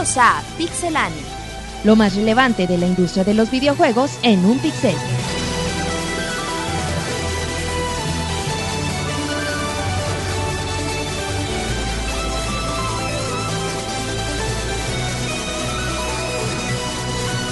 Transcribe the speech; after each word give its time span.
Bienvenidos 0.00 0.16
a 0.16 0.42
Pixelania. 0.56 1.22
Lo 1.84 1.94
más 1.94 2.16
relevante 2.16 2.66
de 2.66 2.78
la 2.78 2.86
industria 2.86 3.22
de 3.22 3.34
los 3.34 3.50
videojuegos 3.50 4.10
en 4.22 4.42
un 4.46 4.58
pixel. 4.58 4.94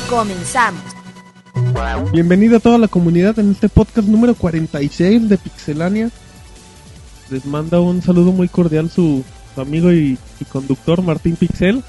Comenzamos. 0.09 0.81
Bienvenida 2.13 2.57
a 2.57 2.61
toda 2.61 2.79
la 2.79 2.89
comunidad 2.89 3.39
en 3.39 3.51
este 3.51 3.69
podcast 3.69 4.09
número 4.09 4.35
46 4.35 5.29
de 5.29 5.37
Pixelania. 5.37 6.11
Les 7.29 7.45
manda 7.45 7.79
un 7.79 8.01
saludo 8.01 8.33
muy 8.33 8.49
cordial 8.49 8.89
su, 8.89 9.23
su 9.55 9.61
amigo 9.61 9.93
y, 9.93 10.17
y 10.41 10.45
conductor 10.47 11.03
Martín 11.03 11.37
Pixel. 11.37 11.85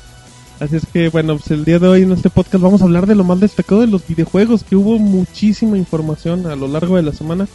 Así 0.59 0.75
es 0.75 0.85
que, 0.91 1.09
bueno, 1.09 1.37
pues 1.37 1.51
el 1.51 1.63
día 1.63 1.79
de 1.79 1.87
hoy 1.87 2.01
en 2.03 2.11
este 2.11 2.29
podcast 2.29 2.61
vamos 2.61 2.81
a 2.81 2.85
hablar 2.85 3.05
de 3.05 3.15
lo 3.15 3.23
más 3.23 3.39
destacado 3.39 3.81
de 3.81 3.87
los 3.87 4.05
videojuegos, 4.05 4.63
que 4.63 4.75
hubo 4.75 4.99
muchísima 4.99 5.77
información 5.77 6.47
a 6.47 6.55
lo 6.55 6.67
largo 6.67 6.97
de 6.97 7.03
la 7.03 7.13
semana. 7.13 7.47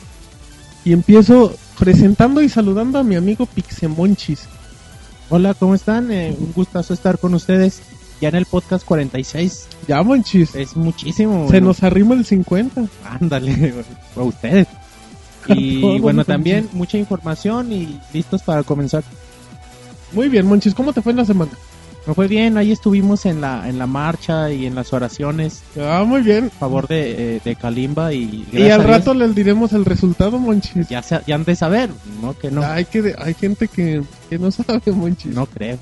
Y 0.86 0.92
empiezo 0.92 1.54
presentando 1.78 2.40
y 2.40 2.48
saludando 2.48 2.98
a 2.98 3.04
mi 3.04 3.16
amigo 3.16 3.44
Pixemonchis. 3.46 4.48
Hola, 5.28 5.52
¿cómo 5.54 5.74
están? 5.74 6.10
Eh, 6.12 6.34
un 6.38 6.52
gustazo 6.52 6.94
estar 6.94 7.18
con 7.18 7.34
ustedes 7.34 7.82
ya 8.20 8.28
en 8.28 8.36
el 8.36 8.46
podcast 8.46 8.86
46. 8.86 9.68
Ya, 9.86 10.02
Monchis. 10.02 10.54
Es 10.54 10.76
muchísimo. 10.76 11.44
Se 11.46 11.52
bueno. 11.52 11.68
nos 11.68 11.82
arrima 11.82 12.14
el 12.14 12.24
50. 12.24 12.86
Ándale, 13.20 13.74
a 14.16 14.22
ustedes. 14.22 14.66
Y 15.46 15.98
bueno, 15.98 16.24
también 16.24 16.70
mucha 16.72 16.96
información 16.96 17.70
y 17.70 18.00
listos 18.14 18.42
para 18.42 18.62
comenzar. 18.62 19.04
Muy 20.12 20.30
bien, 20.30 20.46
Monchis, 20.46 20.74
¿cómo 20.74 20.94
te 20.94 21.02
fue 21.02 21.12
en 21.12 21.18
la 21.18 21.26
semana? 21.26 21.50
Me 22.06 22.12
fue 22.12 22.28
bien, 22.28 22.58
ahí 22.58 22.70
estuvimos 22.70 23.24
en 23.24 23.40
la 23.40 23.66
en 23.68 23.78
la 23.78 23.86
marcha 23.86 24.52
y 24.52 24.66
en 24.66 24.74
las 24.74 24.92
oraciones 24.92 25.62
Ah, 25.80 26.04
muy 26.06 26.20
bien. 26.20 26.46
a 26.54 26.58
favor 26.58 26.86
de, 26.86 27.36
eh, 27.36 27.40
de 27.42 27.56
Kalimba 27.56 28.12
y 28.12 28.46
Y 28.52 28.68
al 28.68 28.84
rato 28.84 29.14
les 29.14 29.34
diremos 29.34 29.72
el 29.72 29.86
resultado, 29.86 30.38
Monchis. 30.38 30.86
ya, 30.88 31.02
se- 31.02 31.22
ya 31.26 31.34
han 31.36 31.44
de 31.44 31.56
saber, 31.56 31.88
¿no? 32.20 32.36
Que 32.38 32.50
no, 32.50 32.62
Hay, 32.62 32.84
que, 32.84 33.14
hay 33.18 33.32
gente 33.34 33.68
que, 33.68 34.02
que 34.28 34.38
no 34.38 34.50
sabe, 34.50 34.82
Monchis. 34.92 35.34
no 35.34 35.46
creo. 35.46 35.78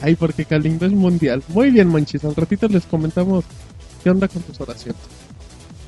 Ay, 0.00 0.14
porque 0.14 0.44
Kalimba 0.44 0.86
es 0.86 0.92
mundial. 0.92 1.42
Muy 1.48 1.70
bien, 1.70 1.88
Monchis. 1.88 2.24
Al 2.24 2.36
ratito 2.36 2.68
les 2.68 2.84
comentamos 2.84 3.44
qué 4.04 4.10
onda 4.10 4.28
con 4.28 4.42
tus 4.42 4.60
oraciones. 4.60 5.00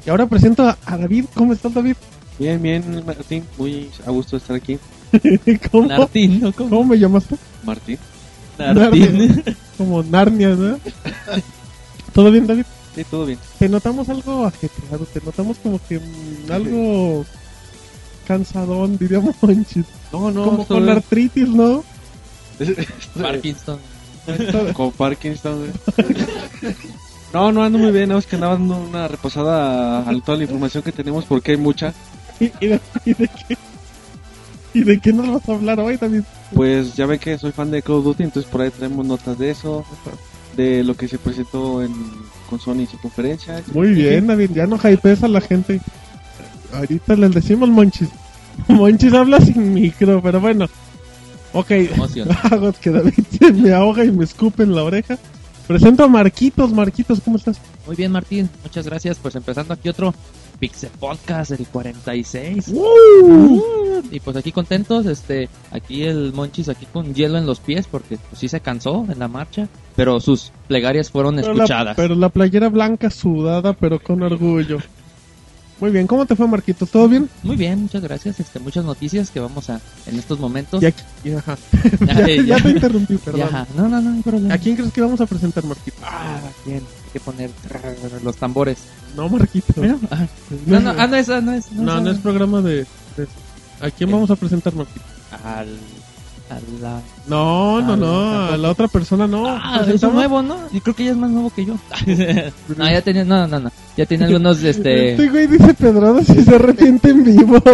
Y 0.07 0.11
ahora 0.11 0.27
presento 0.27 0.65
a, 0.69 0.77
a 0.85 0.97
David. 0.99 1.27
¿Cómo 1.35 1.53
estás, 1.53 1.73
David? 1.75 1.95
Bien, 2.41 2.61
bien, 2.61 3.03
Martín. 3.07 3.45
Muy 3.57 3.89
a 4.07 4.11
gusto 4.11 4.37
estar 4.37 4.57
aquí. 4.57 4.79
¿Cómo, 5.71 5.89
Martín, 5.89 6.41
¿no? 6.41 6.53
¿Cómo? 6.53 6.71
¿Cómo 6.71 6.85
me 6.85 6.99
llamaste? 6.99 7.37
Martín. 7.65 7.99
Narnia. 8.59 9.43
Como 9.79 10.03
Narnia, 10.03 10.51
¿no? 10.51 10.79
¿Todo 12.13 12.31
bien, 12.31 12.47
David? 12.47 12.65
Sí, 12.95 13.05
todo 13.05 13.27
bien. 13.27 13.39
Te 13.59 13.69
notamos 13.69 14.09
algo 14.09 14.47
ajetreado. 14.47 15.05
Te 15.07 15.21
notamos 15.21 15.57
como 15.59 15.81
que 15.89 15.99
mm, 15.99 16.53
algo 16.53 17.25
cansadón, 18.27 18.97
diríamos, 18.99 19.35
Monchis. 19.43 19.85
No, 20.13 20.31
no, 20.31 20.45
como 20.45 20.57
todo 20.59 20.77
con 20.77 20.85
bien. 20.85 20.97
artritis, 20.97 21.49
¿no? 21.49 21.83
Parkinson. 23.21 23.79
Con 24.75 24.93
Parkinson. 24.93 25.59
güey. 25.59 26.75
No, 27.33 27.51
no 27.51 27.65
ando 27.65 27.79
muy 27.79 27.91
bien. 27.91 28.09
Nada 28.09 28.19
más 28.19 28.27
que 28.27 28.37
andaba 28.37 28.55
dando 28.55 28.77
una 28.77 29.09
reposada 29.09 30.09
a 30.09 30.21
toda 30.21 30.39
la 30.39 30.45
información 30.45 30.85
que 30.85 30.93
tenemos 30.93 31.25
porque 31.25 31.51
hay 31.53 31.57
mucha. 31.59 31.93
¿Y, 32.39 32.45
y 32.61 32.67
de, 32.69 32.81
y 33.05 33.15
de 33.15 33.29
qué? 33.49 33.57
¿Y 34.75 34.83
de 34.83 34.99
qué 34.99 35.13
nos 35.13 35.31
vas 35.31 35.49
a 35.49 35.53
hablar 35.53 35.79
hoy, 35.79 35.97
David? 35.97 36.23
Pues 36.53 36.97
ya 36.97 37.07
ven 37.07 37.21
que 37.21 37.39
soy 37.39 37.53
fan 37.53 37.71
de 37.71 37.81
Call 37.81 37.97
of 37.97 38.05
Duty, 38.05 38.25
entonces 38.25 38.51
por 38.51 38.61
ahí 38.61 38.71
traemos 38.71 39.07
notas 39.07 39.39
de 39.39 39.51
eso, 39.51 39.85
de 40.57 40.83
lo 40.83 40.97
que 40.97 41.07
se 41.07 41.17
presentó 41.17 41.81
en, 41.81 41.95
con 42.51 42.59
Sony 42.59 42.81
en 42.81 42.89
su 42.89 42.99
conferencia. 42.99 43.63
Muy 43.73 43.91
bien, 43.91 44.27
David, 44.27 44.51
ya 44.53 44.67
no 44.67 44.77
hypees 44.77 45.23
a 45.23 45.29
la 45.29 45.41
gente. 45.41 45.81
Ahorita 46.73 47.15
les 47.15 47.33
decimos 47.33 47.69
Monchis. 47.69 48.09
Monchis 48.69 49.13
habla 49.13 49.41
sin 49.41 49.75
micro, 49.75 50.21
pero 50.21 50.41
bueno. 50.41 50.67
Ok, 51.53 51.71
Emoción. 51.71 52.29
hago 52.43 52.73
que 52.73 52.91
David 52.91 53.25
se 53.31 53.53
me 53.53 53.73
ahoga 53.73 54.05
y 54.05 54.11
me 54.11 54.25
escupe 54.25 54.65
en 54.65 54.75
la 54.75 54.83
oreja. 54.83 55.17
Presento 55.69 56.03
a 56.03 56.09
Marquitos. 56.09 56.73
Marquitos, 56.73 57.21
¿cómo 57.21 57.37
estás? 57.37 57.61
Muy 57.87 57.95
bien, 57.95 58.11
Martín. 58.11 58.51
Muchas 58.65 58.87
gracias. 58.87 59.19
Pues 59.23 59.37
empezando 59.37 59.73
aquí 59.73 59.89
otro 59.89 60.13
Pixel 60.65 60.89
Podcast, 60.99 61.51
el 61.51 61.67
46. 61.67 62.73
Y 64.11 64.21
pues 64.21 64.35
aquí 64.35 64.51
contentos, 64.51 65.05
este, 65.05 65.51
aquí 65.71 66.05
el 66.05 66.33
Monchis 66.33 66.71
aquí 66.71 66.87
con 66.91 67.13
hielo 67.13 67.37
en 67.37 67.45
los 67.45 67.61
pies 67.61 67.87
porque 67.87 68.17
pues, 68.17 68.41
sí 68.41 68.49
se 68.49 68.61
cansó 68.61 69.05
en 69.11 69.19
la 69.19 69.29
marcha, 69.29 69.69
pero 69.95 70.21
sus 70.21 70.53
plegarias 70.67 71.11
fueron 71.11 71.37
Pero 71.37 71.53
la, 71.53 71.65
escuchadas. 71.65 71.97
pero 71.97 72.15
la 72.15 72.31
playera 72.31 72.71
blanca 72.71 73.11
sudada, 73.11 73.75
pero 73.75 74.03
con 74.03 74.23
orgullo. 74.23 74.79
Muy 75.81 75.91
bien, 75.91 76.07
¿cómo 76.07 76.25
te 76.25 76.35
fue, 76.35 76.49
Marquitos? 76.49 76.89
¿Todo 76.89 77.09
bien? 77.09 77.29
Muy 77.43 77.57
bien, 77.57 77.83
muchas 77.83 78.03
gracias. 78.03 78.41
Este, 78.41 78.59
muchas 78.59 78.87
noticias 78.87 79.29
que 79.31 79.41
vamos 79.41 79.69
a 79.69 79.83
en 80.07 80.19
estos 80.19 80.39
momentos. 80.41 80.83
Ya, 81.23 82.57
te 82.59 82.71
interrumpí, 82.71 83.19
perdón. 83.19 83.51
Ya, 83.51 83.67
no, 83.77 83.87
no, 83.87 84.01
no, 84.01 84.23
no. 84.25 84.55
¿A 84.55 84.57
quién 84.57 84.77
crees 84.77 84.95
que 84.95 85.03
vamos 85.03 85.21
a 85.21 85.27
presentar, 85.27 85.63
Marquitos? 85.65 86.01
Ah. 86.03 86.41
Hay 86.67 86.81
que 87.15 87.21
poner 87.21 87.49
los 88.25 88.37
tambores. 88.37 88.79
No, 89.17 89.29
Marquitos. 89.29 89.77
Bueno, 89.77 90.01
ah, 90.11 90.27
no, 90.67 90.81
no, 90.81 90.91
ah, 90.99 91.07
no 91.07 91.17
es, 91.17 91.29
ah, 91.29 91.41
no 91.41 91.53
es, 91.53 91.71
No, 91.73 92.01
no 92.01 92.11
es 92.11 92.19
programa 92.19 92.61
de... 92.61 92.79
de- 93.17 93.29
¿A 93.81 93.91
quién 93.91 94.11
vamos 94.11 94.29
a 94.31 94.37
presentar, 94.37 94.75
Marquitos? 94.75 95.07
al, 95.45 95.69
a 96.51 96.59
la 96.83 97.01
No, 97.29 97.81
no, 97.81 97.93
Ah, 97.93 97.97
no, 97.97 98.45
a 98.53 98.57
la 98.57 98.71
otra 98.71 98.89
persona 98.89 99.27
no. 99.29 99.47
Ah, 99.47 99.85
es 99.87 100.03
nuevo, 100.03 100.43
¿no? 100.43 100.59
Y 100.73 100.81
creo 100.81 100.95
que 100.97 101.05
ya 101.05 101.13
es 101.13 101.17
más 101.17 101.31
nuevo 101.31 101.51
que 101.55 101.65
yo. 101.67 101.77
no, 102.77 102.91
ya 102.91 103.01
tenía, 103.03 103.25
no, 103.25 103.47
no, 103.47 103.61
no. 103.61 103.71
Ya 103.97 104.07
tiene 104.07 104.25
algunos, 104.25 104.61
este... 104.65 105.13
Este 105.13 105.29
güey 105.29 105.47
dice 105.47 105.73
pedradas 105.75 106.29
y 106.31 106.43
se 106.43 106.55
arrepiente 106.55 107.11
en 107.11 107.25
vivo. 107.25 107.63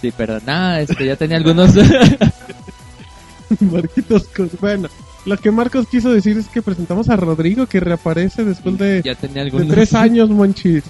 Sí, 0.00 0.10
perdón. 0.10 0.42
Nada, 0.46 0.80
este, 0.82 1.06
ya 1.06 1.16
tenía 1.16 1.36
algunos... 1.38 1.70
Marquitos, 3.60 4.28
bueno, 4.60 4.88
lo 5.26 5.36
que 5.36 5.50
Marcos 5.50 5.86
quiso 5.88 6.10
decir 6.10 6.38
es 6.38 6.48
que 6.48 6.62
presentamos 6.62 7.08
a 7.08 7.16
Rodrigo 7.16 7.66
que 7.66 7.80
reaparece 7.80 8.44
después 8.44 8.78
de, 8.78 9.02
ya 9.04 9.14
tenía 9.14 9.42
de 9.42 9.50
algunos... 9.50 9.68
tres 9.68 9.92
años, 9.92 10.30
Monchis. 10.30 10.84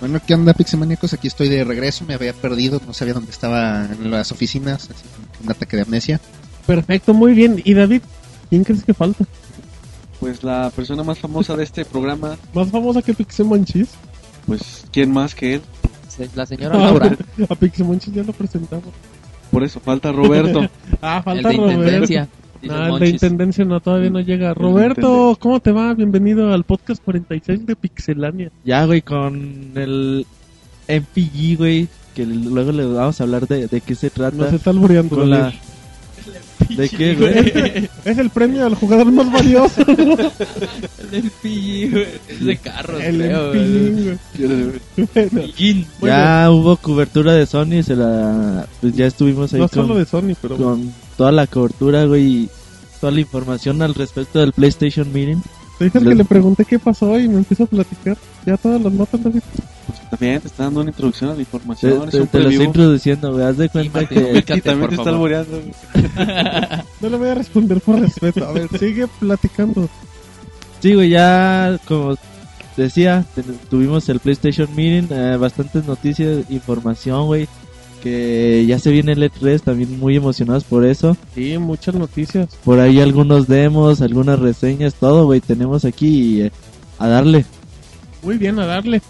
Bueno, 0.00 0.20
¿qué 0.26 0.32
onda, 0.32 0.54
Pixemaníacos? 0.54 1.12
Aquí 1.12 1.28
estoy 1.28 1.48
de 1.48 1.62
regreso, 1.64 2.04
me 2.06 2.14
había 2.14 2.32
perdido, 2.32 2.80
no 2.86 2.94
sabía 2.94 3.12
dónde 3.12 3.30
estaba 3.30 3.84
en 3.84 4.10
las 4.10 4.32
oficinas, 4.32 4.88
así 4.90 5.04
un 5.42 5.50
ataque 5.50 5.76
de 5.76 5.82
amnesia. 5.82 6.20
Perfecto, 6.66 7.12
muy 7.12 7.34
bien. 7.34 7.60
¿Y 7.64 7.74
David? 7.74 8.02
¿Quién 8.48 8.64
crees 8.64 8.84
que 8.84 8.94
falta? 8.94 9.24
Pues 10.18 10.42
la 10.42 10.70
persona 10.70 11.02
más 11.02 11.18
famosa 11.18 11.56
de 11.56 11.64
este 11.64 11.84
programa, 11.84 12.36
¿Más 12.54 12.70
famosa 12.70 13.02
que 13.02 13.12
Pixie 13.12 13.44
Monchis? 13.44 13.88
pues 14.46 14.84
¿quién 14.90 15.12
más 15.12 15.34
que 15.34 15.54
él? 15.54 15.62
La 16.34 16.44
señora 16.44 16.76
Laura, 16.76 17.16
a 17.48 17.54
Pixie 17.54 17.84
Monchis 17.84 18.14
ya 18.14 18.22
lo 18.22 18.32
presentamos. 18.32 18.92
Por 19.50 19.64
eso 19.64 19.80
falta 19.80 20.12
Roberto. 20.12 20.60
Ah, 21.02 21.18
el 21.18 21.22
falta 21.22 21.48
de 21.48 21.56
Roberto. 21.56 21.80
Intendencia. 21.80 22.28
Dice 22.60 22.74
Ah, 22.74 22.88
el 22.88 22.98
de. 22.98 23.08
Intendencia 23.10 23.64
no, 23.64 23.80
todavía 23.80 24.10
no 24.10 24.20
llega. 24.20 24.54
Roberto. 24.54 25.36
¿cómo 25.40 25.60
te 25.60 25.72
va? 25.72 25.94
Bienvenido 25.94 26.52
al 26.52 26.64
podcast 26.64 27.02
46 27.02 27.66
de 27.66 27.76
Pixelania. 27.76 28.50
Ya, 28.64 28.84
güey, 28.84 29.02
con 29.02 29.72
el 29.74 30.26
MPG, 30.88 31.56
güey, 31.56 31.88
que 32.14 32.26
luego 32.26 32.72
le 32.72 32.84
vamos 32.86 33.20
a 33.20 33.24
hablar 33.24 33.46
de, 33.46 33.66
de 33.66 33.80
qué 33.80 33.94
se 33.94 34.10
trata. 34.10 34.36
Nos 34.36 34.52
está 34.52 34.70
albureando. 34.70 35.16
con 35.16 35.30
la... 35.30 35.52
¿De 36.68 36.88
qué, 36.88 37.14
güey? 37.14 37.88
Es 38.04 38.18
el 38.18 38.30
premio 38.30 38.66
al 38.66 38.74
jugador 38.74 39.10
más 39.10 39.32
valioso. 39.32 39.82
El 39.86 41.22
MPG, 41.24 41.90
güey. 41.90 42.06
Es 42.28 42.44
de 42.44 42.56
carros, 42.58 43.02
el 43.02 43.16
creo, 43.16 43.52
empillín, 43.54 44.04
güey. 44.04 45.86
Bueno. 46.00 46.00
Muy 46.00 46.10
ya 46.10 46.50
hubo 46.50 46.76
cobertura 46.76 47.32
de 47.32 47.46
Sony, 47.46 47.82
se 47.82 47.96
la... 47.96 48.66
Pues 48.80 48.94
ya 48.94 49.06
estuvimos 49.06 49.52
ahí 49.52 49.60
no 49.60 49.68
con, 49.68 49.86
solo 49.86 49.98
de 49.98 50.04
Sony, 50.04 50.36
pero 50.40 50.56
con 50.56 50.92
toda 51.16 51.32
la 51.32 51.46
cobertura, 51.46 52.04
güey, 52.04 52.48
toda 53.00 53.12
la 53.12 53.20
información 53.20 53.80
al 53.82 53.94
respecto 53.94 54.38
del 54.40 54.52
PlayStation 54.52 55.12
Meeting. 55.12 55.42
dije 55.78 55.98
que 55.98 56.14
le 56.14 56.24
pregunté 56.24 56.64
qué 56.64 56.78
pasó 56.78 57.18
y 57.18 57.26
me 57.28 57.38
empezó 57.38 57.64
a 57.64 57.66
platicar. 57.66 58.16
Ya 58.46 58.56
todas 58.56 58.80
las 58.80 58.92
notas, 58.92 59.22
David. 59.22 59.40
Pues 59.86 60.10
también 60.10 60.40
te 60.40 60.48
está 60.48 60.64
dando 60.64 60.80
una 60.80 60.90
introducción 60.90 61.30
a 61.30 61.34
la 61.34 61.40
información. 61.40 62.08
te- 62.10 62.18
lo 62.18 62.24
estoy 62.24 62.54
introduciendo, 62.64 63.32
güey, 63.32 63.44
haz 63.44 63.56
de 63.56 63.68
cuenta 63.68 64.06
que... 64.06 64.18
ubícate, 64.18 64.58
Y 64.58 64.60
también 64.62 64.90
te 64.90 64.96
está 64.96 65.10
alboreando. 65.10 65.60
No 67.00 67.08
le 67.08 67.16
voy 67.16 67.28
a 67.28 67.34
responder 67.34 67.80
por 67.80 67.98
respeto. 68.00 68.46
A 68.46 68.52
ver, 68.52 68.68
sigue 68.78 69.06
platicando. 69.18 69.88
Sí, 70.80 70.94
güey, 70.94 71.10
ya 71.10 71.78
como 71.88 72.14
decía, 72.76 73.24
tuvimos 73.70 74.08
el 74.08 74.20
PlayStation 74.20 74.68
Meeting, 74.74 75.08
eh, 75.14 75.36
bastantes 75.38 75.84
noticias, 75.86 76.44
información, 76.50 77.26
güey, 77.26 77.48
que 78.02 78.64
ya 78.66 78.78
se 78.78 78.90
viene 78.90 79.12
el 79.12 79.22
E3, 79.22 79.60
también 79.60 79.98
muy 79.98 80.16
emocionados 80.16 80.64
por 80.64 80.84
eso. 80.84 81.16
Sí, 81.34 81.58
muchas 81.58 81.94
noticias. 81.94 82.48
Por 82.64 82.80
ahí 82.80 83.00
algunos 83.00 83.46
demos, 83.46 84.00
algunas 84.00 84.38
reseñas, 84.38 84.94
todo, 84.94 85.26
güey, 85.26 85.40
tenemos 85.40 85.84
aquí 85.84 86.42
eh, 86.42 86.52
a 86.98 87.08
darle. 87.08 87.44
Muy 88.22 88.38
bien, 88.38 88.58
a 88.58 88.66
darle. 88.66 89.00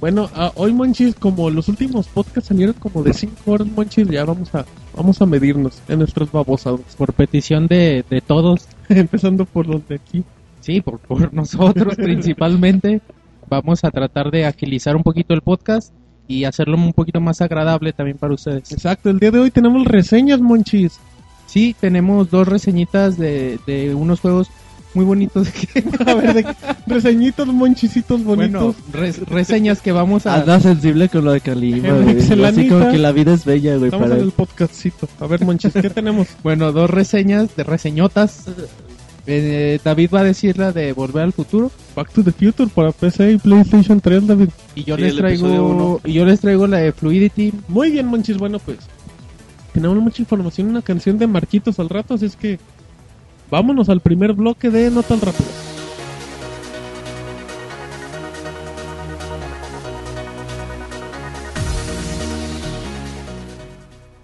Bueno, 0.00 0.28
hoy 0.56 0.72
Monchis, 0.72 1.14
como 1.14 1.48
los 1.50 1.68
últimos 1.68 2.06
podcasts 2.08 2.48
salieron 2.48 2.74
como 2.74 3.02
de 3.02 3.14
5 3.14 3.34
horas, 3.50 3.66
Monchis, 3.68 4.08
ya 4.08 4.24
vamos 4.24 4.54
a, 4.54 4.64
Vamos 4.96 5.20
a 5.20 5.26
medirnos 5.26 5.82
en 5.88 5.98
nuestras 5.98 6.30
babosadas. 6.30 6.80
Por 6.96 7.12
petición 7.12 7.66
de, 7.66 8.04
de 8.08 8.20
todos, 8.20 8.68
Empezando 8.88 9.44
por 9.44 9.66
los 9.66 9.86
de 9.88 9.96
aquí. 9.96 10.24
sí, 10.60 10.80
por, 10.80 10.98
por 11.00 11.32
nosotros 11.32 11.94
principalmente, 11.96 13.00
vamos 13.48 13.82
a 13.84 13.90
tratar 13.90 14.30
de 14.30 14.46
agilizar 14.46 14.94
un 14.96 15.02
poquito 15.02 15.34
el 15.34 15.40
podcast 15.40 15.92
y 16.28 16.44
hacerlo 16.44 16.76
un 16.76 16.92
poquito 16.92 17.20
más 17.20 17.40
agradable 17.40 17.92
también 17.92 18.18
para 18.18 18.34
ustedes. 18.34 18.72
Exacto, 18.72 19.10
el 19.10 19.18
día 19.18 19.30
de 19.30 19.40
hoy 19.40 19.50
tenemos 19.50 19.84
reseñas, 19.86 20.40
monchis. 20.40 20.98
Sí, 21.46 21.76
tenemos 21.78 22.30
dos 22.30 22.48
reseñitas 22.48 23.16
de, 23.18 23.58
de 23.66 23.94
unos 23.94 24.20
juegos 24.20 24.48
muy 24.94 25.04
bonitos. 25.04 25.48
que- 25.50 25.84
A 26.10 26.14
ver, 26.14 26.34
de, 26.34 26.46
reseñitos, 26.86 27.46
monchisitos 27.48 28.22
bonitos. 28.24 28.62
bueno, 28.62 28.74
res- 28.92 29.18
reseñas 29.28 29.80
que 29.80 29.92
vamos 29.92 30.26
a... 30.26 30.36
Anda 30.36 30.60
sensible 30.60 31.08
con 31.08 31.24
lo 31.24 31.32
de 31.32 31.40
Calima, 31.40 31.88
En 31.88 32.02
güey. 32.04 32.44
Así 32.44 32.68
como 32.68 32.90
que 32.90 32.98
la 32.98 33.12
vida 33.12 33.34
es 33.34 33.44
bella, 33.44 33.74
güey, 33.76 33.86
Estamos 33.86 34.04
para 34.04 34.14
en 34.16 34.20
él. 34.22 34.26
el 34.28 34.32
podcastcito. 34.32 35.08
A 35.20 35.26
ver, 35.26 35.44
monchis, 35.44 35.72
¿qué 35.74 35.90
tenemos? 35.90 36.28
Bueno, 36.42 36.72
dos 36.72 36.88
reseñas 36.90 37.54
de 37.56 37.64
reseñotas. 37.64 38.46
Eh, 39.26 39.78
David 39.82 40.10
va 40.14 40.20
a 40.20 40.24
decir 40.24 40.58
la 40.58 40.70
de 40.70 40.92
Volver 40.92 41.22
al 41.22 41.32
Futuro 41.32 41.70
Back 41.96 42.12
to 42.12 42.22
the 42.22 42.30
Future 42.32 42.68
para 42.74 42.92
PC 42.92 43.32
y 43.32 43.38
PlayStation 43.38 43.98
3, 43.98 44.26
David. 44.26 44.50
y 44.74 44.84
yo 44.84 44.96
Sí, 44.96 45.02
les 45.02 45.16
traigo 45.16 46.00
y 46.04 46.12
yo 46.12 46.26
les 46.26 46.40
traigo 46.40 46.66
la 46.66 46.78
de 46.78 46.92
Fluidity. 46.92 47.52
Muy 47.68 47.90
bien, 47.90 48.06
monchis. 48.06 48.36
Bueno, 48.36 48.58
pues 48.58 48.78
tenemos 49.72 49.96
mucha 49.96 50.20
información, 50.20 50.68
una 50.68 50.82
canción 50.82 51.18
de 51.18 51.26
Marquitos 51.26 51.78
al 51.78 51.88
rato, 51.88 52.14
así 52.14 52.26
es 52.26 52.36
que 52.36 52.58
vámonos 53.50 53.88
al 53.88 54.00
primer 54.00 54.34
bloque 54.34 54.70
de 54.70 54.90
No 54.90 55.02
tan 55.02 55.20
rápido. 55.20 55.48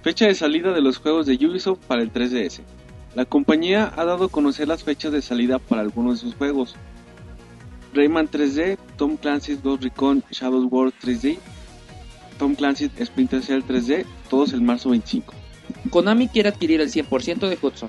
Fecha 0.02 0.26
de 0.26 0.34
salida 0.34 0.72
de 0.72 0.80
los 0.80 0.98
juegos 0.98 1.26
de 1.26 1.34
Ubisoft 1.34 1.80
para 1.86 2.02
el 2.02 2.12
3DS. 2.12 2.62
La 3.14 3.24
compañía 3.24 3.92
ha 3.96 4.04
dado 4.04 4.26
a 4.26 4.28
conocer 4.28 4.68
las 4.68 4.84
fechas 4.84 5.10
de 5.12 5.20
salida 5.20 5.58
para 5.58 5.82
algunos 5.82 6.20
de 6.20 6.28
sus 6.28 6.36
juegos. 6.36 6.76
Rayman 7.92 8.30
3D, 8.30 8.78
Tom 8.96 9.16
Clancy's 9.16 9.62
Ghost 9.62 9.82
Recon 9.82 10.22
Shadow 10.30 10.64
World 10.68 10.94
3D, 11.02 11.38
Tom 12.38 12.54
Clancy's 12.54 12.92
Splinter 13.04 13.42
Cell 13.42 13.62
3D, 13.66 14.06
todos 14.28 14.52
el 14.52 14.60
marzo 14.60 14.90
25. 14.90 15.34
Konami 15.90 16.28
quiere 16.28 16.50
adquirir 16.50 16.80
el 16.80 16.90
100% 16.90 17.48
de 17.48 17.58
Hudson. 17.60 17.88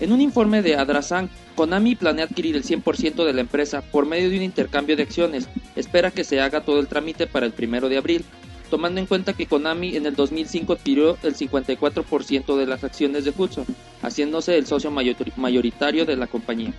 En 0.00 0.12
un 0.12 0.22
informe 0.22 0.62
de 0.62 0.76
Adrasan, 0.76 1.28
Konami 1.56 1.94
planea 1.94 2.24
adquirir 2.24 2.56
el 2.56 2.64
100% 2.64 3.24
de 3.24 3.32
la 3.32 3.42
empresa 3.42 3.82
por 3.82 4.06
medio 4.06 4.30
de 4.30 4.38
un 4.38 4.42
intercambio 4.42 4.96
de 4.96 5.02
acciones. 5.02 5.48
Espera 5.76 6.10
que 6.10 6.24
se 6.24 6.40
haga 6.40 6.62
todo 6.62 6.80
el 6.80 6.88
trámite 6.88 7.26
para 7.26 7.44
el 7.44 7.52
primero 7.52 7.90
de 7.90 7.98
abril, 7.98 8.24
tomando 8.74 8.98
en 8.98 9.06
cuenta 9.06 9.34
que 9.34 9.46
Konami 9.46 9.94
en 9.94 10.04
el 10.04 10.16
2005 10.16 10.72
adquirió 10.72 11.16
el 11.22 11.36
54% 11.36 12.56
de 12.56 12.66
las 12.66 12.82
acciones 12.82 13.24
de 13.24 13.32
Hudson, 13.36 13.64
haciéndose 14.02 14.58
el 14.58 14.66
socio 14.66 14.90
mayor- 14.90 15.14
mayoritario 15.36 16.04
de 16.04 16.16
la 16.16 16.26
compañía. 16.26 16.72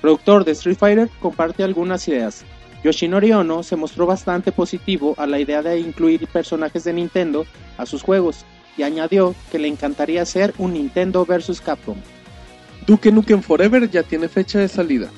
productor 0.00 0.44
de 0.44 0.50
Street 0.52 0.76
Fighter, 0.76 1.08
comparte 1.20 1.62
algunas 1.62 2.08
ideas. 2.08 2.44
Yoshinori 2.82 3.30
Ono 3.32 3.62
se 3.62 3.76
mostró 3.76 4.06
bastante 4.06 4.50
positivo 4.50 5.14
a 5.16 5.26
la 5.28 5.38
idea 5.38 5.62
de 5.62 5.78
incluir 5.78 6.26
personajes 6.26 6.82
de 6.82 6.92
Nintendo 6.94 7.46
a 7.78 7.86
sus 7.86 8.02
juegos 8.02 8.44
y 8.76 8.82
añadió 8.82 9.36
que 9.52 9.60
le 9.60 9.68
encantaría 9.68 10.20
hacer 10.22 10.52
un 10.58 10.72
Nintendo 10.72 11.24
vs 11.24 11.60
Capcom. 11.60 11.96
Duke 12.88 13.12
Nukem 13.12 13.40
Forever 13.40 13.88
ya 13.88 14.02
tiene 14.02 14.28
fecha 14.28 14.58
de 14.58 14.66
salida. 14.68 15.10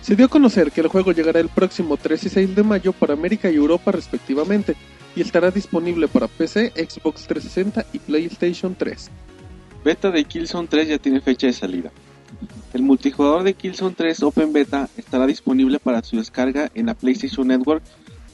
Se 0.00 0.16
dio 0.16 0.26
a 0.26 0.28
conocer 0.28 0.72
que 0.72 0.80
el 0.80 0.88
juego 0.88 1.12
llegará 1.12 1.38
el 1.38 1.48
próximo 1.48 1.96
3 1.96 2.24
y 2.24 2.28
6 2.28 2.56
de 2.56 2.62
mayo 2.64 2.92
para 2.92 3.12
América 3.14 3.48
y 3.48 3.54
Europa 3.54 3.92
respectivamente 3.92 4.74
y 5.14 5.20
estará 5.20 5.50
disponible 5.50 6.08
para 6.08 6.28
PC, 6.28 6.72
Xbox 6.76 7.26
360 7.26 7.86
y 7.92 7.98
PlayStation 7.98 8.74
3. 8.74 9.10
Beta 9.84 10.10
de 10.10 10.24
Killzone 10.24 10.68
3 10.68 10.88
ya 10.88 10.98
tiene 10.98 11.20
fecha 11.20 11.46
de 11.46 11.52
salida. 11.52 11.90
El 12.72 12.82
multijugador 12.82 13.42
de 13.42 13.54
Killzone 13.54 13.94
3 13.94 14.22
Open 14.22 14.52
Beta 14.52 14.88
estará 14.96 15.26
disponible 15.26 15.78
para 15.78 16.02
su 16.02 16.16
descarga 16.16 16.70
en 16.74 16.86
la 16.86 16.94
PlayStation 16.94 17.48
Network 17.48 17.82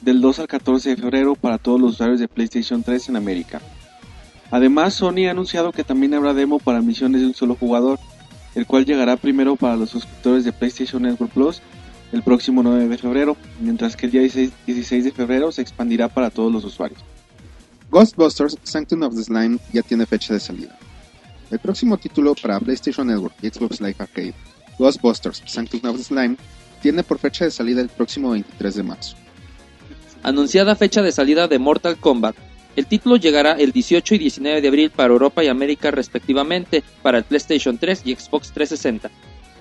del 0.01 0.21
2 0.21 0.39
al 0.39 0.47
14 0.47 0.91
de 0.91 0.97
febrero 0.97 1.35
para 1.35 1.57
todos 1.57 1.81
los 1.81 1.93
usuarios 1.93 2.19
de 2.19 2.27
PlayStation 2.27 2.83
3 2.83 3.09
en 3.09 3.15
América. 3.17 3.61
Además, 4.51 4.95
Sony 4.95 5.27
ha 5.27 5.31
anunciado 5.31 5.71
que 5.71 5.83
también 5.83 6.13
habrá 6.13 6.33
demo 6.33 6.59
para 6.59 6.81
misiones 6.81 7.21
de 7.21 7.27
un 7.27 7.33
solo 7.33 7.55
jugador, 7.55 7.99
el 8.55 8.65
cual 8.65 8.85
llegará 8.85 9.17
primero 9.17 9.55
para 9.55 9.75
los 9.75 9.89
suscriptores 9.89 10.45
de 10.45 10.53
PlayStation 10.53 11.03
Network 11.03 11.31
Plus 11.31 11.61
el 12.11 12.23
próximo 12.23 12.63
9 12.63 12.87
de 12.87 12.97
febrero, 12.97 13.37
mientras 13.59 13.95
que 13.95 14.07
el 14.07 14.11
día 14.11 14.21
16 14.21 14.51
16 14.65 15.03
de 15.03 15.11
febrero 15.11 15.51
se 15.51 15.61
expandirá 15.61 16.07
para 16.07 16.29
todos 16.29 16.51
los 16.51 16.63
usuarios. 16.63 16.99
Ghostbusters 17.91 18.57
Sanctum 18.63 19.03
of 19.03 19.15
the 19.15 19.23
Slime 19.23 19.57
ya 19.73 19.81
tiene 19.81 20.05
fecha 20.05 20.33
de 20.33 20.39
salida. 20.39 20.77
El 21.49 21.59
próximo 21.59 21.97
título 21.97 22.35
para 22.35 22.59
PlayStation 22.59 23.07
Network 23.07 23.33
y 23.41 23.49
Xbox 23.49 23.81
Live 23.81 23.95
Arcade, 23.97 24.33
Ghostbusters 24.77 25.41
Sanctum 25.45 25.81
of 25.89 25.97
the 25.97 26.03
Slime, 26.03 26.37
tiene 26.81 27.03
por 27.03 27.17
fecha 27.17 27.45
de 27.45 27.51
salida 27.51 27.81
el 27.81 27.89
próximo 27.89 28.31
23 28.31 28.75
de 28.75 28.83
marzo. 28.83 29.15
Anunciada 30.21 30.75
fecha 30.75 31.01
de 31.01 31.11
salida 31.11 31.47
de 31.47 31.59
Mortal 31.59 31.97
Kombat. 31.97 32.35
El 32.75 32.85
título 32.85 33.17
llegará 33.17 33.53
el 33.53 33.71
18 33.71 34.15
y 34.15 34.17
19 34.19 34.61
de 34.61 34.67
abril 34.67 34.91
para 34.91 35.11
Europa 35.11 35.43
y 35.43 35.47
América 35.47 35.91
respectivamente 35.91 36.83
para 37.01 37.17
el 37.17 37.23
PlayStation 37.23 37.77
3 37.77 38.03
y 38.05 38.15
Xbox 38.15 38.51
360. 38.51 39.09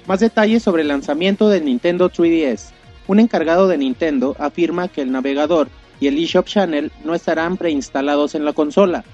Más 0.09 0.21
detalles 0.21 0.63
sobre 0.63 0.81
el 0.81 0.89
lanzamiento 0.89 1.51
del 1.51 1.67
Nintendo 1.67 2.11
3DS. 2.11 2.71
Un 3.09 3.21
encargado 3.21 3.69
de 3.69 3.77
Nintendo 3.77 4.35
afirma 4.39 4.89
que 4.89 5.03
el 5.03 5.13
navegador 5.13 5.69
y 6.01 6.07
el 6.07 6.17
eShop 6.17 6.47
Channel 6.47 6.91
no 7.05 7.15
estarán 7.15 7.59
preinstalados 7.59 8.35
en 8.35 8.47
la 8.47 8.55
consola, 8.55 9.05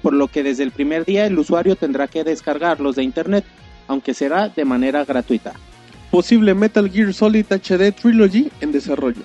por 0.00 0.12
lo 0.12 0.28
que 0.28 0.44
desde 0.44 0.62
el 0.62 0.70
primer 0.70 1.04
día 1.04 1.26
el 1.26 1.36
usuario 1.36 1.74
tendrá 1.74 2.06
que 2.06 2.22
descargarlos 2.22 2.94
de 2.94 3.02
internet, 3.02 3.44
aunque 3.88 4.14
será 4.14 4.48
de 4.48 4.64
manera 4.64 5.04
gratuita. 5.04 5.54
Posible 6.12 6.54
Metal 6.54 6.88
Gear 6.88 7.12
Solid 7.12 7.46
HD 7.46 7.90
Trilogy 7.90 8.48
en 8.60 8.70
desarrollo. 8.70 9.22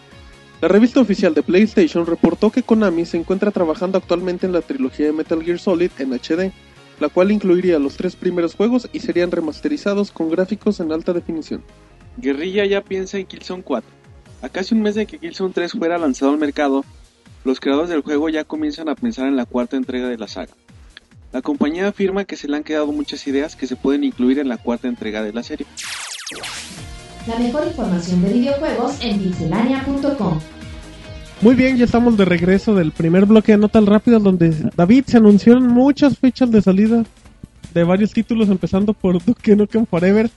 La 0.62 0.68
revista 0.68 1.00
oficial 1.00 1.36
de 1.36 1.44
PlayStation 1.44 2.08
reportó 2.08 2.50
que 2.50 2.64
Konami 2.64 3.06
se 3.06 3.18
encuentra 3.18 3.52
trabajando 3.52 4.00
actualmente 4.00 4.48
en 4.48 4.54
la 4.54 4.62
trilogía 4.62 5.06
de 5.06 5.14
Metal 5.14 5.44
Gear 5.44 5.60
Solid 5.60 5.92
en 6.00 6.12
HD, 6.12 6.52
la 7.00 7.10
cual 7.10 7.32
incluiría 7.32 7.80
los 7.80 7.96
tres 7.96 8.16
primeros 8.16 8.56
juegos 8.56 8.90
y 8.92 9.00
serían 9.00 9.32
remasterizados 9.32 10.12
con 10.12 10.30
gráficos 10.30 10.80
en 10.80 10.92
alta 10.92 11.14
definición. 11.14 11.64
Guerrilla 12.18 12.66
ya 12.66 12.82
piensa 12.82 13.18
en 13.18 13.26
Killzone 13.26 13.64
4. 13.64 13.90
A 14.42 14.50
casi 14.50 14.76
un 14.76 14.82
mes 14.82 14.96
de 14.96 15.06
que 15.06 15.18
Killzone 15.18 15.54
3 15.54 15.72
fuera 15.74 15.98
lanzado 15.98 16.32
al 16.32 16.38
mercado, 16.38 16.84
los 17.46 17.60
creadores 17.60 17.90
del 17.90 18.02
juego 18.02 18.30
ya 18.30 18.44
comienzan 18.44 18.90
a 18.90 18.96
pensar 18.96 19.28
en 19.28 19.36
la 19.36 19.46
cuarta 19.46 19.78
entrega 19.78 20.08
de 20.08 20.18
la 20.18 20.28
saga. 20.28 20.54
La 21.32 21.42
compañía 21.42 21.88
afirma 21.88 22.26
que 22.26 22.36
se 22.36 22.48
le 22.48 22.58
han 22.58 22.64
quedado 22.64 22.88
muchas 22.88 23.26
ideas 23.28 23.56
que 23.56 23.68
se 23.68 23.76
pueden 23.76 24.04
incluir 24.04 24.40
en 24.40 24.50
la 24.50 24.58
cuarta 24.58 24.88
entrega 24.88 25.22
de 25.22 25.32
la 25.32 25.44
serie. 25.44 25.68
La 27.28 27.38
mejor 27.38 27.68
información 27.68 28.22
de 28.24 28.34
videojuegos 28.34 28.98
en 29.02 29.20
pixelania.com. 29.20 30.40
Muy 31.42 31.56
bien, 31.56 31.78
ya 31.78 31.86
estamos 31.86 32.18
de 32.18 32.26
regreso 32.26 32.76
del 32.76 32.92
primer 32.92 33.26
bloque 33.26 33.54
de 33.54 33.58
Notas 33.58 33.86
Rápidas 33.86 34.22
donde 34.22 34.54
David 34.76 35.06
se 35.08 35.18
anunciaron 35.18 35.68
muchas 35.68 36.18
fechas 36.18 36.52
de 36.52 36.62
salida 36.62 37.06
de 37.74 37.84
varios 37.86 38.12
títulos 38.12 38.50
empezando 38.50 38.94
por 38.94 39.24
Duke 39.24 39.56
Nukem 39.56 39.86
Forever 39.86 40.30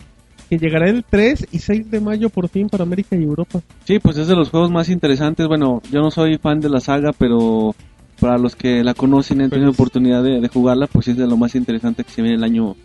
que 0.49 0.59
llegará 0.59 0.89
el 0.89 1.03
3 1.03 1.49
y 1.51 1.59
6 1.59 1.91
de 1.91 2.01
mayo 2.01 2.31
por 2.31 2.49
fin 2.49 2.69
para 2.69 2.85
América 2.85 3.17
y 3.17 3.23
Europa. 3.25 3.61
Sí, 3.85 3.99
pues 3.99 4.17
es 4.17 4.29
de 4.29 4.37
los 4.37 4.51
juegos 4.51 4.71
más 4.71 4.89
interesantes. 4.91 5.49
Bueno, 5.49 5.83
yo 5.91 6.01
no 6.01 6.11
soy 6.13 6.39
fan 6.39 6.61
de 6.61 6.69
la 6.69 6.79
saga, 6.79 7.13
pero 7.13 7.75
para 8.21 8.39
los 8.39 8.55
que 8.55 8.85
la 8.85 8.95
conocen 8.95 9.41
y 9.41 9.45
han 9.45 9.51
tenido 9.51 9.71
oportunidad 9.71 10.23
de, 10.23 10.41
de 10.41 10.49
jugarla, 10.49 10.87
pues 10.87 11.09
es 11.09 11.17
de 11.17 11.27
lo 11.27 11.37
más 11.37 11.57
interesante 11.57 12.05
que 12.05 12.11
se 12.13 12.23
viene 12.23 12.37
el 12.37 12.45
año, 12.45 12.77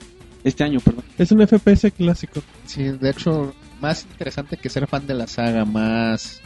este 0.44 0.64
año, 0.64 0.80
perdón. 0.80 1.04
Es 1.18 1.32
un 1.32 1.46
FPS 1.46 1.92
clásico. 1.92 2.42
Sí, 2.66 2.84
de 2.84 3.10
hecho, 3.12 3.54
más 3.80 4.06
interesante 4.10 4.58
que 4.58 4.70
ser 4.70 4.88
fan 4.88 5.06
de 5.06 5.14
la 5.14 5.28
saga, 5.28 5.66
más, 5.66 6.42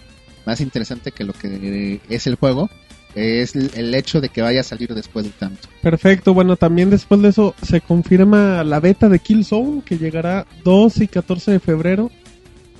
más 0.45 0.61
interesante 0.61 1.11
que 1.11 1.23
lo 1.23 1.33
que 1.33 1.99
es 2.09 2.27
el 2.27 2.35
juego, 2.35 2.69
es 3.15 3.55
el 3.55 3.93
hecho 3.93 4.21
de 4.21 4.29
que 4.29 4.41
vaya 4.41 4.61
a 4.61 4.63
salir 4.63 4.93
después 4.93 5.25
de 5.25 5.31
tanto. 5.31 5.67
Perfecto, 5.81 6.33
bueno, 6.33 6.55
también 6.55 6.89
después 6.89 7.21
de 7.21 7.29
eso 7.29 7.55
se 7.61 7.81
confirma 7.81 8.63
la 8.63 8.79
beta 8.79 9.09
de 9.09 9.19
Killzone 9.19 9.81
que 9.83 9.97
llegará 9.97 10.45
2 10.63 11.01
y 11.01 11.07
14 11.07 11.51
de 11.51 11.59
febrero. 11.59 12.11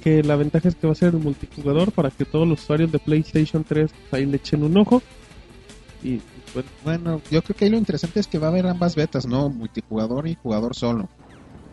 Que 0.02 0.24
la 0.24 0.36
ventaja 0.36 0.68
es 0.68 0.74
que 0.76 0.88
va 0.88 0.94
a 0.94 0.96
ser 0.96 1.14
el 1.14 1.20
multijugador 1.20 1.92
para 1.92 2.10
que 2.10 2.26
todos 2.26 2.48
los 2.48 2.64
usuarios 2.64 2.92
de 2.92 2.98
PlayStation 2.98 3.64
3 3.64 3.92
pues, 3.92 4.14
ahí 4.14 4.26
le 4.26 4.38
echen 4.38 4.64
un 4.64 4.76
ojo. 4.78 5.04
Y 6.02 6.20
bueno, 6.54 6.70
Bueno, 6.84 7.22
yo 7.30 7.44
creo 7.44 7.56
que 7.56 7.66
ahí 7.66 7.72
lo 7.72 7.78
interesante 7.78 8.20
es 8.20 8.26
que 8.26 8.40
va 8.40 8.48
a 8.48 8.50
haber 8.50 8.66
ambas 8.66 8.96
betas, 8.96 9.28
¿no? 9.28 9.50
Multijugador 9.50 10.28
y 10.28 10.36
jugador 10.42 10.76
solo. 10.76 11.08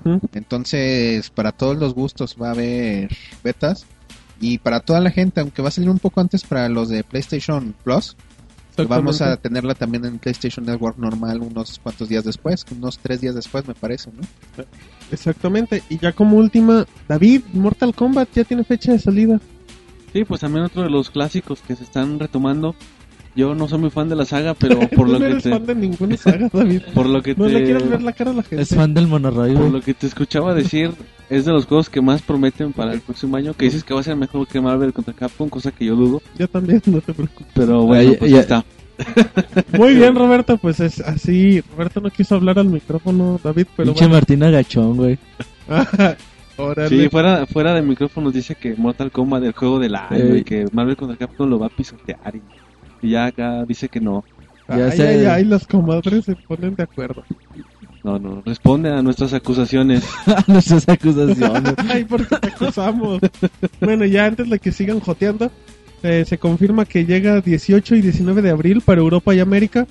¿Mm? 0.04 0.18
Entonces, 0.34 1.30
para 1.30 1.52
todos 1.52 1.78
los 1.78 1.94
gustos 1.94 2.36
va 2.40 2.48
a 2.48 2.52
haber 2.52 3.08
betas. 3.42 3.86
Y 4.40 4.58
para 4.58 4.80
toda 4.80 5.00
la 5.00 5.10
gente, 5.10 5.40
aunque 5.40 5.62
va 5.62 5.68
a 5.68 5.72
salir 5.72 5.90
un 5.90 5.98
poco 5.98 6.20
antes 6.20 6.44
para 6.44 6.68
los 6.68 6.88
de 6.88 7.02
PlayStation 7.02 7.74
Plus, 7.84 8.16
pues 8.76 8.88
vamos 8.88 9.20
a 9.22 9.36
tenerla 9.36 9.74
también 9.74 10.04
en 10.04 10.20
PlayStation 10.20 10.64
Network 10.64 10.98
normal 10.98 11.40
unos 11.42 11.80
cuantos 11.80 12.08
días 12.08 12.22
después, 12.22 12.64
unos 12.70 12.98
tres 12.98 13.20
días 13.20 13.34
después 13.34 13.66
me 13.66 13.74
parece, 13.74 14.10
¿no? 14.12 14.22
Exactamente. 15.10 15.82
Y 15.88 15.98
ya 15.98 16.12
como 16.12 16.36
última, 16.36 16.86
David, 17.08 17.42
Mortal 17.54 17.92
Kombat 17.92 18.28
ya 18.32 18.44
tiene 18.44 18.62
fecha 18.62 18.92
de 18.92 19.00
salida. 19.00 19.40
Sí, 20.12 20.24
pues 20.24 20.42
también 20.42 20.64
otro 20.64 20.82
de 20.82 20.90
los 20.90 21.10
clásicos 21.10 21.60
que 21.60 21.74
se 21.74 21.82
están 21.82 22.20
retomando. 22.20 22.76
Yo 23.38 23.54
no 23.54 23.68
soy 23.68 23.78
muy 23.78 23.90
fan 23.90 24.08
de 24.08 24.16
la 24.16 24.24
saga, 24.24 24.54
pero 24.54 24.80
por 24.80 25.08
lo 25.08 25.12
no 25.12 25.18
que 25.20 25.26
eres 25.26 25.44
te, 25.44 25.50
fan 25.50 25.64
de 25.64 25.74
ninguna 25.76 26.16
saga, 26.16 26.50
David. 26.52 26.82
por 26.94 27.06
lo 27.06 27.22
que 27.22 27.36
No 27.36 27.46
le 27.46 27.62
quieres 27.62 27.88
ver 27.88 28.02
la 28.02 28.12
cara 28.12 28.32
a 28.32 28.34
la 28.34 28.42
gente. 28.42 28.62
Es 28.62 28.74
fan 28.74 28.92
del 28.92 29.06
monorroid, 29.06 29.54
por 29.54 29.70
lo 29.70 29.80
que 29.80 29.94
te 29.94 30.08
escuchaba 30.08 30.54
decir, 30.54 30.90
es 31.30 31.44
de 31.44 31.52
los 31.52 31.66
juegos 31.66 31.88
que 31.88 32.00
más 32.00 32.20
prometen 32.20 32.72
para 32.72 32.92
el 32.92 33.00
próximo 33.00 33.36
año. 33.36 33.54
Que 33.54 33.66
dices 33.66 33.84
que 33.84 33.94
va 33.94 34.00
a 34.00 34.02
ser 34.02 34.16
mejor 34.16 34.48
que 34.48 34.60
Marvel 34.60 34.92
contra 34.92 35.14
Capcom, 35.14 35.48
cosa 35.48 35.70
que 35.70 35.84
yo 35.84 35.94
dudo. 35.94 36.20
Yo 36.36 36.48
también, 36.48 36.82
no 36.86 37.00
te 37.00 37.14
preocupes. 37.14 37.46
Pero 37.54 37.82
bueno, 37.82 38.10
Ay, 38.10 38.16
pues 38.18 38.28
ya- 38.28 38.36
ahí 38.38 38.40
está. 38.40 38.64
Muy 39.78 39.94
bien, 39.94 40.16
Roberto, 40.16 40.58
pues 40.58 40.80
es 40.80 40.98
así. 40.98 41.60
Roberto 41.60 42.00
no 42.00 42.10
quiso 42.10 42.34
hablar 42.34 42.58
al 42.58 42.66
micrófono, 42.66 43.38
David, 43.40 43.66
pero 43.76 43.92
Pinche 43.92 44.06
bueno. 44.06 44.14
Martina 44.14 44.50
Gachón, 44.50 44.96
güey. 44.96 45.16
Órale. 46.56 46.88
Sí, 46.88 47.08
fuera, 47.08 47.46
fuera 47.46 47.72
de 47.72 47.82
micrófonos 47.82 48.34
dice 48.34 48.56
que 48.56 48.74
Mortal 48.74 49.12
Kombat 49.12 49.44
el 49.44 49.52
juego 49.52 49.78
del 49.78 49.94
año 49.94 50.34
y 50.34 50.42
que 50.42 50.66
Marvel 50.72 50.96
contra 50.96 51.16
Capcom 51.16 51.48
lo 51.48 51.60
va 51.60 51.66
a 51.66 51.70
pisotear. 51.70 52.34
Y, 52.34 52.42
y 53.02 53.10
ya 53.10 53.26
acá 53.26 53.64
dice 53.64 53.88
que 53.88 54.00
no. 54.00 54.24
Ya 54.68 54.86
ay, 54.86 54.96
sé. 54.96 55.08
ay, 55.08 55.24
ay, 55.24 55.44
las 55.44 55.66
comadres 55.66 56.26
se 56.26 56.36
ponen 56.36 56.74
de 56.74 56.82
acuerdo. 56.82 57.24
No, 58.04 58.18
no, 58.18 58.42
responde 58.44 58.90
a 58.90 59.02
nuestras 59.02 59.32
acusaciones. 59.32 60.04
Nuestras 60.46 60.88
acusaciones. 60.88 61.74
Ay, 61.90 62.04
porque 62.04 62.36
te 62.36 62.48
acusamos. 62.48 63.20
bueno, 63.80 64.04
ya 64.04 64.26
antes 64.26 64.48
de 64.48 64.58
que 64.58 64.72
sigan 64.72 65.00
joteando, 65.00 65.50
eh, 66.02 66.24
se 66.26 66.38
confirma 66.38 66.84
que 66.84 67.04
llega 67.04 67.40
18 67.40 67.96
y 67.96 68.00
19 68.00 68.40
de 68.40 68.50
abril 68.50 68.82
para 68.82 69.00
Europa 69.00 69.34
y 69.34 69.40
América, 69.40 69.86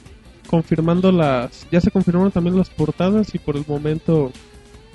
confirmando 0.50 1.12
las, 1.12 1.68
ya 1.70 1.82
se 1.82 1.92
confirmaron 1.92 2.32
también 2.32 2.58
las 2.58 2.70
portadas 2.70 3.36
y 3.36 3.40
por 3.40 3.58
el 3.58 3.66
momento 3.68 4.32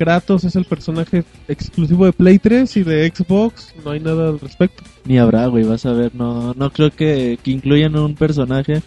Kratos 0.03 0.43
es 0.43 0.57
el 0.57 0.65
personaje 0.65 1.23
exclusivo 1.47 2.07
de 2.07 2.13
Play 2.13 2.41
3 2.41 2.77
y 2.79 2.83
de 2.83 3.13
Xbox, 3.15 3.73
no 3.85 3.93
hay 3.93 4.01
nada 4.01 4.31
al 4.31 4.41
respecto. 4.41 4.83
Ni 5.05 5.17
habrá, 5.17 5.47
güey, 5.47 5.63
vas 5.63 5.87
a 5.87 5.93
ver. 5.93 6.13
No, 6.13 6.53
no 6.55 6.71
creo 6.71 6.91
que, 6.91 7.39
que 7.41 7.53
incluyan 7.53 7.95
un 7.97 8.17
personaje. 8.17 8.83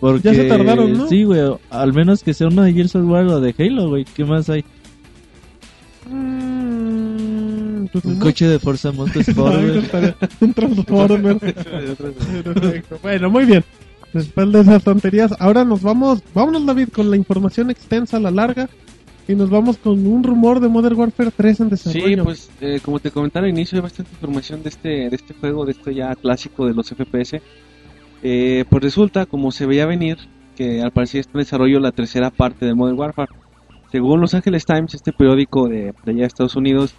Porque, 0.00 0.22
Ya 0.28 0.34
se 0.34 0.44
tardaron, 0.44 0.92
¿no? 0.92 1.06
Sí, 1.06 1.22
güey. 1.22 1.40
Al 1.70 1.92
menos 1.92 2.24
que 2.24 2.34
sea 2.34 2.48
uno 2.48 2.62
de 2.62 2.72
Gears 2.72 2.96
of 2.96 3.08
War 3.08 3.26
o 3.26 3.40
de 3.40 3.54
Halo, 3.56 3.90
güey. 3.90 4.04
¿Qué 4.04 4.24
más 4.24 4.50
hay? 4.50 4.64
Mm, 6.10 7.86
pues 7.92 8.04
Un 8.04 8.18
no. 8.18 8.24
coche 8.24 8.48
de 8.48 8.58
Forza 8.58 8.90
Motorsport, 8.90 9.54
un 10.40 10.52
Transformer. 10.52 11.38
Bueno, 13.02 13.30
muy 13.30 13.44
bien. 13.44 13.64
Después 14.12 14.50
de 14.50 14.60
esas 14.60 14.82
tonterías, 14.82 15.32
ahora 15.38 15.64
nos 15.64 15.82
vamos, 15.82 16.22
vámonos 16.34 16.64
David 16.66 16.88
con 16.88 17.10
la 17.10 17.16
información 17.16 17.70
extensa, 17.70 18.18
la 18.18 18.30
larga, 18.30 18.68
y 19.28 19.34
nos 19.34 19.50
vamos 19.50 19.76
con 19.78 20.06
un 20.06 20.22
rumor 20.22 20.60
de 20.60 20.68
Modern 20.68 20.96
Warfare 20.96 21.30
3 21.36 21.60
en 21.60 21.66
Sí, 21.66 21.70
desarrollo. 21.70 22.24
pues 22.24 22.50
eh, 22.60 22.80
como 22.84 23.00
te 23.00 23.10
comentaba 23.10 23.44
al 23.46 23.50
inicio, 23.50 23.76
hay 23.78 23.82
bastante 23.82 24.12
información 24.12 24.62
de 24.62 24.68
este, 24.68 24.88
de 25.10 25.16
este 25.16 25.34
juego, 25.34 25.64
de 25.64 25.72
este 25.72 25.94
ya 25.94 26.14
clásico 26.14 26.66
de 26.66 26.74
los 26.74 26.88
FPS. 26.90 27.40
Eh, 28.22 28.64
pues 28.70 28.82
resulta, 28.82 29.26
como 29.26 29.50
se 29.50 29.66
veía 29.66 29.86
venir, 29.86 30.18
que 30.56 30.80
al 30.80 30.90
parecer 30.92 31.20
está 31.20 31.32
en 31.34 31.40
desarrollo 31.44 31.80
la 31.80 31.92
tercera 31.92 32.30
parte 32.30 32.66
de 32.66 32.74
Modern 32.74 32.98
Warfare. 32.98 33.30
Según 33.92 34.20
Los 34.20 34.34
Angeles 34.34 34.64
Times, 34.64 34.94
este 34.94 35.12
periódico 35.12 35.68
de, 35.68 35.92
de 36.04 36.10
allá 36.12 36.20
de 36.20 36.26
Estados 36.26 36.56
Unidos, 36.56 36.94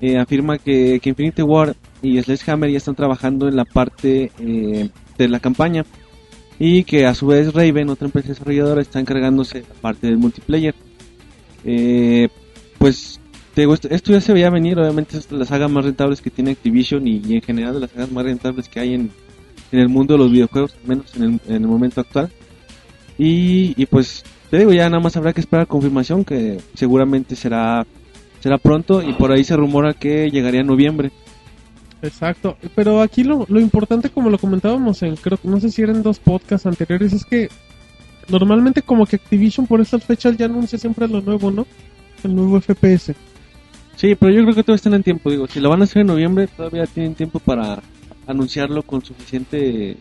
eh, 0.00 0.18
afirma 0.18 0.58
que, 0.58 0.98
que 1.02 1.08
Infinity 1.10 1.42
War 1.42 1.74
y 2.02 2.20
Sledgehammer 2.22 2.70
ya 2.70 2.76
están 2.78 2.94
trabajando 2.94 3.48
en 3.48 3.56
la 3.56 3.64
parte 3.64 4.30
de 4.38 5.28
la 5.28 5.40
campaña 5.40 5.84
y 6.58 6.84
que 6.84 7.06
a 7.06 7.14
su 7.14 7.26
vez 7.26 7.52
Raven, 7.54 7.88
otra 7.90 8.06
empresa 8.06 8.28
desarrolladora, 8.28 8.82
está 8.82 9.00
encargándose 9.00 9.60
la 9.60 9.74
parte 9.80 10.06
del 10.06 10.18
multiplayer. 10.18 10.74
Eh, 11.64 12.28
pues 12.78 13.20
te 13.54 13.62
digo, 13.62 13.74
esto, 13.74 14.12
ya 14.12 14.20
se 14.20 14.32
veía 14.32 14.50
venir, 14.50 14.78
obviamente 14.78 15.16
es 15.16 15.28
de 15.28 15.36
las 15.36 15.48
sagas 15.48 15.70
más 15.70 15.84
rentables 15.84 16.20
que 16.20 16.30
tiene 16.30 16.50
Activision 16.50 17.06
y, 17.06 17.22
y 17.26 17.36
en 17.36 17.42
general 17.42 17.74
de 17.74 17.80
las 17.80 17.90
sagas 17.90 18.12
más 18.12 18.24
rentables 18.24 18.68
que 18.68 18.80
hay 18.80 18.94
en, 18.94 19.10
en 19.72 19.78
el 19.80 19.88
mundo 19.88 20.14
de 20.14 20.18
los 20.18 20.30
videojuegos, 20.30 20.76
al 20.82 20.88
menos 20.88 21.16
en 21.16 21.22
el, 21.22 21.40
en 21.48 21.62
el 21.62 21.68
momento 21.68 22.02
actual. 22.02 22.30
Y, 23.18 23.74
y 23.80 23.86
pues 23.86 24.24
te 24.50 24.58
digo, 24.58 24.72
ya 24.72 24.90
nada 24.90 25.02
más 25.02 25.16
habrá 25.16 25.32
que 25.32 25.40
esperar 25.40 25.66
confirmación 25.66 26.24
que 26.24 26.58
seguramente 26.74 27.34
será 27.34 27.86
será 28.40 28.58
pronto 28.58 29.02
y 29.02 29.12
por 29.14 29.32
ahí 29.32 29.42
se 29.42 29.56
rumora 29.56 29.94
que 29.94 30.30
llegaría 30.30 30.60
en 30.60 30.66
noviembre. 30.66 31.10
Exacto, 32.02 32.56
pero 32.74 33.00
aquí 33.00 33.24
lo, 33.24 33.46
lo 33.48 33.58
importante, 33.58 34.10
como 34.10 34.28
lo 34.28 34.38
comentábamos 34.38 35.02
en, 35.02 35.16
creo, 35.16 35.38
no 35.42 35.58
sé 35.58 35.70
si 35.70 35.82
eran 35.82 36.02
dos 36.02 36.18
podcasts 36.18 36.66
anteriores, 36.66 37.12
es 37.14 37.24
que 37.24 37.48
normalmente 38.28 38.82
como 38.82 39.06
que 39.06 39.16
Activision 39.16 39.66
por 39.66 39.80
estas 39.80 40.04
fechas 40.04 40.36
ya 40.36 40.46
anuncia 40.46 40.78
siempre 40.78 41.06
lo 41.08 41.20
nuevo, 41.20 41.50
¿no? 41.50 41.66
El 42.24 42.34
nuevo 42.34 42.60
FPS. 42.60 43.14
Sí, 43.96 44.14
pero 44.14 44.30
yo 44.32 44.42
creo 44.42 44.54
que 44.54 44.62
todavía 44.62 44.76
están 44.76 44.94
en 44.94 45.02
tiempo, 45.02 45.30
digo, 45.30 45.46
si 45.46 45.58
lo 45.60 45.70
van 45.70 45.80
a 45.80 45.84
hacer 45.84 46.00
en 46.02 46.08
noviembre 46.08 46.46
todavía 46.48 46.86
tienen 46.86 47.14
tiempo 47.14 47.38
para 47.38 47.80
anunciarlo 48.26 48.82
con 48.82 49.02
suficiente 49.04 49.96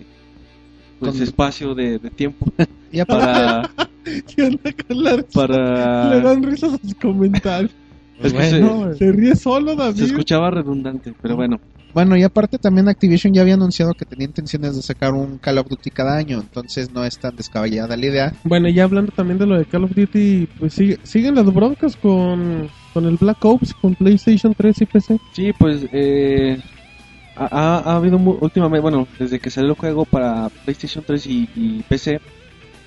pues 1.00 1.14
Con- 1.14 1.24
espacio 1.24 1.76
de, 1.76 2.00
de 2.00 2.10
tiempo 2.10 2.46
Y 2.92 3.00
aparte, 3.00 3.26
para 3.26 3.70
¿Qué 4.36 4.44
onda 4.44 4.72
con 4.88 5.04
la- 5.04 5.16
Le 5.16 5.24
para 5.24 6.20
dan 6.22 6.44
risas 6.44 6.74
a 6.74 6.78
sus 6.78 6.94
comentarios. 6.96 7.72
Es 8.24 8.34
que 8.34 8.44
se- 8.44 8.98
Se 8.98 9.12
ríe 9.12 9.36
solo, 9.36 9.72
se, 9.72 9.78
David. 9.78 10.04
escuchaba 10.04 10.50
redundante, 10.52 11.14
pero 11.22 11.36
bueno, 11.36 11.60
bueno, 11.94 12.18
y 12.18 12.24
aparte 12.24 12.58
también 12.58 12.90
Activision 12.90 13.34
ya 13.34 13.42
había 13.42 13.54
anunciado 13.54 13.94
que 13.94 14.04
tenía 14.06 14.26
intenciones 14.28 14.76
de 14.76 14.82
sacar 14.82 15.14
un 15.14 15.38
Call 15.38 15.58
of 15.60 15.68
Duty 15.70 15.92
cada 15.92 16.18
año, 16.18 16.40
entonces 16.42 16.92
no 16.92 17.06
es 17.06 17.18
tan 17.18 17.36
descabellada 17.36 17.96
la 17.96 18.06
idea. 18.06 18.34
Bueno, 18.44 18.68
ya 18.70 18.84
hablando 18.84 19.12
también 19.14 19.38
de 19.38 19.46
lo 19.46 19.58
de 19.58 19.66
Call 19.66 19.86
of 19.86 19.92
Duty, 19.96 20.48
pues 20.60 20.74
sigue- 20.74 21.00
siguen 21.04 21.36
las 21.36 21.46
broncas 21.54 21.96
con, 21.96 22.68
con 22.94 23.06
el 23.06 23.16
Black 23.16 23.44
Ops, 23.46 23.74
con 23.76 23.96
PlayStation 23.96 24.54
3 24.58 24.82
y 24.82 24.86
PC. 24.86 25.18
Sí, 25.32 25.54
pues 25.58 25.86
eh, 25.94 26.60
ha, 27.38 27.46
ha- 27.52 27.80
ha 27.80 27.96
habido 27.96 28.18
mu- 28.20 28.38
últimamente, 28.42 28.82
bueno, 28.82 29.08
desde 29.18 29.40
que 29.40 29.50
salió 29.50 29.70
el 29.70 29.76
juego 29.78 30.04
para 30.06 30.50
PlayStation 30.66 31.04
3 31.06 31.26
y, 31.28 31.48
y 31.56 31.82
PC, 31.88 32.20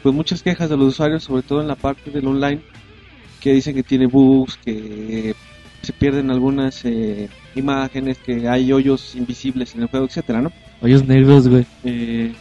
pues 0.03 0.15
muchas 0.15 0.43
quejas 0.43 0.69
de 0.69 0.77
los 0.77 0.89
usuarios, 0.89 1.23
sobre 1.25 1.43
todo 1.43 1.61
en 1.63 1.69
la 1.69 1.77
parte 1.77 2.11
del 2.11 2.27
online, 2.27 2.61
que 3.40 3.52
dicen 3.52 3.75
que 3.75 3.83
tiene 3.83 4.07
bugs, 4.07 4.57
que 4.57 5.35
se 5.83 5.92
pierden 5.92 6.30
algunas 6.30 6.85
eh, 6.85 7.28
imágenes, 7.54 8.18
que 8.18 8.49
hay 8.49 8.73
hoyos 8.73 9.14
invisibles 9.14 9.75
en 9.75 9.83
el 9.83 9.88
juego, 9.88 10.07
etcétera, 10.07 10.42
¿no? 10.42 10.52
hoyos 10.80 11.07
negros, 11.07 11.49
güey. 11.49 11.66
Eh, 11.85 12.33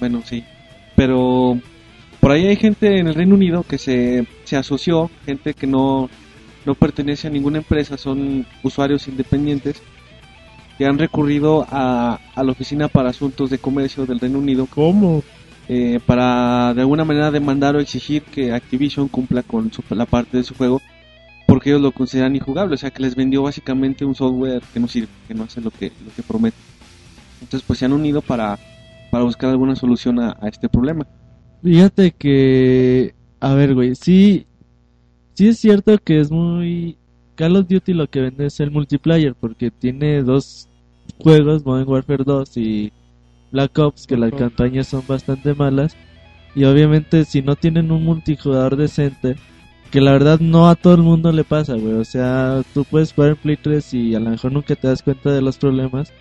bueno, 0.00 0.22
sí. 0.24 0.44
Pero 0.96 1.58
por 2.20 2.32
ahí 2.32 2.46
hay 2.46 2.56
gente 2.56 2.98
en 2.98 3.08
el 3.08 3.14
Reino 3.14 3.34
Unido 3.34 3.62
que 3.62 3.78
se, 3.78 4.26
se 4.44 4.56
asoció, 4.56 5.10
gente 5.24 5.54
que 5.54 5.66
no, 5.66 6.08
no 6.66 6.74
pertenece 6.74 7.28
a 7.28 7.30
ninguna 7.30 7.58
empresa, 7.58 7.96
son 7.96 8.46
usuarios 8.62 9.08
independientes 9.08 9.82
que 10.76 10.86
han 10.86 10.98
recurrido 10.98 11.66
a, 11.68 12.20
a 12.34 12.44
la 12.44 12.52
Oficina 12.52 12.88
para 12.88 13.10
Asuntos 13.10 13.50
de 13.50 13.58
Comercio 13.58 14.06
del 14.06 14.20
Reino 14.20 14.38
Unido 14.38 14.68
¿Cómo? 14.72 15.24
Eh, 15.68 16.00
para 16.06 16.72
de 16.74 16.80
alguna 16.82 17.04
manera 17.04 17.30
demandar 17.30 17.76
o 17.76 17.80
exigir 17.80 18.22
que 18.22 18.52
Activision 18.52 19.08
cumpla 19.08 19.42
con 19.42 19.70
su- 19.72 19.82
la 19.90 20.06
parte 20.06 20.38
de 20.38 20.44
su 20.44 20.54
juego 20.54 20.80
porque 21.46 21.70
ellos 21.70 21.80
lo 21.82 21.92
consideran 21.92 22.36
injugable, 22.36 22.74
o 22.74 22.78
sea 22.78 22.90
que 22.90 23.02
les 23.02 23.14
vendió 23.16 23.42
básicamente 23.42 24.04
un 24.04 24.14
software 24.14 24.62
que 24.72 24.80
no 24.80 24.88
sirve, 24.88 25.08
que 25.26 25.34
no 25.34 25.44
hace 25.44 25.60
lo 25.62 25.70
que, 25.70 25.86
lo 26.04 26.12
que 26.14 26.22
promete. 26.22 26.56
Entonces 27.40 27.64
pues 27.66 27.78
se 27.78 27.84
han 27.86 27.92
unido 27.92 28.20
para, 28.20 28.58
para 29.10 29.24
buscar 29.24 29.50
alguna 29.50 29.74
solución 29.76 30.20
a, 30.20 30.36
a 30.40 30.48
este 30.48 30.68
problema. 30.68 31.06
Fíjate 31.62 32.12
que, 32.12 33.14
a 33.40 33.54
ver, 33.54 33.74
güey, 33.74 33.94
sí, 33.94 34.46
sí 35.34 35.48
es 35.48 35.58
cierto 35.58 35.96
que 35.98 36.20
es 36.20 36.30
muy 36.30 36.96
Call 37.34 37.56
of 37.56 37.66
Duty 37.68 37.94
lo 37.94 38.08
que 38.08 38.20
vende 38.20 38.46
es 38.46 38.60
el 38.60 38.70
multiplayer 38.70 39.34
porque 39.34 39.70
tiene 39.70 40.22
dos 40.22 40.68
juegos, 41.18 41.64
Modern 41.64 41.88
Warfare 41.88 42.24
2 42.24 42.56
y 42.56 42.92
Black 43.50 43.78
Ops, 43.78 44.06
que 44.06 44.16
las 44.16 44.32
campañas 44.34 44.88
son 44.88 45.06
bastante 45.06 45.54
malas 45.54 45.98
y 46.54 46.64
obviamente 46.64 47.24
si 47.24 47.42
no 47.42 47.56
tienen 47.56 47.90
un 47.92 48.04
multijugador 48.04 48.76
decente, 48.76 49.40
que 49.90 50.00
la 50.00 50.12
verdad 50.12 50.40
no 50.40 50.68
a 50.68 50.76
todo 50.76 50.94
el 50.94 51.02
mundo 51.02 51.32
le 51.32 51.44
pasa, 51.44 51.74
güey, 51.76 51.94
o 51.94 52.04
sea, 52.04 52.62
tú 52.72 52.86
puedes 52.86 53.12
jugar 53.14 53.30
en 53.32 53.36
Play 53.38 53.56
3 53.58 53.92
y 53.94 54.14
a 54.14 54.20
lo 54.20 54.30
mejor 54.30 54.52
nunca 54.52 54.76
te 54.76 54.88
das 54.88 55.02
cuenta 55.02 55.32
de 55.32 55.42
los 55.42 55.58
problemas. 55.58 56.14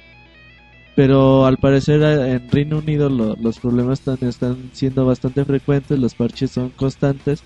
Pero 0.96 1.46
al 1.46 1.60
parecer 1.60 2.01
en 2.03 2.50
Reino 2.51 2.79
Unido 2.79 3.10
lo- 3.10 3.36
los 3.38 3.60
problemas 3.60 4.00
están, 4.00 4.17
están 4.27 4.72
siendo 4.74 5.05
bastante 5.05 5.46
frecuentes, 5.46 5.98
los 6.00 6.15
parches 6.15 6.51
son 6.51 6.72
constantes. 6.72 7.46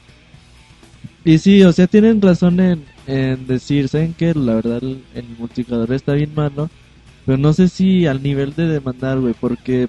Y 1.23 1.37
sí, 1.39 1.63
o 1.63 1.71
sea, 1.71 1.87
tienen 1.87 2.21
razón 2.21 2.59
en, 2.59 2.85
en 3.05 3.45
decir, 3.47 3.87
¿saben 3.89 4.13
que 4.15 4.33
La 4.33 4.55
verdad 4.55 4.79
el, 4.83 5.07
el 5.11 5.35
multijugador 5.35 5.93
está 5.93 6.13
bien 6.13 6.33
malo. 6.33 6.71
Pero 7.25 7.37
no 7.37 7.53
sé 7.53 7.67
si 7.67 8.07
al 8.07 8.23
nivel 8.23 8.53
de 8.55 8.67
demandar, 8.67 9.19
güey, 9.19 9.33
porque 9.39 9.87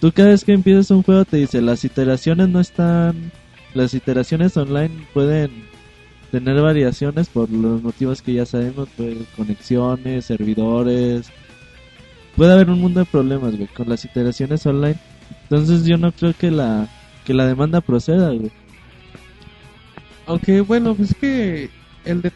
tú 0.00 0.12
cada 0.12 0.30
vez 0.30 0.44
que 0.44 0.52
empiezas 0.52 0.90
un 0.90 1.02
juego 1.02 1.24
te 1.24 1.38
dice, 1.38 1.60
las 1.60 1.84
iteraciones 1.84 2.48
no 2.48 2.60
están... 2.60 3.32
Las 3.74 3.92
iteraciones 3.92 4.56
online 4.56 5.06
pueden 5.12 5.50
tener 6.30 6.60
variaciones 6.62 7.28
por 7.28 7.50
los 7.50 7.82
motivos 7.82 8.22
que 8.22 8.32
ya 8.32 8.46
sabemos, 8.46 8.88
pues, 8.96 9.16
conexiones, 9.36 10.24
servidores, 10.24 11.30
puede 12.36 12.52
haber 12.52 12.70
un 12.70 12.80
mundo 12.80 13.00
de 13.00 13.06
problemas, 13.06 13.56
güey, 13.56 13.68
con 13.68 13.88
las 13.88 14.04
iteraciones 14.04 14.64
online. 14.66 14.96
Entonces 15.42 15.84
yo 15.84 15.96
no 15.98 16.12
creo 16.12 16.34
que 16.38 16.50
la 16.50 16.88
que 17.24 17.34
la 17.34 17.46
demanda 17.46 17.80
proceda, 17.80 18.30
güey. 18.30 18.52
Aunque 20.26 20.60
bueno, 20.60 20.94
pues 20.94 21.10
es 21.10 21.16
que 21.16 21.70
el 22.04 22.22
de... 22.22 22.32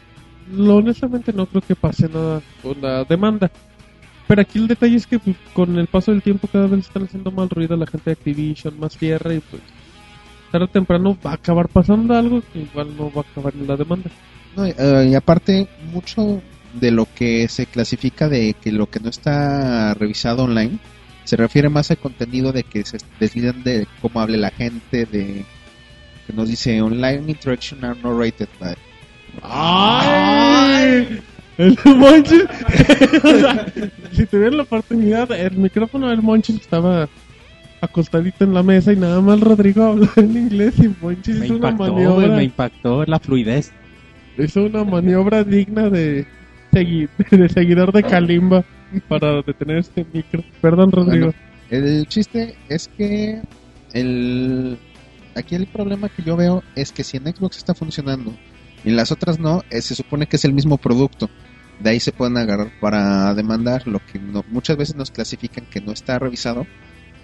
Lo 0.51 0.77
honestamente 0.77 1.31
no 1.31 1.45
creo 1.45 1.61
que 1.61 1.75
pase 1.75 2.09
nada 2.09 2.41
con 2.61 2.81
la 2.81 3.05
demanda. 3.05 3.49
Pero 4.31 4.43
aquí 4.43 4.59
el 4.59 4.67
detalle 4.69 4.95
es 4.95 5.05
que 5.05 5.19
pues, 5.19 5.35
con 5.51 5.77
el 5.77 5.87
paso 5.87 6.11
del 6.11 6.21
tiempo 6.21 6.47
cada 6.47 6.65
vez 6.65 6.85
están 6.87 7.03
haciendo 7.03 7.31
más 7.31 7.49
ruido 7.49 7.75
la 7.75 7.85
gente 7.85 8.11
de 8.11 8.13
Activision, 8.13 8.79
más 8.79 8.95
tierra 8.95 9.33
y 9.33 9.41
pues 9.41 9.61
tarde 10.49 10.63
o 10.63 10.69
temprano 10.69 11.17
va 11.25 11.31
a 11.31 11.33
acabar 11.33 11.67
pasando 11.67 12.15
algo 12.15 12.41
que 12.53 12.59
igual 12.59 12.95
no 12.95 13.11
va 13.11 13.23
a 13.23 13.29
acabar 13.29 13.53
en 13.53 13.67
la 13.67 13.75
demanda. 13.75 14.09
No, 14.55 14.65
eh, 14.65 15.09
y 15.11 15.15
aparte, 15.15 15.67
mucho 15.91 16.41
de 16.79 16.91
lo 16.91 17.09
que 17.13 17.49
se 17.49 17.65
clasifica 17.65 18.29
de 18.29 18.53
que 18.53 18.71
lo 18.71 18.89
que 18.89 19.01
no 19.01 19.09
está 19.09 19.95
revisado 19.95 20.45
online 20.45 20.79
se 21.25 21.35
refiere 21.35 21.67
más 21.67 21.91
al 21.91 21.97
contenido 21.97 22.53
de 22.53 22.63
que 22.63 22.85
se 22.85 22.99
deslidan 23.19 23.65
de 23.65 23.85
cómo 24.01 24.21
hable 24.21 24.37
la 24.37 24.51
gente, 24.51 25.05
de 25.07 25.43
que 26.25 26.31
nos 26.31 26.47
dice 26.47 26.81
online 26.81 27.29
interaction 27.29 27.83
are 27.83 27.99
not 28.01 28.17
rated 28.17 28.47
by. 28.61 28.77
¡Ay! 29.43 31.21
El 31.61 31.77
Monchis. 31.97 32.43
o 33.23 33.37
sea, 33.39 33.65
si 34.11 34.25
tuvieran 34.25 34.57
la 34.57 34.63
oportunidad, 34.63 35.31
el 35.31 35.57
micrófono 35.57 36.09
del 36.09 36.21
Monchis 36.21 36.55
estaba 36.61 37.07
acostadito 37.81 38.43
en 38.43 38.53
la 38.53 38.63
mesa 38.63 38.93
y 38.93 38.95
nada 38.95 39.21
más 39.21 39.39
Rodrigo 39.39 39.83
hablaba 39.83 40.11
en 40.17 40.37
inglés 40.37 40.75
y 40.79 40.93
Monchis 41.01 41.35
Me 41.37 41.45
hizo 41.45 41.55
una 41.55 41.69
impactó, 41.69 41.93
güey, 41.93 42.05
maniobra. 42.07 42.35
me 42.37 42.43
impactó 42.43 43.05
la 43.05 43.19
fluidez. 43.19 43.71
Hizo 44.37 44.63
una 44.63 44.83
maniobra 44.83 45.43
digna 45.43 45.89
de, 45.89 46.25
segui- 46.71 47.09
de 47.29 47.49
seguidor 47.49 47.91
de 47.91 48.03
Kalimba 48.03 48.63
para 49.07 49.41
detener 49.41 49.77
este 49.77 50.05
micro. 50.13 50.43
Perdón, 50.61 50.91
Rodrigo. 50.91 51.33
El 51.69 52.05
chiste 52.07 52.55
es 52.69 52.87
que 52.97 53.41
el 53.93 54.77
aquí 55.35 55.55
el 55.55 55.67
problema 55.67 56.09
que 56.09 56.23
yo 56.23 56.35
veo 56.35 56.63
es 56.75 56.91
que 56.91 57.03
si 57.03 57.17
en 57.17 57.23
Xbox 57.33 57.57
está 57.57 57.73
funcionando 57.73 58.33
y 58.83 58.89
en 58.89 58.95
las 58.95 59.11
otras 59.11 59.39
no, 59.39 59.63
eh, 59.69 59.81
se 59.81 59.95
supone 59.95 60.27
que 60.27 60.35
es 60.35 60.45
el 60.45 60.53
mismo 60.53 60.77
producto. 60.77 61.29
De 61.81 61.89
ahí 61.89 61.99
se 61.99 62.11
pueden 62.11 62.37
agarrar 62.37 62.71
para 62.79 63.33
demandar. 63.33 63.87
Lo 63.87 63.99
que 63.99 64.19
muchas 64.19 64.77
veces 64.77 64.95
nos 64.95 65.11
clasifican 65.11 65.65
que 65.65 65.81
no 65.81 65.91
está 65.91 66.19
revisado 66.19 66.67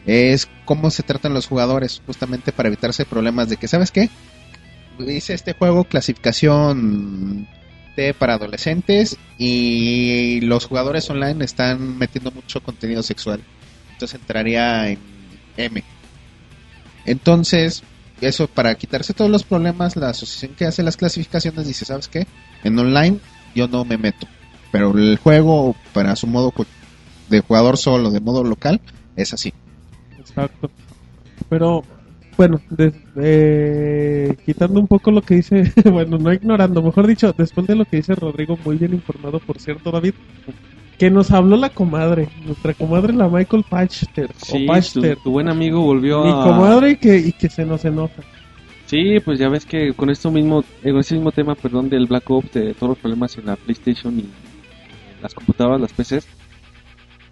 es 0.05 0.47
cómo 0.65 0.89
se 0.89 1.03
tratan 1.03 1.33
los 1.33 1.47
jugadores, 1.47 2.01
justamente 2.05 2.51
para 2.51 2.67
evitarse 2.67 3.05
problemas 3.05 3.49
de 3.49 3.57
que, 3.57 3.67
¿sabes 3.67 3.91
qué? 3.91 4.09
Dice 4.97 5.33
este 5.33 5.53
juego 5.53 5.83
clasificación 5.83 7.47
T 7.95 8.13
para 8.13 8.35
adolescentes 8.35 9.17
y 9.37 10.39
los 10.41 10.65
jugadores 10.65 11.09
online 11.09 11.43
están 11.43 11.97
metiendo 11.97 12.31
mucho 12.31 12.63
contenido 12.63 13.03
sexual 13.03 13.41
entonces 13.97 14.21
entraría 14.21 14.89
en 14.89 14.99
M. 15.57 15.83
Entonces, 17.05 17.81
eso 18.21 18.47
para 18.47 18.75
quitarse 18.75 19.15
todos 19.15 19.31
los 19.31 19.43
problemas, 19.43 19.95
la 19.95 20.09
asociación 20.09 20.53
que 20.55 20.65
hace 20.65 20.83
las 20.83 20.97
clasificaciones 20.97 21.65
dice, 21.65 21.83
¿sabes 21.83 22.07
qué? 22.07 22.27
En 22.63 22.77
online 22.77 23.17
yo 23.55 23.67
no 23.67 23.85
me 23.85 23.97
meto, 23.97 24.27
pero 24.77 24.97
el 24.97 25.17
juego 25.17 25.75
para 25.93 26.15
su 26.15 26.27
modo 26.27 26.53
de 27.29 27.41
jugador 27.41 27.77
solo, 27.77 28.11
de 28.11 28.19
modo 28.19 28.43
local, 28.43 28.79
es 29.15 29.33
así. 29.33 29.51
Exacto. 30.19 30.69
Pero, 31.49 31.83
bueno, 32.37 32.59
des- 32.69 32.93
eh, 33.15 34.35
quitando 34.45 34.79
un 34.79 34.87
poco 34.87 35.11
lo 35.11 35.21
que 35.21 35.35
dice, 35.35 35.71
bueno, 35.91 36.17
no 36.17 36.31
ignorando, 36.31 36.81
mejor 36.81 37.07
dicho, 37.07 37.33
después 37.37 37.65
de 37.67 37.75
lo 37.75 37.85
que 37.85 37.97
dice 37.97 38.13
Rodrigo, 38.15 38.57
muy 38.63 38.77
bien 38.77 38.93
informado, 38.93 39.39
por 39.39 39.59
cierto, 39.59 39.91
David, 39.91 40.13
que 40.97 41.09
nos 41.09 41.31
habló 41.31 41.57
la 41.57 41.69
comadre, 41.69 42.29
nuestra 42.45 42.73
comadre, 42.73 43.13
la 43.13 43.27
Michael 43.29 43.65
Pachter, 43.69 44.29
Sí, 44.37 44.57
o 44.57 44.59
tu, 44.59 44.65
Pachter, 44.67 45.17
tu 45.23 45.31
buen 45.31 45.49
amigo 45.49 45.81
volvió 45.81 46.23
mi 46.23 46.29
a... 46.31 46.43
comadre 46.43 46.91
y 46.91 46.95
que, 46.97 47.17
y 47.17 47.31
que 47.31 47.49
se 47.49 47.65
nos 47.65 47.83
enoja. 47.85 48.23
Sí, 48.87 49.19
pues 49.25 49.37
ya 49.37 49.49
ves 49.49 49.65
que 49.65 49.93
con 49.93 50.09
esto 50.09 50.31
mismo, 50.31 50.63
eh, 50.83 50.91
con 50.91 50.99
este 51.01 51.15
mismo 51.15 51.31
tema, 51.33 51.55
perdón, 51.55 51.89
del 51.89 52.05
Black 52.05 52.29
Ops, 52.29 52.53
de 52.53 52.73
todos 52.73 52.91
los 52.91 52.97
problemas 52.99 53.37
en 53.37 53.45
la 53.47 53.55
PlayStation 53.57 54.17
y 54.17 54.25
las 55.21 55.33
computadoras, 55.33 55.81
las 55.81 55.93
PCs, 55.93 56.27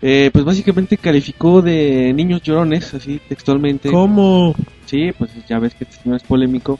eh, 0.01 0.29
pues 0.31 0.45
básicamente 0.45 0.97
calificó 0.97 1.61
de 1.61 2.13
niños 2.13 2.41
llorones, 2.41 2.93
así 2.93 3.19
textualmente. 3.27 3.89
¿Cómo? 3.89 4.55
Sí, 4.85 5.11
pues 5.17 5.31
ya 5.47 5.59
ves 5.59 5.73
que 5.73 5.85
este 5.85 6.01
señor 6.01 6.17
es 6.17 6.23
polémico. 6.23 6.79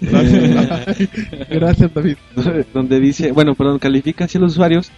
Gracias, 0.00 1.92
David. 1.92 2.16
donde 2.74 3.00
dice, 3.00 3.32
bueno, 3.32 3.54
perdón, 3.54 3.78
califica 3.78 4.24
así 4.24 4.38
a 4.38 4.40
los 4.40 4.52
usuarios, 4.52 4.90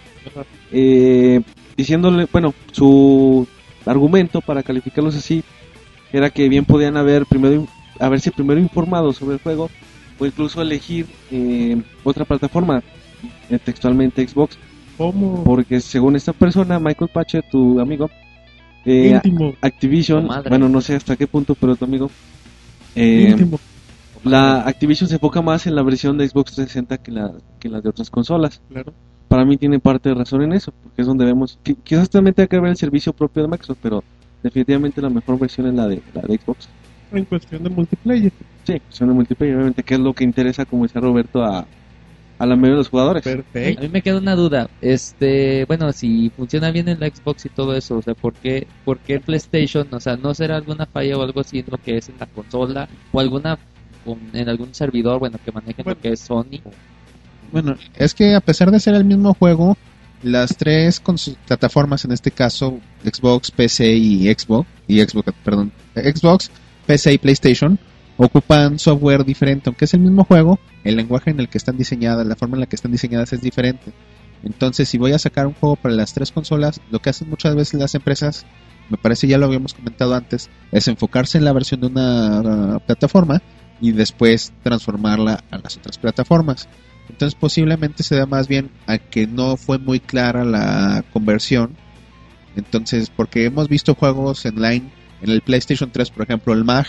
eh, 0.71 1.41
diciéndole, 1.75 2.27
bueno, 2.31 2.53
su 2.71 3.47
argumento 3.85 4.41
para 4.41 4.63
calificarlos 4.63 5.15
así 5.15 5.43
era 6.13 6.29
que 6.29 6.49
bien 6.49 6.65
podían 6.65 6.97
haber 6.97 7.25
primero 7.25 7.67
haberse 7.99 8.31
primero 8.31 8.59
informado 8.59 9.13
sobre 9.13 9.35
el 9.35 9.41
juego 9.41 9.69
o 10.19 10.25
incluso 10.25 10.61
elegir 10.61 11.07
eh, 11.31 11.81
otra 12.03 12.25
plataforma, 12.25 12.83
eh, 13.49 13.59
textualmente 13.63 14.27
Xbox, 14.27 14.57
¿Cómo? 15.01 15.43
porque 15.43 15.79
según 15.79 16.15
esta 16.15 16.31
persona, 16.31 16.79
Michael 16.79 17.09
Patcher, 17.11 17.43
tu 17.49 17.79
amigo, 17.79 18.09
eh, 18.85 19.13
Íntimo, 19.15 19.53
Activision, 19.61 20.29
bueno, 20.47 20.69
no 20.69 20.79
sé 20.79 20.95
hasta 20.95 21.15
qué 21.15 21.25
punto, 21.25 21.55
pero 21.55 21.75
tu 21.75 21.85
amigo, 21.85 22.11
eh, 22.95 23.29
íntimo. 23.31 23.59
la 24.23 24.61
Activision 24.61 25.09
se 25.09 25.15
enfoca 25.15 25.41
más 25.41 25.65
en 25.65 25.75
la 25.75 25.81
versión 25.81 26.17
de 26.19 26.27
Xbox 26.27 26.53
360 26.53 26.97
que 26.99 27.11
la 27.11 27.33
que 27.59 27.69
de 27.69 27.89
otras 27.89 28.11
consolas. 28.11 28.61
Claro. 28.69 28.93
Para 29.27 29.43
mí 29.43 29.57
tiene 29.57 29.79
parte 29.79 30.09
de 30.09 30.15
razón 30.15 30.43
en 30.43 30.53
eso, 30.53 30.71
porque 30.83 31.01
es 31.01 31.07
donde 31.07 31.25
vemos 31.25 31.57
que 31.63 31.73
quizás 31.75 32.09
también 32.09 32.35
tenga 32.35 32.47
que 32.47 32.59
ver 32.59 32.69
el 32.69 32.77
servicio 32.77 33.11
propio 33.11 33.41
de 33.41 33.49
Microsoft, 33.49 33.79
pero 33.81 34.03
definitivamente 34.43 35.01
la 35.01 35.09
mejor 35.09 35.39
versión 35.39 35.67
es 35.67 35.73
la 35.73 35.87
de 35.87 36.01
la 36.13 36.21
de 36.21 36.37
Xbox. 36.37 36.69
En 37.11 37.25
cuestión 37.25 37.63
de 37.63 37.69
multiplayer. 37.71 38.31
Sí, 38.65 38.73
versión 38.73 39.09
de 39.09 39.15
multiplayer, 39.15 39.55
obviamente, 39.55 39.83
que 39.83 39.95
es 39.95 39.99
lo 39.99 40.13
que 40.13 40.23
interesa, 40.23 40.65
como 40.65 40.83
decía 40.83 41.01
Roberto, 41.01 41.43
a, 41.43 41.65
a 42.41 42.45
la 42.47 42.55
mayoría 42.55 42.71
de 42.71 42.77
los 42.77 42.89
jugadores. 42.89 43.21
A 43.27 43.29
Perfecto. 43.29 43.81
mí 43.83 43.89
me 43.89 44.01
queda 44.01 44.17
una 44.17 44.35
duda. 44.35 44.69
Este, 44.81 45.65
bueno, 45.65 45.91
si 45.93 46.31
funciona 46.35 46.71
bien 46.71 46.87
en 46.89 46.99
la 46.99 47.07
Xbox 47.07 47.45
y 47.45 47.49
todo 47.49 47.75
eso, 47.75 47.97
o 47.97 48.01
sea, 48.01 48.13
¿por 48.15 48.33
qué, 48.33 48.65
por 48.83 48.97
qué 48.99 49.13
el 49.15 49.21
PlayStation? 49.21 49.87
O 49.93 49.99
sea, 49.99 50.17
¿no 50.17 50.33
será 50.33 50.55
alguna 50.55 50.85
falla 50.85 51.17
o 51.17 51.21
algo 51.23 51.41
así 51.41 51.59
en 51.59 51.65
lo 51.69 51.77
que 51.77 51.97
es 51.97 52.09
en 52.09 52.15
la 52.19 52.25
consola? 52.25 52.89
¿O 53.11 53.19
alguna, 53.19 53.59
un- 54.05 54.29
en 54.33 54.49
algún 54.49 54.73
servidor, 54.73 55.19
bueno, 55.19 55.37
que 55.43 55.51
manejen 55.51 55.83
Bueno. 55.85 55.97
lo 55.97 56.01
que 56.01 56.13
es 56.13 56.19
Sony? 56.19 56.59
Bueno, 57.51 57.75
es 57.95 58.13
que 58.13 58.33
a 58.35 58.39
pesar 58.41 58.71
de 58.71 58.79
ser 58.79 58.95
el 58.95 59.05
mismo 59.05 59.33
juego, 59.33 59.77
las 60.23 60.55
tres 60.55 61.01
plataformas, 61.47 62.05
en 62.05 62.11
este 62.11 62.31
caso 62.31 62.79
Xbox, 63.03 63.51
PC 63.51 63.91
y 63.93 64.33
Xbox, 64.33 64.67
y 64.87 65.01
Xbox, 65.01 65.33
perdón, 65.43 65.71
Xbox, 65.95 66.49
PC 66.85 67.13
y 67.13 67.17
PlayStation, 67.17 67.77
ocupan 68.17 68.79
software 68.79 69.25
diferente, 69.25 69.63
aunque 69.69 69.85
es 69.85 69.93
el 69.93 69.99
mismo 70.01 70.23
juego, 70.23 70.59
el 70.83 70.95
lenguaje 70.95 71.31
en 71.31 71.39
el 71.39 71.49
que 71.49 71.57
están 71.57 71.77
diseñadas, 71.77 72.25
la 72.25 72.35
forma 72.35 72.55
en 72.55 72.61
la 72.61 72.65
que 72.65 72.75
están 72.75 72.91
diseñadas 72.91 73.33
es 73.33 73.41
diferente. 73.41 73.91
Entonces, 74.43 74.89
si 74.89 74.97
voy 74.97 75.13
a 75.13 75.19
sacar 75.19 75.47
un 75.47 75.53
juego 75.53 75.75
para 75.75 75.93
las 75.93 76.13
tres 76.13 76.31
consolas, 76.31 76.81
lo 76.89 76.99
que 76.99 77.11
hacen 77.11 77.29
muchas 77.29 77.55
veces 77.55 77.79
las 77.79 77.93
empresas, 77.95 78.45
me 78.89 78.97
parece 78.97 79.27
ya 79.27 79.37
lo 79.37 79.45
habíamos 79.45 79.73
comentado 79.73 80.15
antes, 80.15 80.49
es 80.71 80.87
enfocarse 80.87 81.37
en 81.37 81.45
la 81.45 81.53
versión 81.53 81.81
de 81.81 81.87
una 81.87 82.41
uh, 82.41 82.79
plataforma 82.79 83.41
y 83.79 83.91
después 83.91 84.51
transformarla 84.63 85.43
a 85.51 85.57
las 85.59 85.77
otras 85.77 85.97
plataformas. 85.97 86.67
Entonces 87.09 87.37
posiblemente 87.39 88.03
se 88.03 88.15
da 88.15 88.25
más 88.25 88.47
bien 88.47 88.71
a 88.87 88.97
que 88.97 89.27
no 89.27 89.57
fue 89.57 89.77
muy 89.77 89.99
clara 89.99 90.43
la 90.43 91.03
conversión. 91.13 91.75
Entonces, 92.55 93.09
porque 93.09 93.45
hemos 93.45 93.69
visto 93.69 93.95
juegos 93.95 94.45
online 94.45 94.91
en 95.21 95.29
el 95.29 95.41
PlayStation 95.41 95.91
3, 95.91 96.09
por 96.11 96.23
ejemplo, 96.23 96.53
el 96.53 96.63
MAG, 96.63 96.87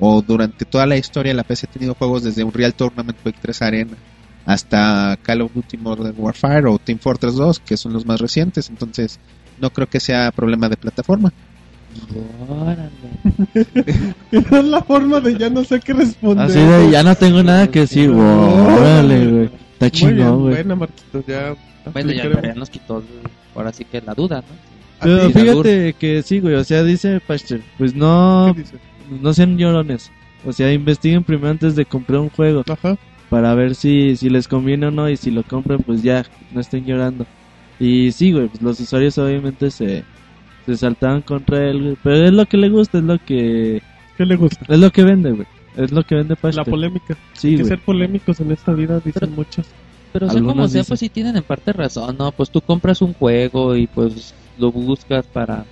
o 0.00 0.22
durante 0.22 0.64
toda 0.64 0.86
la 0.86 0.96
historia 0.96 1.34
la 1.34 1.44
PC 1.44 1.66
ha 1.68 1.72
tenido 1.72 1.94
juegos 1.94 2.22
desde 2.22 2.44
Unreal 2.44 2.74
Tournament 2.74 3.18
Quake 3.22 3.38
3 3.40 3.62
Arena 3.62 3.96
hasta 4.44 5.18
Call 5.22 5.42
of 5.42 5.52
Duty 5.54 5.76
Modern 5.76 6.14
Warfare 6.16 6.68
o 6.68 6.78
Team 6.78 6.98
Fortress 6.98 7.34
2, 7.36 7.60
que 7.60 7.76
son 7.76 7.92
los 7.92 8.06
más 8.06 8.20
recientes. 8.20 8.68
Entonces, 8.68 9.20
no 9.60 9.70
creo 9.70 9.88
que 9.88 10.00
sea 10.00 10.32
problema 10.32 10.68
de 10.68 10.76
plataforma. 10.76 11.32
Órale. 12.48 12.88
Esa 14.30 14.58
es 14.60 14.64
la 14.64 14.82
forma 14.82 15.20
de 15.20 15.36
ya 15.36 15.50
no 15.50 15.62
sé 15.62 15.78
qué 15.80 15.92
responder. 15.92 16.46
Así 16.46 16.58
de, 16.58 16.90
ya 16.90 17.02
no 17.02 17.14
tengo 17.14 17.42
nada 17.42 17.70
que 17.70 17.80
decir. 17.80 18.10
Órale, 18.10 19.26
güey. 19.26 19.50
Está 19.74 19.90
chingón, 19.90 20.40
güey. 20.40 20.54
buena, 20.54 20.74
Marquitos, 20.74 21.24
ya. 21.26 21.54
Bueno, 21.92 22.12
ya, 22.12 22.42
ya 22.42 22.54
nos 22.54 22.70
quitó 22.70 23.02
ahora 23.54 23.72
sí 23.72 23.84
que 23.84 24.00
la 24.00 24.14
duda, 24.14 24.40
¿no? 24.40 24.72
Pero 25.00 25.30
fíjate 25.30 25.94
que 25.94 26.22
sí, 26.22 26.40
güey. 26.40 26.54
O 26.54 26.64
sea, 26.64 26.82
dice 26.84 27.20
Pachter, 27.20 27.60
pues 27.76 27.94
no, 27.94 28.52
¿Qué 28.54 28.62
dice? 28.62 28.76
No 29.20 29.32
sean 29.34 29.56
llorones. 29.58 30.10
O 30.44 30.52
sea, 30.52 30.72
investiguen 30.72 31.22
primero 31.24 31.50
antes 31.50 31.76
de 31.76 31.84
comprar 31.84 32.20
un 32.20 32.30
juego 32.30 32.64
Ajá. 32.68 32.96
para 33.30 33.54
ver 33.54 33.74
si, 33.74 34.16
si 34.16 34.28
les 34.28 34.48
conviene 34.48 34.86
o 34.86 34.90
no. 34.90 35.08
Y 35.08 35.16
si 35.16 35.30
lo 35.30 35.42
compran, 35.42 35.80
pues 35.80 36.02
ya, 36.02 36.24
no 36.52 36.60
estén 36.60 36.84
llorando. 36.84 37.26
Y 37.78 38.12
sí, 38.12 38.32
güey, 38.32 38.48
pues 38.48 38.62
los 38.62 38.80
usuarios 38.80 39.16
obviamente 39.18 39.70
se, 39.70 40.04
se 40.66 40.76
saltaban 40.76 41.22
contra 41.22 41.68
él, 41.68 41.82
güey. 41.82 41.96
Pero 42.02 42.16
es 42.26 42.32
lo 42.32 42.46
que 42.46 42.56
le 42.56 42.68
gusta, 42.68 42.98
es 42.98 43.04
lo 43.04 43.18
que, 43.24 43.82
¿Qué 44.16 44.26
le 44.26 44.36
gusta? 44.36 44.64
es 44.68 44.78
lo 44.78 44.90
que 44.90 45.02
vende, 45.04 45.32
güey. 45.32 45.46
Es 45.76 45.90
lo 45.90 46.02
que 46.04 46.16
vende 46.16 46.34
La 46.34 46.40
Pachter. 46.40 46.64
polémica. 46.64 47.16
Sí, 47.32 47.48
Hay 47.48 47.56
que 47.56 47.62
güey. 47.62 47.68
ser 47.68 47.78
polémicos 47.80 48.40
en 48.40 48.52
esta 48.52 48.72
vida, 48.72 48.96
dicen 48.96 49.12
Pero- 49.20 49.32
muchos. 49.32 49.66
Pero 50.12 50.26
sea 50.26 50.36
Algunos 50.36 50.54
como 50.56 50.68
sea, 50.68 50.80
dicen. 50.80 50.88
pues 50.90 51.00
sí 51.00 51.08
tienen 51.08 51.36
en 51.36 51.42
parte 51.42 51.72
razón, 51.72 52.16
¿no? 52.18 52.30
Pues 52.32 52.50
tú 52.50 52.60
compras 52.60 53.00
un 53.00 53.14
juego 53.14 53.74
y 53.74 53.86
pues 53.86 54.34
lo 54.58 54.70
buscas 54.70 55.24
para 55.26 55.64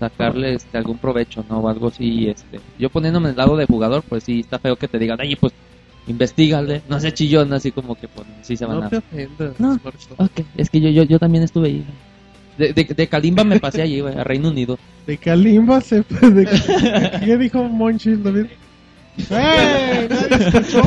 sacarle 0.00 0.54
este, 0.54 0.76
algún 0.76 0.98
provecho, 0.98 1.44
¿no? 1.48 1.60
O 1.60 1.68
algo 1.68 1.88
así, 1.88 2.28
este. 2.28 2.58
Yo 2.78 2.90
poniéndome 2.90 3.28
en 3.28 3.32
el 3.32 3.36
lado 3.36 3.56
de 3.56 3.66
jugador, 3.66 4.02
pues 4.08 4.24
sí, 4.24 4.40
está 4.40 4.58
feo 4.58 4.74
que 4.74 4.88
te 4.88 4.98
digan, 4.98 5.20
ay, 5.20 5.36
pues, 5.36 5.52
investigale, 6.08 6.82
no 6.88 6.98
sé 6.98 7.12
chillón, 7.12 7.52
así 7.52 7.70
como 7.70 7.94
que 7.94 8.08
pues 8.08 8.26
sí 8.42 8.56
se 8.56 8.66
van 8.66 8.80
No 8.80 8.86
a... 8.86 8.88
te 8.88 8.96
ofendas. 8.96 9.60
No. 9.60 9.78
Ok, 10.16 10.40
es 10.56 10.68
que 10.70 10.80
yo, 10.80 10.88
yo, 10.88 11.04
yo 11.04 11.18
también 11.20 11.44
estuve 11.44 11.68
ahí. 11.68 11.84
De, 12.58 12.72
de, 12.72 12.84
de 12.84 13.06
Kalimba 13.06 13.44
me 13.44 13.60
pasé 13.60 13.82
allí, 13.82 14.00
güey, 14.00 14.18
a 14.18 14.24
Reino 14.24 14.48
Unido. 14.48 14.78
De 15.06 15.16
Kalimba 15.16 15.80
se 15.80 16.02
fue. 16.02 16.30
De... 16.30 16.46
¿Qué 17.24 17.38
dijo 17.38 17.62
Monchis, 17.62 18.22
David? 18.24 18.46
¡Eh! 19.30 20.08
Nadie 20.10 20.46
escuchó. 20.46 20.82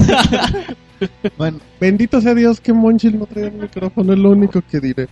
Bueno, 1.37 1.59
Bendito 1.79 2.21
sea 2.21 2.33
Dios 2.33 2.61
que 2.61 2.73
Monchil 2.73 3.19
no 3.19 3.25
trae 3.25 3.47
el 3.47 3.53
micrófono, 3.53 4.13
es 4.13 4.19
lo 4.19 4.31
único 4.31 4.61
que 4.61 4.79
diré. 4.79 5.07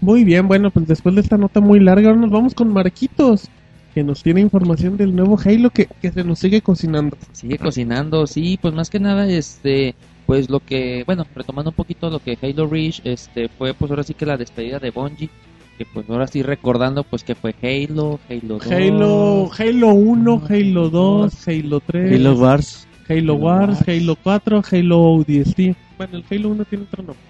Muy 0.00 0.24
bien, 0.24 0.46
bueno, 0.46 0.70
pues 0.70 0.86
después 0.86 1.14
de 1.14 1.20
esta 1.20 1.36
nota 1.36 1.60
muy 1.60 1.80
larga, 1.80 2.08
ahora 2.08 2.20
nos 2.20 2.30
vamos 2.30 2.54
con 2.54 2.72
Marquitos, 2.72 3.48
que 3.94 4.04
nos 4.04 4.22
tiene 4.22 4.40
información 4.40 4.96
del 4.96 5.16
nuevo 5.16 5.38
Halo 5.42 5.70
que, 5.70 5.86
que 5.86 6.12
se 6.12 6.22
nos 6.22 6.38
sigue 6.38 6.60
cocinando. 6.60 7.16
Sigue 7.32 7.58
cocinando, 7.58 8.26
sí, 8.26 8.58
pues 8.60 8.74
más 8.74 8.90
que 8.90 9.00
nada, 9.00 9.26
este, 9.26 9.94
pues 10.26 10.50
lo 10.50 10.60
que, 10.60 11.02
bueno, 11.06 11.26
retomando 11.34 11.70
un 11.70 11.76
poquito 11.76 12.10
lo 12.10 12.18
que 12.18 12.38
Halo 12.42 12.66
Reach, 12.66 13.00
este, 13.04 13.48
fue 13.48 13.72
pues 13.74 13.90
ahora 13.90 14.02
sí 14.02 14.12
que 14.12 14.26
la 14.26 14.36
despedida 14.36 14.78
de 14.78 14.90
Bungie, 14.90 15.30
que 15.78 15.86
pues 15.86 16.08
ahora 16.10 16.26
sí 16.26 16.42
recordando 16.42 17.04
pues 17.04 17.24
que 17.24 17.34
fue 17.34 17.54
Halo, 17.62 18.20
Halo 18.28 18.58
2, 18.58 18.66
Halo, 18.66 19.50
Halo 19.58 19.94
1, 19.94 20.42
Halo 20.48 20.90
2, 20.90 21.48
Halo 21.48 21.80
3, 21.80 22.12
Halo 22.14 22.34
Wars. 22.34 22.88
Halo 23.08 23.34
Wars, 23.34 23.78
Halo 23.86 24.16
4, 24.22 24.62
Halo 24.72 25.00
ODST. 25.00 25.58
Bueno, 25.96 26.18
el 26.18 26.24
Halo 26.28 26.48
1 26.50 26.64
tiene 26.64 26.84
otro 26.84 27.02
nombre. 27.04 27.22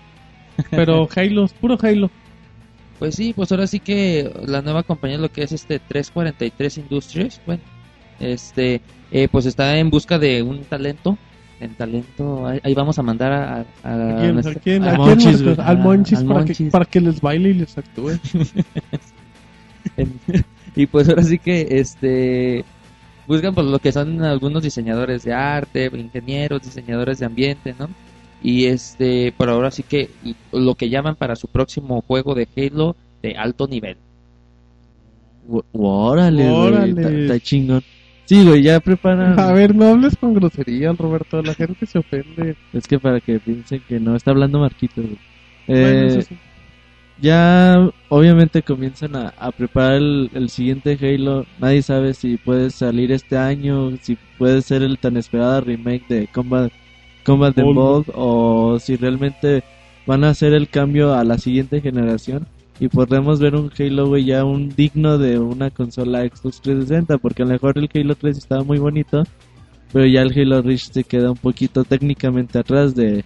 Pero 0.70 1.09
Halo, 1.14 1.44
es 1.44 1.52
puro 1.52 1.76
Halo. 1.81 2.11
Pues 2.99 3.15
sí, 3.15 3.33
pues 3.35 3.51
ahora 3.53 3.67
sí 3.67 3.81
que 3.81 4.31
la 4.47 4.63
nueva 4.63 4.83
compañía 4.83 5.19
lo 5.19 5.31
que 5.31 5.43
es 5.43 5.53
este 5.53 5.79
343 5.79 6.79
Industries, 6.79 7.41
bueno, 7.45 7.63
este, 8.21 8.81
eh, 9.11 9.29
pues 9.31 9.45
está 9.47 9.77
en 9.79 9.91
busca 9.91 10.19
de 10.19 10.43
un 10.43 10.65
talento, 10.65 11.19
en 11.61 11.75
talento, 11.75 12.47
ahí, 12.47 12.61
ahí 12.63 12.75
vamos 12.75 12.99
a 12.99 13.03
mandar 13.03 13.33
a, 13.33 13.61
a- 13.61 13.65
a. 13.83 14.19
Al 15.61 15.79
Monchis, 15.79 16.19
para, 16.29 16.41
Que, 16.45 16.71
para 16.71 16.85
que 16.87 17.01
les 17.01 17.21
baile 17.21 17.51
y 17.51 17.55
les 17.55 17.77
actúe. 17.77 18.19
Y 20.75 20.87
pues 20.87 21.09
ahora 21.09 21.23
sí 21.23 21.39
que 21.39 21.67
este 21.71 22.65
buscan 23.27 23.55
por 23.55 23.65
lo 23.65 23.79
que 23.79 23.93
son 23.93 24.23
algunos 24.23 24.63
diseñadores 24.63 25.23
de 25.25 25.33
arte, 25.33 25.91
ingenieros, 25.95 26.63
diseñadores 26.63 27.19
de 27.19 27.27
ambiente, 27.27 27.75
¿no? 27.79 27.89
Y 28.49 28.67
este, 28.67 29.33
por 29.37 29.49
ahora 29.49 29.73
sí 29.73 29.83
que 29.83 30.09
lo 30.53 30.77
que 30.77 30.89
llaman 30.89 31.17
para 31.17 31.35
su 31.35 31.49
próximo 31.49 32.01
juego 32.07 32.37
de 32.37 32.47
Halo 32.57 32.95
de 33.21 33.35
alto 33.37 33.67
nivel. 33.67 33.97
Órale. 35.73 36.91
Está, 36.91 37.11
está 37.11 37.41
chingón. 37.41 37.83
Sí, 38.25 38.45
güey, 38.45 38.63
ya 38.63 38.79
preparan. 38.79 39.39
A 39.39 39.53
ver, 39.53 39.75
no 39.75 39.87
hables 39.87 40.17
con 40.17 40.35
grosería, 40.35 40.93
Roberto. 40.93 41.43
La 41.43 41.55
gente 41.55 41.87
se 41.87 41.99
ofende. 41.99 42.57
Es 42.73 42.87
que 42.87 42.99
para 43.01 43.21
que 43.21 43.41
piensen 43.41 43.83
que 43.89 43.99
no 43.99 44.15
está 44.15 44.31
hablando 44.31 44.61
Marquito, 44.61 45.03
güey. 45.03 45.19
Bueno, 45.67 45.99
Eh, 46.01 46.07
eso 46.07 46.23
sí. 46.23 46.37
ya 47.21 47.91
obviamente 48.09 48.63
comienzan 48.63 49.17
a, 49.17 49.29
a 49.39 49.51
preparar 49.53 49.95
el, 49.97 50.31
el 50.35 50.51
siguiente 50.51 50.97
Halo. 51.01 51.47
Nadie 51.59 51.83
sabe 51.83 52.15
si 52.15 52.37
puede 52.37 52.71
salir 52.71 53.11
este 53.11 53.37
año, 53.37 53.97
si 54.03 54.17
puede 54.39 54.63
ser 54.63 54.83
el 54.83 54.99
tan 54.99 55.17
esperado 55.17 55.61
remake 55.63 56.07
de 56.09 56.29
Combat, 56.29 56.73
Combat 57.27 57.59
Evolved. 57.59 58.12
O 58.15 58.79
si 58.79 58.97
realmente 58.97 59.62
van 60.07 60.25
a 60.25 60.31
hacer 60.31 60.55
el 60.55 60.69
cambio 60.69 61.12
a 61.12 61.25
la 61.25 61.37
siguiente 61.37 61.81
generación 61.81 62.47
y 62.79 62.89
podremos 62.89 63.41
ver 63.41 63.57
un 63.57 63.71
Halo 63.77 64.07
güey, 64.07 64.25
ya 64.25 64.45
un 64.45 64.69
digno 64.69 65.19
de 65.19 65.39
una 65.39 65.71
consola 65.71 66.21
Xbox 66.21 66.61
360 66.61 67.19
porque 67.19 67.43
a 67.43 67.47
lo 67.47 67.53
mejor 67.53 67.77
el 67.79 67.91
Halo 67.93 68.15
3 68.15 68.37
estaba 68.37 68.62
muy 68.62 68.79
bonito 68.79 69.25
pero 69.93 70.07
ya 70.07 70.21
el 70.21 70.39
Halo 70.39 70.61
Reach 70.61 70.93
se 70.93 71.03
queda 71.03 71.31
un 71.31 71.39
poquito 71.39 71.85
técnicamente 71.85 72.59
atrás 72.59 72.95
de, 72.95 73.25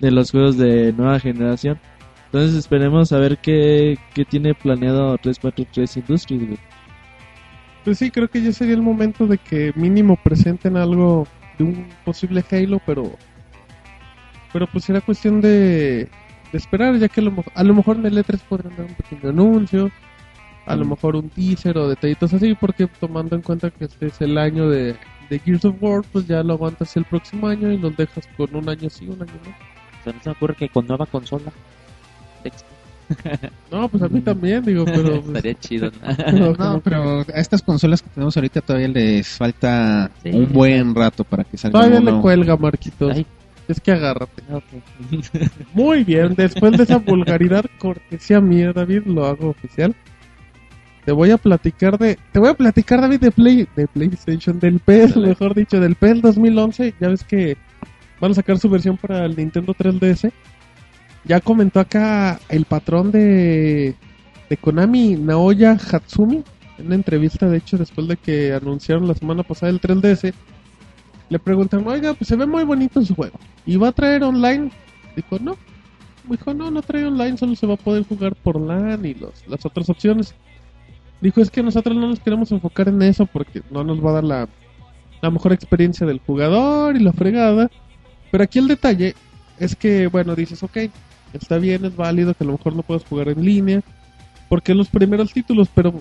de 0.00 0.10
los 0.12 0.30
juegos 0.30 0.56
de 0.56 0.92
nueva 0.92 1.18
generación 1.18 1.80
entonces 2.26 2.56
esperemos 2.56 3.12
a 3.12 3.18
ver 3.18 3.38
qué, 3.38 3.98
qué 4.14 4.24
tiene 4.24 4.54
planeado 4.54 5.18
343 5.18 5.96
Industries 5.96 6.46
güey. 6.46 6.58
Pues 7.84 7.98
sí, 7.98 8.10
creo 8.10 8.28
que 8.28 8.40
ya 8.40 8.52
sería 8.52 8.74
el 8.74 8.82
momento 8.82 9.26
de 9.26 9.38
que 9.38 9.72
mínimo 9.74 10.16
presenten 10.16 10.76
algo 10.76 11.26
de 11.58 11.64
un 11.64 11.88
posible 12.04 12.44
Halo, 12.50 12.80
pero. 12.86 13.12
Pero 14.52 14.66
pues 14.66 14.84
será 14.84 15.00
cuestión 15.00 15.40
de, 15.40 16.08
de 16.52 16.58
esperar, 16.58 16.96
ya 16.98 17.08
que 17.08 17.20
a 17.20 17.24
lo, 17.24 17.34
a 17.54 17.64
lo 17.64 17.74
mejor 17.74 17.96
en 17.96 18.06
el 18.06 18.18
E3 18.18 18.38
podrán 18.48 18.76
dar 18.76 18.86
un 18.86 18.94
pequeño 18.94 19.30
anuncio, 19.30 19.90
a 20.66 20.76
lo 20.76 20.84
mejor 20.84 21.16
un 21.16 21.28
teaser 21.30 21.76
o 21.78 21.88
detallitos 21.88 22.32
así, 22.34 22.54
porque 22.54 22.86
tomando 23.00 23.34
en 23.34 23.42
cuenta 23.42 23.70
que 23.70 23.86
este 23.86 24.06
es 24.06 24.20
el 24.20 24.36
año 24.38 24.68
de, 24.68 24.94
de 25.30 25.38
Gears 25.38 25.64
of 25.64 25.76
War, 25.80 26.02
pues 26.12 26.26
ya 26.26 26.42
lo 26.42 26.52
aguantas 26.54 26.96
el 26.96 27.04
próximo 27.04 27.46
año 27.48 27.72
y 27.72 27.78
los 27.78 27.96
dejas 27.96 28.28
con 28.36 28.54
un 28.54 28.68
año 28.68 28.88
sí, 28.90 29.06
un 29.06 29.22
año 29.22 29.32
no. 29.44 29.50
O 29.50 30.04
sea, 30.04 30.12
no 30.12 30.20
se 30.22 30.28
me 30.28 30.34
ocurre 30.36 30.54
que 30.56 30.68
con 30.68 30.86
nueva 30.86 31.06
consola. 31.06 31.50
No, 33.70 33.88
pues 33.88 34.02
a 34.02 34.08
mí 34.08 34.20
también, 34.22 34.64
digo, 34.64 34.84
pero. 34.86 35.02
pues, 35.22 35.26
Estaría 35.26 35.54
chido. 35.54 35.90
¿no? 36.32 36.52
no, 36.58 36.80
pero 36.80 37.20
a 37.20 37.38
estas 37.40 37.60
consolas 37.62 38.00
que 38.00 38.08
tenemos 38.10 38.34
ahorita 38.36 38.60
todavía 38.62 38.88
les 38.88 39.28
falta 39.28 40.10
Sí. 40.22 40.30
un 40.30 40.50
buen 40.52 40.94
rato 40.94 41.22
para 41.24 41.44
que 41.44 41.58
salga 41.58 41.78
Todavía 41.78 42.00
uno. 42.00 42.16
le 42.16 42.20
cuelga, 42.22 42.56
Marquitos. 42.56 43.12
Ay. 43.14 43.26
Es 43.68 43.80
que 43.80 43.92
agárrate. 43.92 44.42
Muy 45.72 46.04
bien, 46.04 46.34
después 46.34 46.76
de 46.76 46.84
esa 46.84 46.98
vulgaridad 46.98 47.64
cortesía 47.78 48.40
mía, 48.40 48.72
David, 48.72 49.02
lo 49.06 49.26
hago 49.26 49.50
oficial. 49.50 49.94
Te 51.04 51.12
voy 51.12 51.30
a 51.30 51.38
platicar 51.38 51.98
de, 51.98 52.18
te 52.32 52.38
voy 52.38 52.50
a 52.50 52.54
platicar 52.54 53.00
David 53.00 53.20
de 53.20 53.30
Play, 53.32 53.68
de 53.74 53.88
PlayStation, 53.88 54.58
del 54.58 54.78
PES, 54.78 55.14
Dale. 55.14 55.28
mejor 55.28 55.54
dicho, 55.54 55.80
del 55.80 55.96
PES 55.96 56.22
2011. 56.22 56.94
Ya 57.00 57.08
ves 57.08 57.24
que 57.24 57.56
van 58.20 58.32
a 58.32 58.34
sacar 58.34 58.58
su 58.58 58.68
versión 58.68 58.96
para 58.96 59.24
el 59.24 59.36
Nintendo 59.36 59.74
3DS. 59.74 60.32
Ya 61.24 61.40
comentó 61.40 61.80
acá 61.80 62.40
el 62.48 62.64
patrón 62.64 63.10
de, 63.10 63.94
de 64.48 64.56
Konami, 64.56 65.16
Naoya 65.16 65.72
Hatsumi, 65.72 66.42
en 66.78 66.86
una 66.86 66.94
entrevista, 66.94 67.48
de 67.48 67.58
hecho, 67.58 67.78
después 67.78 68.06
de 68.08 68.16
que 68.16 68.52
anunciaron 68.52 69.08
la 69.08 69.14
semana 69.14 69.42
pasada 69.42 69.70
el 69.70 69.80
3DS. 69.80 70.34
Le 71.32 71.38
preguntan, 71.38 71.82
oiga, 71.88 72.12
pues 72.12 72.28
se 72.28 72.36
ve 72.36 72.44
muy 72.44 72.62
bonito 72.62 73.02
su 73.02 73.14
juego. 73.14 73.38
¿Y 73.64 73.76
va 73.76 73.88
a 73.88 73.92
traer 73.92 74.22
online? 74.22 74.70
Dijo, 75.16 75.38
no. 75.40 75.56
Dijo, 76.28 76.52
no, 76.52 76.70
no 76.70 76.82
trae 76.82 77.06
online, 77.06 77.38
solo 77.38 77.56
se 77.56 77.66
va 77.66 77.72
a 77.72 77.78
poder 77.78 78.04
jugar 78.04 78.34
por 78.34 78.60
LAN 78.60 79.02
y 79.06 79.14
los, 79.14 79.42
las 79.48 79.64
otras 79.64 79.88
opciones. 79.88 80.34
Dijo, 81.22 81.40
es 81.40 81.50
que 81.50 81.62
nosotros 81.62 81.96
no 81.96 82.06
nos 82.06 82.20
queremos 82.20 82.52
enfocar 82.52 82.88
en 82.88 83.00
eso 83.00 83.24
porque 83.24 83.62
no 83.70 83.82
nos 83.82 84.04
va 84.04 84.10
a 84.10 84.12
dar 84.12 84.24
la, 84.24 84.48
la 85.22 85.30
mejor 85.30 85.54
experiencia 85.54 86.06
del 86.06 86.20
jugador 86.20 86.96
y 86.96 87.00
la 87.00 87.14
fregada. 87.14 87.70
Pero 88.30 88.44
aquí 88.44 88.58
el 88.58 88.68
detalle 88.68 89.14
es 89.58 89.74
que, 89.74 90.08
bueno, 90.08 90.34
dices, 90.36 90.62
ok, 90.62 90.76
está 91.32 91.56
bien, 91.56 91.86
es 91.86 91.96
válido 91.96 92.34
que 92.34 92.44
a 92.44 92.46
lo 92.46 92.52
mejor 92.52 92.76
no 92.76 92.82
puedas 92.82 93.06
jugar 93.06 93.30
en 93.30 93.42
línea. 93.42 93.80
Porque 94.50 94.74
los 94.74 94.88
primeros 94.88 95.32
títulos, 95.32 95.70
pero, 95.74 95.94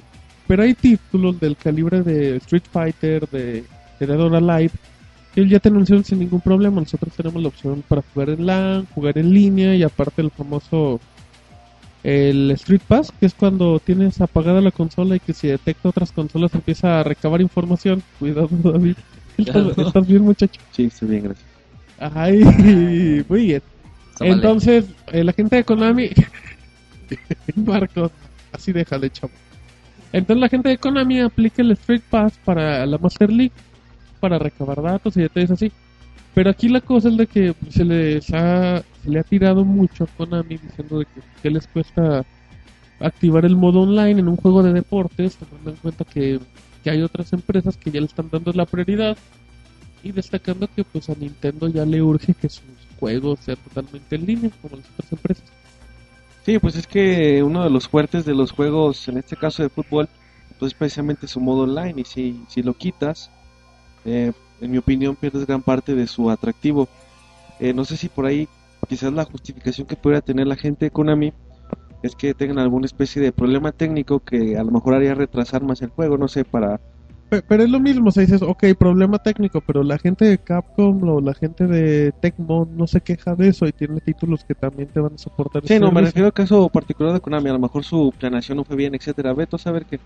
pero 0.45 0.63
hay 0.63 0.73
títulos 0.73 1.39
del 1.39 1.55
calibre 1.55 2.01
de 2.01 2.35
Street 2.35 2.65
Fighter, 2.69 3.29
de 3.29 3.63
Dead 3.97 4.19
or 4.19 4.35
Alive, 4.35 4.73
que 5.33 5.47
ya 5.47 5.59
te 5.59 5.69
anunciaron 5.69 6.03
sin 6.03 6.19
ningún 6.19 6.41
problema. 6.41 6.81
Nosotros 6.81 7.13
tenemos 7.15 7.41
la 7.41 7.47
opción 7.47 7.83
para 7.87 8.01
jugar 8.01 8.29
en 8.31 8.45
LAN, 8.45 8.87
jugar 8.93 9.17
en 9.17 9.33
línea 9.33 9.75
y 9.75 9.83
aparte 9.83 10.21
el 10.21 10.31
famoso 10.31 10.99
el 12.03 12.49
Street 12.51 12.81
Pass, 12.87 13.13
que 13.19 13.27
es 13.27 13.33
cuando 13.33 13.79
tienes 13.79 14.21
apagada 14.21 14.59
la 14.61 14.71
consola 14.71 15.15
y 15.15 15.19
que 15.19 15.33
si 15.33 15.47
detecta 15.47 15.89
otras 15.89 16.11
consolas 16.11 16.53
empieza 16.55 16.99
a 16.99 17.03
recabar 17.03 17.41
información. 17.41 18.01
Cuidado, 18.19 18.49
David. 18.51 18.95
¿Estás, 19.37 19.77
estás 19.77 20.07
bien, 20.07 20.23
muchacho? 20.23 20.59
Sí, 20.71 20.85
estoy 20.85 21.09
bien, 21.09 21.23
gracias. 21.23 21.47
Ay, 21.99 23.23
muy 23.29 23.45
bien. 23.45 23.61
Tómale. 24.17 24.35
Entonces, 24.35 24.85
eh, 25.11 25.23
la 25.23 25.33
gente 25.33 25.55
de 25.57 25.63
Konami. 25.63 26.09
Marcos, 27.55 28.11
así 28.51 28.71
déjale, 28.71 29.09
chavo. 29.09 29.33
Entonces, 30.11 30.41
la 30.41 30.49
gente 30.49 30.69
de 30.69 30.77
Konami 30.77 31.19
aplica 31.19 31.61
el 31.61 31.71
Street 31.71 32.01
Pass 32.09 32.33
para 32.43 32.85
la 32.85 32.97
Master 32.97 33.31
League, 33.31 33.53
para 34.21 34.39
recabar 34.39 34.81
datos 34.81 35.17
y 35.17 35.21
detalles 35.21 35.51
así. 35.51 35.71
Pero 36.33 36.49
aquí 36.49 36.69
la 36.69 36.79
cosa 36.79 37.09
es 37.09 37.17
de 37.17 37.27
que 37.27 37.53
se 37.69 37.83
les 37.83 38.33
ha, 38.33 38.81
se 39.03 39.09
le 39.09 39.19
ha 39.19 39.23
tirado 39.23 39.65
mucho 39.65 40.05
a 40.05 40.07
Konami 40.07 40.57
diciendo 40.57 40.99
de 40.99 41.05
que, 41.05 41.21
que 41.41 41.49
les 41.49 41.67
cuesta 41.67 42.23
activar 43.01 43.43
el 43.43 43.57
modo 43.57 43.81
online 43.81 44.21
en 44.21 44.29
un 44.29 44.37
juego 44.37 44.63
de 44.63 44.71
deportes, 44.71 45.35
tomando 45.35 45.71
en 45.71 45.75
cuenta 45.77 46.05
que, 46.05 46.39
que 46.83 46.89
hay 46.89 47.01
otras 47.01 47.33
empresas 47.33 47.75
que 47.75 47.91
ya 47.91 47.99
le 47.99 48.05
están 48.05 48.29
dando 48.31 48.53
la 48.53 48.65
prioridad 48.65 49.17
y 50.03 50.11
destacando 50.11 50.69
que 50.73 50.83
pues 50.83 51.09
a 51.09 51.15
Nintendo 51.15 51.67
ya 51.67 51.85
le 51.85 52.01
urge 52.01 52.33
que 52.33 52.49
sus 52.49 52.63
juegos 52.99 53.39
sean 53.41 53.57
totalmente 53.57 54.15
en 54.15 54.25
línea 54.25 54.51
como 54.61 54.77
las 54.77 54.89
otras 54.91 55.11
empresas. 55.11 55.45
Sí, 56.45 56.57
pues 56.59 56.75
es 56.75 56.87
que 56.87 57.43
uno 57.43 57.63
de 57.63 57.69
los 57.69 57.87
fuertes 57.87 58.25
de 58.25 58.33
los 58.33 58.51
juegos, 58.51 59.07
en 59.07 59.17
este 59.17 59.35
caso 59.35 59.61
de 59.61 59.69
fútbol, 59.69 60.09
pues 60.57 60.71
es 60.71 60.77
precisamente 60.77 61.27
su 61.27 61.39
modo 61.39 61.63
online 61.63 62.01
y 62.01 62.05
si, 62.05 62.41
si 62.47 62.63
lo 62.63 62.73
quitas, 62.73 63.31
eh, 64.05 64.33
en 64.59 64.71
mi 64.71 64.77
opinión 64.77 65.15
pierdes 65.15 65.45
gran 65.45 65.63
parte 65.63 65.95
de 65.95 66.07
su 66.07 66.29
atractivo. 66.29 66.89
Eh, 67.59 67.73
no 67.73 67.85
sé 67.85 67.97
si 67.97 68.09
por 68.09 68.25
ahí 68.25 68.47
quizás 68.87 69.13
la 69.13 69.25
justificación 69.25 69.87
que 69.87 69.97
pudiera 69.97 70.21
tener 70.21 70.47
la 70.47 70.55
gente 70.57 70.85
de 70.85 70.91
Konami 70.91 71.33
es 72.03 72.15
que 72.15 72.33
tengan 72.35 72.59
alguna 72.59 72.85
especie 72.87 73.21
de 73.21 73.33
problema 73.33 73.71
técnico 73.71 74.21
que 74.21 74.57
a 74.57 74.63
lo 74.63 74.71
mejor 74.71 74.95
haría 74.95 75.15
retrasar 75.15 75.63
más 75.63 75.81
el 75.81 75.91
juego, 75.91 76.17
no 76.17 76.27
sé, 76.27 76.45
para 76.45 76.81
Pe- 77.29 77.41
Pero 77.47 77.63
es 77.63 77.69
lo 77.69 77.79
mismo, 77.79 78.09
o 78.09 78.19
dices, 78.19 78.41
ok, 78.41 78.63
problema 78.77 79.17
técnico, 79.17 79.61
pero 79.61 79.83
la 79.83 79.97
gente 79.97 80.25
de 80.25 80.37
Capcom 80.37 81.01
o 81.03 81.21
la 81.21 81.33
gente 81.33 81.65
de 81.65 82.11
Tecmo 82.21 82.67
no 82.69 82.87
se 82.87 83.01
queja 83.01 83.35
de 83.35 83.47
eso 83.49 83.65
y 83.67 83.71
tiene 83.71 84.01
títulos 84.01 84.43
que 84.43 84.53
también 84.55 84.89
te 84.91 84.99
van 84.99 85.13
a 85.13 85.17
soportar. 85.17 85.63
Sí, 85.63 85.79
no, 85.79 85.91
me 85.91 86.01
refiero 86.01 86.27
al 86.27 86.33
caso 86.33 86.69
particular 86.69 87.13
de 87.13 87.19
Konami. 87.21 87.49
A 87.49 87.53
lo 87.53 87.59
mejor 87.59 87.83
su 87.83 88.13
planeación 88.17 88.57
no 88.57 88.65
fue 88.65 88.75
bien, 88.75 88.95
etcétera. 88.95 89.33
Veto 89.33 89.55
a 89.55 89.59
saber 89.59 89.85
qué. 89.85 89.99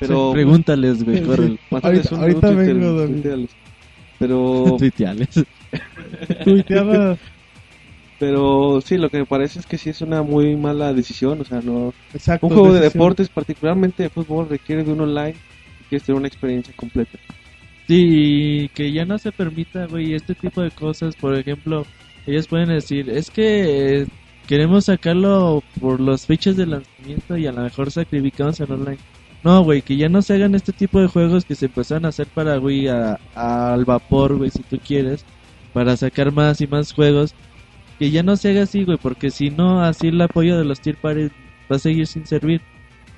Pero. 0.00 0.32
Pregúntales, 0.32 1.02
güey, 1.04 1.22
corre. 1.22 1.58
Ahorita- 1.70 2.14
un- 2.14 2.20
ahorita 2.20 2.50
vengo, 2.50 2.92
David. 3.00 3.14
tuiteales. 3.14 3.50
Pero. 4.18 4.76
Tuiteales. 4.78 5.28
Tuiteada, 6.44 7.18
Pero 8.18 8.80
sí, 8.80 8.96
lo 8.96 9.10
que 9.10 9.18
me 9.18 9.26
parece 9.26 9.58
es 9.58 9.66
que 9.66 9.76
sí 9.78 9.90
es 9.90 10.00
una 10.00 10.22
muy 10.22 10.56
mala 10.56 10.92
decisión. 10.92 11.40
O 11.40 11.44
sea, 11.44 11.60
no. 11.60 11.92
exacto. 12.14 12.46
Un 12.46 12.52
juego 12.54 12.72
de 12.72 12.80
deportes, 12.80 13.28
particularmente 13.28 14.04
de 14.04 14.08
fútbol, 14.10 14.48
requiere 14.48 14.84
de 14.84 14.92
un 14.92 15.00
online 15.00 15.34
y 15.80 15.84
quieres 15.88 16.04
tener 16.06 16.18
una 16.18 16.28
experiencia 16.28 16.72
completa. 16.76 17.18
Sí, 17.86 18.04
y 18.64 18.68
que 18.70 18.90
ya 18.90 19.04
no 19.04 19.18
se 19.18 19.32
permita, 19.32 19.86
güey, 19.86 20.14
este 20.14 20.34
tipo 20.34 20.60
de 20.62 20.70
cosas. 20.70 21.14
Por 21.14 21.36
ejemplo, 21.38 21.84
ellos 22.26 22.48
pueden 22.48 22.68
decir, 22.70 23.08
es 23.10 23.30
que 23.30 24.00
eh, 24.00 24.06
queremos 24.48 24.86
sacarlo 24.86 25.62
por 25.80 26.00
los 26.00 26.26
fechas 26.26 26.56
de 26.56 26.66
lanzamiento 26.66 27.36
y 27.36 27.46
a 27.46 27.52
lo 27.52 27.62
mejor 27.62 27.90
sacrificamos 27.90 28.58
el 28.60 28.72
online. 28.72 28.98
No, 29.46 29.62
güey, 29.62 29.80
que 29.80 29.96
ya 29.96 30.08
no 30.08 30.22
se 30.22 30.34
hagan 30.34 30.56
este 30.56 30.72
tipo 30.72 31.00
de 31.00 31.06
juegos 31.06 31.44
que 31.44 31.54
se 31.54 31.66
empezaron 31.66 32.04
a 32.04 32.08
hacer 32.08 32.26
para, 32.26 32.56
güey, 32.56 32.88
al 32.88 33.84
vapor, 33.84 34.38
güey, 34.38 34.50
si 34.50 34.64
tú 34.64 34.76
quieres, 34.84 35.24
para 35.72 35.96
sacar 35.96 36.32
más 36.32 36.60
y 36.60 36.66
más 36.66 36.92
juegos. 36.92 37.32
Que 37.96 38.10
ya 38.10 38.24
no 38.24 38.34
se 38.34 38.50
haga 38.50 38.64
así, 38.64 38.82
güey, 38.82 38.98
porque 38.98 39.30
si 39.30 39.50
no, 39.50 39.80
así 39.84 40.08
el 40.08 40.20
apoyo 40.20 40.58
de 40.58 40.64
los 40.64 40.80
tier 40.80 40.96
parties 40.96 41.30
va 41.70 41.76
a 41.76 41.78
seguir 41.78 42.08
sin 42.08 42.26
servir. 42.26 42.60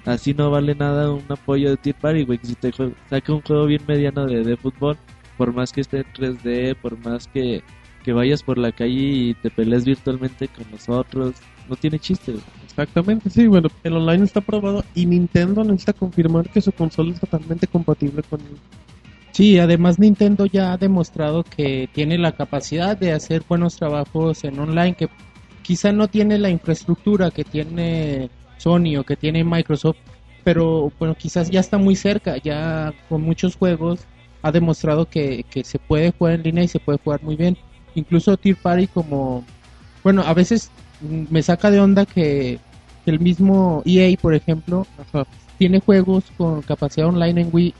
Así 0.04 0.34
no 0.34 0.50
vale 0.50 0.74
nada 0.74 1.10
un 1.10 1.24
apoyo 1.30 1.70
de 1.70 1.78
tier 1.78 1.96
party, 1.96 2.24
güey, 2.24 2.38
si 2.42 2.54
te 2.56 2.72
saca 3.08 3.32
un 3.32 3.40
juego 3.40 3.64
bien 3.64 3.80
mediano 3.88 4.26
de, 4.26 4.44
de 4.44 4.56
fútbol, 4.58 4.98
por 5.38 5.54
más 5.54 5.72
que 5.72 5.80
esté 5.80 6.00
en 6.00 6.12
3D, 6.12 6.76
por 6.76 7.02
más 7.06 7.26
que, 7.28 7.62
que 8.04 8.12
vayas 8.12 8.42
por 8.42 8.58
la 8.58 8.70
calle 8.72 9.00
y 9.00 9.34
te 9.34 9.48
pelees 9.48 9.86
virtualmente 9.86 10.46
con 10.48 10.70
nosotros, 10.70 11.36
no 11.70 11.76
tiene 11.76 11.98
chiste, 11.98 12.32
güey. 12.32 12.57
Exactamente, 12.78 13.28
sí, 13.28 13.48
bueno, 13.48 13.68
el 13.82 13.94
online 13.94 14.22
está 14.22 14.40
probado 14.40 14.84
y 14.94 15.04
Nintendo 15.04 15.64
necesita 15.64 15.94
confirmar 15.94 16.48
que 16.48 16.60
su 16.60 16.70
consola 16.70 17.12
es 17.12 17.18
totalmente 17.18 17.66
compatible 17.66 18.22
con 18.22 18.40
el 18.40 18.56
Sí, 19.32 19.58
además 19.58 19.98
Nintendo 19.98 20.46
ya 20.46 20.72
ha 20.72 20.76
demostrado 20.76 21.42
que 21.42 21.88
tiene 21.92 22.18
la 22.18 22.30
capacidad 22.30 22.96
de 22.96 23.10
hacer 23.10 23.42
buenos 23.48 23.74
trabajos 23.74 24.44
en 24.44 24.60
online, 24.60 24.94
que 24.94 25.08
quizá 25.62 25.90
no 25.90 26.06
tiene 26.06 26.38
la 26.38 26.50
infraestructura 26.50 27.32
que 27.32 27.42
tiene 27.42 28.30
Sony 28.58 28.96
o 28.96 29.02
que 29.02 29.16
tiene 29.16 29.42
Microsoft, 29.42 29.96
pero 30.44 30.92
bueno, 31.00 31.16
quizás 31.16 31.50
ya 31.50 31.58
está 31.58 31.78
muy 31.78 31.96
cerca, 31.96 32.36
ya 32.36 32.94
con 33.08 33.22
muchos 33.22 33.56
juegos 33.56 34.06
ha 34.42 34.52
demostrado 34.52 35.06
que, 35.06 35.44
que 35.50 35.64
se 35.64 35.80
puede 35.80 36.12
jugar 36.12 36.34
en 36.34 36.42
línea 36.44 36.62
y 36.62 36.68
se 36.68 36.78
puede 36.78 37.00
jugar 37.02 37.24
muy 37.24 37.34
bien. 37.34 37.56
Incluso 37.96 38.36
Tier 38.36 38.54
Party 38.54 38.86
como, 38.86 39.44
bueno, 40.04 40.22
a 40.22 40.32
veces 40.32 40.70
me 41.00 41.42
saca 41.42 41.72
de 41.72 41.80
onda 41.80 42.06
que 42.06 42.60
el 43.10 43.20
mismo 43.20 43.82
EA, 43.84 44.16
por 44.20 44.34
ejemplo, 44.34 44.86
tiene 45.58 45.80
juegos 45.80 46.24
con 46.36 46.62
capacidad 46.62 47.08
online 47.08 47.42
en 47.42 47.50
Wii 47.52 47.74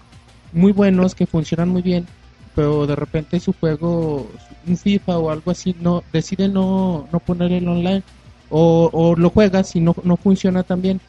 muy 0.53 0.73
buenos 0.73 1.15
que 1.15 1.27
funcionan 1.27 1.69
muy 1.69 1.83
bien, 1.83 2.07
pero 2.55 2.87
de 2.87 2.97
repente 2.97 3.41
su 3.41 3.53
juego, 3.53 4.29
un 4.67 4.77
FIFA 4.77 5.19
o 5.19 5.31
algo 5.31 5.51
así, 5.51 5.75
no 5.81 6.03
decide 6.13 6.49
no, 6.49 7.09
no 7.13 7.21
poner 7.21 7.53
el 7.53 7.69
online 7.69 8.03
o, 8.51 9.15
lo 9.17 9.31
juegas 9.31 9.77
y 9.77 9.81
no, 9.81 9.95
no 10.05 10.17
funciona 10.17 10.63
tan 10.63 10.81
bien. 10.83 11.01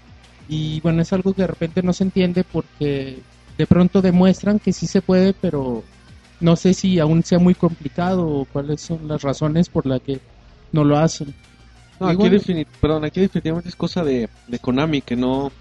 Y 0.47 0.81
bueno, 0.81 1.01
es 1.01 1.13
algo 1.13 1.33
que 1.33 1.43
de 1.43 1.47
repente 1.47 1.83
no 1.83 1.93
se 1.93 2.03
entiende 2.03 2.43
porque 2.43 3.19
de 3.57 3.67
pronto 3.67 4.01
demuestran 4.01 4.59
que 4.59 4.73
sí 4.73 4.87
se 4.87 5.01
puede, 5.01 5.33
pero 5.33 5.83
no 6.39 6.55
sé 6.55 6.73
si 6.73 6.99
aún 6.99 7.23
sea 7.23 7.39
muy 7.39 7.55
complicado 7.55 8.27
o 8.27 8.45
cuáles 8.45 8.81
son 8.81 9.07
las 9.07 9.21
razones 9.21 9.69
por 9.69 9.85
las 9.85 10.01
que 10.01 10.19
no 10.71 10.83
lo 10.83 10.97
hacen. 10.97 11.33
No, 11.99 12.07
aquí, 12.07 12.23
defini- 12.47 12.65
perdón, 12.81 13.03
aquí 13.05 13.19
definitivamente 13.21 13.69
es 13.69 13.75
cosa 13.75 14.03
de, 14.03 14.29
de 14.47 14.59
Konami 14.59 15.01
que 15.01 15.15
no. 15.15 15.51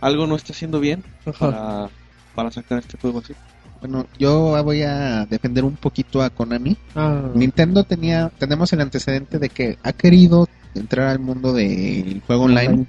Algo 0.00 0.26
no 0.26 0.36
está 0.36 0.52
haciendo 0.52 0.78
bien 0.78 1.02
para, 1.38 1.88
para 2.34 2.50
sacar 2.50 2.78
este 2.80 2.98
juego 2.98 3.20
así. 3.20 3.34
Bueno, 3.80 4.06
yo 4.18 4.62
voy 4.62 4.82
a 4.82 5.26
defender 5.26 5.64
un 5.64 5.76
poquito 5.76 6.22
a 6.22 6.30
Konami. 6.30 6.76
Ah, 6.94 7.22
Nintendo 7.34 7.84
tenía, 7.84 8.30
tenemos 8.38 8.72
el 8.72 8.80
antecedente 8.80 9.38
de 9.38 9.48
que 9.48 9.78
ha 9.82 9.92
querido 9.92 10.48
entrar 10.74 11.08
al 11.08 11.18
mundo 11.18 11.52
del 11.52 12.22
juego 12.26 12.44
online, 12.44 12.86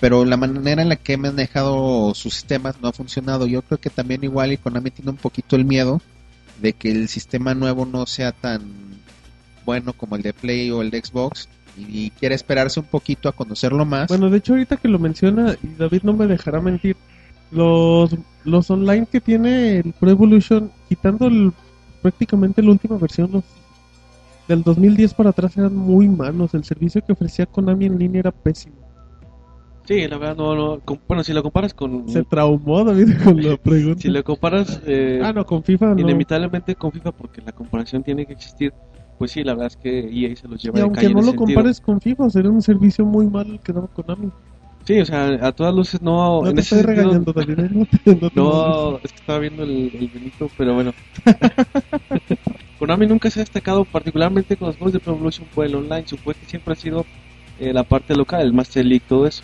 pero 0.00 0.24
la 0.24 0.36
manera 0.36 0.82
en 0.82 0.88
la 0.90 0.96
que 0.96 1.14
he 1.14 1.16
manejado 1.18 2.14
sus 2.14 2.34
sistemas 2.34 2.76
no 2.82 2.88
ha 2.88 2.92
funcionado. 2.92 3.46
Yo 3.46 3.62
creo 3.62 3.78
que 3.78 3.90
también 3.90 4.24
igual 4.24 4.52
y 4.52 4.56
Konami 4.58 4.90
tiene 4.90 5.10
un 5.10 5.16
poquito 5.18 5.56
el 5.56 5.64
miedo 5.66 6.00
de 6.60 6.72
que 6.72 6.90
el 6.90 7.08
sistema 7.08 7.54
nuevo 7.54 7.84
no 7.86 8.06
sea 8.06 8.32
tan 8.32 8.62
bueno 9.66 9.92
como 9.92 10.16
el 10.16 10.22
de 10.22 10.32
Play 10.32 10.70
o 10.70 10.80
el 10.80 10.90
de 10.90 11.02
Xbox 11.04 11.48
y 11.76 12.10
quiere 12.10 12.34
esperarse 12.34 12.80
un 12.80 12.86
poquito 12.86 13.28
a 13.28 13.32
conocerlo 13.32 13.84
más. 13.84 14.08
Bueno, 14.08 14.30
de 14.30 14.38
hecho 14.38 14.52
ahorita 14.54 14.76
que 14.76 14.88
lo 14.88 14.98
menciona, 14.98 15.54
y 15.62 15.74
David 15.78 16.00
no 16.02 16.12
me 16.14 16.26
dejará 16.26 16.60
mentir, 16.60 16.96
los, 17.50 18.14
los 18.44 18.70
online 18.70 19.06
que 19.10 19.20
tiene 19.20 19.78
el 19.78 19.92
Pro 19.92 20.10
Evolution, 20.10 20.70
quitando 20.88 21.26
el, 21.26 21.52
prácticamente 22.02 22.62
la 22.62 22.70
última 22.70 22.96
versión, 22.98 23.30
los 23.32 23.44
del 24.48 24.62
2010 24.62 25.14
para 25.14 25.30
atrás 25.30 25.56
eran 25.56 25.74
muy 25.74 26.08
malos, 26.08 26.54
el 26.54 26.64
servicio 26.64 27.02
que 27.04 27.12
ofrecía 27.12 27.46
Konami 27.46 27.86
en 27.86 27.98
línea 27.98 28.20
era 28.20 28.30
pésimo. 28.30 28.76
Sí, 29.84 30.06
la 30.08 30.18
verdad, 30.18 30.36
no, 30.36 30.54
no. 30.56 30.82
bueno, 31.06 31.22
si 31.22 31.32
lo 31.32 31.44
comparas 31.44 31.72
con. 31.72 32.08
Se 32.08 32.24
traumó 32.24 32.82
David 32.82 33.08
con 33.24 33.40
la 33.40 33.56
pregunta. 33.62 34.00
Si 34.02 34.08
lo 34.08 34.24
comparas. 34.24 34.80
eh, 34.84 35.20
Ah, 35.22 35.32
no, 35.32 35.46
con 35.46 35.62
FIFA 35.62 35.94
no. 35.94 36.00
Inevitablemente 36.00 36.74
con 36.74 36.90
FIFA, 36.90 37.12
porque 37.12 37.40
la 37.40 37.52
comparación 37.52 38.02
tiene 38.02 38.26
que 38.26 38.32
existir. 38.32 38.72
Pues 39.18 39.30
sí, 39.32 39.42
la 39.44 39.52
verdad 39.54 39.68
es 39.68 39.76
que 39.76 40.00
EA 40.00 40.36
se 40.36 40.46
los 40.48 40.62
lleva 40.62 40.76
Y 40.76 40.80
de 40.80 40.82
aunque 40.82 41.00
calle 41.00 41.14
no 41.14 41.20
lo 41.20 41.26
sentido. 41.28 41.44
compares 41.46 41.80
con 41.80 42.00
FIFA, 42.00 42.28
sería 42.30 42.50
un 42.50 42.60
servicio 42.62 43.04
muy 43.06 43.26
malo 43.26 43.52
el 43.54 43.60
que 43.60 43.72
daba 43.72 43.86
Konami. 43.88 44.30
Sí, 44.84 45.00
o 45.00 45.04
sea, 45.04 45.26
a 45.44 45.52
todas 45.52 45.74
luces 45.74 46.00
no. 46.02 46.42
No 46.42 46.48
en 46.50 46.54
te 46.56 46.60
ese 46.60 46.76
estoy 46.76 46.94
sentido- 46.94 47.10
regañando, 47.24 47.32
David. 47.32 47.56
No, 47.74 47.86
te- 47.86 48.14
no 48.20 48.30
te 48.30 48.36
No, 48.36 48.96
es 49.02 49.12
que 49.12 49.18
estaba 49.18 49.38
viendo 49.40 49.62
el, 49.64 49.90
el 49.98 50.08
Benito, 50.08 50.48
pero 50.56 50.74
bueno. 50.74 50.92
Konami 52.78 53.06
nunca 53.06 53.30
se 53.30 53.40
ha 53.40 53.42
destacado 53.42 53.84
particularmente 53.84 54.56
con 54.56 54.68
los 54.68 54.76
juegos 54.76 54.92
de 54.92 55.00
Pro 55.00 55.14
Evolution 55.14 55.46
por 55.54 55.64
el 55.64 55.74
online. 55.74 56.06
Su 56.06 56.16
siempre 56.46 56.72
ha 56.74 56.76
sido 56.76 57.06
eh, 57.58 57.72
la 57.72 57.84
parte 57.84 58.14
local, 58.14 58.42
el 58.42 58.52
Master 58.52 58.84
League, 58.84 59.04
todo 59.08 59.26
eso. 59.26 59.42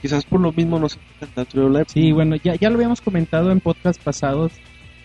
Quizás 0.00 0.24
por 0.26 0.40
lo 0.40 0.52
mismo 0.52 0.78
no 0.78 0.88
se 0.88 0.98
tanto 1.34 1.58
el 1.60 1.66
online. 1.66 1.84
Sí, 1.88 2.12
bueno, 2.12 2.36
ya, 2.36 2.54
ya 2.56 2.68
lo 2.68 2.76
habíamos 2.76 3.00
comentado 3.00 3.50
en 3.50 3.60
podcast 3.60 4.02
pasados 4.02 4.52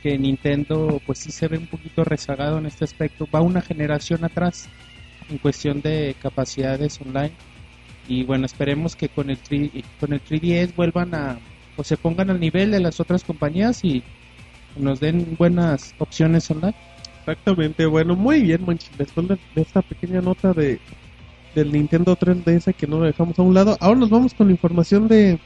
que 0.01 0.17
Nintendo 0.17 1.01
pues 1.05 1.19
sí 1.19 1.31
se 1.31 1.47
ve 1.47 1.57
un 1.57 1.67
poquito 1.67 2.03
rezagado 2.03 2.57
en 2.57 2.65
este 2.65 2.85
aspecto, 2.85 3.27
va 3.33 3.41
una 3.41 3.61
generación 3.61 4.23
atrás 4.23 4.67
en 5.29 5.37
cuestión 5.37 5.81
de 5.81 6.15
capacidades 6.21 6.99
online 7.01 7.31
y 8.07 8.23
bueno, 8.23 8.45
esperemos 8.45 8.95
que 8.95 9.09
con 9.09 9.29
el 9.29 9.37
3, 9.37 9.71
con 9.99 10.13
el 10.13 10.23
3DS 10.23 10.75
vuelvan 10.75 11.13
a 11.13 11.39
o 11.77 11.83
se 11.83 11.95
pongan 11.95 12.29
al 12.29 12.39
nivel 12.39 12.71
de 12.71 12.79
las 12.81 12.99
otras 12.99 13.23
compañías 13.23 13.85
y 13.85 14.03
nos 14.75 14.99
den 14.99 15.35
buenas 15.37 15.95
opciones 15.97 16.49
online. 16.51 16.75
Exactamente, 17.19 17.85
bueno, 17.85 18.15
muy 18.15 18.41
bien, 18.41 18.63
Monchi. 18.65 18.87
Después 18.97 19.27
de, 19.27 19.37
esta 19.55 19.81
pequeña 19.81 20.21
nota 20.21 20.51
de 20.51 20.79
del 21.55 21.71
Nintendo 21.71 22.15
3DS 22.15 22.75
que 22.75 22.85
no 22.85 22.99
lo 22.99 23.05
dejamos 23.05 23.39
a 23.39 23.41
un 23.41 23.53
lado, 23.53 23.77
ahora 23.79 23.99
nos 23.99 24.09
vamos 24.09 24.33
con 24.33 24.47
la 24.47 24.53
información 24.53 25.07
de 25.07 25.39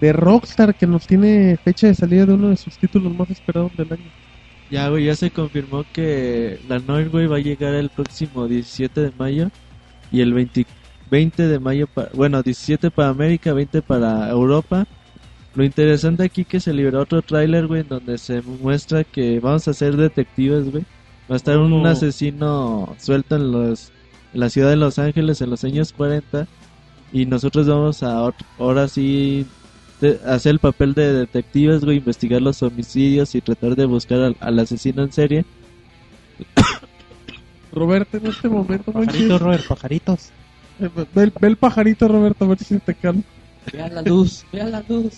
de 0.00 0.12
Rockstar 0.12 0.74
que 0.74 0.86
nos 0.86 1.06
tiene 1.06 1.56
fecha 1.64 1.86
de 1.86 1.94
salida 1.94 2.26
de 2.26 2.34
uno 2.34 2.50
de 2.50 2.56
sus 2.56 2.78
títulos 2.78 3.14
más 3.14 3.30
esperados 3.30 3.74
del 3.76 3.92
año. 3.92 4.10
Ya, 4.68 4.88
güey, 4.88 5.04
ya 5.04 5.14
se 5.14 5.30
confirmó 5.30 5.84
que 5.92 6.58
la 6.68 6.78
Noir, 6.80 7.08
güey, 7.08 7.26
va 7.26 7.36
a 7.36 7.40
llegar 7.40 7.74
el 7.74 7.88
próximo 7.90 8.48
17 8.48 9.00
de 9.00 9.12
mayo 9.16 9.48
y 10.10 10.20
el 10.20 10.34
20, 10.34 10.66
20 11.10 11.46
de 11.46 11.58
mayo, 11.60 11.86
pa- 11.86 12.08
bueno, 12.14 12.42
17 12.42 12.90
para 12.90 13.10
América, 13.10 13.52
20 13.52 13.80
para 13.82 14.28
Europa. 14.30 14.84
Lo 15.54 15.64
interesante 15.64 16.24
aquí 16.24 16.44
que 16.44 16.60
se 16.60 16.72
liberó 16.74 17.00
otro 17.02 17.22
tráiler, 17.22 17.66
güey, 17.66 17.82
en 17.82 17.88
donde 17.88 18.18
se 18.18 18.42
muestra 18.42 19.04
que 19.04 19.40
vamos 19.40 19.66
a 19.68 19.72
ser 19.72 19.96
detectives, 19.96 20.70
güey. 20.70 20.84
Va 21.30 21.34
a 21.34 21.36
estar 21.36 21.58
un 21.58 21.72
Oh. 21.72 21.86
asesino 21.86 22.94
suelto 22.98 23.36
en 23.36 23.52
los 23.52 23.92
en 24.34 24.40
la 24.40 24.50
ciudad 24.50 24.68
de 24.70 24.76
Los 24.76 24.98
Ángeles 24.98 25.40
en 25.40 25.48
los 25.50 25.64
años 25.64 25.92
40 25.92 26.46
y 27.12 27.24
nosotros 27.26 27.66
vamos 27.68 28.02
a 28.02 28.30
ahora 28.58 28.86
sí 28.88 29.46
hacer 30.26 30.50
el 30.52 30.58
papel 30.58 30.94
de 30.94 31.12
detectives, 31.12 31.84
güey, 31.84 31.98
investigar 31.98 32.42
los 32.42 32.62
homicidios 32.62 33.34
y 33.34 33.40
tratar 33.40 33.76
de 33.76 33.84
buscar 33.86 34.20
al, 34.20 34.36
al 34.40 34.58
asesino 34.58 35.02
en 35.02 35.12
serie. 35.12 35.44
Roberto, 37.72 38.16
en 38.16 38.26
este 38.26 38.48
momento, 38.48 38.92
Pajaritos, 38.92 39.40
Robert, 39.42 39.66
pajaritos. 39.66 40.28
eh, 40.80 40.88
ve, 41.14 41.22
el- 41.24 41.32
ve 41.40 41.48
el 41.48 41.56
pajarito, 41.56 42.08
Roberto, 42.08 42.44
a 42.44 42.48
ver 42.48 42.58
si 42.58 42.78
te 42.78 42.94
calma. 42.94 43.22
Vea 43.72 43.88
la 43.88 44.02
luz, 44.02 44.44
vea 44.52 44.66
la 44.66 44.82
luz. 44.88 45.12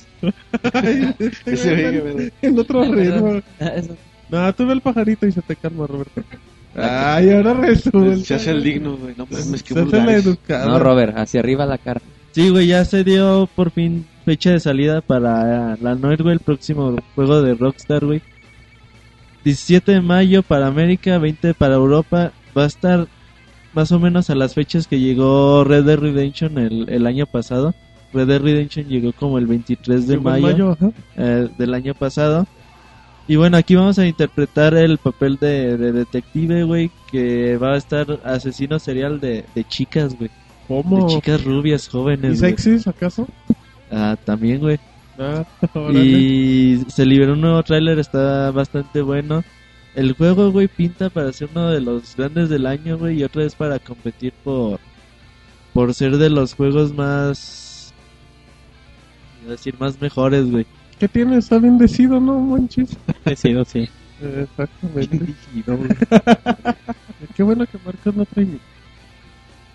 Ay, 0.72 1.14
este, 1.18 2.32
el 2.40 2.58
otro 2.58 2.82
ritmo. 2.82 3.42
Eso. 3.60 3.94
No, 4.30 4.54
tú 4.54 4.66
ve 4.66 4.72
el 4.72 4.80
pajarito 4.80 5.26
y 5.26 5.32
se 5.32 5.42
te 5.42 5.54
calma, 5.54 5.86
Roberto. 5.86 6.22
Ay, 6.74 7.30
ahora 7.30 7.54
resulta. 7.54 8.24
Se 8.24 8.34
hace 8.34 8.50
el 8.52 8.62
digno, 8.62 8.96
güey. 8.96 9.14
No 9.18 9.26
mames, 9.30 9.62
qué 9.62 9.74
Se 9.74 9.80
hace 9.80 9.90
la 9.90 9.98
vulgares. 9.98 10.24
educada. 10.26 10.66
No, 10.66 10.78
Robert, 10.78 11.16
hacia 11.18 11.40
arriba 11.40 11.66
la 11.66 11.76
cara. 11.78 12.00
Sí, 12.32 12.48
güey, 12.48 12.66
ya 12.68 12.84
se 12.84 13.04
dio 13.04 13.48
por 13.54 13.70
fin 13.70 14.06
fecha 14.28 14.50
de 14.50 14.60
salida 14.60 15.00
para 15.00 15.74
la 15.80 15.94
Noir, 15.94 16.22
güey, 16.22 16.34
el 16.34 16.40
próximo 16.40 16.94
juego 17.14 17.40
de 17.40 17.54
Rockstar, 17.54 18.04
güey. 18.04 18.20
17 19.42 19.90
de 19.92 20.00
mayo 20.02 20.42
para 20.42 20.66
América, 20.66 21.16
20 21.16 21.54
para 21.54 21.76
Europa. 21.76 22.32
Va 22.54 22.64
a 22.64 22.66
estar 22.66 23.08
más 23.72 23.90
o 23.90 23.98
menos 23.98 24.28
a 24.28 24.34
las 24.34 24.52
fechas 24.52 24.86
que 24.86 25.00
llegó 25.00 25.64
Red 25.64 25.84
Dead 25.84 25.98
Redemption 25.98 26.58
el, 26.58 26.90
el 26.90 27.06
año 27.06 27.24
pasado. 27.24 27.74
Red 28.12 28.26
Dead 28.26 28.42
Redemption 28.42 28.86
llegó 28.86 29.14
como 29.14 29.38
el 29.38 29.46
23 29.46 30.06
de 30.06 30.18
mayo, 30.18 30.76
eh, 31.16 31.48
del 31.56 31.72
año 31.72 31.94
pasado. 31.94 32.46
Y 33.28 33.36
bueno, 33.36 33.56
aquí 33.56 33.76
vamos 33.76 33.98
a 33.98 34.06
interpretar 34.06 34.74
el 34.74 34.98
papel 34.98 35.38
de, 35.40 35.78
de 35.78 35.92
detective, 35.92 36.64
güey, 36.64 36.90
que 37.10 37.56
va 37.56 37.72
a 37.72 37.76
estar 37.78 38.20
asesino 38.24 38.78
serial 38.78 39.20
de, 39.20 39.46
de 39.54 39.64
chicas, 39.64 40.18
güey. 40.18 40.28
¿Cómo? 40.66 41.06
De 41.06 41.14
chicas 41.14 41.42
rubias, 41.44 41.86
¿Y 41.86 41.90
jóvenes, 41.92 42.40
güey. 42.42 42.50
sexys 42.50 42.86
acaso? 42.86 43.26
Ah, 43.90 44.16
también, 44.24 44.60
güey. 44.60 44.78
Ah. 45.18 45.44
Y 45.92 46.84
se 46.88 47.04
liberó 47.04 47.32
un 47.32 47.40
nuevo 47.40 47.62
tráiler, 47.62 47.98
está 47.98 48.50
bastante 48.50 49.02
bueno. 49.02 49.42
El 49.94 50.12
juego, 50.12 50.52
güey, 50.52 50.68
pinta 50.68 51.10
para 51.10 51.32
ser 51.32 51.48
uno 51.52 51.70
de 51.70 51.80
los 51.80 52.14
grandes 52.16 52.48
del 52.48 52.66
año, 52.66 52.98
güey, 52.98 53.18
y 53.18 53.24
otra 53.24 53.42
vez 53.42 53.54
para 53.54 53.78
competir 53.78 54.32
por 54.44 54.78
por 55.72 55.94
ser 55.94 56.16
de 56.16 56.30
los 56.30 56.54
juegos 56.54 56.92
más 56.92 57.92
iba 59.42 59.50
a 59.50 59.56
decir 59.56 59.74
más 59.78 60.00
mejores, 60.00 60.50
güey. 60.50 60.66
¿Qué 60.98 61.08
tiene? 61.08 61.38
Está 61.38 61.58
bendecido, 61.58 62.20
¿no, 62.20 62.38
Monchis? 62.40 62.96
Decido, 63.24 63.64
sí. 63.64 63.88
Exactamente. 64.20 65.20
Qué 67.36 67.42
bueno 67.42 67.66
que 67.66 67.78
Marcos 67.84 68.14
no 68.14 68.24
trae 68.26 68.46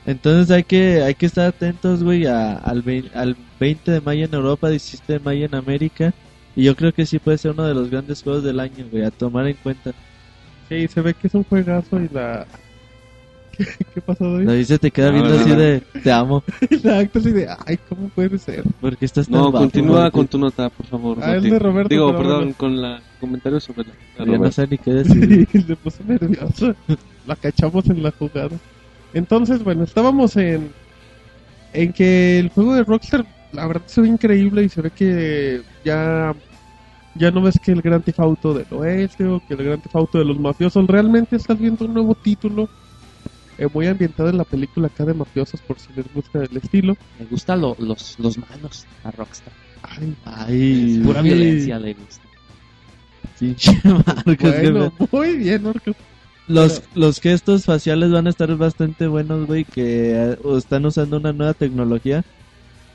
Entonces 0.06 0.52
hay 0.52 0.64
que 0.64 1.02
hay 1.02 1.16
que 1.16 1.26
estar 1.26 1.48
atentos, 1.48 2.04
güey, 2.04 2.26
a- 2.26 2.54
al, 2.58 2.84
al 3.14 3.38
20 3.60 3.92
de 3.92 4.02
mayo 4.02 4.26
en 4.26 4.34
Europa, 4.34 4.70
17 4.70 5.14
de 5.14 5.20
mayo 5.20 5.46
en 5.46 5.56
América. 5.56 6.14
Y 6.56 6.64
yo 6.66 6.76
creo 6.76 6.92
que 6.94 7.06
sí 7.06 7.20
puede 7.20 7.38
ser 7.38 7.52
uno 7.52 7.66
de 7.66 7.74
los 7.74 7.90
grandes 7.90 8.22
juegos 8.22 8.44
del 8.44 8.60
año, 8.60 8.88
güey, 8.90 9.04
a 9.04 9.12
tomar 9.12 9.48
en 9.48 9.56
cuenta. 9.56 9.92
Sí, 10.70 10.88
se 10.88 11.02
ve 11.02 11.14
que 11.14 11.28
es 11.28 11.34
un 11.34 11.44
juegazo 11.44 12.00
y 12.00 12.10
la... 12.10 12.46
¿Qué, 13.58 13.66
qué 13.94 14.02
pasó, 14.02 14.24
David? 14.34 14.48
David 14.48 14.64
se 14.66 14.80
te 14.80 14.92
queda 14.92 15.08
No, 15.12 15.14
viendo 15.14 15.36
no, 15.36 15.40
así 15.42 15.50
no. 15.50 15.56
de, 15.58 15.82
te 16.04 16.12
amo, 16.12 16.44
Y 16.70 16.80
la 16.88 17.00
acta 17.00 17.20
así 17.20 17.32
de, 17.32 17.48
ay, 17.66 17.78
¿cómo 17.88 18.10
puede 18.10 18.38
ser? 18.40 18.64
porque 18.82 19.06
estás 19.06 19.28
tan 19.28 19.36
No, 19.40 19.52
guapo, 19.52 19.58
continúa 19.60 20.12
con 20.12 20.28
tu 20.28 20.38
nota, 20.38 20.70
por 20.70 20.88
favor. 20.88 21.18
Ah, 21.22 21.36
es 21.36 21.44
de 21.44 21.60
Roberto, 21.60 21.90
Digo, 21.90 22.08
pero 22.08 22.18
perdón, 22.24 22.40
bueno. 22.40 22.56
con 22.58 22.82
la 22.82 23.02
comentario 23.20 23.60
sobre 23.60 23.84
la, 23.86 23.94
la 24.26 24.32
Ya 24.32 24.38
no 24.38 24.52
sé 24.52 24.68
ni 24.68 24.78
qué 24.78 24.92
decir. 24.94 25.48
Sí, 25.52 25.62
se 25.62 25.76
puso 25.76 26.04
nervioso. 26.04 26.76
La 27.26 27.36
cachamos 27.36 27.86
en 27.90 28.04
la 28.04 28.12
jugada. 28.12 28.58
Entonces, 29.14 29.64
bueno, 29.64 29.84
estábamos 29.86 30.36
en 30.38 30.76
en 31.74 31.92
que 31.94 32.40
el 32.40 32.50
juego 32.50 32.76
de 32.76 32.84
Rockstar, 32.84 33.26
la 33.52 33.68
verdad 33.68 33.84
se 33.88 34.02
ve 34.02 34.08
increíble 34.08 34.64
y 34.64 34.70
se 34.70 34.82
ve 34.82 34.92
que 34.92 35.64
ya 35.84 36.34
ya 37.16 37.32
no 37.32 37.42
ves 37.44 37.60
que 37.62 37.72
el 37.74 37.82
Gran 37.82 38.04
Theft 38.04 38.20
Auto 38.22 38.54
del 38.54 38.68
oeste 38.72 39.26
o 39.28 39.42
que 39.42 39.56
el 39.56 39.64
Gran 39.66 39.82
Theft 39.82 39.96
Auto 39.96 40.20
de 40.20 40.26
los 40.26 40.40
mafiosos, 40.40 40.88
realmente 40.88 41.36
estás 41.38 41.58
viendo 41.58 41.86
un 41.86 41.94
nuevo 41.94 42.16
título 42.16 42.70
eh, 43.58 43.68
muy 43.72 43.88
ambientado 43.88 44.30
en 44.30 44.38
la 44.38 44.46
película 44.46 44.88
acá 44.88 45.06
de 45.06 45.14
mafiosos 45.14 45.62
por 45.62 45.80
si 45.80 45.94
les 45.94 46.08
gusta 46.08 46.44
el 46.44 46.58
estilo. 46.58 46.96
Me 47.18 47.26
gustan 47.26 47.62
lo- 47.62 47.76
los, 47.80 48.16
los 48.20 48.38
malos 48.38 48.88
a 49.04 49.12
Rockstar. 49.12 49.54
Ay, 49.82 50.18
Ay, 50.24 51.04
Pura 51.04 51.22
sí. 51.22 51.28
violencia 51.30 51.80
le 51.80 51.94
gusta. 51.94 52.30
Qué 54.38 54.50
bueno, 54.50 54.92
muy 55.12 55.38
bien, 55.38 55.64
Marcos. 55.64 55.96
Los, 56.48 56.84
los 56.94 57.20
gestos 57.20 57.66
faciales 57.66 58.12
van 58.12 58.28
a 58.28 58.30
estar 58.30 58.54
bastante 58.58 59.08
buenos, 59.08 59.46
güey, 59.46 59.66
que 59.66 60.12
eh, 60.34 60.38
están 60.58 60.86
usando 60.86 61.18
una 61.18 61.32
nueva 61.34 61.54
tecnología 61.54 62.24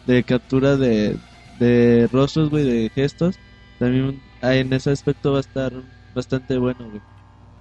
de 0.04 0.24
captura 0.24 0.76
de, 0.76 1.18
de 1.58 2.08
rostros, 2.12 2.50
güey, 2.50 2.64
de 2.64 2.90
gestos. 2.94 3.40
También 3.78 4.22
en 4.42 4.72
ese 4.72 4.90
aspecto 4.90 5.32
va 5.32 5.38
a 5.38 5.42
estar 5.42 5.72
bastante 6.14 6.58
bueno, 6.58 6.90
güey. 6.90 7.02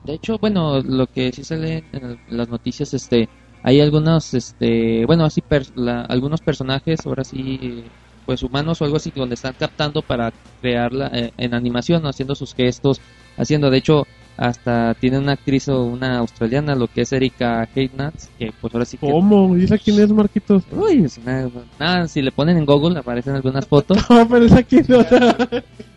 De 0.04 0.14
hecho, 0.14 0.38
bueno, 0.40 0.82
lo 0.82 1.08
que 1.08 1.32
sí 1.32 1.44
sale 1.44 1.84
en 1.92 2.20
las 2.28 2.50
noticias, 2.50 2.94
este, 2.94 3.30
hay 3.62 3.82
algunos, 3.82 4.34
este, 4.34 5.06
bueno, 5.06 5.26
así, 5.26 5.42
per- 5.42 5.68
la- 5.76 6.02
algunos 6.02 6.42
personajes, 6.42 7.06
ahora 7.06 7.24
sí, 7.24 7.92
pues 8.26 8.44
humanos 8.44 8.82
o 8.82 8.86
algo 8.86 8.98
así, 8.98 9.12
donde 9.14 9.36
están 9.36 9.54
captando 9.58 10.02
para 10.04 10.32
crearla 10.62 11.10
eh, 11.14 11.32
en 11.38 11.54
animación, 11.54 12.06
haciendo 12.06 12.36
sus 12.36 12.54
gestos, 12.54 13.02
haciendo, 13.36 13.70
de 13.70 13.78
hecho, 13.80 14.08
hasta 14.38 14.94
tiene 14.94 15.18
una 15.18 15.34
actriz 15.34 15.68
o 15.68 15.84
una 15.84 16.20
australiana, 16.20 16.76
lo 16.76 16.88
que 16.88 17.02
es 17.02 17.12
Erika 17.12 17.68
Heidnats, 17.76 18.30
que 18.38 18.52
pues 18.62 18.74
ahora 18.74 18.86
sí 18.86 18.98
que... 18.98 19.10
¿Cómo? 19.10 19.56
¿Dice 19.56 19.80
quién 19.80 20.00
es, 20.00 20.12
Marquitos? 20.12 20.64
Uy, 20.72 21.04
es 21.06 21.18
una- 21.18 21.50
nada, 21.80 22.08
si 22.08 22.22
le 22.22 22.32
ponen 22.32 22.58
en 22.58 22.66
Google 22.66 23.00
aparecen 23.00 23.36
algunas 23.36 23.66
fotos. 23.70 23.98
No, 24.10 24.28
pero 24.28 24.46
es 24.46 24.52
aquí 24.54 24.78
no. 24.88 25.00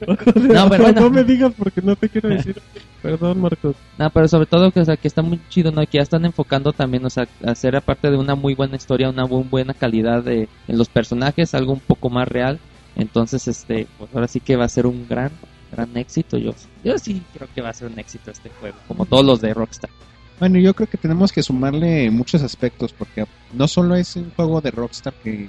No, 0.07 0.69
pero 0.71 0.85
bueno. 0.85 1.01
no 1.03 1.11
me 1.11 1.23
digas 1.25 1.53
porque 1.57 1.83
no 1.83 1.95
te 1.95 2.09
quiero 2.09 2.29
decir. 2.35 2.57
Perdón, 3.03 3.41
Marcos. 3.41 3.77
No, 3.99 4.09
pero 4.11 4.27
sobre 4.29 4.47
todo 4.47 4.71
que, 4.71 4.81
o 4.81 4.85
sea, 4.85 4.97
que 4.97 5.09
está 5.09 5.21
muy 5.23 5.39
chido, 5.51 5.71
¿no? 5.73 5.83
Que 5.83 5.99
ya 5.99 6.03
están 6.03 6.25
enfocando 6.25 6.73
también, 6.73 7.05
o 7.05 7.11
sea, 7.11 7.27
hacer 7.45 7.77
aparte 7.77 8.11
de 8.11 8.17
una 8.17 8.35
muy 8.35 8.55
buena 8.55 8.77
historia, 8.77 9.11
una 9.11 9.27
muy 9.27 9.43
buena 9.45 9.75
calidad 9.75 10.23
de, 10.23 10.49
en 10.69 10.79
los 10.79 10.89
personajes, 10.89 11.55
algo 11.55 11.73
un 11.75 11.81
poco 11.81 12.09
más 12.09 12.27
real. 12.29 12.59
Entonces, 12.97 13.47
este, 13.47 13.87
pues 13.99 14.11
ahora 14.15 14.27
sí 14.29 14.41
que 14.41 14.57
va 14.57 14.65
a 14.65 14.69
ser 14.69 14.87
un 14.87 15.07
gran, 15.09 15.31
gran 15.71 15.97
éxito. 15.97 16.39
Yo, 16.39 16.55
yo 16.85 16.99
sí 16.99 17.23
creo 17.33 17.49
que 17.55 17.61
va 17.61 17.71
a 17.71 17.75
ser 17.75 17.89
un 17.89 17.99
éxito 17.99 18.31
este 18.31 18.51
juego, 18.61 18.77
como 18.89 19.07
todos 19.07 19.25
los 19.25 19.41
de 19.41 19.55
Rockstar. 19.55 19.91
Bueno, 20.39 20.59
yo 20.59 20.73
creo 20.75 20.89
que 20.89 20.97
tenemos 20.99 21.33
que 21.33 21.43
sumarle 21.43 22.11
muchos 22.11 22.43
aspectos 22.43 22.93
porque 22.93 23.27
no 23.53 23.69
solo 23.69 23.95
es 23.95 24.17
un 24.17 24.31
juego 24.31 24.61
de 24.61 24.71
Rockstar 24.71 25.13
que, 25.23 25.49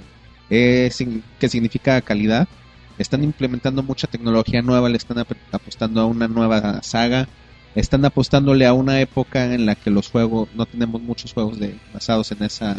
es, 0.50 1.04
que 1.40 1.48
significa 1.48 2.00
calidad, 2.02 2.46
están 2.98 3.24
implementando 3.24 3.82
mucha 3.82 4.06
tecnología 4.06 4.60
nueva, 4.60 4.90
le 4.90 4.98
están 4.98 5.18
ap- 5.18 5.32
apostando 5.50 6.02
a 6.02 6.06
una 6.06 6.28
nueva 6.28 6.82
saga, 6.82 7.26
están 7.74 8.04
apostándole 8.04 8.66
a 8.66 8.74
una 8.74 9.00
época 9.00 9.54
en 9.54 9.64
la 9.64 9.74
que 9.76 9.90
los 9.90 10.10
juegos, 10.10 10.48
no 10.54 10.66
tenemos 10.66 11.00
muchos 11.00 11.32
juegos 11.32 11.58
de, 11.58 11.74
basados 11.94 12.30
en 12.32 12.42
esa 12.42 12.76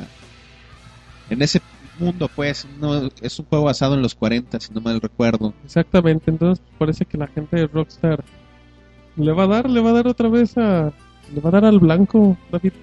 en 1.31 1.41
ese 1.41 1.61
mundo, 1.99 2.29
pues, 2.35 2.67
no, 2.79 3.09
es 3.21 3.39
un 3.39 3.45
juego 3.45 3.65
basado 3.65 3.95
en 3.95 4.01
los 4.01 4.15
40, 4.15 4.59
si 4.59 4.73
no 4.73 4.81
mal 4.81 4.99
recuerdo. 5.01 5.53
Exactamente, 5.65 6.31
entonces 6.31 6.63
parece 6.77 7.05
que 7.05 7.17
la 7.17 7.27
gente 7.27 7.55
de 7.57 7.67
Rockstar 7.67 8.23
le 9.15 9.31
va 9.31 9.43
a 9.43 9.47
dar, 9.47 9.69
le 9.69 9.79
va 9.81 9.91
a 9.91 9.93
dar 9.93 10.07
otra 10.07 10.29
vez 10.29 10.57
a. 10.57 10.91
Le 11.33 11.39
va 11.41 11.49
a 11.49 11.53
dar 11.53 11.65
al 11.65 11.79
blanco, 11.79 12.37
David. 12.51 12.73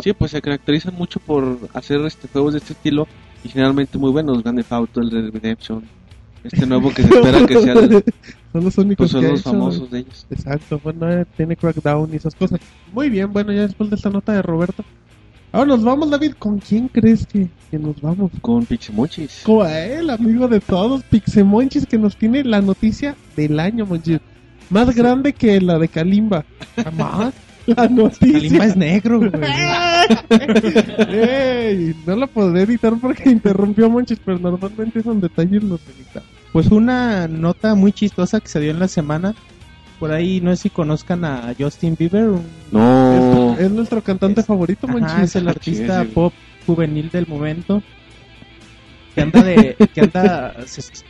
Sí, 0.00 0.12
pues 0.12 0.30
se 0.32 0.42
caracterizan 0.42 0.94
mucho 0.94 1.20
por 1.20 1.58
hacer 1.74 2.00
este 2.00 2.26
juegos 2.28 2.54
de 2.54 2.58
este 2.58 2.72
estilo 2.72 3.06
y 3.44 3.48
generalmente 3.48 3.98
muy 3.98 4.10
buenos. 4.10 4.42
Grand 4.42 4.58
Theft 4.58 4.72
Auto, 4.72 5.00
el 5.00 5.10
Red 5.10 5.30
Redemption, 5.32 5.84
este 6.42 6.66
nuevo 6.66 6.90
que 6.92 7.02
se 7.04 7.14
espera 7.14 7.46
que 7.46 7.60
sea 7.60 7.72
el- 7.74 8.04
Son 8.52 8.64
los 8.64 8.76
únicos 8.78 8.96
pues 8.96 9.10
son 9.12 9.20
que 9.20 9.26
ha 9.26 9.30
los 9.30 9.40
hecho, 9.40 9.50
famosos 9.50 9.90
de 9.90 9.98
ellos. 10.00 10.26
Exacto, 10.30 10.80
bueno, 10.82 11.10
eh, 11.10 11.24
tiene 11.36 11.56
Crackdown 11.56 12.12
y 12.12 12.16
esas 12.16 12.34
cosas. 12.34 12.60
Muy 12.92 13.08
bien, 13.08 13.32
bueno, 13.32 13.52
ya 13.52 13.62
después 13.62 13.88
de 13.88 13.96
esta 13.96 14.10
nota 14.10 14.32
de 14.32 14.42
Roberto. 14.42 14.84
Ahora 15.52 15.68
nos 15.68 15.84
vamos, 15.84 16.10
David. 16.10 16.32
¿Con 16.38 16.58
quién 16.58 16.88
crees 16.88 17.26
que, 17.26 17.48
que 17.70 17.78
nos 17.78 18.00
vamos? 18.00 18.32
Con 18.40 18.64
Pixemochis. 18.64 19.42
Con 19.44 19.68
el 19.68 20.08
amigo 20.08 20.48
de 20.48 20.60
todos, 20.60 21.02
Pixemonchis, 21.04 21.86
que 21.86 21.98
nos 21.98 22.16
tiene 22.16 22.42
la 22.42 22.62
noticia 22.62 23.14
del 23.36 23.60
año, 23.60 23.84
Monchis. 23.84 24.20
Más 24.70 24.94
grande 24.94 25.34
que 25.34 25.60
la 25.60 25.78
de 25.78 25.88
Kalimba. 25.88 26.46
Más. 26.96 27.34
La 27.64 27.86
noticia. 27.86 28.32
Kalimba 28.32 28.64
es 28.64 28.76
negro, 28.76 29.20
güey. 29.20 29.30
Ey, 31.16 31.94
no 32.04 32.16
la 32.16 32.26
podré 32.26 32.62
editar 32.62 32.92
porque 33.00 33.30
interrumpió 33.30 33.86
a 33.86 33.88
Monchis, 33.88 34.18
pero 34.24 34.36
normalmente 34.40 35.00
son 35.00 35.20
detalles 35.20 35.62
los 35.62 35.80
edita. 35.86 36.22
Pues 36.52 36.66
una 36.72 37.28
nota 37.28 37.76
muy 37.76 37.92
chistosa 37.92 38.40
que 38.40 38.48
se 38.48 38.58
dio 38.58 38.72
en 38.72 38.80
la 38.80 38.88
semana. 38.88 39.36
Por 40.02 40.10
ahí 40.10 40.40
no 40.40 40.50
sé 40.56 40.62
si 40.64 40.70
conozcan 40.70 41.24
a 41.24 41.54
Justin 41.56 41.94
Bieber. 41.96 42.24
un- 42.30 42.44
No. 42.72 43.54
Es, 43.54 43.60
es 43.60 43.70
nuestro 43.70 44.02
cantante 44.02 44.42
favorito, 44.42 44.88
Ajá, 44.88 45.22
es 45.22 45.36
el 45.36 45.46
artista 45.46 46.00
Sí, 46.02 46.08
sí. 46.08 46.12
pop 46.12 46.32
juvenil 46.66 47.08
del 47.08 47.28
momento. 47.28 47.80
Que 49.14 49.20
anda 49.22 49.44
de 49.44 49.76
que 49.94 50.00
anda 50.00 50.54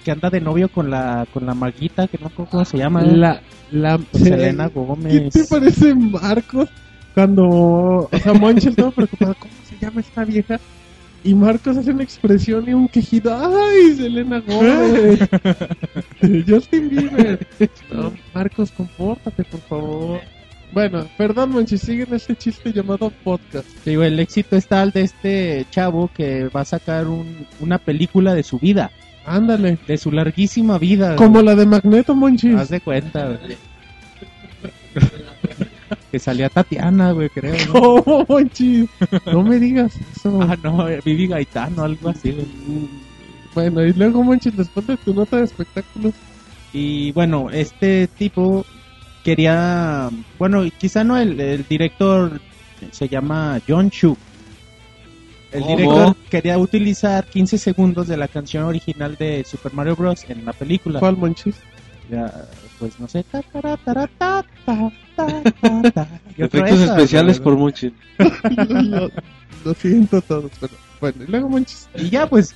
que 0.04 0.10
anda 0.10 0.28
de 0.28 0.42
novio 0.42 0.68
con 0.68 0.90
la 0.90 1.26
con 1.32 1.46
la 1.46 1.54
Marguita, 1.54 2.06
que 2.06 2.18
no 2.18 2.26
acuerdo 2.26 2.50
cómo 2.50 2.64
se 2.66 2.76
llama. 2.76 3.02
¿eh? 3.02 3.16
La, 3.16 3.40
la 3.70 3.96
Con 3.96 4.20
Selena 4.20 4.68
¿Qué 4.68 4.74
Gómez. 4.74 5.32
te 5.32 5.44
parece 5.44 5.94
Marcos 5.94 6.68
cuando, 7.14 7.44
o 7.46 8.10
sea, 8.22 8.34
Monchis 8.34 8.66
estaba 8.66 8.90
preocupado, 8.90 9.34
¿cómo 9.38 9.54
se 9.66 9.78
llama 9.78 10.00
esta 10.02 10.22
vieja? 10.26 10.60
Y 11.24 11.34
Marcos 11.34 11.76
hace 11.76 11.92
una 11.92 12.02
expresión 12.02 12.68
y 12.68 12.74
un 12.74 12.88
quejido, 12.88 13.32
¡ay, 13.36 13.94
Selena 13.94 14.40
Gómez! 14.40 15.20
Justin 16.48 16.88
Bieber. 16.90 17.46
No, 17.92 18.12
Marcos, 18.34 18.72
compórtate, 18.72 19.44
por 19.44 19.60
favor. 19.60 20.20
Bueno, 20.72 21.06
perdón, 21.18 21.50
Monchis, 21.50 21.82
siguen 21.82 22.08
este 22.12 22.34
chiste 22.34 22.72
llamado 22.72 23.12
podcast. 23.22 23.66
Digo, 23.84 24.02
el 24.02 24.18
éxito 24.18 24.56
es 24.56 24.66
tal 24.66 24.90
de 24.90 25.02
este 25.02 25.66
chavo 25.70 26.10
que 26.14 26.48
va 26.48 26.62
a 26.62 26.64
sacar 26.64 27.06
un- 27.06 27.46
una 27.60 27.78
película 27.78 28.34
de 28.34 28.42
su 28.42 28.58
vida, 28.58 28.90
Ándale. 29.26 29.78
de 29.86 29.98
su 29.98 30.10
larguísima 30.10 30.78
vida. 30.78 31.14
Como 31.16 31.34
güey. 31.34 31.44
la 31.44 31.54
de 31.54 31.66
Magneto, 31.66 32.14
Monchis. 32.16 32.56
Haz 32.56 32.70
de 32.70 32.80
cuenta, 32.80 33.26
güey. 33.26 33.56
Que 36.12 36.18
salía 36.18 36.50
Tatiana, 36.50 37.12
güey, 37.12 37.30
creo. 37.30 37.56
¿no? 37.66 38.04
¿Cómo, 38.04 38.26
Monchis? 38.28 38.88
No 39.32 39.42
me 39.42 39.58
digas 39.58 39.94
eso. 40.14 40.40
Ah, 40.42 40.56
no, 40.62 40.86
eh, 40.86 41.00
Vivi 41.02 41.26
Gaitano, 41.26 41.84
algo 41.84 42.10
así, 42.10 42.30
güey. 42.32 42.46
Bueno, 43.54 43.84
y 43.84 43.94
luego, 43.94 44.22
Monchis, 44.22 44.54
después 44.54 44.86
de 44.86 44.98
tu 44.98 45.14
nota 45.14 45.38
de 45.38 45.44
espectáculos. 45.44 46.12
Y 46.74 47.12
bueno, 47.12 47.48
este 47.50 48.06
tipo 48.06 48.66
quería, 49.24 50.10
bueno, 50.38 50.64
quizá 50.78 51.02
no 51.02 51.16
el, 51.16 51.40
el 51.40 51.66
director 51.66 52.40
se 52.90 53.08
llama 53.08 53.58
John 53.66 53.88
Chu. 53.88 54.14
El 55.50 55.66
director 55.66 56.14
quería 56.30 56.58
utilizar 56.58 57.26
15 57.26 57.56
segundos 57.56 58.06
de 58.08 58.18
la 58.18 58.28
canción 58.28 58.64
original 58.64 59.16
de 59.16 59.44
Super 59.44 59.72
Mario 59.72 59.96
Bros. 59.96 60.24
en 60.28 60.44
la 60.44 60.52
película. 60.52 61.00
¿Cuál, 61.00 61.16
Monchis? 61.16 61.56
Pues 62.78 62.98
no 62.98 63.08
sé. 63.08 63.24
Efectos 66.36 66.80
especiales 66.80 67.40
por 67.40 67.56
Monchi. 67.56 67.92
lo, 68.66 69.10
lo 69.64 69.74
siento 69.74 70.20
todos, 70.20 70.50
pero 70.60 70.74
bueno, 71.00 71.24
y 71.24 71.30
luego, 71.30 71.48
Monchis. 71.48 71.88
Y 71.94 72.10
ya 72.10 72.28
pues 72.28 72.54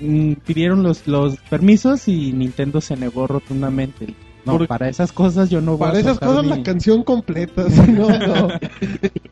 mm, 0.00 0.32
pidieron 0.44 0.82
los, 0.82 1.06
los 1.06 1.36
permisos 1.50 2.08
y 2.08 2.32
Nintendo 2.32 2.80
se 2.80 2.96
negó 2.96 3.26
rotundamente. 3.26 4.14
No, 4.46 4.66
para 4.66 4.88
esas 4.88 5.12
cosas 5.12 5.50
yo 5.50 5.60
no 5.60 5.72
voy 5.76 5.86
Para 5.88 5.98
a 5.98 6.00
esas 6.00 6.18
cosas 6.20 6.44
mi- 6.44 6.50
la 6.50 6.62
canción 6.62 7.02
completa, 7.02 7.68
si 7.70 7.80
no, 7.92 8.08
no. 8.08 8.48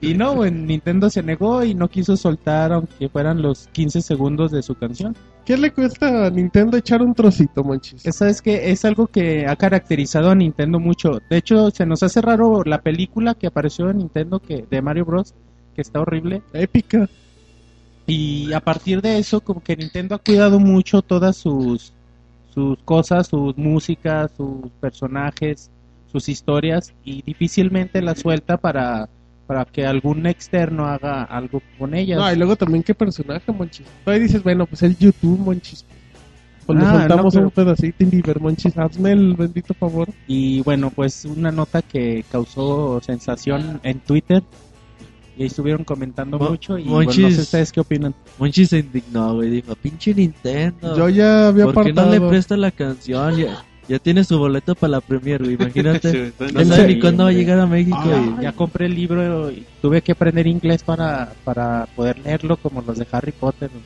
Y 0.00 0.14
no, 0.14 0.34
güey, 0.34 0.50
Nintendo 0.50 1.08
se 1.08 1.22
negó 1.22 1.64
y 1.64 1.74
no 1.74 1.88
quiso 1.88 2.16
soltar 2.16 2.72
aunque 2.72 3.08
fueran 3.08 3.40
los 3.40 3.68
15 3.72 4.02
segundos 4.02 4.50
de 4.50 4.62
su 4.62 4.74
canción. 4.74 5.16
¿Qué 5.44 5.56
le 5.56 5.72
cuesta 5.72 6.26
a 6.26 6.30
Nintendo 6.30 6.76
echar 6.76 7.02
un 7.02 7.14
trocito, 7.14 7.62
Monchis? 7.64 8.04
Esa 8.06 8.28
es 8.28 8.42
que 8.42 8.70
es 8.70 8.84
algo 8.84 9.06
que 9.06 9.46
ha 9.46 9.56
caracterizado 9.56 10.30
a 10.30 10.34
Nintendo 10.34 10.80
mucho. 10.80 11.20
De 11.30 11.36
hecho, 11.36 11.70
se 11.70 11.86
nos 11.86 12.02
hace 12.02 12.20
raro 12.20 12.62
la 12.64 12.80
película 12.82 13.34
que 13.34 13.46
apareció 13.46 13.90
en 13.90 13.98
Nintendo 13.98 14.40
que 14.40 14.66
de 14.70 14.82
Mario 14.82 15.04
Bros, 15.04 15.34
que 15.74 15.82
está 15.82 16.00
horrible. 16.00 16.42
Épica. 16.52 17.08
Y 18.06 18.52
a 18.52 18.60
partir 18.60 19.00
de 19.00 19.16
eso, 19.18 19.40
como 19.40 19.62
que 19.62 19.76
Nintendo 19.76 20.14
ha 20.14 20.18
cuidado 20.18 20.60
mucho 20.60 21.00
todas 21.00 21.36
sus, 21.38 21.93
sus 22.55 22.78
cosas, 22.84 23.26
sus 23.26 23.57
músicas, 23.59 24.30
sus 24.36 24.70
personajes, 24.80 25.70
sus 26.12 26.28
historias, 26.28 26.94
y 27.05 27.22
difícilmente 27.22 28.00
las 28.00 28.20
suelta 28.20 28.57
para, 28.57 29.09
para 29.48 29.64
que 29.64 29.84
algún 29.84 30.26
externo 30.26 30.86
haga 30.86 31.24
algo 31.24 31.61
con 31.78 31.94
ellas. 31.94 32.18
No, 32.18 32.32
y 32.32 32.36
luego 32.36 32.55
también 32.57 32.82
qué 32.84 32.94
personaje, 32.94 33.50
Monchis. 33.52 33.86
Ahí 34.07 34.20
dices, 34.20 34.42
bueno, 34.42 34.66
pues 34.66 34.82
el 34.82 34.96
YouTube, 34.96 35.38
Monchis. 35.40 35.84
Pues 36.66 36.78
le 36.78 36.84
Ah, 36.86 37.00
soltamos 37.00 37.34
no, 37.34 37.40
pero- 37.40 37.46
un 37.46 37.50
pedacito 37.50 38.05
Indiver, 38.05 38.40
Monchis. 38.40 38.78
Hazme 38.78 39.12
el 39.12 39.34
bendito 39.34 39.74
favor. 39.74 40.09
Y 40.26 40.62
bueno, 40.62 40.90
pues 40.90 41.24
una 41.26 41.50
nota 41.52 41.82
que 41.82 42.24
causó 42.32 43.00
sensación 43.02 43.80
en 43.82 43.98
Twitter. 44.00 44.42
Y 45.37 45.43
ahí 45.43 45.47
estuvieron 45.49 45.82
comentando 45.85 46.39
Mo- 46.39 46.51
mucho. 46.51 46.78
Y 46.78 46.85
bueno, 46.85 47.11
no 47.12 47.18
Monchis. 47.22 47.37
sé 47.37 47.43
ustedes 47.43 47.72
qué 47.72 47.80
opinan. 47.80 48.14
Monchi 48.39 48.66
se 48.66 48.78
indignó, 48.78 49.35
güey. 49.35 49.51
Dijo, 49.51 49.74
pinche 49.74 50.14
Nintendo. 50.14 50.97
Yo 50.97 51.09
ya 51.09 51.49
había 51.49 51.64
¿Por 51.64 51.85
qué 51.85 51.93
no 51.93 52.03
apartado. 52.03 52.24
le 52.24 52.28
presta 52.30 52.57
la 52.57 52.70
canción? 52.70 53.37
Ya, 53.37 53.64
ya 53.89 53.99
tiene 53.99 54.22
su 54.24 54.39
boleto 54.39 54.74
para 54.76 54.93
la 54.93 55.01
premier, 55.01 55.43
güey. 55.43 55.55
Imagínate. 55.55 56.32
Sí, 56.39 56.53
no 56.55 56.64
sabe 56.64 56.87
ni 56.95 57.01
cuándo 57.01 57.24
va 57.24 57.30
a 57.30 57.32
llegar 57.32 57.59
a 57.59 57.66
México. 57.66 57.99
Ya, 58.07 58.43
ya 58.43 58.53
compré 58.53 58.87
el 58.87 58.95
libro 58.95 59.51
y 59.51 59.64
tuve 59.82 60.03
que 60.03 60.12
aprender 60.12 60.47
inglés 60.47 60.82
para, 60.85 61.32
para 61.43 61.87
poder 61.97 62.18
leerlo 62.20 62.57
como 62.57 62.80
los 62.82 62.97
de 62.99 63.07
Harry 63.11 63.32
Potter. 63.32 63.70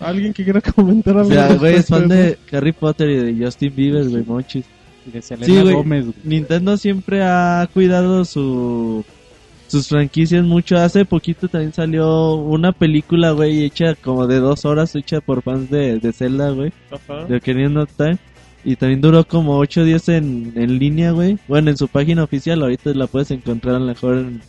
Alguien 0.00 0.32
que 0.32 0.44
quiera 0.44 0.60
comentar 0.60 1.16
o 1.16 1.20
algo. 1.20 1.30
sea, 1.30 1.54
güey, 1.54 1.74
es 1.76 1.86
fan 1.86 2.08
de 2.08 2.38
Harry 2.52 2.72
Potter 2.72 3.08
y 3.10 3.16
de 3.32 3.44
Justin 3.44 3.72
Bieber, 3.74 4.08
güey, 4.08 4.24
Monchis. 4.24 4.64
De 5.12 5.22
Selena 5.22 5.46
Sí, 5.46 5.60
güey. 5.60 5.74
Gómez. 5.74 6.04
güey. 6.06 6.16
Nintendo 6.24 6.76
siempre 6.76 7.22
ha 7.22 7.68
cuidado 7.72 8.24
su 8.24 9.04
sus 9.66 9.88
franquicias 9.88 10.44
mucho. 10.44 10.76
Hace 10.76 11.04
poquito 11.04 11.48
también 11.48 11.72
salió 11.72 12.34
una 12.34 12.72
película, 12.72 13.32
güey, 13.32 13.64
hecha 13.64 13.94
como 13.96 14.26
de 14.26 14.38
dos 14.38 14.64
horas, 14.64 14.94
hecha 14.94 15.20
por 15.20 15.42
fans 15.42 15.70
de, 15.70 15.98
de 15.98 16.12
Zelda, 16.12 16.50
güey, 16.50 16.72
Ajá. 16.90 17.24
de 17.24 17.36
Ocarina 17.36 17.82
of 17.82 17.90
Time. 17.96 18.18
Y 18.66 18.76
también 18.76 19.00
duró 19.00 19.24
como 19.24 19.58
ocho 19.58 19.84
días 19.84 20.08
en, 20.08 20.52
en 20.56 20.78
línea, 20.78 21.10
güey. 21.10 21.38
Bueno, 21.48 21.70
en 21.70 21.76
su 21.76 21.88
página 21.88 22.22
oficial, 22.24 22.62
ahorita 22.62 22.94
la 22.94 23.06
puedes 23.06 23.30
encontrar 23.30 23.74
a 23.74 23.78
lo 23.78 23.86
mejor 23.86 24.16
en, 24.18 24.40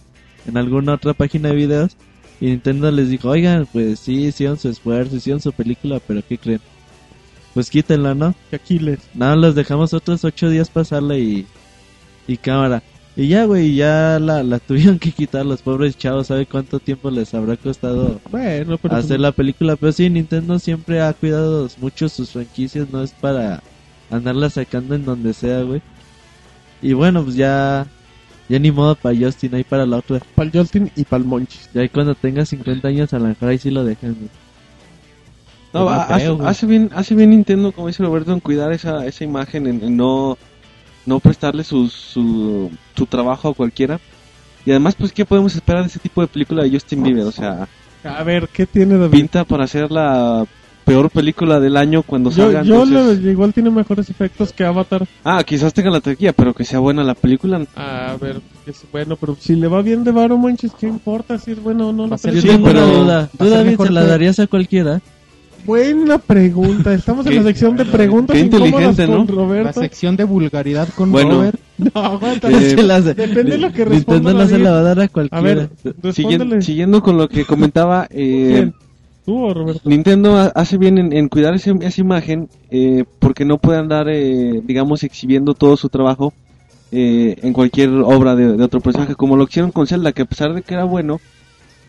en 0.47 0.57
alguna 0.57 0.93
otra 0.93 1.13
página 1.13 1.49
de 1.49 1.55
videos. 1.55 1.97
Y 2.39 2.45
Nintendo 2.47 2.91
les 2.91 3.09
dijo, 3.09 3.29
oigan, 3.29 3.67
pues 3.71 3.99
sí, 3.99 4.25
hicieron 4.27 4.57
su 4.59 4.69
esfuerzo, 4.69 5.15
hicieron 5.17 5.41
su 5.41 5.51
película, 5.53 5.99
pero 6.05 6.21
¿qué 6.27 6.37
creen? 6.37 6.61
Pues 7.55 7.69
quítenla, 7.69 8.13
¿no? 8.13 8.35
Aquiles. 8.51 8.99
Nada, 9.13 9.37
los 9.37 9.55
dejamos 9.55 9.93
otros 9.93 10.25
ocho 10.25 10.49
días 10.49 10.69
pasarla 10.69 11.17
y, 11.17 11.47
y 12.27 12.35
cámara. 12.35 12.83
Y 13.15 13.29
ya, 13.29 13.45
güey, 13.45 13.75
ya 13.75 14.19
la, 14.19 14.43
la 14.43 14.59
tuvieron 14.67 14.99
que 14.99 15.13
quitar 15.13 15.45
los 15.45 15.61
pobres 15.61 15.97
chavos. 15.97 16.27
¿Sabe 16.27 16.45
cuánto 16.45 16.79
tiempo 16.79 17.09
les 17.09 17.33
habrá 17.33 17.55
costado 17.55 18.19
Bueno, 18.29 18.77
pero. 18.77 18.97
hacer 18.97 19.21
la 19.21 19.31
película? 19.31 19.77
Pero 19.77 19.93
sí, 19.93 20.09
Nintendo 20.09 20.59
siempre 20.59 21.01
ha 21.01 21.13
cuidado 21.13 21.69
mucho 21.77 22.09
sus 22.09 22.31
franquicias. 22.31 22.89
No 22.91 23.01
es 23.01 23.11
para 23.13 23.63
andarla 24.11 24.49
sacando 24.49 24.93
en 24.93 25.05
donde 25.05 25.33
sea, 25.33 25.61
güey. 25.61 25.81
Y 26.81 26.91
bueno, 26.91 27.23
pues 27.23 27.37
ya, 27.37 27.87
ya 28.49 28.59
ni 28.59 28.69
modo 28.69 28.95
para 28.95 29.17
Justin, 29.17 29.55
ahí 29.55 29.63
para 29.63 29.85
la 29.85 29.95
otra. 29.99 30.19
Para 30.35 30.51
Justin 30.53 30.91
y 30.93 31.05
para 31.05 31.23
el 31.23 31.29
Monchis. 31.29 31.69
Ya 31.73 31.79
ahí 31.83 31.89
cuando 31.89 32.15
tenga 32.15 32.45
50 32.45 32.85
años 32.85 33.13
a 33.13 33.19
lo 33.19 33.27
mejor 33.27 33.47
ahí 33.47 33.57
sí 33.57 33.71
lo 33.71 33.85
dejan, 33.85 34.13
güey. 34.15 34.29
No, 35.79 35.85
creo, 36.07 36.37
hace, 36.37 36.47
hace 36.47 36.65
bien, 36.65 36.89
hace 36.95 37.15
bien 37.15 37.29
Nintendo, 37.31 37.71
como 37.71 37.87
dice 37.87 38.03
Roberto, 38.03 38.31
en 38.33 38.39
cuidar 38.39 38.71
esa, 38.71 39.05
esa 39.05 39.23
imagen, 39.23 39.67
en, 39.67 39.83
en 39.83 39.97
no, 39.97 40.37
no 41.05 41.19
prestarle 41.19 41.63
su, 41.63 41.89
su, 41.89 42.71
su 42.95 43.05
trabajo 43.05 43.49
a 43.49 43.53
cualquiera. 43.53 43.99
Y 44.65 44.71
además, 44.71 44.95
pues, 44.95 45.11
¿qué 45.11 45.25
podemos 45.25 45.53
esperar 45.55 45.83
de 45.83 45.89
ese 45.89 45.99
tipo 45.99 46.21
de 46.21 46.27
película 46.27 46.63
de 46.63 46.71
Justin 46.71 47.03
Bieber? 47.03 47.23
O 47.25 47.31
sea, 47.31 47.67
A 48.03 48.23
ver, 48.23 48.47
¿qué 48.51 48.65
tiene 48.65 48.97
David? 48.97 49.11
pinta 49.11 49.43
para 49.43 49.65
hacer 49.65 49.91
la 49.91 50.45
peor 50.85 51.09
película 51.09 51.59
del 51.59 51.77
año 51.77 52.03
cuando 52.03 52.29
Yo, 52.29 52.43
salga. 52.45 52.61
yo 52.63 52.83
entonces- 52.83 53.19
le- 53.23 53.31
igual 53.31 53.51
tiene 53.53 53.71
mejores 53.71 54.07
efectos 54.09 54.53
que 54.53 54.63
Avatar. 54.63 55.03
Ah, 55.23 55.43
quizás 55.43 55.73
tenga 55.73 55.89
la 55.89 55.99
taquilla, 55.99 56.31
pero 56.31 56.53
que 56.53 56.63
sea 56.63 56.77
buena 56.79 57.03
la 57.03 57.15
película. 57.15 57.65
A 57.75 58.15
ver, 58.21 58.39
es 58.67 58.85
bueno, 58.91 59.15
pero 59.15 59.35
si 59.39 59.55
le 59.55 59.67
va 59.67 59.81
bien 59.81 60.03
de 60.03 60.11
varo, 60.11 60.37
Monchis, 60.37 60.73
¿qué 60.79 60.85
importa 60.87 61.37
si 61.39 61.51
es 61.51 61.61
bueno 61.61 61.89
o 61.89 61.91
no? 61.93 62.03
Va 62.03 62.09
La 62.09 62.17
Sí, 62.19 62.27
película? 62.29 62.53
tengo 62.53 62.65
pero- 62.67 63.27
¿Tú, 63.37 63.49
David, 63.49 63.77
se 63.81 63.91
la 63.91 64.05
darías 64.05 64.39
a 64.39 64.47
cualquiera? 64.47 65.01
Buena 65.65 66.17
pregunta. 66.19 66.93
Estamos 66.93 67.25
en 67.27 67.35
la 67.37 67.43
sección 67.43 67.75
de 67.75 67.85
preguntas 67.85 68.35
qué 68.35 68.41
inteligente, 68.41 69.07
con 69.07 69.25
¿no? 69.27 69.53
La 69.63 69.73
sección 69.73 70.15
de 70.15 70.23
vulgaridad 70.23 70.87
con 70.95 71.11
Bueno. 71.11 71.31
Robert. 71.37 71.59
No, 71.77 71.89
aguanta. 71.95 72.49
Eh, 72.49 72.69
Se 72.69 72.83
las- 72.83 73.03
depende 73.03 73.43
de 73.43 73.57
lo 73.57 73.69
que 73.73 73.83
responda 73.83 74.31
Nintendo 74.31 74.33
no 74.33 74.45
se 74.45 74.51
David. 74.53 74.63
la 74.63 74.71
va 74.71 74.77
a 74.77 74.81
dar 74.83 74.99
a 75.01 75.03
A 75.03 75.07
cualquiera. 75.09 75.43
ver, 75.43 75.69
Siguiendo, 76.13 76.45
respóndele. 76.45 76.61
siguiendo 76.61 77.03
con 77.03 77.17
lo 77.17 77.27
que 77.27 77.43
comentaba, 77.43 78.07
eh, 78.11 78.49
¿Quién? 78.53 78.73
¿Tú 79.25 79.43
o 79.43 79.53
Roberto? 79.53 79.81
Nintendo 79.89 80.37
ha- 80.37 80.53
hace 80.55 80.77
bien 80.77 80.97
en, 80.99 81.11
en 81.11 81.27
cuidar 81.27 81.53
ese- 81.53 81.73
esa 81.81 81.99
imagen 81.99 82.47
eh, 82.71 83.03
porque 83.19 83.43
no 83.43 83.57
puede 83.57 83.79
andar, 83.79 84.07
eh, 84.07 84.61
digamos, 84.65 85.03
exhibiendo 85.03 85.53
todo 85.53 85.75
su 85.75 85.89
trabajo 85.89 86.33
eh, 86.93 87.35
en 87.41 87.51
cualquier 87.51 87.89
obra 87.89 88.35
de, 88.37 88.55
de 88.55 88.63
otro 88.63 88.79
personaje, 88.79 89.15
como 89.15 89.35
lo 89.35 89.43
hicieron 89.43 89.71
con 89.71 89.85
Zelda, 89.85 90.13
que 90.13 90.21
a 90.21 90.25
pesar 90.25 90.53
de 90.53 90.61
que 90.61 90.75
era 90.75 90.85
bueno, 90.85 91.19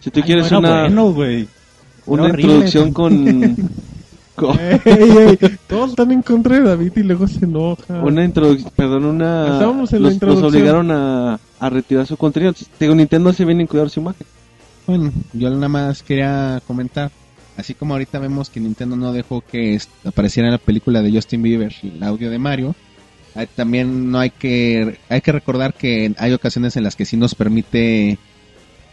si 0.00 0.10
tú 0.10 0.18
Ay, 0.18 0.26
quieres 0.26 0.50
no 0.50 0.58
era 0.58 0.68
una, 0.68 0.80
bueno, 0.82 1.12
güey. 1.12 1.46
Una 2.06 2.24
horrible. 2.24 2.42
introducción 2.42 2.92
con... 2.92 3.56
con- 4.36 4.58
Ey, 4.60 4.78
ey, 4.84 5.38
todos 5.66 5.90
están 5.90 6.12
en 6.12 6.22
contra 6.22 6.56
de 6.58 6.62
David 6.62 6.92
y 6.96 7.02
luego 7.02 7.26
se 7.26 7.44
enoja. 7.44 8.02
una 8.02 8.24
introducción, 8.24 8.70
perdón, 8.76 9.04
una... 9.06 9.52
Estábamos 9.54 9.92
en 9.92 10.02
la 10.02 10.10
los, 10.20 10.42
obligaron 10.42 10.90
a, 10.90 11.38
a 11.58 11.70
retirar 11.70 12.06
su 12.06 12.16
contenido. 12.16 12.52
Digo, 12.78 12.94
Nintendo 12.94 13.30
hace 13.30 13.44
bien 13.44 13.60
en 13.60 13.66
cuidar 13.66 13.88
su 13.90 14.00
imagen. 14.00 14.26
Bueno, 14.86 15.10
yo 15.32 15.50
nada 15.50 15.68
más 15.68 16.02
quería 16.02 16.60
comentar. 16.66 17.10
Así 17.56 17.72
como 17.74 17.94
ahorita 17.94 18.18
vemos 18.18 18.50
que 18.50 18.60
Nintendo 18.60 18.94
no 18.96 19.12
dejó 19.14 19.40
que 19.40 19.80
apareciera 20.04 20.48
en 20.48 20.52
la 20.52 20.58
película 20.58 21.00
de 21.00 21.10
Justin 21.10 21.42
Bieber 21.42 21.74
el 21.82 22.02
audio 22.02 22.28
de 22.30 22.38
Mario, 22.38 22.74
hay- 23.34 23.46
también 23.56 24.10
no 24.10 24.18
hay 24.18 24.28
que 24.30 24.98
hay 25.08 25.22
que 25.22 25.32
recordar 25.32 25.72
que 25.72 26.12
hay 26.18 26.32
ocasiones 26.34 26.76
en 26.76 26.84
las 26.84 26.94
que 26.96 27.06
sí 27.06 27.16
nos 27.16 27.34
permite 27.34 28.18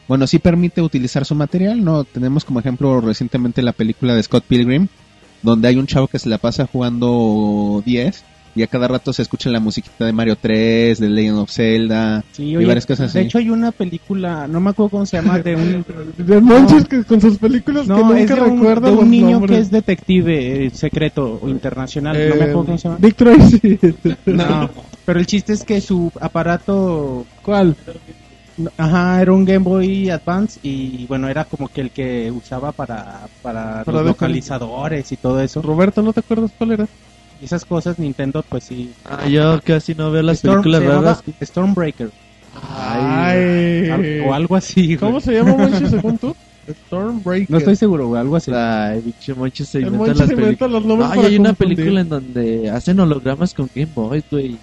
bueno, 0.08 0.28
sí 0.28 0.40
permite 0.40 0.82
utilizar 0.82 1.26
su 1.26 1.36
material, 1.36 1.84
no 1.84 2.04
tenemos 2.04 2.44
como 2.46 2.60
ejemplo 2.60 3.00
recientemente 3.02 3.62
la 3.62 3.72
película 3.74 4.14
de 4.16 4.24
Scott 4.24 4.44
Pilgrim 4.48 4.88
donde 5.42 5.68
hay 5.68 5.76
un 5.78 5.88
chavo 5.88 6.08
que 6.08 6.20
se 6.20 6.30
la 6.30 6.38
pasa 6.38 6.68
jugando 6.72 7.82
10 7.86 8.24
y 8.56 8.62
a 8.62 8.68
cada 8.68 8.88
rato 8.88 9.12
se 9.12 9.24
escucha 9.24 9.50
la 9.50 9.60
musiquita 9.60 10.06
de 10.06 10.14
Mario 10.14 10.38
3, 10.40 11.00
de 11.00 11.10
Legend 11.10 11.40
of 11.40 11.50
Zelda 11.52 12.24
Sí, 12.34 12.50
y 12.50 12.56
oye, 12.58 12.66
varias 12.68 12.86
cosas 12.86 13.10
así. 13.10 13.18
de 13.18 13.26
hecho 13.26 13.40
hay 13.40 13.50
una 13.50 13.72
película, 13.72 14.48
no 14.48 14.62
me 14.62 14.70
acuerdo 14.70 14.90
cómo 14.92 15.06
se 15.08 15.18
llama, 15.18 15.40
de 15.40 15.56
un... 15.56 15.84
De 16.18 16.86
que 16.88 17.04
con 17.04 17.20
sus 17.20 17.38
películas 17.40 17.88
No, 17.88 18.14
que 18.14 18.22
es 18.24 18.30
de 18.30 18.36
un, 18.42 18.58
recuerda 18.58 18.92
de 18.92 18.96
un 18.96 19.10
niño 19.10 19.32
nombres. 19.32 19.58
que 19.58 19.62
es 19.64 19.72
detective 19.72 20.66
eh, 20.66 20.70
secreto 20.70 21.40
o 21.42 21.50
internacional, 21.50 22.14
no 22.16 22.36
me 22.36 22.42
Eh, 22.42 22.50
acuerdo 22.52 22.66
cómo 22.66 22.78
se 22.78 22.88
llama. 22.88 22.98
Dick 23.02 23.16
Tracy. 23.16 23.80
No, 24.28 24.70
pero 25.04 25.20
el 25.20 25.26
chiste 25.26 25.54
es 25.54 25.64
que 25.64 25.82
su 25.82 26.12
aparato, 26.22 27.26
¿Cuál? 27.42 27.76
Ajá, 28.78 29.22
era 29.22 29.32
un 29.34 29.46
Game 29.46 29.60
Boy 29.64 30.10
Advance 30.10 30.60
y 30.64 31.06
bueno, 31.08 31.28
era 31.30 31.46
como 31.46 31.68
que 31.68 31.82
el 31.82 31.92
que 31.92 32.32
usaba 32.32 32.72
para, 32.72 33.28
para, 33.42 33.84
Para 33.84 33.98
los 34.00 34.06
localizadores 34.08 35.12
y 35.12 35.18
todo 35.18 35.42
eso. 35.42 35.62
Roberto, 35.62 36.02
¿no 36.02 36.14
te 36.14 36.20
acuerdas 36.22 36.52
cuál 36.58 36.72
era? 36.74 36.88
Y 37.42 37.46
esas 37.46 37.66
cosas 37.66 38.00
Nintendo 38.00 38.44
pues 38.48 38.64
sí. 38.66 38.92
Ah, 39.06 39.28
yo 39.28 39.60
casi 39.64 39.96
no 39.96 40.12
veo 40.12 40.22
las 40.24 40.44
Storm- 40.44 40.62
películas 40.64 40.82
se 40.82 40.88
raras. 40.88 41.24
Stormbreaker 41.44 42.12
Ay. 42.78 43.90
al- 43.90 44.22
o 44.28 44.34
algo 44.34 44.56
así. 44.56 44.96
¿Cómo 44.98 45.14
güey. 45.14 45.24
se 45.24 45.34
llama 45.34 45.56
Monchis 45.58 45.90
según 45.90 46.18
tú? 46.18 46.36
Stormbreaker. 46.88 47.52
No 47.52 47.58
estoy 47.58 47.76
seguro, 47.76 48.08
güey, 48.08 48.22
algo 48.22 48.36
así. 48.38 48.52
La 48.52 48.96
bicho 49.04 49.36
Monchis 49.36 49.68
se 49.68 49.82
inventa 49.82 50.14
las 50.14 50.28
se 50.28 50.34
inventa 50.34 50.68
los 50.68 50.86
nombres 50.86 51.10
Ay, 51.12 51.16
para 51.18 51.28
hay 51.28 51.38
una 51.38 51.54
película 51.54 52.02
en 52.02 52.10
donde 52.10 52.70
hacen 52.70 53.00
hologramas 53.00 53.54
con 53.54 53.70
Game 53.76 53.90
Boy, 53.94 54.24
güey. 54.32 54.58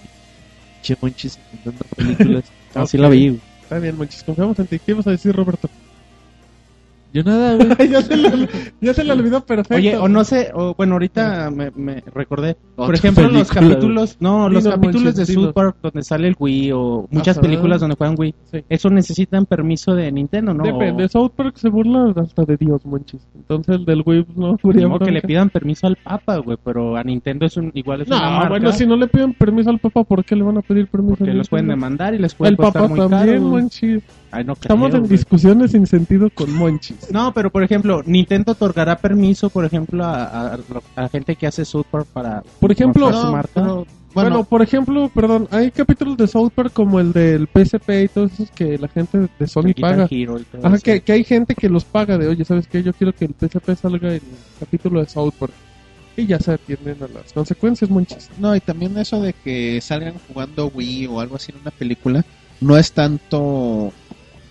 Che 0.81 0.97
Monchis 0.99 1.37
inventando 1.53 1.85
películas. 1.95 2.43
Así 2.73 2.97
Ok. 2.97 3.01
la 3.03 3.09
vi, 3.09 3.29
güey. 3.29 3.41
Está 3.71 3.79
bien, 3.79 3.95
Monchis, 3.95 4.21
confiamos 4.25 4.59
en 4.59 4.67
ti. 4.67 4.79
¿Qué 4.85 4.91
ibas 4.91 5.07
a 5.07 5.11
decir, 5.11 5.33
Roberto? 5.33 5.69
Yo 7.13 7.23
nada, 7.23 7.55
güey. 7.55 7.89
ya, 7.91 8.01
se 8.01 8.15
le, 8.15 8.47
ya 8.79 8.93
se 8.93 9.03
le 9.03 9.11
olvidó 9.11 9.45
perfecto. 9.45 9.75
Oye, 9.75 9.97
o 9.97 10.07
no 10.07 10.23
sé, 10.23 10.51
o 10.53 10.73
bueno, 10.75 10.93
ahorita 10.93 11.51
me, 11.51 11.69
me 11.71 12.01
recordé. 12.13 12.55
Por 12.75 12.95
ejemplo, 12.95 13.23
los 13.29 13.49
película, 13.49 13.61
capítulos, 13.75 14.17
no, 14.19 14.47
los 14.49 14.65
capítulos 14.67 15.15
de. 15.15 15.25
South 15.25 15.53
Park 15.53 15.75
donde 15.81 16.03
sale 16.03 16.27
el 16.29 16.35
Wii 16.39 16.71
o 16.73 17.07
muchas 17.11 17.37
Ajá. 17.37 17.41
películas 17.45 17.81
donde 17.81 17.95
juegan 17.95 18.15
Wii, 18.17 18.33
Sí. 18.51 18.63
eso 18.69 18.89
necesitan 18.89 19.45
permiso 19.45 19.93
de 19.93 20.11
Nintendo, 20.11 20.53
¿no? 20.53 20.63
Depende, 20.63 21.05
O- 21.05 21.09
South 21.09 21.31
Park 21.35 21.57
se 21.57 21.69
burla 21.69 22.13
hasta 22.15 22.45
de 22.45 22.55
Dios, 22.57 22.85
Monchis. 22.85 23.21
Entonces 23.35 23.75
el 23.75 23.85
del 23.85 24.03
Wii 24.05 24.23
pues, 24.23 24.37
no 24.37 24.57
habría 24.63 24.83
Como 24.85 24.99
que 24.99 25.11
le 25.11 25.21
pidan 25.21 25.49
permiso 25.49 25.87
al 25.87 25.97
Papa, 25.97 26.37
güey, 26.37 26.57
pero 26.63 26.95
a 26.95 27.03
Nintendo 27.03 27.45
es 27.45 27.57
un, 27.57 27.71
igual 27.73 28.01
es 28.01 28.07
una 28.07 28.19
No, 28.19 28.31
marca. 28.37 28.49
bueno, 28.49 28.71
si 28.71 28.85
no 28.85 28.95
le 28.95 29.07
piden 29.07 29.33
permiso 29.33 29.69
al 29.69 29.79
Papa, 29.79 30.03
¿por 30.05 30.23
qué 30.23 30.35
le 30.35 30.43
van 30.43 30.57
a 30.57 30.61
pedir 30.61 30.87
permiso? 30.87 31.17
porque 31.17 31.31
a 31.31 31.35
los 31.35 31.49
pueden 31.49 31.67
demandar 31.67 32.13
y 32.13 32.19
les 32.19 32.33
puede 32.35 32.51
El 32.51 32.57
costar 32.57 32.83
Papa 32.83 32.87
muy 32.87 32.99
también, 32.99 33.37
caro. 33.37 33.41
Monchis. 33.49 34.01
Ay, 34.31 34.43
no 34.45 34.53
Estamos 34.53 34.89
creo, 34.89 35.01
en 35.01 35.07
güey. 35.07 35.17
discusiones 35.17 35.71
sin 35.71 35.85
sentido 35.85 36.29
con 36.33 36.53
Monchis. 36.53 37.11
No, 37.11 37.33
pero 37.33 37.49
por 37.51 37.63
ejemplo, 37.63 38.01
Nintendo 38.05 38.53
otorgará 38.53 38.97
permiso, 38.97 39.49
por 39.49 39.65
ejemplo, 39.65 40.03
a, 40.05 40.53
a- 40.53 40.59
a 40.95 41.09
gente 41.09 41.35
que 41.35 41.47
hace 41.47 41.65
South 41.65 41.85
Park 41.91 42.07
para 42.13 42.41
Por 42.59 42.71
ejemplo, 42.71 43.07
mostrar 43.07 43.21
su 43.21 43.27
no, 43.27 43.31
marca. 43.33 43.51
pero- 43.53 43.87
bueno, 44.13 44.43
por 44.43 44.61
ejemplo, 44.61 45.09
perdón, 45.13 45.47
hay 45.51 45.71
capítulos 45.71 46.17
de 46.17 46.27
South 46.27 46.51
Park 46.53 46.73
como 46.73 46.99
el 46.99 47.13
del 47.13 47.47
PSP 47.47 48.03
y 48.03 48.07
todos 48.09 48.33
esos 48.33 48.51
que 48.51 48.77
la 48.77 48.89
gente 48.89 49.29
de 49.39 49.47
Sony 49.47 49.73
paga. 49.79 50.09
Ajá, 50.63 50.77
que, 50.79 50.99
que 50.99 51.11
hay 51.13 51.23
gente 51.23 51.55
que 51.55 51.69
los 51.69 51.85
paga 51.85 52.17
de, 52.17 52.27
oye, 52.27 52.43
¿sabes 52.43 52.67
qué? 52.67 52.83
Yo 52.83 52.91
quiero 52.91 53.13
que 53.13 53.23
el 53.25 53.33
PSP 53.39 53.73
salga 53.75 54.09
en 54.09 54.15
el 54.15 54.21
capítulo 54.59 54.99
de 55.01 55.07
South 55.07 55.33
Park. 55.39 55.53
Y 56.17 56.25
ya 56.25 56.39
se 56.41 56.51
atienden 56.51 56.97
a 57.01 57.07
las 57.07 57.31
consecuencias, 57.31 57.89
Monchis. 57.89 58.29
No, 58.37 58.53
y 58.53 58.59
también 58.59 58.97
eso 58.97 59.21
de 59.21 59.31
que 59.31 59.79
salgan 59.79 60.15
jugando 60.27 60.67
Wii 60.67 61.07
o 61.07 61.21
algo 61.21 61.37
así 61.37 61.53
en 61.53 61.61
una 61.61 61.71
película, 61.71 62.25
no 62.59 62.75
es 62.77 62.91
tanto, 62.91 63.93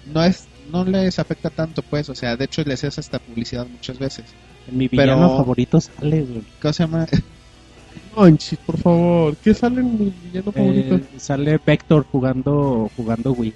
no 0.07 0.23
es, 0.25 0.47
no 0.71 0.85
les 0.85 1.19
afecta 1.19 1.51
tanto, 1.51 1.83
pues, 1.83 2.09
o 2.09 2.15
sea, 2.15 2.37
de 2.37 2.45
hecho 2.47 2.63
les 2.65 2.83
hace 2.85 3.01
hasta 3.01 3.19
publicidad 3.19 3.67
muchas 3.67 3.99
veces. 3.99 4.25
En 4.69 4.79
mi 4.79 4.89
pero- 4.89 5.03
villano 5.17 5.37
favorito 5.37 5.81
sale, 5.81 6.23
güey. 6.23 6.43
¿Cómo 6.61 6.73
se 6.73 6.83
llama? 6.85 7.07
Monchis, 8.17 8.59
por 8.59 8.79
favor, 8.79 9.37
¿qué 9.37 9.55
sale 9.55 9.81
en 9.81 9.99
mi 9.99 10.13
villano 10.25 10.53
favorito? 10.53 10.97
Eh, 10.97 11.05
sale 11.19 11.59
Vector 11.65 12.05
jugando 12.11 12.91
jugando 12.97 13.33
Wii. 13.33 13.55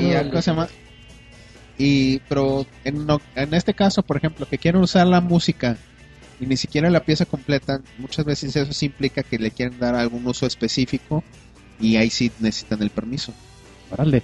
Y 0.00 0.14
¿cómo 0.30 0.42
se 0.42 0.50
llama? 0.50 0.68
Y, 1.78 2.18
pero 2.28 2.66
en, 2.84 3.06
no- 3.06 3.20
en 3.34 3.54
este 3.54 3.74
caso, 3.74 4.02
por 4.02 4.16
ejemplo, 4.16 4.46
que 4.48 4.58
quieren 4.58 4.80
usar 4.82 5.06
la 5.06 5.20
música 5.20 5.76
y 6.40 6.46
ni 6.46 6.56
siquiera 6.56 6.90
la 6.90 7.00
pieza 7.00 7.26
completa, 7.26 7.80
muchas 7.98 8.24
veces 8.24 8.54
eso 8.56 8.72
sí 8.72 8.86
implica 8.86 9.22
que 9.22 9.38
le 9.38 9.50
quieren 9.50 9.78
dar 9.78 9.94
algún 9.94 10.26
uso 10.26 10.46
específico 10.46 11.22
y 11.80 11.96
ahí 11.96 12.10
sí 12.10 12.30
necesitan 12.40 12.82
el 12.82 12.90
permiso. 12.90 13.32
Órale, 13.90 14.22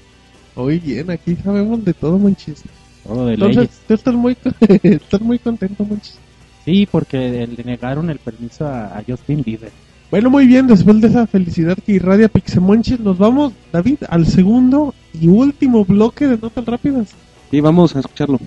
Muy 0.60 0.78
bien, 0.78 1.10
aquí 1.10 1.36
sabemos 1.36 1.82
de 1.84 1.94
todo, 1.94 2.18
Monchis. 2.18 2.62
todo 3.02 3.26
de 3.26 3.34
Entonces, 3.34 3.56
leyes. 3.56 3.80
tú 3.88 3.94
estás 3.94 4.14
muy, 4.14 4.36
estás 4.82 5.20
muy 5.22 5.38
contento, 5.38 5.84
Monchis. 5.84 6.18
Sí, 6.66 6.86
porque 6.90 7.46
le 7.46 7.64
negaron 7.64 8.10
el 8.10 8.18
permiso 8.18 8.66
a, 8.66 8.98
a 8.98 9.02
Justin 9.06 9.42
Bieber. 9.42 9.72
Bueno, 10.10 10.28
muy 10.28 10.46
bien, 10.46 10.66
después 10.66 11.00
de 11.00 11.08
esa 11.08 11.26
felicidad 11.26 11.78
que 11.78 11.92
irradia 11.92 12.28
Pixemonchis, 12.28 13.00
nos 13.00 13.16
vamos, 13.16 13.52
David, 13.72 13.98
al 14.08 14.26
segundo 14.26 14.92
y 15.14 15.28
último 15.28 15.84
bloque 15.84 16.26
de 16.26 16.36
Notas 16.36 16.66
Rápidas. 16.66 17.14
Y 17.50 17.60
vamos 17.60 17.96
a 17.96 18.00
escucharlo. 18.00 18.38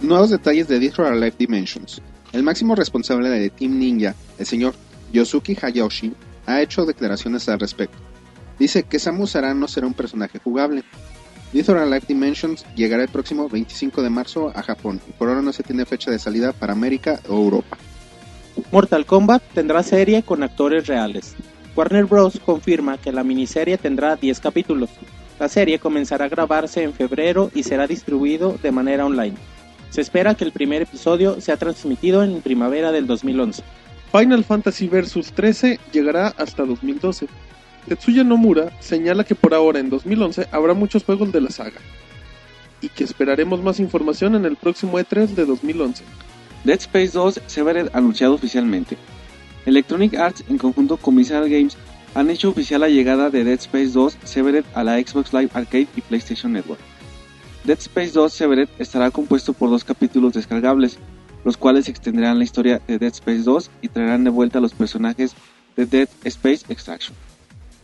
Nuevos 0.00 0.30
detalles 0.30 0.68
de 0.68 0.92
or 0.98 1.06
Alive 1.06 1.34
Dimensions. 1.36 2.00
El 2.36 2.42
máximo 2.42 2.74
responsable 2.74 3.30
de 3.30 3.48
Team 3.48 3.78
Ninja, 3.78 4.14
el 4.38 4.44
señor 4.44 4.74
Yosuke 5.10 5.56
Hayashi, 5.58 6.12
ha 6.44 6.60
hecho 6.60 6.84
declaraciones 6.84 7.48
al 7.48 7.58
respecto. 7.58 7.96
Dice 8.58 8.82
que 8.82 8.98
Samus 8.98 9.36
Aran 9.36 9.58
no 9.58 9.66
será 9.68 9.86
un 9.86 9.94
personaje 9.94 10.38
jugable. 10.38 10.84
Dead 11.54 11.66
or 11.70 11.78
Alive 11.78 12.04
Dimensions 12.06 12.66
llegará 12.74 13.04
el 13.04 13.08
próximo 13.08 13.48
25 13.48 14.02
de 14.02 14.10
marzo 14.10 14.52
a 14.54 14.62
Japón 14.62 15.00
y 15.08 15.12
por 15.12 15.30
ahora 15.30 15.40
no 15.40 15.54
se 15.54 15.62
tiene 15.62 15.86
fecha 15.86 16.10
de 16.10 16.18
salida 16.18 16.52
para 16.52 16.74
América 16.74 17.20
o 17.26 17.36
Europa. 17.36 17.78
Mortal 18.70 19.06
Kombat 19.06 19.42
tendrá 19.54 19.82
serie 19.82 20.22
con 20.22 20.42
actores 20.42 20.86
reales. 20.88 21.36
Warner 21.74 22.04
Bros. 22.04 22.38
confirma 22.44 22.98
que 22.98 23.12
la 23.12 23.24
miniserie 23.24 23.78
tendrá 23.78 24.14
10 24.14 24.40
capítulos. 24.40 24.90
La 25.40 25.48
serie 25.48 25.78
comenzará 25.78 26.26
a 26.26 26.28
grabarse 26.28 26.82
en 26.82 26.92
febrero 26.92 27.50
y 27.54 27.62
será 27.62 27.86
distribuido 27.86 28.58
de 28.62 28.72
manera 28.72 29.06
online. 29.06 29.36
Se 29.90 30.00
espera 30.00 30.34
que 30.34 30.44
el 30.44 30.52
primer 30.52 30.82
episodio 30.82 31.40
sea 31.40 31.56
transmitido 31.56 32.22
en 32.22 32.40
primavera 32.42 32.92
del 32.92 33.06
2011. 33.06 33.62
Final 34.12 34.44
Fantasy 34.44 34.88
Versus 34.88 35.32
13 35.32 35.80
llegará 35.92 36.28
hasta 36.36 36.64
2012. 36.64 37.28
Tetsuya 37.88 38.24
Nomura 38.24 38.72
señala 38.80 39.24
que 39.24 39.34
por 39.34 39.54
ahora 39.54 39.78
en 39.78 39.90
2011 39.90 40.48
habrá 40.50 40.74
muchos 40.74 41.04
juegos 41.04 41.32
de 41.32 41.40
la 41.40 41.50
saga 41.50 41.80
y 42.80 42.88
que 42.88 43.04
esperaremos 43.04 43.62
más 43.62 43.80
información 43.80 44.34
en 44.34 44.44
el 44.44 44.56
próximo 44.56 44.98
E3 44.98 45.28
de 45.28 45.46
2011. 45.46 46.04
Dead 46.64 46.78
Space 46.78 47.12
2 47.12 47.40
se 47.46 47.62
verá 47.62 47.88
anunciado 47.92 48.34
oficialmente. 48.34 48.96
Electronic 49.66 50.14
Arts 50.14 50.44
en 50.48 50.58
conjunto 50.58 50.96
con 50.96 51.16
Visceral 51.16 51.48
Games 51.48 51.76
han 52.14 52.30
hecho 52.30 52.48
oficial 52.48 52.80
la 52.80 52.88
llegada 52.88 53.30
de 53.30 53.44
Dead 53.44 53.58
Space 53.58 53.90
2 53.90 54.18
Severed 54.24 54.64
a 54.74 54.84
la 54.84 54.98
Xbox 54.98 55.32
Live 55.32 55.50
Arcade 55.54 55.88
y 55.96 56.00
PlayStation 56.00 56.52
Network. 56.52 56.80
Dead 57.66 57.78
Space 57.80 58.12
2 58.12 58.32
Severed 58.32 58.68
estará 58.78 59.10
compuesto 59.10 59.52
por 59.52 59.70
dos 59.70 59.82
capítulos 59.82 60.34
descargables, 60.34 61.00
los 61.44 61.56
cuales 61.56 61.88
extenderán 61.88 62.38
la 62.38 62.44
historia 62.44 62.80
de 62.86 62.96
Dead 62.96 63.12
Space 63.12 63.42
2 63.42 63.70
y 63.82 63.88
traerán 63.88 64.22
de 64.22 64.30
vuelta 64.30 64.58
a 64.58 64.62
los 64.62 64.72
personajes 64.72 65.34
de 65.74 65.84
Dead 65.84 66.08
Space 66.22 66.64
Extraction. 66.68 67.16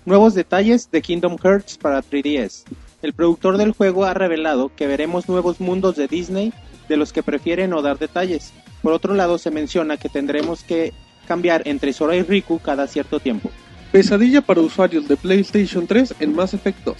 Nuevos 0.04 0.34
detalles 0.34 0.88
de 0.92 1.02
Kingdom 1.02 1.36
Hearts 1.36 1.78
para 1.78 2.00
3DS. 2.00 2.62
El 3.02 3.12
productor 3.12 3.56
del 3.56 3.72
juego 3.72 4.04
ha 4.04 4.14
revelado 4.14 4.70
que 4.76 4.86
veremos 4.86 5.28
nuevos 5.28 5.60
mundos 5.60 5.96
de 5.96 6.06
Disney 6.06 6.52
de 6.88 6.96
los 6.96 7.12
que 7.12 7.24
prefiere 7.24 7.66
no 7.66 7.82
dar 7.82 7.98
detalles. 7.98 8.52
Por 8.82 8.92
otro 8.92 9.14
lado, 9.14 9.36
se 9.36 9.50
menciona 9.50 9.96
que 9.96 10.08
tendremos 10.08 10.62
que 10.62 10.92
cambiar 11.26 11.66
entre 11.66 11.92
Sora 11.92 12.14
y 12.14 12.22
Riku 12.22 12.60
cada 12.60 12.86
cierto 12.86 13.18
tiempo. 13.18 13.50
Pesadilla 13.90 14.42
para 14.42 14.60
usuarios 14.60 15.08
de 15.08 15.16
PlayStation 15.16 15.88
3 15.88 16.14
en 16.20 16.36
Mass 16.36 16.54
Effect 16.54 16.84
2. 16.84 16.96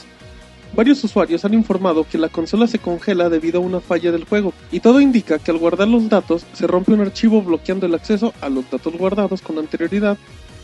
Varios 0.75 1.05
usuarios 1.05 1.45
han 1.45 1.53
informado 1.53 2.07
que 2.09 2.17
la 2.17 2.31
consola 2.31 2.67
se 2.67 2.79
congela 2.79 3.29
debido 3.29 3.59
a 3.59 3.63
una 3.63 3.81
falla 3.81 4.11
del 4.11 4.25
juego, 4.25 4.55
y 4.71 4.81
todo 4.81 5.03
indica 5.03 5.39
que 5.39 5.51
al 5.51 5.59
guardar 5.59 5.87
los 5.87 6.09
datos 6.09 6.47
se 6.55 6.67
rompe 6.67 6.93
un 6.93 7.03
archivo 7.03 7.43
bloqueando 7.43 7.85
el 7.85 7.95
acceso 7.95 8.33
a 8.41 8.49
los 8.49 8.71
datos 8.71 8.97
guardados 8.97 9.43
con 9.43 9.59
anterioridad 9.59 10.17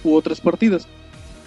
u 0.04 0.14
otras 0.14 0.40
partidas. 0.40 0.88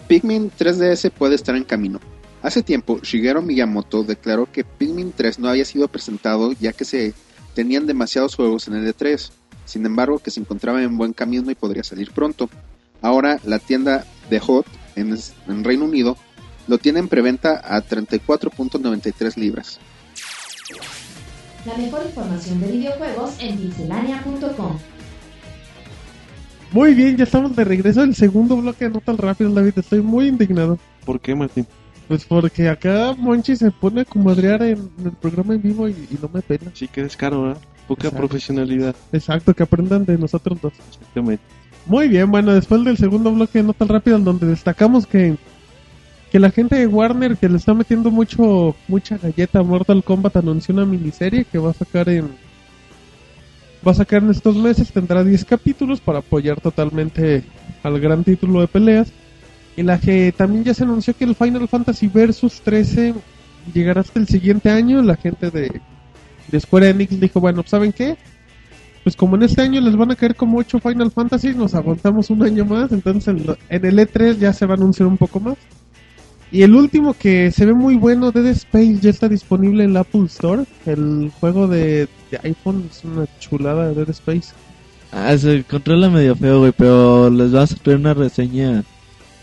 Pikmin 0.07 0.51
3DS 0.51 1.09
puede 1.09 1.36
estar 1.36 1.55
en 1.55 1.64
camino. 1.64 1.99
Hace 2.43 2.62
tiempo, 2.62 2.99
Shigeru 3.01 3.41
Miyamoto 3.41 4.03
declaró 4.03 4.47
que 4.51 4.64
Pikmin 4.64 5.12
3 5.12 5.39
no 5.39 5.49
había 5.49 5.66
sido 5.66 5.88
presentado 5.88 6.51
ya 6.59 6.72
que 6.72 6.86
se 6.86 7.16
tenían 7.55 7.88
demasiados 7.88 8.36
juegos 8.36 8.68
en 8.68 8.76
el 8.76 8.95
E3, 8.95 9.32
sin 9.66 9.86
embargo 9.88 10.20
que 10.20 10.30
se 10.30 10.39
encontraba 10.39 10.84
en 10.84 10.97
buen 10.97 11.14
camino 11.14 11.49
y 11.49 11.55
podría 11.55 11.84
salir 11.84 12.12
pronto. 12.12 12.47
Ahora 13.01 13.39
la 13.43 13.57
tienda 13.57 14.05
de 14.30 14.39
Hot 14.39 14.68
en, 14.95 15.18
en 15.47 15.64
Reino 15.64 15.86
Unido 15.86 16.16
lo 16.72 16.78
tiene 16.78 16.99
en 16.99 17.09
preventa 17.09 17.61
a 17.65 17.84
34.93 17.84 19.36
libras. 19.36 19.78
La 21.65 21.76
mejor 21.76 22.05
información 22.05 22.61
de 22.61 22.67
videojuegos 22.72 23.36
en 23.39 23.57
pixelania.com. 23.57 24.78
Muy 26.72 26.93
bien, 26.93 27.17
ya 27.17 27.26
estamos 27.26 27.53
de 27.57 27.65
regreso 27.65 27.99
del 27.99 28.15
segundo 28.15 28.55
bloque 28.55 28.86
de 28.86 28.91
Notas 28.91 29.17
Rápidas, 29.17 29.53
David. 29.53 29.74
Estoy 29.76 30.01
muy 30.01 30.30
indignado. 30.30 30.80
¿Por 31.05 31.19
qué, 31.19 31.36
Martín? 31.36 31.67
Pues 32.07 32.24
porque 32.24 32.69
acá 32.69 33.13
Monchi 33.17 33.57
se 33.57 33.69
pone 33.69 34.01
a 34.01 34.05
comadrear 34.05 34.63
en, 34.63 34.89
el 35.03 35.11
programa 35.11 35.55
en 35.55 35.61
vivo 35.61 35.89
y, 35.89 35.91
y 35.91 36.17
no 36.22 36.30
me 36.34 36.41
pena. 36.41 36.72
Sí 36.74 36.88
que 36.88 37.03
descaro, 37.03 37.41
¿verdad? 37.41 37.61
Poca 37.86 38.07
Exacto. 38.07 38.17
profesionalidad. 38.17 38.95
Exacto, 39.11 39.53
que 39.53 39.63
aprendan 39.63 40.05
de 40.05 40.17
nosotros 40.17 40.57
dos. 40.61 40.74
Exactamente. 40.89 41.43
Muy 41.86 42.07
bien, 42.07 42.32
bueno, 42.32 42.53
después 42.53 42.82
del 42.86 42.95
segundo 42.95 43.34
bloque 43.34 43.59
de 43.59 43.65
Notas 43.65 43.89
Rápidas, 43.89 44.24
donde 44.24 44.45
destacamos 44.45 45.05
que, 45.05 45.36
que 46.32 46.39
la 46.39 46.49
gente 46.49 46.77
de 46.77 46.88
Warner, 46.88 47.36
que 47.36 47.49
le 47.49 47.57
está 47.57 47.73
metiendo 47.73 48.09
mucho 48.09 48.73
mucha 48.88 49.17
galleta 49.17 49.61
Mortal 49.61 50.01
Kombat, 50.01 50.38
anunció 50.38 50.73
una 50.73 50.86
miniserie 50.86 51.43
que 51.43 51.57
va 51.57 51.71
a 51.71 51.73
sacar 51.73 52.07
en. 52.07 52.29
Va 53.86 53.91
a 53.91 53.95
sacar 53.95 54.23
en 54.23 54.29
estos 54.29 54.55
meses, 54.55 54.91
tendrá 54.91 55.23
10 55.23 55.43
capítulos 55.43 55.99
para 55.99 56.19
apoyar 56.19 56.61
totalmente 56.61 57.43
al 57.84 57.99
gran 57.99 58.23
título 58.23 58.61
de 58.61 58.67
peleas. 58.67 59.11
Y 59.75 59.84
la 59.84 59.99
que 59.99 60.32
también 60.32 60.63
ya 60.63 60.73
se 60.73 60.84
anunció 60.84 61.15
que 61.15 61.25
el 61.25 61.36
Final 61.36 61.67
Fantasy 61.67 62.07
Versus 62.07 62.61
13 62.61 63.13
llegará 63.73 64.01
hasta 64.01 64.19
el 64.19 64.27
siguiente 64.27 64.69
año. 64.69 65.01
La 65.01 65.15
gente 65.17 65.49
de, 65.49 65.82
de 66.49 66.59
Square 66.59 66.91
Enix 66.91 67.19
dijo, 67.19 67.41
bueno, 67.41 67.63
¿saben 67.65 67.91
qué? 67.91 68.17
pues 69.03 69.15
como 69.15 69.36
en 69.36 69.41
este 69.41 69.63
año 69.63 69.82
les 69.82 69.95
van 69.95 70.11
a 70.11 70.15
caer 70.15 70.36
como 70.36 70.59
8 70.59 70.79
Final 70.79 71.09
Fantasy, 71.09 71.55
nos 71.55 71.73
aguantamos 71.73 72.29
un 72.29 72.43
año 72.43 72.65
más, 72.65 72.91
entonces 72.91 73.34
en 73.67 73.86
el 73.86 73.97
E3 73.97 74.38
ya 74.38 74.53
se 74.53 74.67
va 74.67 74.75
a 74.75 74.77
anunciar 74.77 75.07
un 75.07 75.17
poco 75.17 75.39
más. 75.39 75.57
Y 76.52 76.64
el 76.64 76.76
último 76.76 77.14
que 77.14 77.52
se 77.52 77.66
ve 77.66 77.74
muy 77.74 77.95
bueno, 77.95 78.32
Dead 78.32 78.47
Space, 78.47 78.99
ya 78.99 79.10
está 79.10 79.30
disponible 79.30 79.84
en 79.86 79.93
la 79.93 80.02
Apple 80.02 80.26
Store. 80.26 80.64
El 80.86 81.32
juego 81.39 81.68
de, 81.68 82.08
de 82.30 82.39
iPhone 82.43 82.88
es 82.91 83.04
una 83.06 83.26
chulada 83.39 83.89
de 83.89 83.95
Dead 83.95 84.10
Space. 84.10 84.54
Ah, 85.12 85.38
se 85.38 85.64
controla 85.64 86.10
medio 86.10 86.36
feo, 86.36 86.60
güey, 86.60 86.74
pero 86.78 87.30
les 87.30 87.52
vas 87.52 87.72
a 87.72 87.76
traer 87.76 87.99
una 87.99 88.14
reseña 88.14 88.84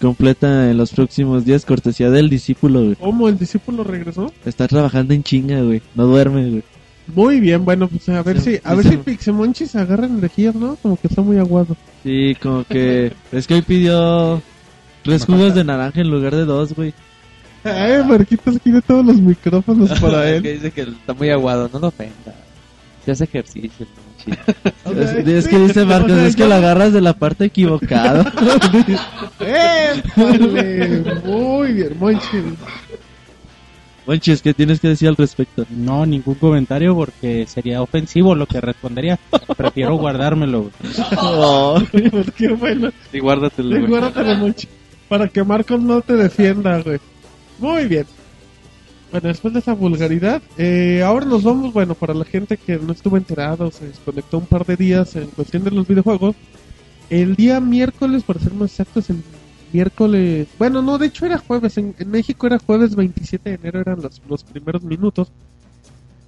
completa 0.01 0.71
en 0.71 0.77
los 0.77 0.93
próximos 0.93 1.45
días, 1.45 1.65
cortesía 1.65 2.11
del 2.11 2.29
discípulo, 2.29 2.85
güey. 2.85 2.97
¿Cómo 2.97 3.29
el 3.29 3.39
discípulo 3.39 3.85
regresó? 3.85 4.33
Está 4.45 4.69
trabajando 4.69 5.15
en 5.15 5.23
chinga, 5.23 5.63
güey. 5.63 5.83
No 5.95 6.07
duerme, 6.07 6.49
güey. 6.51 6.65
Muy 7.07 7.41
bien, 7.41 7.65
bueno, 7.65 7.89
pues 7.89 8.07
a 8.11 8.23
ver 8.23 8.41
Sí, 8.41 8.57
si 8.57 8.61
a 8.63 8.71
sí, 8.71 8.77
ver 8.77 8.85
sí. 8.85 8.91
si 8.91 8.97
Pixemonchis 8.99 9.75
agarra 9.77 10.07
energías, 10.07 10.55
¿no? 10.55 10.77
Como 10.77 10.97
que 10.99 11.07
está 11.09 11.23
muy 11.23 11.39
aguado. 11.39 11.75
Sí, 12.03 12.37
como 12.41 12.65
que... 12.65 13.13
es 13.33 13.47
que 13.47 13.55
hoy 13.55 13.63
pidió 13.63 14.43
tres 15.09 15.25
jugos 15.25 15.55
de 15.55 15.65
naranja 15.65 16.01
en 16.01 16.11
lugar 16.11 16.35
de 16.35 16.45
dos, 16.45 16.73
güey. 16.75 16.93
Eh, 17.65 18.03
Marquitos 18.07 18.57
quiere 18.63 18.81
todos 18.83 19.05
los 19.05 19.17
micrófonos 19.17 19.91
para 20.01 20.23
que 20.23 20.37
él. 20.37 20.43
dice 20.43 20.71
que 20.71 20.83
está 20.83 21.13
muy 21.15 21.31
aguado, 21.31 21.69
no 21.73 21.79
lo 21.79 21.89
ofenda. 21.89 22.35
Se 23.05 23.13
hace 23.13 23.25
ejercicio. 23.25 23.87
O 24.85 24.93
sea, 24.93 25.03
Es, 25.21 25.27
es 25.27 25.49
que 25.49 25.59
dice 25.59 25.83
o 25.83 25.87
Marcos, 25.87 26.13
sea, 26.13 26.27
es 26.27 26.37
que 26.37 26.43
yo- 26.43 26.49
lo 26.49 26.55
agarras 26.55 26.93
de 26.93 27.01
la 27.01 27.15
parte 27.15 27.47
equivocada. 27.47 28.31
¡Épale! 29.41 31.03
Muy 31.25 31.73
bien, 31.73 31.97
Monchis. 31.99 32.43
Monchis, 34.07 34.41
¿qué 34.43 34.55
tienes 34.55 34.81
que 34.81 34.89
decir 34.89 35.09
al 35.09 35.17
respecto? 35.17 35.67
No, 35.71 36.07
ningún 36.07 36.35
comentario 36.37 36.95
porque 36.95 37.47
sería 37.47 37.83
ofensivo 37.83 38.35
lo 38.35 38.47
que 38.47 38.61
respondería. 38.61 39.19
Prefiero 39.57 39.97
guardármelo. 39.97 40.63
güey. 40.63 40.73
Oh, 41.19 41.81
qué 42.37 42.49
bueno. 42.49 42.91
Y 43.13 43.19
guárdatelo, 43.19 43.69
güey. 43.71 43.83
Recuérdatelo, 43.83 44.35
Monchis. 44.37 44.69
Para 45.09 45.29
que 45.29 45.43
Marcos 45.43 45.81
no 45.81 46.01
te 46.01 46.15
defienda, 46.15 46.83
güey. 46.83 46.99
Muy 47.59 47.87
bien. 47.87 48.07
Bueno, 49.11 49.29
después 49.29 49.55
de 49.55 49.61
esa 49.61 49.73
vulgaridad, 49.73 50.43
eh, 50.59 51.03
ahora 51.03 51.25
nos 51.25 51.43
vamos, 51.43 51.73
bueno, 51.73 51.95
para 51.95 52.13
la 52.13 52.27
gente 52.27 52.59
que 52.59 52.77
no 52.77 52.93
estuvo 52.93 53.17
enterado, 53.17 53.71
se 53.71 53.87
desconectó 53.87 54.37
un 54.37 54.47
par 54.47 54.67
de 54.67 54.77
días 54.77 55.17
en 55.17 55.29
cuestión 55.29 55.65
de 55.65 55.71
los 55.71 55.89
videojuegos. 55.89 56.37
El 57.09 57.35
día 57.35 57.59
miércoles, 57.59 58.23
para 58.23 58.39
ser 58.39 58.53
más 58.53 58.71
exactos, 58.71 59.09
el 59.09 59.23
miércoles, 59.73 60.47
bueno, 60.59 60.83
no, 60.83 60.99
de 60.99 61.07
hecho 61.07 61.25
era 61.25 61.39
jueves, 61.39 61.79
en, 61.79 61.95
en 61.99 62.11
México 62.11 62.47
era 62.47 62.59
jueves 62.59 62.95
27 62.95 63.49
de 63.49 63.57
enero, 63.57 63.81
eran 63.81 64.03
los, 64.03 64.21
los 64.29 64.45
primeros 64.45 64.83
minutos. 64.83 65.33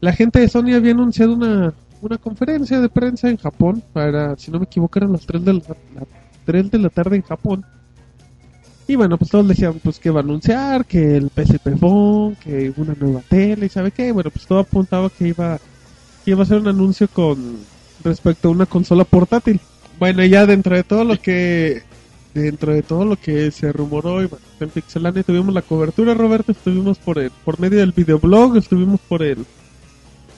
La 0.01 0.15
gente 0.15 0.41
de 0.41 0.49
Sony 0.49 0.73
había 0.75 0.93
anunciado 0.93 1.35
una, 1.35 1.75
una 2.01 2.17
conferencia 2.17 2.81
de 2.81 2.89
prensa 2.89 3.29
en 3.29 3.37
Japón, 3.37 3.83
para, 3.93 4.39
si 4.39 4.51
no 4.51 4.59
me 4.59 4.65
equivoco, 4.65 4.99
eran 4.99 5.13
las 5.13 5.27
3 5.27 5.45
de 5.45 5.53
la, 5.53 5.61
la 5.95 6.07
3 6.47 6.71
de 6.71 6.79
la 6.79 6.89
tarde 6.89 7.17
en 7.17 7.23
Japón. 7.23 7.63
Y 8.91 8.97
bueno, 8.97 9.17
pues 9.17 9.31
todos 9.31 9.47
decían 9.47 9.75
pues 9.85 10.01
que 10.01 10.11
va 10.11 10.19
a 10.19 10.25
anunciar, 10.25 10.85
que 10.85 11.17
el 11.17 11.31
PSP 11.31 11.79
Phone, 11.79 12.35
que 12.35 12.73
una 12.77 12.93
nueva 12.99 13.21
tele, 13.21 13.67
y 13.67 13.69
sabe 13.69 13.93
qué, 13.93 14.11
bueno, 14.11 14.33
pues 14.33 14.45
todo 14.49 14.59
apuntaba 14.59 15.09
que 15.11 15.29
iba, 15.29 15.61
que 16.25 16.33
iba 16.33 16.43
a 16.43 16.47
ser 16.47 16.59
un 16.59 16.67
anuncio 16.67 17.07
con 17.07 17.59
respecto 18.03 18.49
a 18.49 18.51
una 18.51 18.67
consola 18.67 19.05
portátil. 19.05 19.61
Bueno, 20.01 20.25
ya 20.25 20.45
dentro 20.45 20.75
de 20.75 20.83
todo 20.83 21.05
lo 21.05 21.17
que 21.21 21.85
dentro 22.35 22.75
de 22.75 22.83
todo 22.83 23.05
lo 23.05 23.15
que 23.15 23.53
se 23.53 23.71
rumoró 23.71 24.25
y 24.25 24.27
bueno, 24.27 24.45
en 24.59 24.71
Pixelania 24.71 25.23
tuvimos 25.23 25.55
la 25.55 25.63
cobertura, 25.63 26.13
Roberto, 26.15 26.51
estuvimos 26.51 26.99
por 26.99 27.21
el, 27.21 27.31
por 27.45 27.61
medio 27.61 27.79
del 27.79 27.93
videoblog, 27.93 28.57
estuvimos 28.57 28.99
por 29.09 29.23
el 29.23 29.47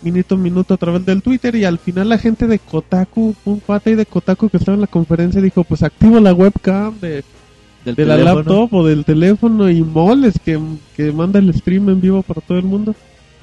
minuto 0.02 0.34
a 0.34 0.38
minuto 0.38 0.74
a 0.74 0.76
través 0.76 1.06
del 1.06 1.22
Twitter 1.22 1.56
y 1.56 1.64
al 1.64 1.78
final 1.78 2.10
la 2.10 2.18
gente 2.18 2.46
de 2.46 2.58
Kotaku, 2.58 3.34
un 3.46 3.62
ahí 3.66 3.94
de 3.94 4.04
Kotaku 4.04 4.50
que 4.50 4.58
estaba 4.58 4.74
en 4.74 4.82
la 4.82 4.88
conferencia 4.88 5.40
dijo, 5.40 5.64
pues 5.64 5.82
activo 5.82 6.20
la 6.20 6.34
webcam 6.34 7.00
de 7.00 7.24
del 7.84 7.94
de 7.94 8.06
la 8.06 8.16
laptop 8.16 8.72
o 8.74 8.86
del 8.86 9.04
teléfono 9.04 9.68
y 9.68 9.82
moles 9.82 10.34
que, 10.44 10.58
que 10.96 11.12
manda 11.12 11.38
el 11.38 11.52
stream 11.54 11.88
en 11.88 12.00
vivo 12.00 12.22
para 12.22 12.40
todo 12.40 12.58
el 12.58 12.64
mundo. 12.64 12.94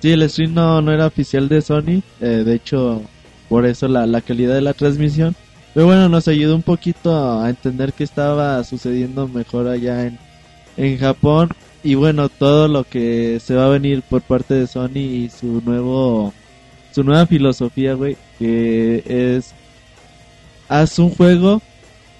Sí, 0.02 0.12
el 0.12 0.30
stream 0.30 0.54
no, 0.54 0.82
no 0.82 0.92
era 0.92 1.08
oficial 1.08 1.50
de 1.50 1.62
Sony. 1.62 2.02
eh, 2.22 2.44
de 2.46 2.54
hecho, 2.56 3.02
por 3.50 3.66
eso 3.66 3.88
la, 3.88 4.06
la 4.06 4.22
calidad 4.22 4.56
de 4.56 4.62
la 4.62 4.74
transmisión. 4.74 5.36
Pero 5.74 5.86
bueno, 5.86 6.10
nos 6.10 6.28
ayudó 6.28 6.56
un 6.56 6.64
poquito 6.64 7.40
a 7.42 7.50
entender 7.50 7.94
qué 7.94 8.04
estaba 8.04 8.64
sucediendo 8.64 9.28
mejor 9.28 9.68
allá 9.68 10.08
en, 10.08 10.18
en 10.78 10.98
Japón. 10.98 11.50
Y 11.84 11.96
bueno, 11.96 12.28
todo 12.30 12.68
lo 12.68 12.84
que 12.84 13.40
se 13.40 13.56
va 13.56 13.66
a 13.66 13.70
venir 13.70 14.02
por 14.02 14.22
parte 14.22 14.54
de 14.54 14.68
Sony 14.68 14.98
y 14.98 15.30
su 15.30 15.62
nuevo 15.66 16.34
su 16.92 17.04
nueva 17.04 17.26
filosofía, 17.28 17.94
güey, 17.94 18.18
que 18.40 19.04
es 19.06 19.54
haz 20.68 21.00
un 21.00 21.10
juego 21.12 21.62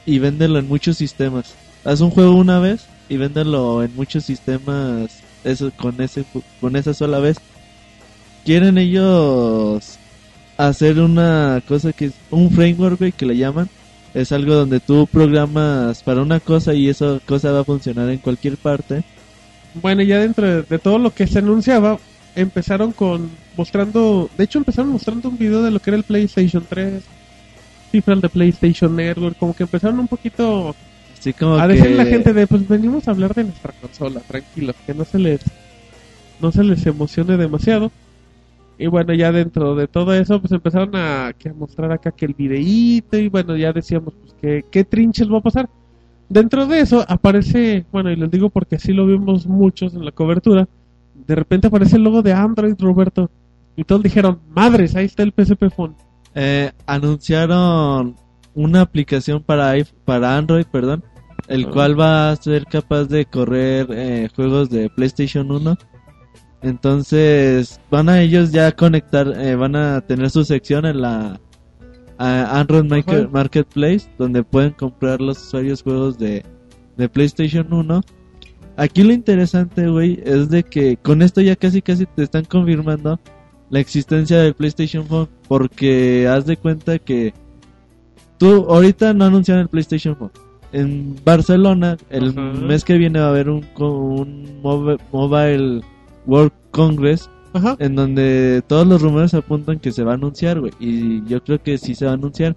y 0.06 0.20
véndelo 0.20 0.60
en 0.60 0.68
muchos 0.68 0.98
sistemas. 0.98 1.56
Haz 1.84 2.02
un 2.02 2.10
juego 2.10 2.36
una 2.36 2.60
vez 2.60 2.86
y 3.08 3.18
véndelo 3.18 3.84
en 3.84 3.96
muchos 3.96 4.26
sistemas 4.26 5.22
eso 5.44 5.72
con 5.76 6.00
ese 6.02 6.26
con 6.60 6.76
esa 6.76 6.94
sola 6.94 7.20
vez. 7.20 7.38
Quieren 8.46 8.78
ellos 8.78 9.98
hacer 10.58 11.00
una 11.00 11.62
cosa 11.68 11.94
que 11.94 12.06
es 12.06 12.14
un 12.30 12.52
framework 12.52 13.00
güey, 13.00 13.12
que 13.12 13.26
le 13.26 13.38
llaman. 13.38 13.70
Es 14.14 14.32
algo 14.32 14.56
donde 14.56 14.80
tú 14.80 15.08
programas 15.08 16.02
para 16.04 16.22
una 16.22 16.40
cosa 16.40 16.74
y 16.74 16.90
esa 16.90 17.20
cosa 17.26 17.52
va 17.52 17.62
a 17.62 17.64
funcionar 17.64 18.10
en 18.10 18.18
cualquier 18.18 18.58
parte. 18.58 19.04
Bueno, 19.76 20.02
ya 20.02 20.20
dentro 20.20 20.48
de, 20.48 20.64
de 20.64 20.80
todo 20.80 20.98
lo 20.98 21.14
que 21.14 21.28
se 21.28 21.40
anunciaba, 21.40 22.00
empezaron 22.36 22.92
con 22.92 23.30
mostrando, 23.56 24.30
de 24.38 24.46
hecho 24.46 24.58
empezaron 24.58 24.92
mostrando 24.92 25.30
un 25.30 25.38
video 25.38 25.62
de 25.62 25.72
lo 25.72 25.80
que 25.80 25.92
era 25.92 25.98
el 25.98 26.04
PlayStation 26.04 26.66
3, 26.68 27.04
cifras 27.92 28.22
de 28.22 28.30
PlayStation 28.30 28.96
Network, 28.96 29.38
como 29.38 29.56
que 29.56 29.64
empezaron 29.64 30.00
un 30.00 30.08
poquito 30.08 30.76
Así 31.20 31.34
como 31.34 31.56
a 31.56 31.68
que 31.68 31.74
decirle 31.74 32.02
a 32.02 32.04
la 32.06 32.10
gente 32.10 32.34
de, 32.34 32.48
pues 32.48 32.68
venimos 32.68 33.08
a 33.08 33.12
hablar 33.12 33.34
de 33.34 33.44
nuestra 33.44 33.74
consola, 33.82 34.22
tranquilos, 34.22 34.76
que 34.86 34.94
no 34.94 35.04
se 35.06 35.20
les 35.20 35.42
no 36.42 36.52
se 36.52 36.64
les 36.64 36.86
emocione 36.86 37.36
demasiado. 37.38 37.92
Y 38.78 38.88
bueno, 38.88 39.14
ya 39.14 39.32
dentro 39.34 39.76
de 39.76 39.88
todo 39.88 40.14
eso, 40.14 40.40
pues 40.40 40.54
empezaron 40.54 40.96
a, 40.96 41.34
que 41.38 41.50
a 41.50 41.54
mostrar 41.54 41.92
acá 41.92 42.12
que 42.12 42.26
el 42.26 42.34
videíto 42.34 43.18
y 43.18 43.28
bueno, 43.28 43.58
ya 43.58 43.74
decíamos, 43.74 44.14
pues 44.14 44.34
que 44.42 44.66
qué 44.72 44.86
trinches 44.86 45.30
va 45.30 45.40
a 45.40 45.42
pasar. 45.42 45.70
Dentro 46.30 46.66
de 46.66 46.80
eso 46.80 47.04
aparece, 47.10 47.86
bueno, 47.92 48.10
y 48.12 48.16
les 48.16 48.32
digo 48.32 48.50
porque 48.50 48.78
así 48.78 48.94
lo 48.94 49.06
vimos 49.06 49.48
muchos 49.48 49.96
en 49.96 50.06
la 50.06 50.12
cobertura, 50.12 50.68
de 51.28 51.36
repente 51.36 51.68
aparece 51.68 51.98
el 51.98 52.04
logo 52.04 52.22
de 52.22 52.32
Android, 52.32 52.76
Roberto. 52.80 53.30
Y 53.76 53.84
todos 53.84 54.02
dijeron, 54.04 54.40
madres, 54.56 54.96
ahí 54.96 55.06
está 55.06 55.24
el 55.24 55.34
PSP 55.36 55.70
Phone. 55.76 55.96
eh, 56.36 56.72
anunciaron 56.86 58.16
una 58.54 58.82
aplicación 58.82 59.44
para 59.44 59.74
para 60.06 60.38
Android, 60.38 60.66
perdón, 60.72 61.04
el 61.48 61.66
Ah. 61.66 61.70
cual 61.72 62.00
va 62.00 62.32
a 62.32 62.36
ser 62.36 62.66
capaz 62.66 63.06
de 63.06 63.26
correr 63.26 63.88
eh, 63.92 64.30
juegos 64.36 64.70
de 64.70 64.90
PlayStation 64.90 65.52
1. 65.52 65.78
Entonces 66.62 67.80
van 67.90 68.10
a 68.10 68.22
ellos 68.22 68.52
ya 68.52 68.72
conectar, 68.74 69.28
eh, 69.38 69.56
van 69.56 69.76
a 69.76 70.02
tener 70.02 70.30
su 70.30 70.44
sección 70.44 70.86
en 70.86 71.02
la 71.02 71.40
Android 72.18 72.92
Ajá. 72.92 73.30
Marketplace, 73.32 74.10
donde 74.18 74.44
pueden 74.44 74.72
comprar 74.72 75.22
los 75.22 75.38
usuarios 75.42 75.82
juegos 75.82 76.18
de, 76.18 76.44
de 76.98 77.08
PlayStation 77.08 77.72
1. 77.72 78.02
Aquí 78.76 79.04
lo 79.04 79.14
interesante, 79.14 79.88
güey, 79.88 80.20
es 80.26 80.50
de 80.50 80.64
que 80.64 80.98
con 80.98 81.22
esto 81.22 81.40
ya 81.40 81.56
casi 81.56 81.82
casi 81.82 82.06
te 82.06 82.24
están 82.24 82.44
confirmando 82.44 83.20
la 83.70 83.80
existencia 83.80 84.40
del 84.40 84.54
PlayStation 84.54 85.06
Phone, 85.06 85.30
porque 85.48 86.28
haz 86.28 86.46
de 86.46 86.58
cuenta 86.58 87.00
que 87.00 87.34
tú 88.40 88.66
ahorita 88.68 89.14
no 89.14 89.26
anunciaron 89.26 89.62
el 89.62 89.68
PlayStation 89.70 90.16
Phone. 90.16 90.32
En 90.72 91.16
Barcelona, 91.24 91.98
el 92.10 92.30
Ajá. 92.30 92.42
mes 92.42 92.84
que 92.84 92.98
viene 92.98 93.20
va 93.20 93.28
a 93.28 93.30
haber 93.30 93.50
un, 93.50 93.66
un 93.78 94.62
mobi- 94.64 95.00
Mobile 95.12 95.82
World 96.28 96.52
Congress 96.72 97.30
Ajá. 97.54 97.76
en 97.80 97.96
donde 97.96 98.64
todos 98.68 98.86
los 98.88 99.02
rumores 99.02 99.34
apuntan 99.34 99.80
que 99.80 99.92
se 99.92 100.04
va 100.04 100.12
a 100.12 100.16
anunciar, 100.16 100.60
güey. 100.60 100.72
Y 100.80 101.24
yo 101.26 101.44
creo 101.44 101.62
que 101.62 101.78
sí 101.78 101.94
se 101.96 102.06
va 102.06 102.12
a 102.12 102.14
anunciar. 102.16 102.56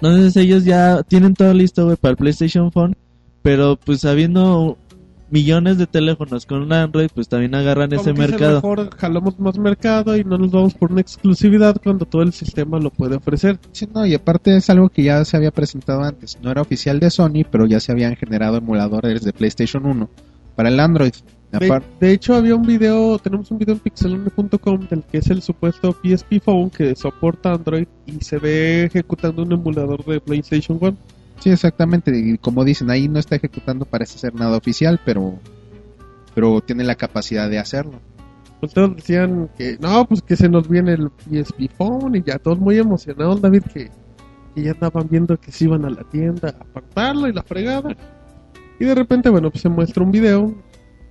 Entonces 0.00 0.36
ellos 0.36 0.64
ya 0.64 1.02
tienen 1.02 1.34
todo 1.34 1.52
listo, 1.54 1.84
güey, 1.84 1.96
para 1.96 2.10
el 2.12 2.16
PlayStation 2.16 2.70
Phone. 2.72 2.94
Pero 3.42 3.78
pues 3.82 4.04
habiendo 4.04 4.76
millones 5.30 5.78
de 5.78 5.86
teléfonos 5.86 6.46
con 6.46 6.62
un 6.62 6.72
Android, 6.72 7.08
pues 7.14 7.28
también 7.28 7.54
agarran 7.54 7.90
Como 7.90 8.00
ese 8.00 8.14
que 8.14 8.18
mercado. 8.18 8.56
Mejor 8.56 8.96
jalamos 8.96 9.38
más 9.38 9.58
mercado 9.58 10.16
y 10.16 10.24
no 10.24 10.38
nos 10.38 10.50
vamos 10.50 10.74
por 10.74 10.92
una 10.92 11.00
exclusividad 11.00 11.76
cuando 11.82 12.06
todo 12.06 12.22
el 12.22 12.32
sistema 12.32 12.78
lo 12.78 12.90
puede 12.90 13.16
ofrecer. 13.16 13.58
Sí, 13.72 13.88
no, 13.92 14.06
y 14.06 14.14
aparte 14.14 14.56
es 14.56 14.70
algo 14.70 14.88
que 14.88 15.02
ya 15.02 15.24
se 15.24 15.36
había 15.36 15.50
presentado 15.50 16.02
antes. 16.02 16.38
No 16.42 16.50
era 16.50 16.62
oficial 16.62 17.00
de 17.00 17.10
Sony, 17.10 17.44
pero 17.50 17.66
ya 17.66 17.80
se 17.80 17.92
habían 17.92 18.16
generado 18.16 18.58
emuladores 18.58 19.22
de 19.22 19.32
PlayStation 19.32 19.84
1 19.86 20.08
para 20.54 20.68
el 20.68 20.80
Android. 20.80 21.12
De, 21.52 21.82
de 22.00 22.12
hecho, 22.12 22.34
había 22.34 22.54
un 22.54 22.66
video, 22.66 23.18
tenemos 23.18 23.50
un 23.50 23.58
video 23.58 23.74
en 23.74 23.80
pixelone.com 23.80 24.88
del 24.88 25.02
que 25.04 25.18
es 25.18 25.30
el 25.30 25.42
supuesto 25.42 25.92
PSP 25.92 26.40
Phone 26.42 26.70
que 26.70 26.94
soporta 26.96 27.52
Android 27.52 27.86
y 28.04 28.22
se 28.22 28.38
ve 28.38 28.84
ejecutando 28.84 29.42
un 29.42 29.52
emulador 29.52 30.04
de 30.04 30.20
PlayStation 30.20 30.78
1. 30.80 30.96
Sí, 31.40 31.50
exactamente. 31.50 32.16
Y 32.16 32.38
como 32.38 32.64
dicen, 32.64 32.90
ahí 32.90 33.08
no 33.08 33.18
está 33.18 33.36
ejecutando, 33.36 33.84
parece 33.84 34.18
ser 34.18 34.34
nada 34.34 34.56
oficial, 34.56 35.00
pero, 35.04 35.38
pero 36.34 36.60
tiene 36.60 36.84
la 36.84 36.94
capacidad 36.94 37.48
de 37.50 37.58
hacerlo. 37.58 38.00
pues 38.60 38.72
todos 38.72 38.96
decían 38.96 39.50
que 39.56 39.76
no, 39.80 40.06
pues 40.06 40.22
que 40.22 40.36
se 40.36 40.48
nos 40.48 40.68
viene 40.68 40.94
el 40.94 41.10
PSP 41.10 41.70
Phone 41.76 42.16
y 42.16 42.22
ya 42.22 42.38
todos 42.38 42.58
muy 42.58 42.78
emocionados, 42.78 43.40
David, 43.40 43.62
que, 43.72 43.90
que 44.54 44.62
ya 44.62 44.72
andaban 44.72 45.08
viendo 45.08 45.38
que 45.38 45.52
se 45.52 45.64
iban 45.64 45.84
a 45.84 45.90
la 45.90 46.04
tienda 46.04 46.48
a 46.48 46.62
apartarlo 46.62 47.28
y 47.28 47.32
la 47.32 47.42
fregada. 47.42 47.96
Y 48.78 48.84
de 48.84 48.94
repente, 48.94 49.28
bueno, 49.28 49.50
pues 49.50 49.62
se 49.62 49.68
muestra 49.68 50.02
un 50.02 50.10
video, 50.10 50.54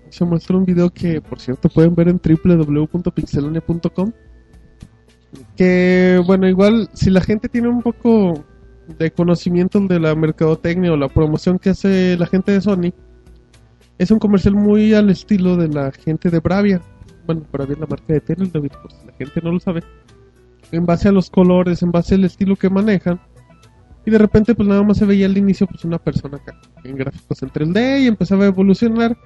se 0.09 0.26
muestra 0.26 0.57
un 0.57 0.65
video 0.65 0.89
que, 0.91 1.21
por 1.21 1.39
cierto, 1.39 1.69
pueden 1.69 1.95
ver 1.95 2.09
en 2.09 2.21
www.pixelania.com. 2.23 4.11
Que, 5.55 6.21
bueno, 6.26 6.47
igual, 6.47 6.89
si 6.93 7.09
la 7.09 7.21
gente 7.21 7.49
tiene 7.49 7.67
un 7.67 7.82
poco 7.82 8.45
de 8.88 9.11
conocimiento 9.11 9.79
de 9.79 9.99
la 9.99 10.15
mercadotecnia 10.15 10.93
o 10.93 10.97
la 10.97 11.09
promoción 11.09 11.59
que 11.59 11.71
hace 11.71 12.17
la 12.17 12.27
gente 12.27 12.51
de 12.51 12.61
Sony, 12.61 12.93
es 13.97 14.11
un 14.11 14.19
comercial 14.19 14.55
muy 14.55 14.93
al 14.93 15.09
estilo 15.09 15.55
de 15.55 15.69
la 15.69 15.91
gente 15.91 16.29
de 16.29 16.39
Bravia. 16.39 16.81
Bueno, 17.25 17.43
Bravia 17.51 17.73
es 17.73 17.79
la 17.79 17.88
marca 17.88 18.13
de 18.13 18.19
tenis, 18.19 18.51
David, 18.51 18.71
por 18.81 18.91
si 18.91 19.05
la 19.05 19.13
gente 19.13 19.41
no 19.41 19.51
lo 19.53 19.59
sabe. 19.59 19.83
En 20.71 20.86
base 20.86 21.07
a 21.07 21.11
los 21.11 21.29
colores, 21.29 21.81
en 21.81 21.91
base 21.91 22.15
al 22.15 22.25
estilo 22.25 22.55
que 22.55 22.69
manejan. 22.69 23.19
Y 24.05 24.11
de 24.11 24.17
repente, 24.17 24.53
pues 24.53 24.67
nada 24.67 24.83
más 24.83 24.97
se 24.97 25.05
veía 25.05 25.25
al 25.25 25.38
inicio, 25.38 25.65
pues 25.65 25.83
una 25.86 25.97
persona 25.97 26.38
acá, 26.38 26.59
en 26.83 26.95
gráficos 26.95 27.41
en 27.41 27.49
3D 27.49 28.03
y 28.03 28.07
empezaba 28.07 28.43
a 28.43 28.47
evolucionar. 28.47 29.17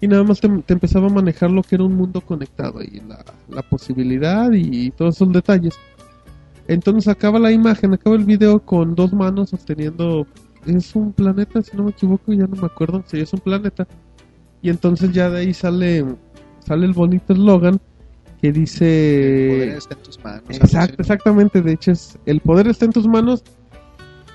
Y 0.00 0.06
nada 0.06 0.22
más 0.22 0.40
te, 0.40 0.46
empezaba 0.46 1.06
a 1.06 1.10
manejar 1.10 1.50
lo 1.50 1.62
que 1.62 1.76
era 1.76 1.84
un 1.84 1.94
mundo 1.94 2.20
conectado 2.20 2.82
y 2.82 3.00
la, 3.00 3.24
la 3.48 3.62
posibilidad 3.62 4.52
y 4.52 4.90
todos 4.90 5.16
esos 5.16 5.32
detalles. 5.32 5.74
Entonces 6.68 7.08
acaba 7.08 7.38
la 7.38 7.52
imagen, 7.52 7.92
acaba 7.94 8.16
el 8.16 8.24
video 8.24 8.60
con 8.60 8.94
dos 8.94 9.12
manos 9.12 9.50
sosteniendo. 9.50 10.26
Es 10.66 10.94
un 10.94 11.12
planeta, 11.12 11.60
si 11.62 11.76
no 11.76 11.84
me 11.84 11.90
equivoco, 11.90 12.32
ya 12.32 12.46
no 12.46 12.56
me 12.56 12.66
acuerdo. 12.66 13.04
Sí, 13.06 13.20
es 13.20 13.32
un 13.32 13.40
planeta. 13.40 13.86
Y 14.62 14.70
entonces 14.70 15.12
ya 15.12 15.28
de 15.28 15.40
ahí 15.40 15.52
sale, 15.54 16.04
sale 16.66 16.86
el 16.86 16.94
bonito 16.94 17.34
eslogan 17.34 17.78
que 18.40 18.48
El 18.48 18.54
poder 18.54 18.60
dice. 18.60 19.76
está 19.76 19.94
en 19.94 20.02
tus 20.02 20.24
manos. 20.24 20.42
Exactamente. 20.98 21.60
De 21.60 21.72
hecho, 21.72 21.92
es 21.92 22.18
el 22.24 22.40
poder 22.40 22.68
está 22.68 22.86
en 22.86 22.92
tus 22.92 23.06
manos. 23.06 23.44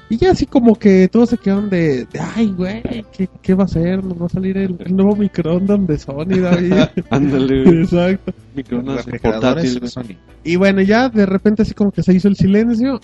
Y 0.10 0.18
ya 0.18 0.32
así 0.32 0.48
como 0.48 0.76
que 0.76 1.08
todos 1.08 1.30
se 1.30 1.38
quedaron 1.38 1.70
de, 1.70 2.06
de, 2.06 2.20
ay, 2.20 2.48
güey, 2.48 2.82
¿qué, 3.16 3.30
¿qué 3.42 3.54
va 3.54 3.66
a 3.66 3.68
ser? 3.68 4.04
Nos 4.04 4.20
va 4.20 4.26
a 4.26 4.30
salir 4.30 4.58
el, 4.58 4.76
el 4.80 4.96
nuevo 4.96 5.16
microondas 5.16 5.86
de 5.86 6.00
Sony, 6.00 6.40
David. 6.42 6.74
Ándale, 7.12 7.64
güey. 7.64 7.84
Exacto. 7.84 8.34
Microondas 8.56 9.06
portátil. 9.22 9.88
Sony. 9.88 10.16
Y 10.44 10.56
bueno, 10.56 10.82
ya 10.82 11.10
de 11.10 11.26
repente 11.26 11.62
así 11.62 11.74
como 11.76 11.92
que 11.92 12.02
se 12.02 12.14
hizo 12.14 12.28
el 12.28 12.36
silencio 12.36 13.00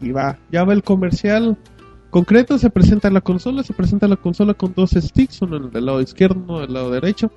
y 0.00 0.12
va, 0.12 0.38
ya 0.52 0.64
va 0.64 0.72
el 0.74 0.84
comercial 0.84 1.56
concreto, 2.10 2.58
se 2.58 2.70
presenta 2.70 3.10
la 3.10 3.20
consola, 3.20 3.64
se 3.64 3.72
presenta 3.72 4.06
la 4.06 4.16
consola 4.16 4.54
con 4.54 4.72
dos 4.74 4.92
sticks, 4.92 5.42
uno 5.42 5.58
del 5.58 5.84
lado 5.84 6.00
izquierdo, 6.00 6.40
uno 6.40 6.60
del 6.60 6.72
lado 6.72 6.90
derecho. 6.90 7.32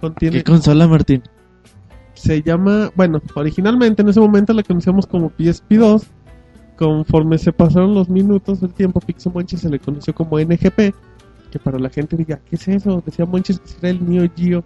Contiene, 0.00 0.38
¿Qué 0.38 0.44
consola, 0.44 0.86
Martín? 0.86 1.22
se 2.22 2.40
llama, 2.42 2.92
bueno, 2.94 3.20
originalmente 3.34 4.02
en 4.02 4.08
ese 4.08 4.20
momento 4.20 4.52
la 4.52 4.62
conocíamos 4.62 5.06
como 5.06 5.30
PSP 5.30 5.72
2. 5.72 6.06
Conforme 6.86 7.38
se 7.38 7.52
pasaron 7.52 7.94
los 7.94 8.08
minutos 8.08 8.60
del 8.60 8.72
tiempo, 8.72 8.98
Pixel 9.00 9.32
Monchis 9.32 9.60
se 9.60 9.68
le 9.70 9.78
conoció 9.78 10.12
como 10.14 10.38
NGP. 10.40 10.92
Que 11.52 11.58
para 11.62 11.78
la 11.78 11.88
gente 11.90 12.16
diga, 12.16 12.40
¿qué 12.48 12.56
es 12.56 12.66
eso? 12.66 13.02
Decía 13.06 13.24
Monchis 13.24 13.60
que 13.60 13.72
era 13.80 13.90
el 13.90 14.08
Neo 14.08 14.28
Geo 14.36 14.64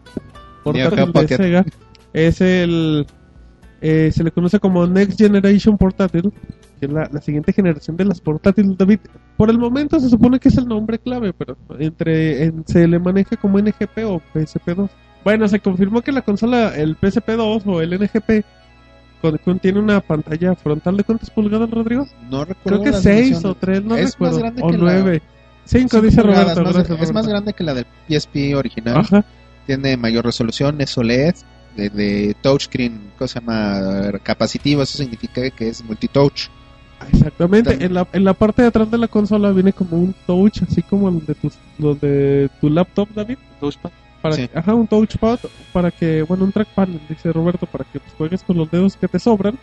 portátil 0.64 1.12
de. 1.12 1.36
Sega. 1.36 1.64
Es 2.12 2.40
el. 2.40 3.06
eh, 3.82 4.10
se 4.14 4.24
le 4.24 4.30
conoce 4.30 4.58
como 4.60 4.86
Next 4.86 5.18
Generation 5.18 5.76
Portátil, 5.76 6.32
que 6.80 6.86
es 6.86 6.92
la, 6.92 7.08
la 7.12 7.20
siguiente 7.20 7.52
generación 7.52 7.96
de 7.98 8.04
las 8.06 8.20
portátiles. 8.20 8.78
David, 8.78 9.00
por 9.36 9.50
el 9.50 9.58
momento 9.58 10.00
se 10.00 10.08
supone 10.08 10.38
que 10.40 10.48
es 10.48 10.56
el 10.56 10.66
nombre 10.66 10.98
clave, 10.98 11.32
pero 11.34 11.56
entre 11.78 12.44
en- 12.44 12.64
se 12.66 12.86
le 12.88 12.98
maneja 12.98 13.36
como 13.36 13.58
NGP 13.58 13.98
o 14.06 14.22
PSP2. 14.32 14.88
Bueno, 15.24 15.48
se 15.48 15.58
confirmó 15.60 16.00
que 16.02 16.12
la 16.12 16.22
consola, 16.22 16.74
el 16.76 16.96
PSP2 16.96 17.62
o 17.66 17.80
el 17.82 17.92
NGP, 18.00 18.44
con- 19.20 19.38
contiene 19.38 19.78
una 19.78 20.00
pantalla 20.00 20.54
frontal 20.54 20.96
de 20.96 21.04
cuántas 21.04 21.30
pulgadas, 21.30 21.70
Rodrigo? 21.70 22.06
No 22.30 22.44
recuerdo 22.44 22.80
Creo 22.80 22.82
que 22.82 22.90
las 22.90 23.02
6 23.02 23.24
dimensiones. 23.24 23.44
o 23.44 23.54
3, 23.54 23.84
no 23.84 23.96
Es 23.96 24.02
más 24.04 24.12
recuerdo. 24.12 24.38
grande 24.38 24.62
o 24.62 24.66
que 24.70 24.76
la- 24.78 24.82
9. 24.82 25.22
5 25.64 25.78
Cinco 25.90 26.00
dice 26.00 26.22
pulgadas, 26.22 26.44
Roberto. 26.56 26.62
más- 26.64 26.74
gracias, 26.88 27.00
es 27.08 27.12
más 27.14 27.26
grande 27.26 27.52
que 27.52 27.64
la 27.64 27.74
del 27.74 27.86
PSP 28.08 28.54
original. 28.54 28.96
Ajá. 28.98 29.24
Tiene 29.66 29.96
mayor 29.96 30.24
resolución, 30.24 30.80
es 30.80 30.96
OLED, 30.96 31.34
de, 31.76 31.90
de 31.90 32.36
touchscreen, 32.40 33.10
¿cómo 33.18 33.26
se 33.28 33.40
llama? 33.40 34.12
Capacitivo, 34.22 34.82
eso 34.82 34.96
significa 34.98 35.48
que 35.50 35.68
es 35.68 35.84
multitouch. 35.84 36.48
Exactamente, 37.12 37.84
en 37.84 37.92
la, 37.94 38.06
en 38.12 38.24
la 38.24 38.32
parte 38.32 38.62
de 38.62 38.68
atrás 38.68 38.90
de 38.90 38.96
la 38.96 39.08
consola 39.08 39.50
viene 39.50 39.72
como 39.72 39.98
un 39.98 40.14
touch, 40.26 40.62
así 40.62 40.82
como 40.82 41.08
el 41.10 41.26
de 41.26 41.34
tu, 41.34 41.50
los 41.78 42.00
de 42.00 42.48
tu 42.60 42.70
laptop, 42.70 43.08
David. 43.14 43.36
Touchpad. 43.60 43.90
Para 44.30 44.36
Sí. 44.42 44.48
que- 44.48 44.58
ajá, 44.58 44.74
un 44.74 44.86
touchpad 44.86 45.38
para 45.72 45.90
que, 45.90 46.22
bueno, 46.22 46.44
un 46.44 46.52
trackpad, 46.52 46.88
dice 47.08 47.32
Roberto, 47.32 47.66
para 47.66 47.84
que 47.84 48.00
pues, 48.00 48.12
juegues 48.18 48.42
con 48.42 48.56
los 48.58 48.70
dedos 48.70 48.96
que 48.96 49.08
te 49.08 49.18
sobran. 49.18 49.58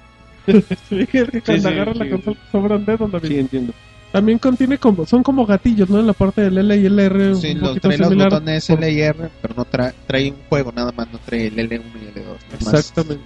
sí, 0.46 1.00
es 1.00 1.08
que 1.08 1.40
cuando 1.42 1.68
sí, 1.68 1.74
agarras 1.74 1.96
la 1.96 2.08
consola 2.10 2.36
te 2.44 2.50
sobran 2.52 2.84
dedos, 2.84 3.10
David. 3.12 3.28
Sí, 3.28 3.38
entiendo. 3.38 3.72
También 4.12 4.38
contiene 4.38 4.78
como, 4.78 5.04
son 5.04 5.22
como 5.22 5.44
gatillos, 5.44 5.90
¿no? 5.90 5.98
En 6.00 6.06
la 6.06 6.12
parte 6.12 6.40
del 6.42 6.56
L 6.58 6.76
y 6.76 6.86
el 6.86 6.98
R, 6.98 7.34
Sí, 7.34 7.50
un 7.52 7.60
los, 7.60 7.80
trae 7.80 7.98
los 7.98 8.14
botones 8.14 8.70
L 8.70 8.90
y 8.92 9.00
R, 9.00 9.28
pero 9.42 9.54
no 9.56 9.64
trae, 9.64 9.92
trae 10.06 10.30
un 10.30 10.38
juego 10.48 10.72
nada 10.74 10.92
más, 10.96 11.12
no 11.12 11.18
trae 11.18 11.48
el 11.48 11.56
L1 11.58 11.82
y 12.00 12.18
L2. 12.18 12.24
nada 12.24 12.36
más. 12.64 12.74
Exactamente. 12.74 13.24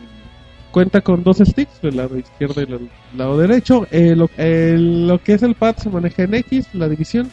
Cuenta 0.73 1.01
con 1.01 1.23
dos 1.23 1.39
sticks, 1.39 1.81
del 1.83 1.97
lado 1.97 2.17
izquierdo 2.17 2.63
y 2.63 2.67
del 2.67 2.89
lado 3.17 3.39
derecho. 3.39 3.87
Eh, 3.91 4.15
lo, 4.17 4.31
eh, 4.39 4.77
lo 4.79 5.19
que 5.23 5.35
es 5.35 5.43
el 5.43 5.55
pad 5.55 5.77
se 5.77 5.91
maneja 5.91 6.23
en 6.23 6.35
X, 6.35 6.69
la 6.75 6.89
división. 6.89 7.31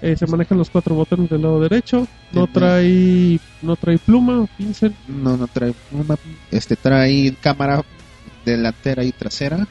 Eh, 0.00 0.16
se 0.16 0.26
manejan 0.26 0.58
los 0.58 0.70
cuatro 0.70 0.94
botones 0.94 1.28
del 1.28 1.42
lado 1.42 1.60
derecho. 1.60 2.06
No 2.32 2.46
trae, 2.46 3.40
no 3.62 3.74
trae 3.76 3.98
pluma 3.98 4.40
o 4.40 4.48
pincel. 4.56 4.94
No, 5.08 5.36
no 5.36 5.46
trae 5.48 5.74
una, 5.90 6.16
este 6.50 6.76
trae 6.76 7.34
cámara 7.40 7.82
delantera 8.44 9.02
y 9.04 9.12
trasera. 9.12 9.66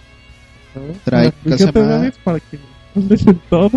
Trae, 1.04 1.32
Para-. 2.24 2.42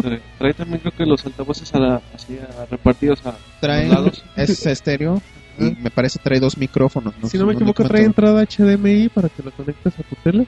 Trae, 0.03 0.21
trae 0.39 0.55
también 0.55 0.81
creo 0.81 0.93
que 0.97 1.05
los 1.05 1.25
altavoces 1.25 1.73
a 1.75 1.79
la, 1.79 2.03
así 2.15 2.39
a- 2.39 2.67
repartidos 2.67 3.25
a 3.27 3.37
Trae 3.61 3.87
los 3.87 3.95
lados. 3.95 4.25
es 4.37 4.67
estéreo 4.67 5.21
y 5.59 5.77
me 5.83 5.91
parece 5.91 6.19
trae 6.19 6.41
dos 6.41 6.57
micrófonos. 6.57 7.15
si 7.31 7.39
no 7.39 7.47
me 7.47 7.53
equivoco, 7.53 7.85
trae 7.85 8.05
entrada 8.05 8.43
entrada 8.43 8.77
HDMI 8.77 9.09
para 9.11 9.29
que 9.29 9.43
lo 9.43 9.51
conectes 9.53 9.93
a 9.99 10.03
tu 10.03 10.17
tele. 10.25 10.47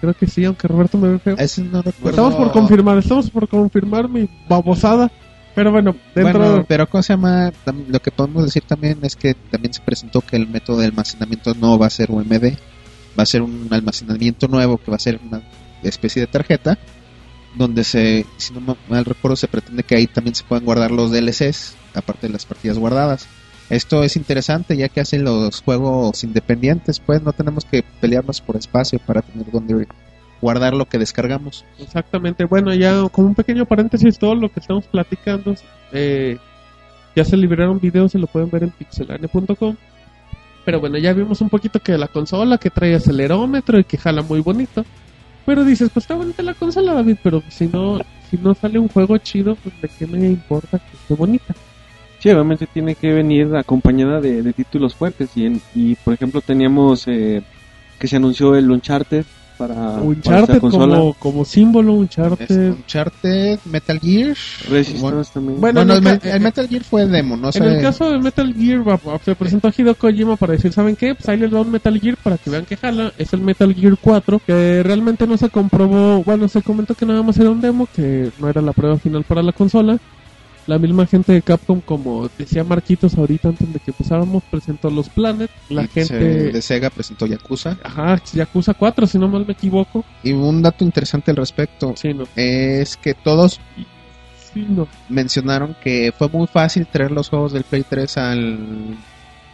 Creo 0.00 0.14
que 0.14 0.26
sí, 0.26 0.44
aunque 0.44 0.68
Roberto 0.68 0.98
me 0.98 1.08
ve 1.08 1.18
feo. 1.18 1.36
Ese 1.38 1.62
no 1.62 1.80
recuerdo. 1.80 2.10
Estamos 2.10 2.34
por 2.34 2.52
confirmar, 2.52 2.98
estamos 2.98 3.30
por 3.30 3.48
confirmar 3.48 4.08
mi 4.08 4.28
babosada. 4.48 5.10
Pero 5.54 5.70
bueno, 5.70 5.94
dentro 6.14 6.40
Bueno, 6.40 6.64
pero 6.68 6.88
¿cómo 6.88 7.02
se 7.02 7.12
llama? 7.12 7.52
Lo 7.88 8.00
que 8.00 8.10
podemos 8.10 8.44
decir 8.44 8.62
también 8.66 8.98
es 9.02 9.14
que 9.14 9.34
también 9.34 9.72
se 9.72 9.80
presentó 9.82 10.20
que 10.20 10.36
el 10.36 10.48
método 10.48 10.78
de 10.78 10.86
almacenamiento 10.86 11.54
no 11.54 11.78
va 11.78 11.86
a 11.86 11.90
ser 11.90 12.10
UMD, 12.10 12.54
va 13.18 13.22
a 13.22 13.26
ser 13.26 13.42
un 13.42 13.68
almacenamiento 13.70 14.48
nuevo 14.48 14.78
que 14.78 14.90
va 14.90 14.96
a 14.96 15.00
ser 15.00 15.20
una 15.24 15.40
especie 15.82 16.20
de 16.22 16.26
tarjeta 16.26 16.78
donde 17.56 17.84
se, 17.84 18.26
si 18.36 18.52
no 18.52 18.60
ma- 18.60 18.76
mal 18.88 19.04
recuerdo, 19.04 19.36
se 19.36 19.46
pretende 19.46 19.84
que 19.84 19.94
ahí 19.94 20.08
también 20.08 20.34
se 20.34 20.42
puedan 20.42 20.64
guardar 20.64 20.90
los 20.90 21.12
DLCs, 21.12 21.76
aparte 21.94 22.26
de 22.26 22.32
las 22.32 22.46
partidas 22.46 22.78
guardadas. 22.78 23.26
Esto 23.70 24.02
es 24.02 24.16
interesante 24.16 24.76
ya 24.76 24.88
que 24.88 25.00
hacen 25.00 25.22
los 25.24 25.62
juegos 25.62 26.24
independientes, 26.24 26.98
pues 26.98 27.22
no 27.22 27.32
tenemos 27.32 27.64
que 27.64 27.84
pelearnos 28.00 28.40
por 28.40 28.56
espacio 28.56 28.98
para 28.98 29.22
tener 29.22 29.50
donde 29.52 29.86
guardar 30.44 30.74
lo 30.74 30.84
que 30.84 30.98
descargamos. 30.98 31.64
Exactamente, 31.78 32.44
bueno, 32.44 32.74
ya 32.74 33.08
como 33.08 33.28
un 33.28 33.34
pequeño 33.34 33.64
paréntesis, 33.64 34.18
todo 34.18 34.34
lo 34.34 34.50
que 34.52 34.60
estamos 34.60 34.84
platicando, 34.86 35.54
eh, 35.90 36.36
ya 37.16 37.24
se 37.24 37.38
liberaron 37.38 37.80
videos 37.80 38.14
y 38.14 38.18
lo 38.18 38.26
pueden 38.26 38.50
ver 38.50 38.64
en 38.64 38.70
pixelane.com. 38.70 39.74
Pero 40.66 40.80
bueno, 40.80 40.98
ya 40.98 41.14
vimos 41.14 41.40
un 41.40 41.48
poquito 41.48 41.80
que 41.80 41.96
la 41.96 42.08
consola 42.08 42.58
que 42.58 42.68
trae 42.68 42.94
acelerómetro 42.94 43.78
y 43.78 43.84
que 43.84 43.96
jala 43.96 44.20
muy 44.20 44.40
bonito. 44.40 44.84
Pero 45.46 45.64
dices, 45.64 45.88
pues 45.92 46.04
está 46.04 46.14
bonita 46.14 46.42
la 46.42 46.52
consola, 46.54 46.92
David, 46.92 47.16
pero 47.22 47.42
si 47.48 47.66
no, 47.66 48.00
si 48.30 48.36
no 48.36 48.54
sale 48.54 48.78
un 48.78 48.88
juego 48.88 49.16
chido, 49.18 49.56
pues 49.62 49.74
de 49.80 49.88
qué 49.98 50.06
me 50.06 50.26
importa 50.26 50.78
que 50.78 50.96
esté 50.96 51.14
bonita. 51.14 51.54
Sí, 52.18 52.28
obviamente 52.30 52.66
tiene 52.66 52.94
que 52.94 53.12
venir 53.12 53.54
acompañada 53.56 54.20
de, 54.20 54.42
de 54.42 54.52
títulos 54.52 54.94
fuertes. 54.94 55.30
Y, 55.36 55.46
en- 55.46 55.62
y 55.74 55.94
por 55.96 56.12
ejemplo, 56.14 56.40
teníamos 56.42 57.06
eh, 57.08 57.42
que 57.98 58.08
se 58.08 58.16
anunció 58.16 58.54
el 58.56 58.70
Uncharted 58.70 59.24
para, 59.56 59.74
para 59.74 59.90
esta 59.92 60.02
Uncharted 60.02 60.58
consola. 60.60 60.96
como, 60.98 61.14
como 61.14 61.44
símbolo, 61.44 61.92
Es 61.94 61.98
Uncharted. 62.00 62.70
Uncharted, 62.72 63.58
Metal 63.64 64.00
Gear. 64.00 64.36
Resistance 64.68 65.00
Bueno, 65.00 65.22
también. 65.24 65.60
Bueno, 65.60 65.80
Bueno, 65.84 65.94
en 65.96 66.06
el, 66.06 66.20
el 66.22 66.30
el 66.30 66.40
Metal 66.40 66.68
Gear 66.68 66.84
fue 66.84 67.06
demo, 67.06 67.36
no 67.36 67.48
En 67.48 67.52
sé. 67.52 67.64
el 67.76 67.82
caso 67.82 68.10
del 68.10 68.20
Metal 68.22 68.54
Gear, 68.54 68.86
va- 68.88 69.00
va- 69.06 69.18
se 69.24 69.34
presentó 69.34 69.70
Hideo 69.76 69.94
Kojima 69.94 70.36
para 70.36 70.52
decir, 70.54 70.72
¿saben 70.72 70.96
qué? 70.96 71.14
Pues 71.14 71.28
ahí 71.28 71.38
les 71.38 71.52
va 71.52 71.60
un 71.60 71.70
Metal 71.70 71.98
Gear 72.00 72.16
para 72.22 72.38
que 72.38 72.50
vean 72.50 72.64
que 72.64 72.76
jala. 72.76 73.12
Es 73.18 73.32
el 73.32 73.40
Metal 73.40 73.72
Gear 73.74 73.96
4, 74.00 74.40
que 74.46 74.82
realmente 74.82 75.26
no 75.26 75.36
se 75.36 75.48
comprobó, 75.48 76.22
bueno, 76.24 76.48
se 76.48 76.62
comentó 76.62 76.94
que 76.94 77.06
nada 77.06 77.22
más 77.22 77.38
era 77.38 77.50
un 77.50 77.60
demo, 77.60 77.88
que 77.94 78.30
no 78.38 78.48
era 78.48 78.60
la 78.60 78.72
prueba 78.72 78.98
final 78.98 79.24
para 79.24 79.42
la 79.42 79.52
consola. 79.52 79.98
La 80.66 80.78
misma 80.78 81.06
gente 81.06 81.32
de 81.32 81.42
Capcom, 81.42 81.80
como 81.82 82.28
decía 82.38 82.64
Marquitos 82.64 83.18
ahorita 83.18 83.48
antes 83.48 83.70
de 83.72 83.78
que 83.80 83.90
empezábamos, 83.90 84.42
presentó 84.50 84.88
los 84.90 85.08
Planet. 85.10 85.50
La 85.68 85.82
Y 85.84 85.88
gente... 85.88 86.14
de 86.52 86.62
Sega 86.62 86.88
presentó 86.90 87.26
Yakuza. 87.26 87.76
Ajá, 87.82 88.18
Yakuza 88.32 88.72
4, 88.72 89.06
si 89.06 89.18
no 89.18 89.28
mal 89.28 89.44
me 89.46 89.52
equivoco. 89.52 90.04
Y 90.22 90.32
un 90.32 90.62
dato 90.62 90.82
interesante 90.84 91.30
al 91.30 91.36
respecto 91.36 91.92
Sí, 91.96 92.14
no. 92.14 92.24
es 92.34 92.96
que 92.96 93.12
todos 93.12 93.60
Sí, 94.54 94.64
no. 94.68 94.88
mencionaron 95.10 95.76
que 95.82 96.12
fue 96.16 96.28
muy 96.28 96.46
fácil 96.46 96.86
traer 96.86 97.10
los 97.10 97.28
juegos 97.28 97.52
del 97.52 97.64
Play 97.64 97.84
3 97.88 98.16
al 98.18 98.58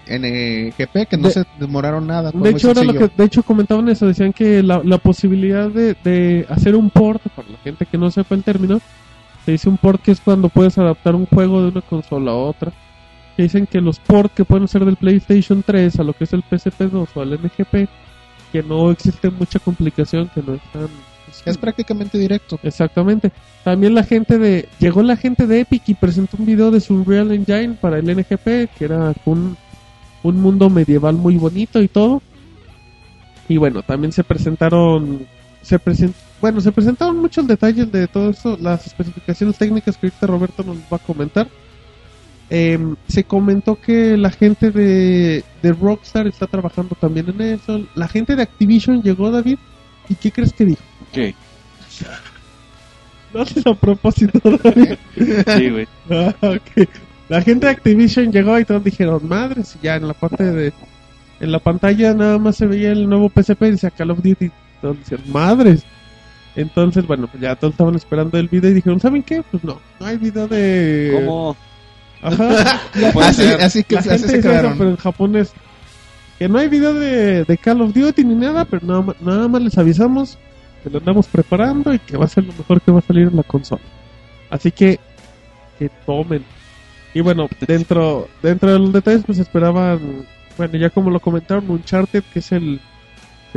NGP, 0.06 1.06
que 1.08 1.16
no 1.16 1.28
De- 1.28 1.34
se 1.34 1.44
demoraron 1.58 2.06
nada. 2.06 2.30
De 2.32 2.50
hecho, 2.50 2.70
era 2.70 2.82
lo 2.84 2.92
que, 2.92 3.11
de 3.16 3.24
hecho, 3.24 3.42
comentaban 3.42 3.88
eso, 3.88 4.06
decían 4.06 4.32
que 4.32 4.62
la, 4.62 4.80
la 4.84 4.98
posibilidad 4.98 5.68
de, 5.70 5.94
de 6.04 6.46
hacer 6.48 6.74
un 6.74 6.90
port, 6.90 7.22
para 7.34 7.48
la 7.48 7.58
gente 7.58 7.86
que 7.86 7.96
no 7.98 8.11
sepa 8.11 8.34
el 8.34 8.42
término, 8.42 8.80
se 9.45 9.53
dice 9.53 9.68
un 9.68 9.78
port 9.78 10.03
que 10.03 10.12
es 10.12 10.20
cuando 10.20 10.49
puedes 10.49 10.76
adaptar 10.78 11.14
un 11.14 11.26
juego 11.26 11.62
de 11.62 11.68
una 11.68 11.80
consola 11.80 12.32
a 12.32 12.36
otra. 12.36 12.72
Que 13.36 13.45
dicen 13.45 13.66
que 13.66 13.80
los 13.80 13.99
ports 13.99 14.34
que 14.34 14.45
pueden 14.45 14.68
ser 14.68 14.84
del 14.84 14.97
PlayStation 14.97 15.62
3 15.62 15.99
a 15.99 16.05
lo 16.05 16.12
que 16.12 16.24
es 16.24 16.32
el 16.32 16.45
PSP2 16.45 17.09
o 17.14 17.20
al 17.20 17.32
NGP, 17.41 17.88
que 18.53 18.62
no 18.62 18.91
existe 18.91 19.30
mucha 19.30 19.59
complicación, 19.59 20.30
que 20.34 20.43
no 20.43 20.55
están... 20.55 20.88
Es 21.47 21.57
prácticamente 21.57 22.18
directo. 22.18 22.59
Exactamente. 22.62 23.30
También 23.64 23.95
la 23.95 24.03
gente 24.03 24.36
de... 24.36 24.68
Llegó 24.78 25.03
la 25.03 25.16
gente 25.16 25.47
de 25.47 25.61
Epic 25.61 25.88
y 25.88 25.95
presentó 25.95 26.36
un 26.38 26.47
video 26.47 26.70
de 26.70 26.80
su 26.80 26.95
Unreal 26.95 27.30
Engine 27.30 27.74
para 27.80 27.99
el 27.99 28.05
NGP, 28.05 28.76
que 28.76 28.84
era 28.84 29.14
un, 29.24 29.57
un 30.22 30.41
mundo 30.41 30.68
medieval 30.68 31.14
muy 31.14 31.36
bonito 31.36 31.80
y 31.80 31.88
todo. 31.88 32.20
Y 33.49 33.57
bueno, 33.57 33.82
también 33.82 34.12
se 34.12 34.24
presentaron... 34.24 35.26
Se 35.62 35.78
present, 35.78 36.16
bueno, 36.41 36.61
se 36.61 36.72
presentaron 36.72 37.18
muchos 37.18 37.47
detalles 37.47 37.91
de 37.93 38.09
todo 38.09 38.30
eso, 38.30 38.57
las 38.61 38.86
especificaciones 38.86 39.57
técnicas 39.59 39.97
que 39.97 40.07
ahorita 40.07 40.26
Roberto 40.26 40.62
nos 40.62 40.78
va 40.78 40.97
a 40.97 40.99
comentar. 40.99 41.49
Em, 42.49 42.97
se 43.07 43.22
comentó 43.24 43.80
que 43.80 44.16
la 44.16 44.30
gente 44.30 44.72
de, 44.72 45.45
de 45.62 45.72
Rockstar 45.72 46.26
está 46.26 46.47
trabajando 46.49 46.97
también 47.01 47.28
en 47.28 47.41
eso. 47.41 47.86
La 47.95 48.09
gente 48.09 48.34
de 48.34 48.43
Activision 48.43 49.03
llegó, 49.03 49.30
David. 49.30 49.59
¿Y 50.09 50.16
qué 50.16 50.32
crees 50.32 50.53
que 50.53 50.64
dijo? 50.64 50.82
¿Qué? 51.12 51.34
No 53.32 53.43
haces 53.43 53.64
a 53.64 53.74
propósito, 53.74 54.41
David. 54.64 54.97
Sí, 55.14 55.70
güey. 55.70 55.86
Ah. 56.43 56.59
La 57.28 57.43
gente 57.43 57.66
de 57.66 57.72
Activision 57.72 58.32
llegó 58.32 58.59
y 58.59 58.64
todos 58.64 58.82
dijeron, 58.82 59.20
madres, 59.28 59.76
y 59.80 59.84
ya 59.84 59.95
en 59.95 60.09
la 60.09 60.14
parte 60.14 60.43
de... 60.43 60.72
En 61.38 61.53
la 61.53 61.61
pantalla 61.61 62.12
nada 62.12 62.38
más 62.38 62.57
se 62.57 62.66
veía 62.66 62.91
el 62.91 63.09
nuevo 63.09 63.30
PSP 63.30 63.62
y 63.62 63.70
decía 63.70 63.91
Call 63.91 64.11
of 64.11 64.20
Duty. 64.20 64.51
Todos 64.82 64.99
decían, 64.99 65.22
madres. 65.30 65.84
Entonces, 66.61 67.06
bueno, 67.06 67.26
pues 67.26 67.42
ya 67.42 67.56
todos 67.56 67.72
estaban 67.74 67.94
esperando 67.94 68.38
el 68.38 68.48
video 68.48 68.70
y 68.70 68.74
dijeron, 68.74 69.00
¿saben 69.00 69.22
qué? 69.22 69.42
Pues 69.50 69.64
no, 69.64 69.80
no 69.98 70.06
hay 70.06 70.16
video 70.18 70.46
de... 70.46 71.12
¿Cómo? 71.24 71.56
Ajá. 72.22 72.80
Así, 73.61 73.82
que 73.84 73.94
La 73.94 74.00
así 74.00 74.11
gente 74.11 74.28
se 74.28 74.36
dice 74.36 74.38
eso, 74.38 74.48
quedaron. 74.48 74.78
pero 74.78 74.90
en 74.90 74.96
Japón 74.96 75.36
es 75.36 75.52
que 76.38 76.48
no 76.48 76.58
hay 76.58 76.68
video 76.68 76.92
de, 76.94 77.44
de 77.44 77.58
Call 77.58 77.80
of 77.80 77.94
Duty 77.94 78.24
ni 78.24 78.34
nada, 78.34 78.64
pero 78.64 78.86
nada, 78.86 79.14
nada 79.20 79.48
más 79.48 79.62
les 79.62 79.78
avisamos 79.78 80.38
que 80.82 80.90
lo 80.90 80.98
andamos 80.98 81.26
preparando 81.28 81.92
y 81.94 81.98
que 81.98 82.16
va 82.16 82.24
a 82.26 82.28
ser 82.28 82.44
lo 82.44 82.52
mejor 82.52 82.80
que 82.80 82.90
va 82.92 82.98
a 82.98 83.02
salir 83.02 83.28
en 83.28 83.36
la 83.36 83.42
consola. 83.42 83.82
Así 84.50 84.70
que 84.70 84.98
que 85.78 85.90
tomen. 86.04 86.44
Y 87.14 87.20
bueno, 87.22 87.48
dentro 87.66 88.28
dentro 88.42 88.72
de 88.72 88.78
los 88.78 88.92
detalles 88.92 89.22
pues 89.24 89.38
esperaban, 89.38 90.26
bueno, 90.56 90.76
ya 90.78 90.90
como 90.90 91.11
lo 91.11 91.20
comentaron, 91.20 91.70
Uncharted, 91.70 92.22
que 92.32 92.38
es 92.40 92.52
el 92.52 92.80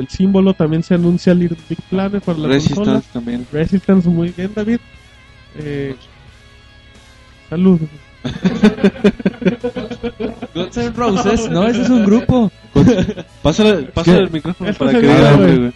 el 0.02 0.10
símbolo, 0.10 0.54
también 0.54 0.84
se 0.84 0.96
anuncia 0.96 1.34
Little 1.34 1.58
Big 1.70 1.80
Planet 1.90 2.24
para 2.24 2.38
la 2.38 2.50
consola. 2.50 2.94
Resistance 2.94 3.08
también. 3.14 3.48
Resistance 3.52 4.10
muy 4.10 4.30
bien, 4.36 4.52
David. 4.56 4.80
Eh, 5.58 5.96
salud. 7.50 7.80
Guns 10.56 10.78
N' 10.78 10.94
Roses, 10.96 11.50
no, 11.50 11.68
ese 11.68 11.82
es 11.82 11.90
un 11.90 12.06
grupo. 12.06 12.52
Pásale, 13.42 13.84
pásale 13.94 14.20
el 14.20 14.32
micrófono 14.32 14.70
Esto 14.70 14.86
para 14.86 15.00
que 15.00 15.08
diga. 15.08 15.72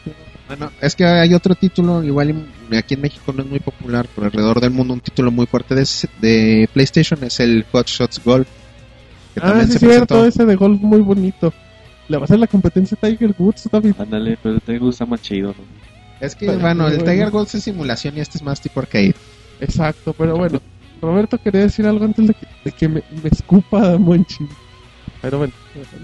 Bueno, 0.48 0.72
es 0.80 0.96
que 0.96 1.04
hay 1.06 1.34
otro 1.34 1.56
título, 1.56 2.02
igual 2.04 2.46
aquí 2.78 2.94
en 2.94 3.02
México 3.02 3.34
no 3.36 3.44
es 3.44 3.50
muy 3.50 3.60
popular, 3.60 4.08
pero 4.16 4.28
alrededor 4.28 4.62
del 4.62 4.72
mundo 4.72 4.94
un 4.94 5.02
título 5.02 5.30
muy 5.30 5.46
fuerte 5.46 5.76
de, 5.76 5.82
ese- 5.82 6.08
de 6.22 6.70
PlayStation 6.72 7.22
es 7.26 7.42
el 7.42 7.66
Hot 7.74 7.88
Shots 7.88 8.22
Golf. 8.24 8.48
Que 9.34 9.42
Ah, 9.42 9.48
también 9.50 9.68
sí, 9.68 9.74
se 9.74 9.80
cierto, 9.80 10.06
presentó. 10.16 10.26
ese 10.26 10.46
de 10.46 10.56
golf 10.56 10.80
muy 10.82 11.02
bonito. 11.02 11.54
Le 12.10 12.18
va 12.18 12.24
a 12.24 12.26
hacer 12.26 12.40
la 12.40 12.48
competencia 12.48 12.98
a 13.02 13.06
Tiger 13.08 13.34
Woods, 13.38 13.68
David. 13.72 13.94
Ándale, 14.00 14.38
pero 14.42 14.60
te 14.60 14.78
gusta 14.78 15.06
más 15.06 15.22
chido, 15.22 15.50
¿no? 15.50 15.64
Es 16.20 16.36
que, 16.36 16.48
Pero- 16.48 16.60
bueno, 16.60 16.88
el 16.88 16.98
bueno. 16.98 17.12
Tiger 17.12 17.30
Golf 17.32 17.54
es 17.56 17.64
simulación 17.64 18.18
y 18.18 18.22
este 18.22 18.38
es 18.38 18.44
más 18.44 18.60
tipo 18.62 18.80
arcade. 18.80 19.14
Exacto, 19.60 20.14
pero 20.18 20.36
bueno. 20.38 20.60
Roberto 21.02 21.38
quería 21.38 21.62
decir 21.62 21.86
algo 21.86 22.06
antes 22.06 22.28
de 22.28 22.34
que, 22.34 22.48
de 22.66 22.72
que 22.72 22.88
me, 22.88 23.04
me 23.22 23.30
escupa 23.32 23.98
Monchi. 24.00 24.48
Pero 25.22 25.38
bueno, 25.40 25.54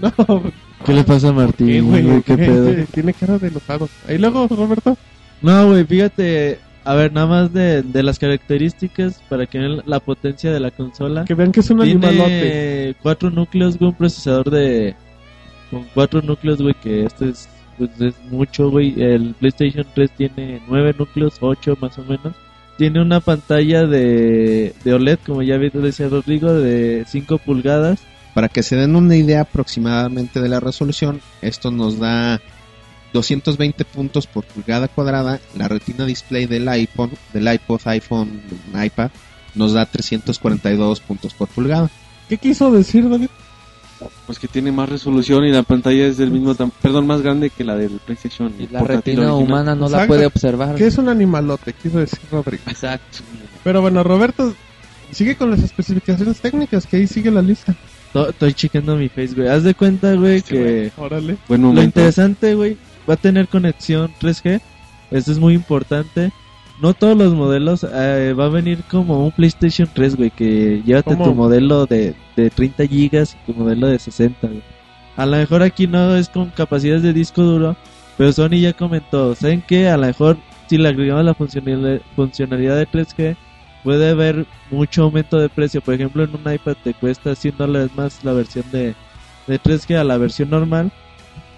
no. 0.00 0.42
¿Qué 0.84 0.92
le 0.92 1.02
pasa 1.04 1.28
a 1.28 1.30
¿Qué, 1.30 1.36
Martín? 1.36 1.88
güey? 1.90 2.02
güey? 2.02 2.22
¿Qué 2.22 2.36
¿Qué? 2.36 2.44
pedo? 2.44 2.84
Tiene 2.92 3.12
cara 3.14 3.38
de 3.38 3.48
enojado. 3.48 3.88
Ahí 4.08 4.18
luego, 4.18 4.46
Roberto. 4.48 4.96
No, 5.42 5.68
güey, 5.68 5.84
fíjate. 5.84 6.58
A 6.84 6.94
ver, 6.94 7.12
nada 7.14 7.26
más 7.26 7.52
de, 7.52 7.82
de 7.82 8.02
las 8.02 8.18
características 8.18 9.22
para 9.30 9.46
que 9.46 9.58
vean 9.58 9.82
la 9.86 10.00
potencia 10.00 10.52
de 10.52 10.60
la 10.60 10.70
consola. 10.70 11.24
Que 11.24 11.32
vean 11.34 11.50
que 11.50 11.60
es 11.60 11.70
un 11.70 11.80
animalote. 11.80 12.28
Tiene 12.28 12.96
cuatro 13.02 13.30
núcleos, 13.30 13.78
güey, 13.78 13.90
un 13.90 13.96
procesador 13.96 14.50
de... 14.50 14.94
Con 15.74 15.86
cuatro 15.92 16.22
núcleos, 16.22 16.62
güey, 16.62 16.74
que 16.74 17.04
esto 17.04 17.24
es, 17.24 17.48
pues, 17.76 17.90
es 18.00 18.14
mucho, 18.30 18.70
güey. 18.70 18.94
El 18.96 19.34
PlayStation 19.34 19.84
3 19.92 20.10
tiene 20.16 20.62
nueve 20.68 20.94
núcleos, 20.96 21.34
ocho 21.40 21.76
más 21.80 21.98
o 21.98 22.04
menos. 22.04 22.32
Tiene 22.78 23.02
una 23.02 23.18
pantalla 23.18 23.84
de, 23.84 24.72
de 24.84 24.94
OLED, 24.94 25.18
como 25.26 25.42
ya 25.42 25.58
decía 25.58 26.08
Rodrigo, 26.08 26.52
de 26.52 27.04
5 27.08 27.38
pulgadas. 27.38 27.98
Para 28.34 28.48
que 28.48 28.62
se 28.62 28.76
den 28.76 28.94
una 28.94 29.16
idea 29.16 29.40
aproximadamente 29.40 30.40
de 30.40 30.48
la 30.48 30.60
resolución, 30.60 31.20
esto 31.42 31.72
nos 31.72 31.98
da 31.98 32.40
220 33.12 33.84
puntos 33.84 34.28
por 34.28 34.44
pulgada 34.44 34.86
cuadrada. 34.86 35.40
La 35.56 35.66
retina 35.66 36.06
display 36.06 36.46
del 36.46 36.68
iPhone, 36.68 37.10
del 37.32 37.52
iPod, 37.52 37.80
iPhone, 37.86 38.42
iPad, 38.80 39.10
nos 39.56 39.72
da 39.72 39.86
342 39.86 41.00
puntos 41.00 41.34
por 41.34 41.48
pulgada. 41.48 41.90
¿Qué 42.28 42.38
quiso 42.38 42.70
decir, 42.70 43.08
David? 43.08 43.28
Pues 44.26 44.38
que 44.38 44.48
tiene 44.48 44.72
más 44.72 44.88
resolución 44.88 45.44
y 45.44 45.50
la 45.52 45.62
pantalla 45.62 46.06
es 46.06 46.16
del 46.16 46.30
mismo 46.30 46.54
perdón, 46.82 47.06
más 47.06 47.22
grande 47.22 47.50
que 47.50 47.64
la 47.64 47.76
del 47.76 48.00
PlayStation. 48.04 48.52
Y 48.58 48.66
la 48.68 48.80
retina 48.82 49.22
original. 49.32 49.32
humana 49.32 49.74
no 49.74 49.88
la 49.88 50.06
puede 50.06 50.26
observar. 50.26 50.74
Que 50.76 50.86
es 50.86 50.98
un 50.98 51.08
animalote, 51.08 51.72
quiso 51.72 51.98
decir 51.98 52.18
Rodrigo. 52.30 52.62
Exacto. 52.66 53.18
Pero 53.62 53.80
bueno, 53.80 54.02
Roberto, 54.02 54.54
sigue 55.10 55.36
con 55.36 55.50
las 55.50 55.62
especificaciones 55.62 56.40
técnicas, 56.40 56.86
que 56.86 56.96
ahí 56.98 57.06
sigue 57.06 57.30
la 57.30 57.42
lista. 57.42 57.74
To- 58.12 58.30
Estoy 58.30 58.54
checando 58.54 58.96
mi 58.96 59.08
face, 59.08 59.34
güey. 59.34 59.48
Haz 59.48 59.62
de 59.64 59.74
cuenta, 59.74 60.14
güey, 60.14 60.36
Este, 60.36 60.54
que... 60.54 60.92
Órale. 60.96 61.36
Buen 61.48 61.62
Lo 61.62 61.82
interesante, 61.82 62.54
güey, 62.54 62.76
va 63.08 63.14
a 63.14 63.18
tener 63.18 63.48
conexión 63.48 64.10
3G. 64.20 64.60
Esto 65.10 65.32
es 65.32 65.38
muy 65.38 65.54
importante. 65.54 66.32
No 66.80 66.92
todos 66.92 67.16
los 67.16 67.34
modelos 67.34 67.84
eh, 67.84 68.34
va 68.38 68.46
a 68.46 68.48
venir 68.48 68.82
como 68.90 69.24
un 69.24 69.30
PlayStation 69.30 69.88
3, 69.92 70.16
güey, 70.16 70.30
que 70.30 70.82
llévate 70.84 71.12
¿Cómo? 71.12 71.26
tu 71.26 71.34
modelo 71.34 71.86
de, 71.86 72.14
de 72.36 72.50
30 72.50 72.86
gigas 72.86 73.36
y 73.36 73.52
tu 73.52 73.58
modelo 73.58 73.86
de 73.86 73.98
60, 73.98 74.48
güey. 74.48 74.62
A 75.16 75.26
lo 75.26 75.36
mejor 75.36 75.62
aquí 75.62 75.86
no 75.86 76.16
es 76.16 76.28
con 76.28 76.50
capacidades 76.50 77.02
de 77.02 77.12
disco 77.12 77.42
duro, 77.42 77.76
pero 78.18 78.32
Sony 78.32 78.60
ya 78.60 78.72
comentó, 78.72 79.34
¿saben 79.36 79.62
qué? 79.66 79.88
A 79.88 79.96
lo 79.96 80.06
mejor 80.06 80.36
si 80.66 80.78
le 80.78 80.88
agregamos 80.88 81.24
la 81.24 81.34
funcionalidad, 81.34 82.00
funcionalidad 82.16 82.76
de 82.76 82.88
3G, 82.88 83.36
puede 83.84 84.10
haber 84.10 84.46
mucho 84.70 85.04
aumento 85.04 85.38
de 85.38 85.48
precio. 85.48 85.80
Por 85.80 85.94
ejemplo, 85.94 86.24
en 86.24 86.30
un 86.34 86.52
iPad 86.52 86.76
te 86.82 86.94
cuesta 86.94 87.34
100 87.34 87.56
dólares 87.56 87.90
más 87.94 88.24
la 88.24 88.32
versión 88.32 88.64
de, 88.72 88.94
de 89.46 89.60
3G 89.60 89.96
a 89.96 90.04
la 90.04 90.18
versión 90.18 90.50
normal. 90.50 90.90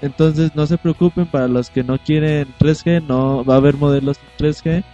Entonces 0.02 0.54
no 0.54 0.66
se 0.66 0.76
preocupen 0.76 1.24
para 1.26 1.48
los 1.48 1.70
que 1.70 1.82
no 1.82 1.98
quieren 1.98 2.48
3G, 2.58 3.02
no 3.06 3.44
va 3.44 3.54
a 3.54 3.56
haber 3.58 3.76
modelos 3.76 4.18
3G 4.38 4.84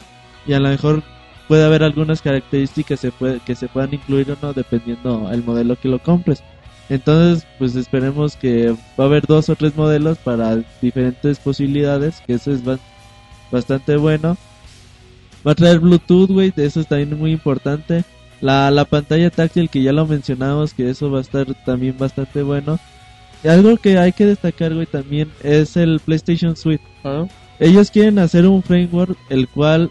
y 0.46 0.52
a 0.52 0.60
lo 0.60 0.68
mejor 0.68 1.02
puede 1.48 1.64
haber 1.64 1.82
algunas 1.82 2.22
características 2.22 3.00
se 3.00 3.10
puede- 3.12 3.40
que 3.40 3.54
se 3.54 3.68
puedan 3.68 3.92
incluir 3.94 4.30
o 4.30 4.36
no 4.40 4.52
dependiendo 4.52 5.30
el 5.32 5.42
modelo 5.44 5.76
que 5.76 5.88
lo 5.88 5.98
compres. 5.98 6.42
Entonces, 6.88 7.46
pues 7.58 7.74
esperemos 7.76 8.36
que 8.36 8.70
va 8.98 9.04
a 9.04 9.06
haber 9.06 9.26
dos 9.26 9.48
o 9.48 9.56
tres 9.56 9.76
modelos 9.76 10.18
para 10.18 10.58
diferentes 10.80 11.38
posibilidades, 11.38 12.22
que 12.26 12.34
eso 12.34 12.52
es 12.52 12.64
ba- 12.64 12.78
bastante 13.50 13.96
bueno. 13.96 14.36
Va 15.46 15.52
a 15.52 15.54
traer 15.56 15.80
Bluetooth, 15.80 16.30
güey, 16.30 16.52
eso 16.56 16.80
es 16.80 16.86
también 16.86 17.18
muy 17.18 17.32
importante. 17.32 18.04
La, 18.40 18.70
la 18.70 18.84
pantalla 18.84 19.30
táctil 19.30 19.70
que 19.70 19.82
ya 19.82 19.92
lo 19.92 20.06
mencionamos, 20.06 20.74
que 20.74 20.90
eso 20.90 21.10
va 21.10 21.18
a 21.18 21.22
estar 21.22 21.46
también 21.64 21.96
bastante 21.98 22.42
bueno. 22.42 22.78
Y 23.44 23.48
algo 23.48 23.76
que 23.76 23.98
hay 23.98 24.12
que 24.12 24.26
destacar, 24.26 24.74
güey, 24.74 24.86
también 24.86 25.30
es 25.42 25.76
el 25.76 26.00
PlayStation 26.00 26.56
Suite. 26.56 26.82
Ah, 27.04 27.26
Ellos 27.58 27.90
quieren 27.90 28.18
hacer 28.18 28.46
un 28.46 28.62
framework 28.62 29.16
el 29.30 29.48
cual 29.48 29.90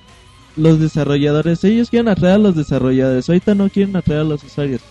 los 0.56 0.80
desarrolladores, 0.80 1.64
ellos 1.64 1.90
quieren 1.90 2.08
atraer 2.08 2.36
a 2.36 2.40
los 2.40 2.56
desarrolladores, 2.56 3.30
ahorita 3.30 3.56
no 3.56 3.70
quieren 3.70 3.96
atraer 3.96 4.22
a 4.22 4.26
los 4.26 4.44
usuarios. 4.44 4.82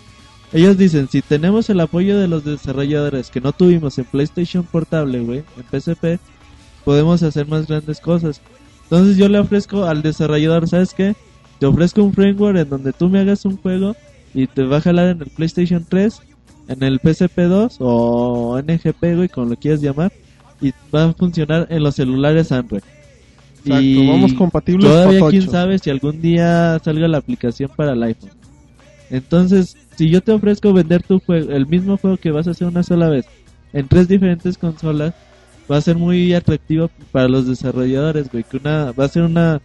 Ellos 0.53 0.77
dicen, 0.77 1.07
si 1.09 1.21
tenemos 1.21 1.69
el 1.69 1.79
apoyo 1.79 2.19
de 2.19 2.27
los 2.27 2.43
desarrolladores 2.43 3.29
que 3.29 3.39
no 3.39 3.53
tuvimos 3.53 3.97
en 3.97 4.05
PlayStation 4.05 4.63
Portable, 4.63 5.19
güey, 5.21 5.43
en 5.57 5.79
PSP, 5.79 6.19
podemos 6.83 7.23
hacer 7.23 7.47
más 7.47 7.67
grandes 7.67 7.99
cosas. 7.99 8.41
Entonces 8.83 9.15
yo 9.15 9.29
le 9.29 9.39
ofrezco 9.39 9.85
al 9.85 10.01
desarrollador, 10.01 10.67
¿sabes 10.67 10.93
qué? 10.93 11.15
Te 11.59 11.65
ofrezco 11.65 12.03
un 12.03 12.13
framework 12.13 12.57
en 12.57 12.69
donde 12.69 12.91
tú 12.91 13.07
me 13.07 13.19
hagas 13.19 13.45
un 13.45 13.55
juego 13.55 13.95
y 14.33 14.47
te 14.47 14.63
va 14.63 14.77
a 14.77 14.81
jalar 14.81 15.07
en 15.09 15.21
el 15.21 15.29
PlayStation 15.29 15.85
3, 15.87 16.21
en 16.67 16.83
el 16.83 16.99
PSP2 16.99 17.77
o 17.79 18.61
NGP, 18.61 19.15
güey, 19.15 19.29
como 19.29 19.51
lo 19.51 19.55
quieras 19.55 19.81
llamar, 19.81 20.11
y 20.59 20.73
va 20.93 21.05
a 21.05 21.13
funcionar 21.13 21.67
en 21.69 21.83
los 21.83 21.95
celulares 21.95 22.51
Android. 22.51 22.81
Exacto, 23.65 24.07
vamos 24.07 24.33
compatibles 24.33 24.89
Todavía 24.89 25.19
quién 25.29 25.41
sabe 25.51 25.79
si 25.79 25.89
algún 25.89 26.21
día 26.21 26.79
salga 26.83 27.07
la 27.07 27.17
aplicación 27.17 27.69
para 27.75 27.93
el 27.93 28.03
iPhone. 28.03 28.29
Entonces, 29.09 29.75
si 29.97 30.09
yo 30.09 30.21
te 30.21 30.31
ofrezco 30.31 30.71
vender 30.73 31.03
tu 31.03 31.19
juego, 31.19 31.51
el 31.51 31.67
mismo 31.67 31.97
juego 31.97 32.17
que 32.17 32.31
vas 32.31 32.47
a 32.47 32.51
hacer 32.51 32.67
una 32.67 32.83
sola 32.83 33.09
vez 33.09 33.25
en 33.73 33.87
tres 33.87 34.07
diferentes 34.07 34.57
consolas, 34.57 35.13
va 35.71 35.77
a 35.77 35.81
ser 35.81 35.95
muy 35.97 36.33
atractivo 36.33 36.89
para 37.11 37.27
los 37.27 37.47
desarrolladores, 37.47 38.29
güey. 38.31 38.43
Que 38.43 38.57
una, 38.57 38.91
va 38.93 39.05
a 39.05 39.09
ser 39.09 39.23
una 39.23 39.61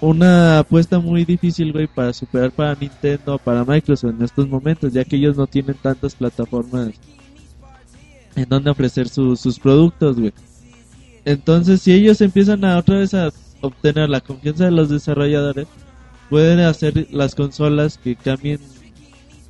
una 0.00 0.60
apuesta 0.60 0.98
muy 0.98 1.24
difícil, 1.26 1.72
güey, 1.72 1.86
para 1.86 2.12
superar 2.12 2.50
para 2.50 2.74
Nintendo 2.74 3.34
o 3.34 3.38
para 3.38 3.64
Microsoft 3.64 4.14
en 4.16 4.22
estos 4.24 4.48
momentos, 4.48 4.92
ya 4.92 5.04
que 5.04 5.16
ellos 5.16 5.36
no 5.36 5.46
tienen 5.46 5.76
tantas 5.82 6.14
plataformas 6.14 6.90
en 8.34 8.48
donde 8.48 8.70
ofrecer 8.70 9.08
su- 9.08 9.36
sus 9.36 9.58
productos, 9.58 10.18
güey. 10.18 10.32
Entonces, 11.24 11.82
si 11.82 11.92
ellos 11.92 12.20
empiezan 12.20 12.64
a 12.64 12.78
otra 12.78 12.98
vez 12.98 13.14
a 13.14 13.30
obtener 13.60 14.08
la 14.08 14.20
confianza 14.20 14.64
de 14.64 14.70
los 14.70 14.88
desarrolladores, 14.88 15.66
pueden 16.28 16.60
hacer 16.60 17.08
las 17.10 17.34
consolas 17.34 17.98
que 17.98 18.16
cambien 18.16 18.60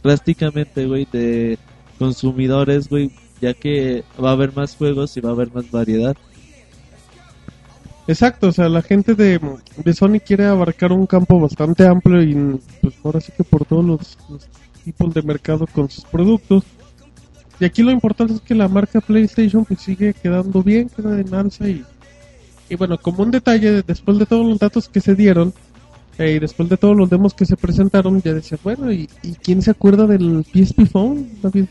drásticamente, 0.03 0.87
güey, 0.87 1.07
de 1.13 1.59
consumidores, 1.99 2.89
güey, 2.89 3.11
ya 3.41 3.55
que 3.55 4.05
va 4.23 4.31
a 4.31 4.33
haber 4.33 4.55
más 4.55 4.75
juegos 4.75 5.17
y 5.17 5.21
va 5.21 5.31
a 5.31 5.33
haber 5.33 5.53
más 5.53 5.71
variedad. 5.71 6.17
Exacto, 8.07 8.49
o 8.49 8.53
sea, 8.53 8.69
la 8.69 8.83
gente 8.83 9.15
de, 9.15 9.39
de 9.85 9.95
Sony 9.95 10.19
quiere 10.25 10.47
abarcar 10.47 10.91
un 10.91 11.07
campo 11.07 11.39
bastante 11.39 11.87
amplio 11.87 12.23
y 12.23 12.61
pues 12.81 12.95
ahora 13.05 13.21
sí 13.21 13.31
que 13.37 13.45
por 13.45 13.65
todos 13.65 13.85
los, 13.85 14.19
los 14.29 14.49
tipos 14.85 15.15
de 15.15 15.23
mercado 15.23 15.67
con 15.67 15.89
sus 15.89 16.05
productos. 16.05 16.65
Y 17.61 17.67
aquí 17.67 17.83
lo 17.83 17.91
importante 17.91 18.33
es 18.33 18.41
que 18.41 18.55
la 18.55 18.69
marca 18.69 19.03
PlayStation 19.03 19.67
pues 19.67 19.81
sigue 19.81 20.15
quedando 20.15 20.63
bien, 20.63 20.89
queda 20.89 21.21
en 21.21 21.35
alza 21.35 21.69
y, 21.69 21.85
y 22.71 22.75
bueno, 22.75 22.97
como 22.97 23.23
un 23.23 23.31
detalle, 23.31 23.83
después 23.83 24.19
de 24.19 24.25
todos 24.25 24.47
los 24.47 24.59
datos 24.59 24.89
que 24.89 25.01
se 25.01 25.15
dieron 25.15 25.53
eh, 26.19 26.33
y 26.33 26.39
después 26.39 26.71
de 26.71 26.79
todos 26.79 26.97
los 26.97 27.11
demos 27.11 27.35
que 27.35 27.45
se 27.45 27.59
presentaron, 27.59 28.21
ya 28.23 28.33
decía, 28.33 28.59
bueno, 28.65 28.91
¿y, 28.91 29.11
y 29.23 29.35
quién 29.35 29.61
se 29.61 29.73
acuerda 29.73 30.07
del 30.07 30.43
PSP 30.43 30.87
Phone, 30.91 31.29
David? 31.43 31.67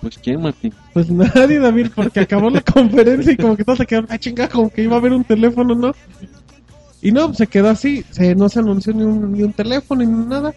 Pues 0.00 0.16
quién, 0.18 0.40
Martín. 0.40 0.72
Pues 0.92 1.10
nadie, 1.10 1.58
David, 1.58 1.88
porque 1.94 2.20
acabó 2.20 2.48
la 2.48 2.60
conferencia 2.60 3.32
y 3.32 3.36
como 3.36 3.56
que 3.56 3.64
todos 3.64 3.78
se 3.78 3.86
quedaron, 3.86 4.08
ah, 4.10 4.18
chinga, 4.18 4.48
como 4.48 4.70
que 4.70 4.82
iba 4.82 4.94
a 4.94 4.98
haber 4.98 5.12
un 5.12 5.24
teléfono, 5.24 5.74
¿no? 5.74 5.92
Y 7.02 7.10
no, 7.10 7.34
se 7.34 7.48
quedó 7.48 7.70
así, 7.70 8.04
se, 8.10 8.34
no 8.34 8.48
se 8.48 8.60
anunció 8.60 8.92
ni 8.92 9.02
un, 9.02 9.32
ni 9.32 9.42
un 9.42 9.52
teléfono 9.52 10.04
ni 10.04 10.26
nada. 10.26 10.54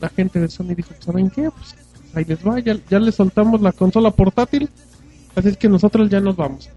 La 0.00 0.08
gente 0.08 0.40
de 0.40 0.48
Sony 0.48 0.74
dijo, 0.74 0.92
¿saben 0.98 1.30
qué? 1.30 1.48
Pues 1.50 1.76
ahí 2.14 2.24
les 2.24 2.38
va, 2.46 2.58
ya, 2.60 2.76
ya 2.90 2.98
les 2.98 3.14
soltamos 3.14 3.60
la 3.60 3.72
consola 3.72 4.10
portátil, 4.10 4.68
así 5.34 5.48
es 5.48 5.56
que 5.56 5.68
nosotros 5.68 6.08
ya 6.10 6.20
nos 6.20 6.36
vamos. 6.36 6.68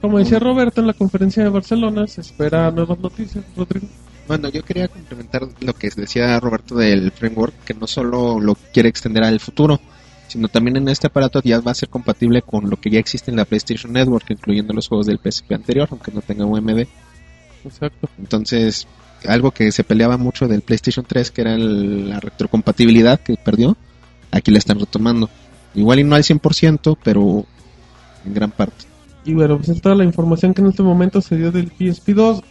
Como 0.00 0.18
decía 0.18 0.38
Roberto 0.40 0.80
en 0.80 0.88
la 0.88 0.92
conferencia 0.94 1.42
de 1.44 1.48
Barcelona, 1.48 2.06
se 2.06 2.20
espera 2.22 2.70
nuevas 2.70 2.98
noticias, 2.98 3.44
Rodrigo. 3.56 3.86
Bueno, 4.26 4.48
yo 4.48 4.62
quería 4.64 4.88
complementar 4.88 5.42
lo 5.60 5.74
que 5.74 5.90
decía 5.94 6.38
Roberto 6.40 6.74
del 6.76 7.10
framework, 7.12 7.54
que 7.64 7.74
no 7.74 7.86
solo 7.86 8.40
lo 8.40 8.56
quiere 8.72 8.88
extender 8.88 9.24
al 9.24 9.40
futuro, 9.40 9.80
sino 10.28 10.48
también 10.48 10.76
en 10.76 10.88
este 10.88 11.08
aparato 11.08 11.40
ya 11.42 11.60
va 11.60 11.72
a 11.72 11.74
ser 11.74 11.88
compatible 11.88 12.42
con 12.42 12.68
lo 12.70 12.76
que 12.78 12.90
ya 12.90 12.98
existe 12.98 13.30
en 13.30 13.36
la 13.36 13.44
PlayStation 13.44 13.92
Network, 13.92 14.30
incluyendo 14.30 14.72
los 14.72 14.88
juegos 14.88 15.06
del 15.06 15.18
PSP 15.18 15.52
anterior, 15.54 15.88
aunque 15.90 16.10
no 16.12 16.20
tenga 16.20 16.46
UMD. 16.46 16.86
Exacto. 17.64 18.08
Entonces, 18.18 18.86
algo 19.26 19.50
que 19.50 19.70
se 19.70 19.84
peleaba 19.84 20.16
mucho 20.16 20.48
del 20.48 20.62
PlayStation 20.62 21.04
3, 21.06 21.30
que 21.30 21.42
era 21.42 21.54
el- 21.54 22.08
la 22.08 22.18
retrocompatibilidad 22.20 23.20
que 23.20 23.36
perdió, 23.36 23.76
aquí 24.32 24.50
la 24.50 24.58
están 24.58 24.80
retomando. 24.80 25.30
Igual 25.74 26.00
y 26.00 26.04
no 26.04 26.16
al 26.16 26.24
100%, 26.24 26.98
pero 27.02 27.44
en 28.24 28.34
gran 28.34 28.50
parte. 28.50 28.84
Y 29.24 29.34
bueno, 29.34 29.56
pues 29.56 29.68
es 29.68 29.80
toda 29.80 29.94
la 29.94 30.04
información 30.04 30.52
que 30.52 30.62
en 30.62 30.68
este 30.68 30.82
momento 30.82 31.20
se 31.20 31.36
dio 31.36 31.52
del 31.52 31.72
PSP2. 31.72 32.42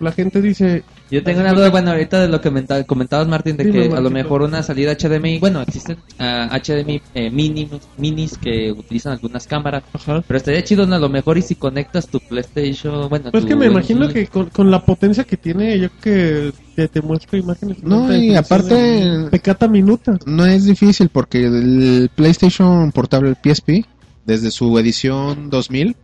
La 0.00 0.12
gente 0.12 0.40
dice, 0.40 0.84
Yo 1.10 1.22
tengo 1.24 1.40
una 1.40 1.52
duda, 1.52 1.70
bueno, 1.70 1.90
ahorita 1.90 2.20
de 2.20 2.28
lo 2.28 2.40
que 2.40 2.50
menta- 2.50 2.84
comentabas, 2.84 3.26
Martín, 3.26 3.56
de 3.56 3.64
Dime, 3.64 3.88
que 3.88 3.96
a 3.96 4.00
lo 4.00 4.10
mejor 4.10 4.42
una 4.42 4.62
salida 4.62 4.92
HDMI, 4.94 5.38
bueno, 5.38 5.60
existen 5.62 5.96
ah, 6.20 6.48
HDMI 6.64 7.02
eh, 7.14 7.30
minis, 7.30 7.68
minis 7.96 8.38
que 8.38 8.70
utilizan 8.70 9.14
algunas 9.14 9.46
cámaras, 9.46 9.82
Ajá. 9.92 10.22
pero 10.26 10.36
estaría 10.36 10.62
chido, 10.62 10.86
¿no? 10.86 10.94
A 10.94 10.98
lo 11.00 11.08
mejor 11.08 11.36
y 11.38 11.42
si 11.42 11.56
conectas 11.56 12.06
tu 12.08 12.20
PlayStation, 12.20 13.08
bueno, 13.08 13.30
Pues 13.32 13.42
tu 13.44 13.48
que 13.48 13.56
me 13.56 13.66
imagino 13.66 14.08
que 14.08 14.26
con, 14.28 14.50
con 14.50 14.70
la 14.70 14.84
potencia 14.84 15.24
que 15.24 15.36
tiene, 15.36 15.78
yo 15.78 15.88
que 16.00 16.52
te, 16.76 16.86
te 16.88 17.00
muestro 17.02 17.36
imágenes. 17.38 17.78
en 17.82 17.88
No, 17.88 18.14
y 18.16 18.36
aparte- 18.36 19.26
Pecata 19.30 19.66
minuta. 19.66 20.18
No 20.26 20.46
es 20.46 20.64
difícil 20.64 21.08
porque 21.08 21.44
el 21.46 22.10
PlayStation 22.14 22.92
portable, 22.92 23.30
el 23.30 23.36
PSP, 23.36 23.84
desde 24.24 24.50
su 24.50 24.78
edición 24.78 25.50
2000, 25.50 25.96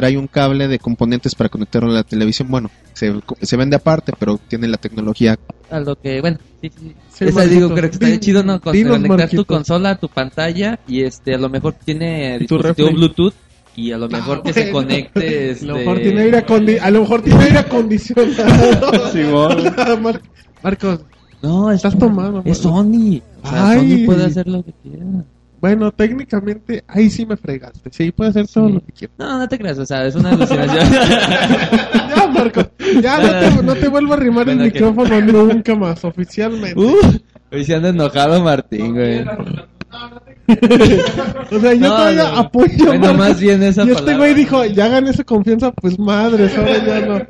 trae 0.00 0.16
un 0.16 0.26
cable 0.28 0.66
de 0.66 0.78
componentes 0.78 1.34
para 1.34 1.50
conectarlo 1.50 1.90
a 1.90 1.94
la 1.94 2.02
televisión. 2.04 2.48
Bueno, 2.50 2.70
se, 2.94 3.12
se 3.42 3.56
vende 3.58 3.76
aparte, 3.76 4.12
pero 4.18 4.38
tiene 4.48 4.66
la 4.66 4.78
tecnología. 4.78 5.38
a 5.70 5.80
lo 5.80 5.94
que, 6.00 6.22
bueno, 6.22 6.38
sí, 6.62 6.70
sí, 6.74 6.94
Sí, 7.12 7.24
Esa 7.26 7.44
digo, 7.44 7.68
creo 7.74 7.90
que 7.90 7.94
estaría 7.96 8.18
chido, 8.18 8.42
¿no? 8.42 8.60
Con- 8.62 8.72
conectar 8.72 9.18
Marquito. 9.18 9.42
tu 9.42 9.46
consola 9.46 9.90
a 9.90 9.96
tu 9.96 10.08
pantalla 10.08 10.78
y 10.88 11.02
este, 11.02 11.34
a 11.34 11.38
lo 11.38 11.50
mejor 11.50 11.74
tiene 11.74 12.38
dispositivo 12.38 12.88
refri. 12.88 12.94
Bluetooth 12.96 13.34
y 13.76 13.92
a 13.92 13.98
lo 13.98 14.08
mejor 14.08 14.42
que 14.42 14.52
se 14.54 14.72
bueno. 14.72 14.88
conecte, 14.88 15.20
A 15.20 15.50
este... 15.52 15.66
lo 15.66 15.74
mejor 15.76 15.98
tiene 16.00 16.20
aire, 16.22 16.46
acondi- 16.46 16.78
a 16.80 16.90
lo 16.90 17.00
mejor 17.02 17.20
tiene 17.22 17.44
aire 17.44 17.58
acondicionado. 17.58 18.32
Mar- 20.00 20.22
Marcos, 20.62 21.00
No, 21.42 21.70
es, 21.70 21.76
estás 21.76 21.98
tomando. 21.98 22.42
es. 22.44 22.58
Sony. 22.58 23.20
O 23.42 23.48
sea, 23.48 23.70
Ay. 23.70 23.78
Sony 24.02 24.06
puede 24.06 24.24
hacer 24.24 24.46
lo 24.48 24.62
que 24.64 24.72
quiera. 24.82 25.04
Bueno, 25.60 25.92
técnicamente, 25.92 26.82
ahí 26.88 27.10
sí 27.10 27.26
me 27.26 27.36
fregaste. 27.36 27.90
Sí, 27.92 28.10
puede 28.12 28.30
hacer 28.30 28.46
todo 28.48 28.68
Sí. 28.68 28.72
lo 28.74 28.80
que 28.80 28.92
quiera. 28.92 29.12
No, 29.18 29.38
no 29.38 29.48
te 29.48 29.58
creas, 29.58 29.78
o 29.78 29.84
sea, 29.84 30.06
es 30.06 30.14
una 30.14 30.30
alucinación. 30.30 30.88
Ya, 32.16 32.26
Marcos, 32.26 32.66
ya 33.02 33.18
no 33.18 33.28
te, 33.56 33.62
no 33.62 33.74
te 33.74 33.88
vuelvo 33.88 34.12
a 34.12 34.16
arrimar 34.16 34.48
el 34.48 34.56
Bueno, 34.56 34.72
que- 34.72 34.80
micrófono 34.80 35.20
nunca 35.20 35.74
más, 35.76 36.04
oficialmente. 36.04 36.78
uh, 36.80 36.96
hoy 37.52 37.64
se 37.64 37.74
anda 37.74 37.90
enojado 37.90 38.42
Martín, 38.42 38.94
güey. 38.94 39.24
O 41.52 41.60
sea, 41.60 41.74
yo 41.74 41.80
No, 41.80 41.88
todavía 41.96 42.22
no. 42.30 42.36
apoyo 42.38 42.86
Bueno, 42.86 43.14
más 43.14 43.38
bien 43.40 43.62
esa 43.62 43.82
Y 43.84 43.90
este 43.90 43.94
palabra. 44.02 44.16
güey 44.18 44.34
dijo, 44.34 44.64
ya 44.64 44.86
hagan 44.86 45.06
esa 45.06 45.22
confianza, 45.24 45.70
pues 45.72 45.96
madres, 45.98 46.56
ahora 46.58 46.84
ya 46.84 47.00
no. 47.06 47.20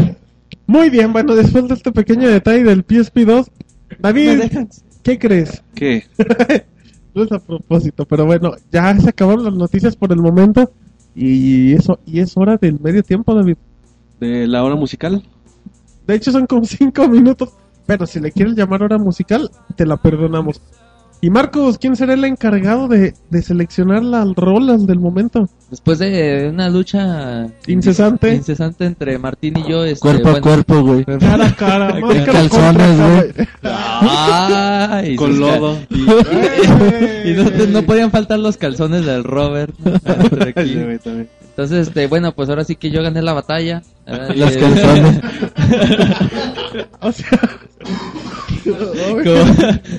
Muy 0.66 0.88
bien, 0.88 1.12
bueno, 1.12 1.34
después 1.34 1.68
de 1.68 1.74
este 1.74 1.92
pequeño 1.92 2.28
detalle 2.28 2.64
del 2.64 2.86
PSP2, 2.86 3.46
David, 3.98 4.40
¿qué 5.02 5.18
crees? 5.18 5.62
¿Qué? 5.74 6.04
No 7.14 7.24
es 7.24 7.32
a 7.32 7.38
propósito, 7.38 8.04
pero 8.06 8.24
bueno, 8.24 8.52
ya 8.70 8.96
se 8.98 9.08
acabaron 9.10 9.44
las 9.44 9.54
noticias 9.54 9.96
por 9.96 10.12
el 10.12 10.20
momento 10.20 10.72
y 11.14 11.72
eso 11.72 11.98
y 12.06 12.20
es 12.20 12.36
hora 12.36 12.56
del 12.56 12.78
medio 12.80 13.02
tiempo, 13.02 13.34
David. 13.34 13.56
¿De 14.20 14.46
la 14.46 14.62
hora 14.62 14.76
musical? 14.76 15.22
De 16.06 16.14
hecho 16.14 16.30
son 16.30 16.46
como 16.46 16.64
cinco 16.64 17.08
minutos, 17.08 17.50
pero 17.86 18.06
si 18.06 18.20
le 18.20 18.30
quieres 18.32 18.54
llamar 18.54 18.82
hora 18.82 18.98
musical, 18.98 19.50
te 19.76 19.86
la 19.86 19.96
perdonamos. 19.96 20.60
Y 21.22 21.28
Marcos, 21.28 21.76
¿quién 21.78 21.96
será 21.96 22.14
el 22.14 22.24
encargado 22.24 22.88
de, 22.88 23.12
de 23.28 23.42
seleccionar 23.42 24.02
las 24.02 24.26
rolas 24.36 24.86
del 24.86 24.98
momento? 25.00 25.50
Después 25.70 25.98
de 25.98 26.48
una 26.50 26.70
lucha 26.70 27.46
Incesante. 27.66 28.34
incesante 28.34 28.86
entre 28.86 29.18
Martín 29.18 29.54
y 29.58 29.68
yo, 29.70 29.84
este, 29.84 30.00
Cuerpo 30.00 30.28
a 30.28 30.30
bueno, 30.32 30.42
cuerpo, 30.46 30.82
güey. 30.82 31.04
Cara 31.04 31.46
a 31.46 31.54
cara, 31.56 31.94
máscara 32.00 32.32
calzones, 32.32 32.98
güey. 32.98 33.46
Ay, 33.62 35.16
Con 35.16 35.38
lodo. 35.38 35.78
Y, 35.90 35.94
y 37.30 37.34
no, 37.34 37.50
te- 37.50 37.66
no 37.68 37.82
podían 37.82 38.10
faltar 38.10 38.38
los 38.38 38.56
calzones 38.56 39.04
del 39.04 39.22
Robert. 39.24 39.74
¿no? 39.78 39.92
Entre 40.14 40.50
aquí. 40.50 40.70
Sí, 40.72 40.82
güey, 40.82 40.98
también. 40.98 41.28
Entonces, 41.60 41.88
este, 41.88 42.06
bueno, 42.06 42.32
pues 42.34 42.48
ahora 42.48 42.64
sí 42.64 42.74
que 42.76 42.90
yo 42.90 43.02
gané 43.02 43.20
la 43.22 43.34
batalla. 43.34 43.82
Eh, 44.06 44.56
calzones. 44.58 45.20
O 47.00 47.12
sea, 47.12 47.28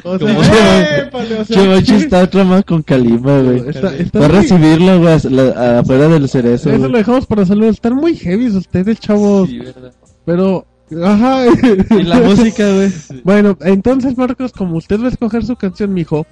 Como- 0.03 0.19
como- 0.19 1.43
Chivochi 1.45 1.93
está 1.95 2.23
otra 2.23 2.43
más 2.43 2.63
con 2.65 2.81
Calima, 2.83 3.39
güey. 3.39 3.61
Va 3.61 4.25
a 4.25 4.27
recibirlo, 4.27 4.99
güey, 4.99 5.13
a- 5.13 5.19
la- 5.29 5.79
afuera 5.79 6.07
del 6.07 6.27
cerezo, 6.29 6.71
Eso 6.71 6.87
lo 6.87 6.97
dejamos 6.97 7.25
para 7.25 7.45
salud. 7.45 7.65
Están 7.67 7.95
muy 7.95 8.15
heavy 8.15 8.47
ustedes, 8.47 8.99
chavos. 8.99 9.49
Sí, 9.49 9.59
¿verdad? 9.59 9.91
Pero, 10.25 10.65
ajá. 11.03 11.45
Y 11.91 12.03
la 12.03 12.19
música, 12.19 12.69
güey. 12.73 12.91
Bueno, 13.23 13.57
entonces, 13.61 14.17
Marcos, 14.17 14.51
como 14.51 14.77
usted 14.77 14.99
va 14.99 15.05
a 15.05 15.09
escoger 15.09 15.45
su 15.45 15.55
canción, 15.55 15.93
mijo, 15.93 16.25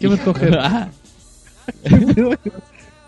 ¿qué 0.00 0.06
va 0.08 0.14
a 0.14 0.16
escoger? 0.16 0.58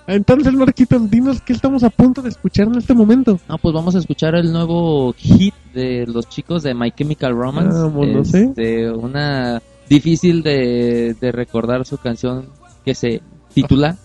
Ah, 0.07 0.15
entonces, 0.15 0.53
Marquitos, 0.53 1.11
dinos 1.11 1.41
qué 1.41 1.55
estamos 1.55 1.83
a 1.83 1.91
punto 1.91 2.21
de 2.21 2.29
escuchar 2.29 2.67
en 2.67 2.77
este 2.77 2.93
momento. 2.93 3.41
No, 3.49 3.57
pues 3.59 3.75
vamos 3.75 3.95
a 3.95 3.99
escuchar 3.99 4.35
el 4.35 4.53
nuevo 4.53 5.15
hit 5.17 5.55
de 5.73 6.05
los 6.07 6.29
chicos 6.29 6.63
de 6.63 6.75
My 6.75 6.91
Chemical 6.93 7.35
Romance. 7.35 7.79
Vámonos, 7.79 8.35
¿eh? 8.35 8.45
Este, 8.51 8.91
Una 8.91 9.63
difícil 9.89 10.43
de, 10.43 11.17
de 11.19 11.33
recordar 11.33 11.87
su 11.87 11.97
canción 11.99 12.49
que 12.85 12.95
se 12.95 13.23
titula 13.55 13.97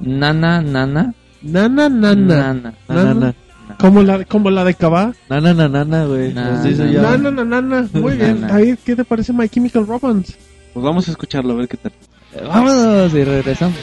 Nana 0.00 0.62
Nana. 0.62 1.14
Nana, 1.42 1.88
nana. 1.88 2.14
Nana. 2.14 2.74
Nanana. 2.88 3.34
Como 3.78 4.02
la, 4.02 4.24
como 4.24 4.50
la 4.50 4.64
de 4.64 4.74
Cabá. 4.74 5.12
Nana, 5.28 5.54
nanana, 5.54 6.04
güey. 6.04 6.32
Nana, 6.32 7.30
nana. 7.30 7.88
Muy 7.92 8.16
bien. 8.16 8.40
Nana. 8.40 8.54
David, 8.54 8.76
¿qué 8.84 8.96
te 8.96 9.04
parece 9.04 9.32
My 9.32 9.48
Chemical 9.48 9.86
Romance? 9.86 10.34
Pues 10.72 10.84
vamos 10.84 11.08
a 11.08 11.10
escucharlo, 11.10 11.52
a 11.54 11.56
ver 11.56 11.68
qué 11.68 11.76
tal. 11.76 11.92
Vámonos 12.46 13.12
y 13.14 13.24
regresamos. 13.24 13.76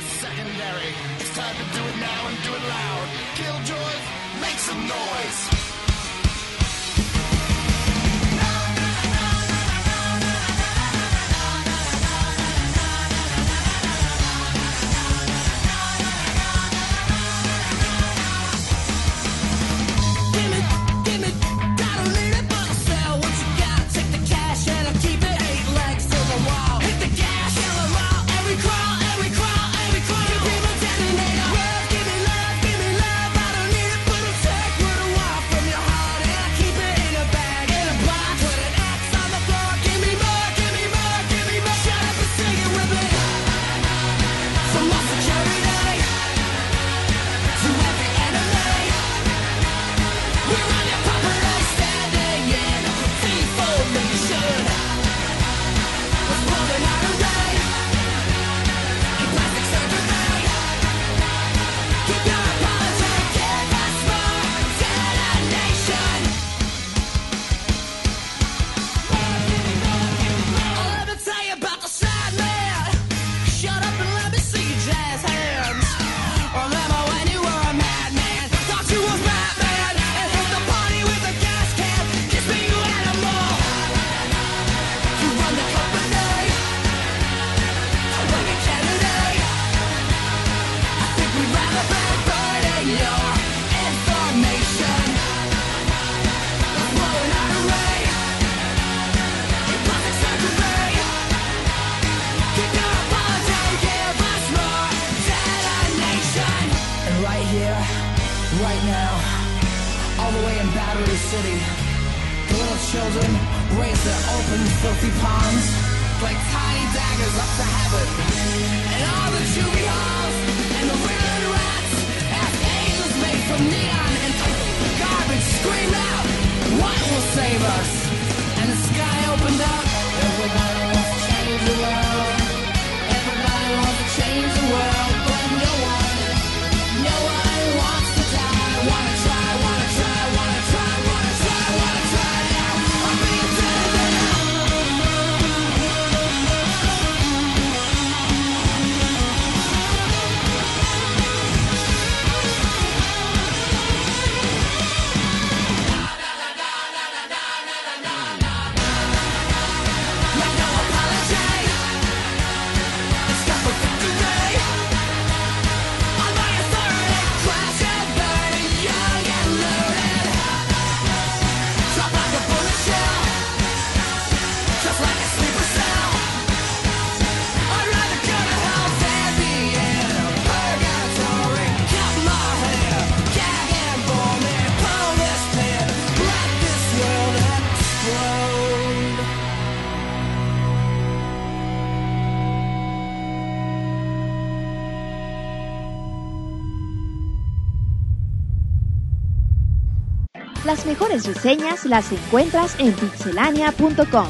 Mejores 201.16 201.26
reseñas 201.26 201.86
las 201.86 202.11
encuentras 202.11 202.76
en 202.80 202.91
pixelania.com. 202.93 204.28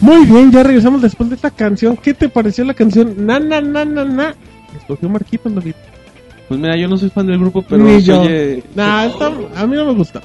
Muy 0.00 0.26
bien, 0.26 0.52
ya 0.52 0.62
regresamos 0.62 1.02
después 1.02 1.28
de 1.28 1.36
esta 1.36 1.50
canción. 1.50 1.96
¿Qué 1.96 2.14
te 2.14 2.28
pareció 2.28 2.64
la 2.64 2.74
canción? 2.74 3.26
Na, 3.26 3.40
na, 3.40 3.60
na, 3.60 3.84
na, 3.84 4.04
na. 4.04 4.34
Escogió 4.76 5.08
Marquito, 5.08 5.50
David. 5.50 5.74
Pues 6.46 6.60
mira, 6.60 6.76
yo 6.76 6.88
no 6.88 6.96
soy 6.96 7.10
fan 7.10 7.26
del 7.26 7.38
grupo, 7.38 7.62
pero 7.62 7.82
Ni 7.84 8.00
se 8.00 8.02
yo. 8.06 8.20
oye- 8.22 8.62
Nah, 8.74 9.06
está- 9.06 9.26
a 9.56 9.66
mí 9.66 9.76
no 9.76 9.84
me 9.86 9.92
gusta. 9.94 10.22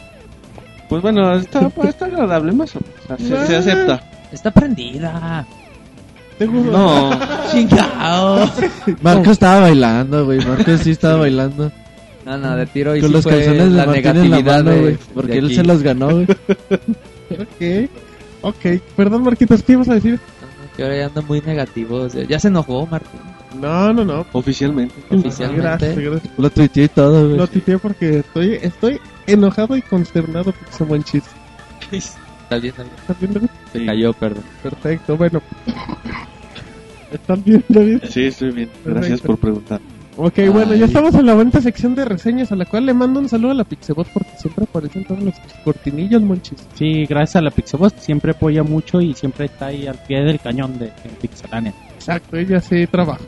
Pues 0.87 1.01
bueno, 1.01 1.33
está, 1.35 1.71
está 1.89 2.05
agradable 2.05 2.51
más 2.51 2.75
o 2.75 2.79
menos. 3.07 3.21
Se, 3.21 3.47
se 3.47 3.55
acepta. 3.57 4.03
Está 4.31 4.51
prendida. 4.51 5.45
¿Te 6.37 6.45
gusta? 6.45 6.71
No. 6.71 7.19
Chingao. 7.51 8.49
Marco 9.01 9.31
estaba 9.31 9.61
bailando, 9.61 10.25
güey. 10.25 10.39
Marco 10.45 10.77
sí 10.77 10.91
estaba 10.91 11.17
bailando. 11.17 11.71
No, 12.25 12.37
no, 12.37 12.55
de 12.55 12.65
tiro 12.67 12.95
y 12.95 13.01
Con 13.01 13.09
sí 13.09 13.13
los 13.13 13.23
fue 13.23 13.33
calzones 13.33 13.63
de 13.63 13.69
la 13.69 13.85
Martín 13.85 14.17
en 14.17 14.31
la 14.31 14.39
mano, 14.41 14.79
güey. 14.79 14.97
Porque 15.13 15.37
él 15.37 15.53
se 15.53 15.63
los 15.63 15.83
ganó, 15.83 16.09
güey. 16.09 16.27
Ok. 17.31 17.89
Ok. 18.41 18.81
Perdón, 18.95 19.23
Marquitos, 19.23 19.63
¿qué 19.63 19.73
ibas 19.73 19.89
a 19.89 19.95
decir? 19.95 20.19
Que 20.75 20.83
ahora 20.83 20.97
ya 20.97 21.05
anda 21.07 21.21
muy 21.21 21.41
negativo. 21.41 21.97
o 21.97 22.09
sea, 22.09 22.23
ya 22.23 22.39
se 22.39 22.47
enojó, 22.47 22.87
Martín. 22.87 23.19
No, 23.59 23.93
no, 23.93 24.03
no. 24.03 24.25
Oficialmente. 24.31 24.95
Oficialmente. 25.09 25.61
Gracias, 25.61 25.97
gracias. 25.97 26.33
Lo 26.37 26.49
tuiteé 26.49 26.83
y 26.85 26.89
todo, 26.89 27.25
güey. 27.25 27.37
Lo 27.37 27.47
titeé 27.47 27.77
porque 27.77 28.19
estoy, 28.19 28.59
estoy 28.61 28.99
enojado 29.27 29.77
y 29.77 29.81
consternado 29.81 30.45
porque 30.45 30.71
se 30.71 30.85
manchis. 30.85 31.23
Está 32.55 32.59
bien, 32.59 32.73
está 32.73 32.83
bien. 32.83 32.95
¿Estás 32.99 33.19
bien, 33.19 33.33
David? 33.33 33.49
Se 33.71 33.85
cayó, 33.85 34.13
perdón. 34.13 34.43
Perfecto, 34.61 35.17
bueno. 35.17 35.41
¿Estás 37.11 37.43
bien, 37.43 37.63
David? 37.69 37.99
Sí, 38.09 38.25
estoy 38.25 38.51
bien. 38.51 38.69
Gracias 38.85 39.21
Perfecto. 39.21 39.27
por 39.27 39.37
preguntar. 39.37 39.81
Ok, 40.15 40.39
bueno, 40.51 40.75
ya 40.75 40.85
estamos 40.85 41.15
en 41.15 41.25
la 41.25 41.33
bonita 41.33 41.59
sección 41.59 41.95
de 41.95 42.05
reseñas, 42.05 42.51
a 42.51 42.55
la 42.55 42.65
cual 42.65 42.85
le 42.85 42.93
mando 42.93 43.19
un 43.19 43.27
saludo 43.27 43.51
a 43.51 43.55
la 43.55 43.63
Pixebot 43.63 44.07
porque 44.13 44.29
siempre 44.37 44.65
aparecen 44.65 45.05
todos 45.05 45.23
los 45.23 45.33
cortinillos, 45.63 46.21
monchis. 46.21 46.59
Sí, 46.75 47.05
gracias 47.07 47.37
a 47.37 47.41
la 47.41 47.49
Pixabot 47.49 47.97
siempre 47.97 48.31
apoya 48.31 48.61
mucho 48.61 49.01
y 49.01 49.15
siempre 49.15 49.45
está 49.45 49.67
ahí 49.67 49.87
al 49.87 49.97
pie 50.07 50.23
del 50.23 50.39
cañón 50.39 50.77
de, 50.77 50.85
de 50.85 51.09
Pixelania. 51.19 51.73
Exacto, 51.95 52.37
ella 52.37 52.61
sí 52.61 52.85
trabaja. 52.85 53.21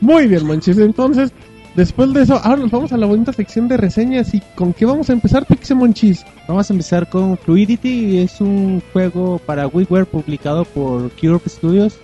Muy 0.00 0.26
bien, 0.26 0.44
monchis. 0.44 0.78
Entonces, 0.78 1.32
después 1.74 2.12
de 2.12 2.22
eso, 2.22 2.40
ahora 2.42 2.62
nos 2.62 2.70
vamos 2.70 2.92
a 2.92 2.96
la 2.96 3.06
bonita 3.06 3.32
sección 3.32 3.68
de 3.68 3.76
reseñas. 3.76 4.34
¿Y 4.34 4.42
con 4.54 4.72
qué 4.72 4.84
vamos 4.84 5.10
a 5.10 5.12
empezar, 5.12 5.46
Pixemonchis? 5.46 6.24
Vamos 6.48 6.68
a 6.70 6.72
empezar 6.72 7.08
con 7.08 7.36
Fluidity, 7.36 8.18
es 8.18 8.40
un 8.40 8.82
juego 8.92 9.40
para 9.44 9.66
WiiWare 9.66 10.06
publicado 10.06 10.64
por 10.64 11.10
Cube 11.12 11.40
Studios. 11.48 11.98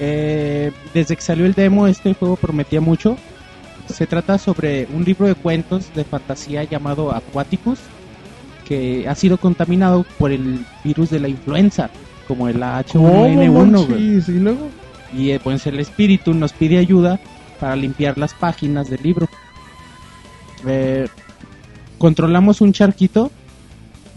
Eh, 0.00 0.72
desde 0.92 1.16
que 1.16 1.22
salió 1.22 1.46
el 1.46 1.54
demo, 1.54 1.86
este 1.86 2.14
juego 2.14 2.36
prometía 2.36 2.80
mucho. 2.80 3.16
Se 3.86 4.06
trata 4.06 4.38
sobre 4.38 4.88
un 4.94 5.04
libro 5.04 5.26
de 5.26 5.34
cuentos 5.34 5.92
de 5.94 6.04
fantasía 6.04 6.64
llamado 6.64 7.14
Aquaticus, 7.14 7.78
que 8.66 9.06
ha 9.08 9.14
sido 9.14 9.36
contaminado 9.36 10.06
por 10.18 10.32
el 10.32 10.64
virus 10.82 11.10
de 11.10 11.20
la 11.20 11.28
influenza, 11.28 11.90
como 12.26 12.48
el 12.48 12.62
H1N1. 12.62 13.36
güey. 13.36 13.48
monchis? 13.48 14.28
Y 14.28 14.40
luego, 14.40 14.68
Y 15.16 15.30
eh, 15.30 15.40
pues 15.42 15.66
el 15.66 15.78
espíritu 15.78 16.32
nos 16.34 16.52
pide 16.52 16.78
ayuda 16.78 17.20
para 17.58 17.76
limpiar 17.76 18.18
las 18.18 18.34
páginas 18.34 18.90
del 18.90 19.02
libro. 19.02 19.28
Eh, 20.66 21.06
controlamos 21.98 22.60
un 22.60 22.72
charquito 22.72 23.30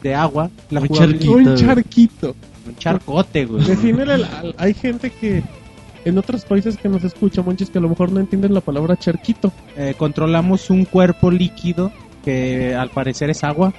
de 0.02 0.16
agua. 0.16 0.50
La 0.70 0.82
Un 0.82 0.90
charquito. 0.90 1.32
un 1.32 1.56
charquito. 1.56 2.36
Un 2.68 2.76
charcote, 2.76 3.46
güey. 3.46 3.64
Defínele 3.64 4.26
hay 4.58 4.74
gente 4.74 5.10
que 5.10 5.44
en 6.06 6.18
otros 6.18 6.46
países 6.46 6.78
que 6.78 6.90
nos 6.90 7.04
escucha, 7.04 7.42
monchis, 7.42 7.70
que 7.70 7.80
a 7.80 7.82
lo 7.82 7.90
mejor 7.90 8.12
no 8.12 8.20
entienden 8.20 8.54
la 8.54 8.62
palabra 8.62 8.96
charquito. 8.98 9.52
Eh, 9.76 9.94
controlamos 9.98 10.70
un 10.70 10.86
cuerpo 10.86 11.32
líquido 11.32 11.92
que 12.24 12.76
al 12.76 12.90
parecer 12.90 13.30
es 13.30 13.44
agua. 13.44 13.74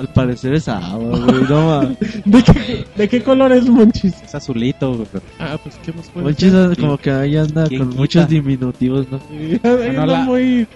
Al 0.00 0.08
parecer 0.08 0.54
es 0.54 0.66
agua, 0.68 1.18
güey. 1.18 1.42
No. 1.48 1.80
¿De 2.24 2.42
qué, 2.42 2.84
de 2.96 3.08
qué 3.08 3.22
color 3.22 3.52
es 3.52 3.68
monchis? 3.68 4.14
Es 4.22 4.34
azulito, 4.34 4.94
güey. 4.94 5.06
Ah, 5.38 5.58
pues 5.62 5.76
qué 5.84 5.92
más 5.92 6.08
puede 6.08 6.24
Monchis 6.24 6.50
ser? 6.52 6.76
como 6.78 6.96
que 6.98 7.10
ahí 7.10 7.36
anda 7.36 7.66
¿Quién 7.68 7.80
con 7.80 7.88
quita? 7.90 8.00
muchos 8.00 8.28
diminutivos, 8.28 9.06
¿no? 9.10 9.18
Sí, 9.30 9.58
Bueno, 9.62 10.06
la- 10.06 10.20
muy 10.22 10.66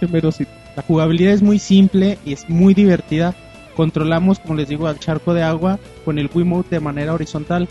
temerosito. 0.00 0.50
La 0.76 0.82
jugabilidad 0.82 1.32
es 1.34 1.42
muy 1.42 1.58
simple 1.58 2.16
y 2.24 2.32
es 2.32 2.48
muy 2.48 2.72
divertida. 2.74 3.34
Controlamos, 3.76 4.38
como 4.38 4.54
les 4.54 4.68
digo, 4.68 4.86
al 4.86 4.98
charco 4.98 5.34
de 5.34 5.42
agua 5.42 5.78
con 6.04 6.18
el 6.18 6.30
Wiimote 6.32 6.76
de 6.76 6.80
manera 6.80 7.12
horizontal. 7.12 7.68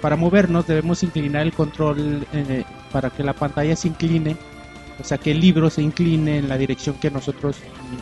Para 0.00 0.16
movernos 0.16 0.66
debemos 0.66 1.02
inclinar 1.02 1.42
el 1.42 1.52
control 1.52 2.26
eh, 2.32 2.64
para 2.90 3.10
que 3.10 3.22
la 3.22 3.32
pantalla 3.34 3.76
se 3.76 3.88
incline, 3.88 4.36
o 5.00 5.04
sea 5.04 5.18
que 5.18 5.30
el 5.30 5.40
libro 5.40 5.70
se 5.70 5.82
incline 5.82 6.38
en 6.38 6.48
la 6.48 6.58
dirección 6.58 6.96
que 6.96 7.10
nosotros 7.10 7.56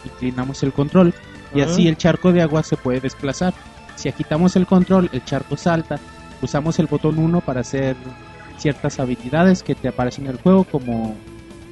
inclinamos 0.04 0.62
el 0.62 0.72
control 0.72 1.12
y 1.54 1.60
así 1.60 1.88
el 1.88 1.96
charco 1.96 2.32
de 2.32 2.42
agua 2.42 2.62
se 2.62 2.76
puede 2.76 3.00
desplazar. 3.00 3.54
Si 3.96 4.08
agitamos 4.08 4.56
el 4.56 4.66
control, 4.66 5.10
el 5.12 5.24
charco 5.24 5.56
salta. 5.56 5.98
Usamos 6.42 6.78
el 6.78 6.86
botón 6.86 7.18
1 7.18 7.40
para 7.42 7.60
hacer 7.60 7.96
ciertas 8.56 9.00
habilidades 9.00 9.62
que 9.62 9.74
te 9.74 9.88
aparecen 9.88 10.26
en 10.26 10.32
el 10.32 10.38
juego, 10.38 10.64
como 10.64 11.16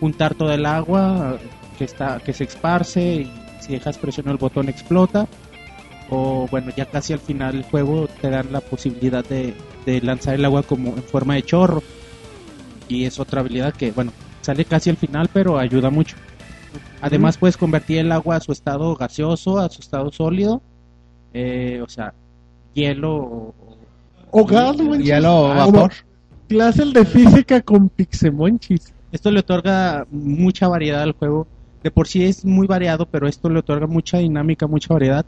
juntar 0.00 0.34
todo 0.34 0.52
el 0.52 0.66
agua 0.66 1.38
que 1.78 1.84
está 1.84 2.18
que 2.18 2.32
se 2.32 2.44
esparce 2.44 3.00
y 3.00 3.32
si 3.60 3.72
dejas 3.72 3.98
presionar 3.98 4.32
el 4.32 4.38
botón 4.38 4.68
explota. 4.68 5.26
O 6.10 6.48
bueno, 6.50 6.72
ya 6.76 6.86
casi 6.86 7.12
al 7.12 7.18
final 7.18 7.52
del 7.52 7.62
juego 7.64 8.08
te 8.20 8.30
dan 8.30 8.52
la 8.52 8.60
posibilidad 8.60 9.24
de, 9.24 9.54
de 9.84 10.00
lanzar 10.00 10.34
el 10.34 10.44
agua 10.44 10.62
como 10.62 10.90
en 10.90 11.02
forma 11.02 11.34
de 11.34 11.42
chorro. 11.42 11.82
Y 12.88 13.04
es 13.04 13.18
otra 13.18 13.40
habilidad 13.40 13.74
que, 13.74 13.90
bueno, 13.92 14.12
sale 14.40 14.64
casi 14.64 14.88
al 14.88 14.96
final, 14.96 15.28
pero 15.32 15.58
ayuda 15.58 15.90
mucho. 15.90 16.16
Además 17.00 17.36
puedes 17.38 17.56
convertir 17.56 17.98
el 17.98 18.12
agua 18.12 18.36
a 18.36 18.40
su 18.40 18.52
estado 18.52 18.94
gaseoso, 18.96 19.58
a 19.58 19.68
su 19.68 19.80
estado 19.80 20.10
sólido. 20.12 20.60
eh, 21.34 21.80
o 21.84 21.88
sea, 21.88 22.14
hielo 22.74 23.14
o, 23.16 23.54
O 24.30 24.44
gas, 24.46 24.76
monchis. 24.78 25.06
Hielo 25.06 25.32
o 25.42 25.46
Ah, 25.52 25.66
vapor. 25.66 25.92
Clase 26.48 26.84
de 26.86 27.04
física 27.04 27.60
con 27.62 27.88
Pixemonchis. 27.90 28.92
Esto 29.12 29.30
le 29.30 29.40
otorga 29.40 30.06
mucha 30.10 30.68
variedad 30.68 31.02
al 31.02 31.12
juego. 31.12 31.46
De 31.82 31.90
por 31.90 32.08
sí 32.08 32.24
es 32.24 32.44
muy 32.44 32.66
variado, 32.66 33.06
pero 33.06 33.28
esto 33.28 33.48
le 33.50 33.58
otorga 33.60 33.86
mucha 33.86 34.18
dinámica, 34.18 34.66
mucha 34.66 34.92
variedad. 34.94 35.24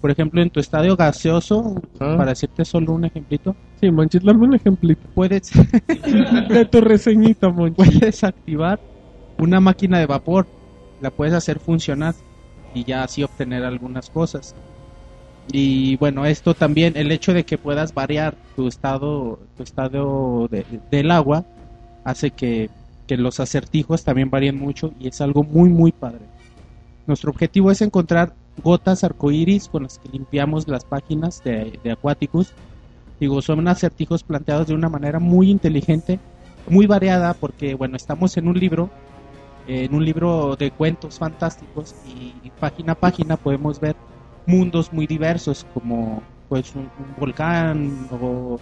Por 0.00 0.10
ejemplo, 0.10 0.42
en 0.42 0.50
tu 0.50 0.60
estadio 0.60 0.96
gaseoso, 0.96 1.80
Ah. 1.98 2.14
para 2.16 2.30
decirte 2.30 2.64
solo 2.64 2.92
un 2.92 3.04
ejemplito, 3.06 3.56
Sí, 3.80 3.90
Monchis, 3.90 4.22
dame 4.22 4.44
un 4.46 4.54
ejemplito. 4.54 5.02
puedes, 5.14 5.50
De 6.48 6.64
tu 6.70 6.80
reseñita, 6.80 7.48
Monchis. 7.50 7.76
puedes 7.98 8.24
activar 8.24 8.78
una 9.38 9.60
máquina 9.60 9.98
de 9.98 10.06
vapor, 10.06 10.46
la 11.04 11.12
puedes 11.12 11.34
hacer 11.34 11.60
funcionar 11.60 12.16
y 12.72 12.84
ya 12.84 13.04
así 13.04 13.22
obtener 13.24 13.64
algunas 13.64 14.10
cosas. 14.10 14.56
Y 15.46 15.96
bueno, 15.98 16.24
esto 16.26 16.54
también, 16.54 16.96
el 16.96 17.12
hecho 17.12 17.34
de 17.34 17.44
que 17.44 17.58
puedas 17.58 17.92
variar 17.94 18.38
tu 18.56 18.66
estado, 18.68 19.40
tu 19.56 19.62
estado 19.62 20.48
de- 20.48 20.82
del 20.90 21.10
agua, 21.10 21.44
hace 22.04 22.30
que, 22.32 22.70
que 23.06 23.16
los 23.18 23.40
acertijos 23.40 24.04
también 24.04 24.30
varíen 24.30 24.58
mucho 24.58 24.92
y 24.98 25.08
es 25.08 25.20
algo 25.20 25.44
muy, 25.44 25.68
muy 25.70 25.92
padre. 25.92 26.30
Nuestro 27.06 27.30
objetivo 27.30 27.70
es 27.70 27.82
encontrar 27.82 28.36
gotas 28.56 29.04
arcoíris 29.04 29.68
con 29.68 29.84
las 29.84 29.98
que 29.98 30.08
limpiamos 30.08 30.68
las 30.68 30.84
páginas 30.84 31.42
de, 31.42 31.78
de 31.82 31.92
Aquaticus. 31.92 32.54
Digo, 33.20 33.42
son 33.42 33.66
acertijos 33.68 34.24
planteados 34.24 34.66
de 34.68 34.74
una 34.74 34.88
manera 34.88 35.18
muy 35.20 35.50
inteligente, 35.50 36.20
muy 36.66 36.86
variada, 36.86 37.34
porque 37.34 37.74
bueno, 37.74 37.96
estamos 37.96 38.36
en 38.36 38.48
un 38.48 38.58
libro, 38.58 38.92
en 39.66 39.94
un 39.94 40.04
libro 40.04 40.56
de 40.56 40.70
cuentos 40.70 41.18
fantásticos 41.18 41.94
y 42.06 42.50
página 42.60 42.92
a 42.92 42.96
página 42.96 43.36
podemos 43.36 43.80
ver 43.80 43.96
mundos 44.46 44.92
muy 44.92 45.06
diversos, 45.06 45.66
como 45.72 46.22
pues 46.48 46.74
un, 46.74 46.82
un 46.82 47.14
volcán 47.18 48.08
o, 48.10 48.58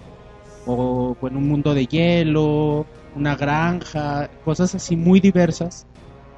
o 0.66 1.16
bueno, 1.20 1.38
un 1.38 1.48
mundo 1.48 1.74
de 1.74 1.86
hielo, 1.86 2.86
una 3.16 3.36
granja, 3.36 4.30
cosas 4.44 4.74
así 4.74 4.96
muy 4.96 5.20
diversas, 5.20 5.86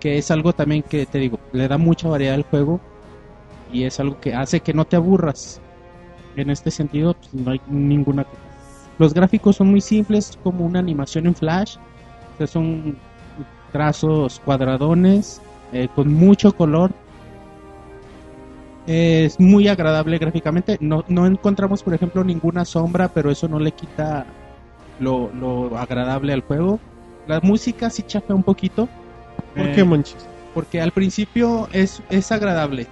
que 0.00 0.18
es 0.18 0.30
algo 0.30 0.52
también 0.52 0.82
que 0.82 1.06
te 1.06 1.18
digo, 1.18 1.38
le 1.52 1.68
da 1.68 1.78
mucha 1.78 2.08
variedad 2.08 2.34
al 2.34 2.42
juego 2.44 2.80
y 3.72 3.84
es 3.84 4.00
algo 4.00 4.20
que 4.20 4.34
hace 4.34 4.60
que 4.60 4.72
no 4.72 4.84
te 4.84 4.96
aburras. 4.96 5.60
En 6.36 6.50
este 6.50 6.70
sentido, 6.70 7.14
pues, 7.14 7.32
no 7.34 7.52
hay 7.52 7.60
ninguna. 7.68 8.26
Los 8.98 9.14
gráficos 9.14 9.56
son 9.56 9.70
muy 9.70 9.80
simples, 9.80 10.38
como 10.42 10.64
una 10.64 10.78
animación 10.78 11.26
en 11.26 11.34
flash, 11.34 11.76
o 12.34 12.38
sea, 12.38 12.46
son 12.46 12.96
trazos 13.74 14.40
cuadradones 14.44 15.42
eh, 15.72 15.88
con 15.96 16.12
mucho 16.12 16.52
color. 16.56 16.92
Es 18.86 19.40
muy 19.40 19.66
agradable 19.66 20.18
gráficamente. 20.18 20.76
No, 20.80 21.04
no 21.08 21.26
encontramos, 21.26 21.82
por 21.82 21.92
ejemplo, 21.92 22.22
ninguna 22.22 22.64
sombra, 22.64 23.08
pero 23.08 23.30
eso 23.32 23.48
no 23.48 23.58
le 23.58 23.72
quita 23.72 24.26
lo, 25.00 25.28
lo 25.34 25.76
agradable 25.76 26.32
al 26.32 26.42
juego. 26.42 26.78
La 27.26 27.40
música 27.40 27.90
sí 27.90 28.04
chafea 28.06 28.36
un 28.36 28.44
poquito. 28.44 28.88
¿Por 29.56 29.66
Eh, 29.66 29.72
qué, 29.74 29.82
Monchis? 29.84 30.24
porque 30.54 30.80
al 30.80 30.92
principio 30.92 31.66
es, 31.72 32.00
es 32.10 32.30
agradable, 32.30 32.86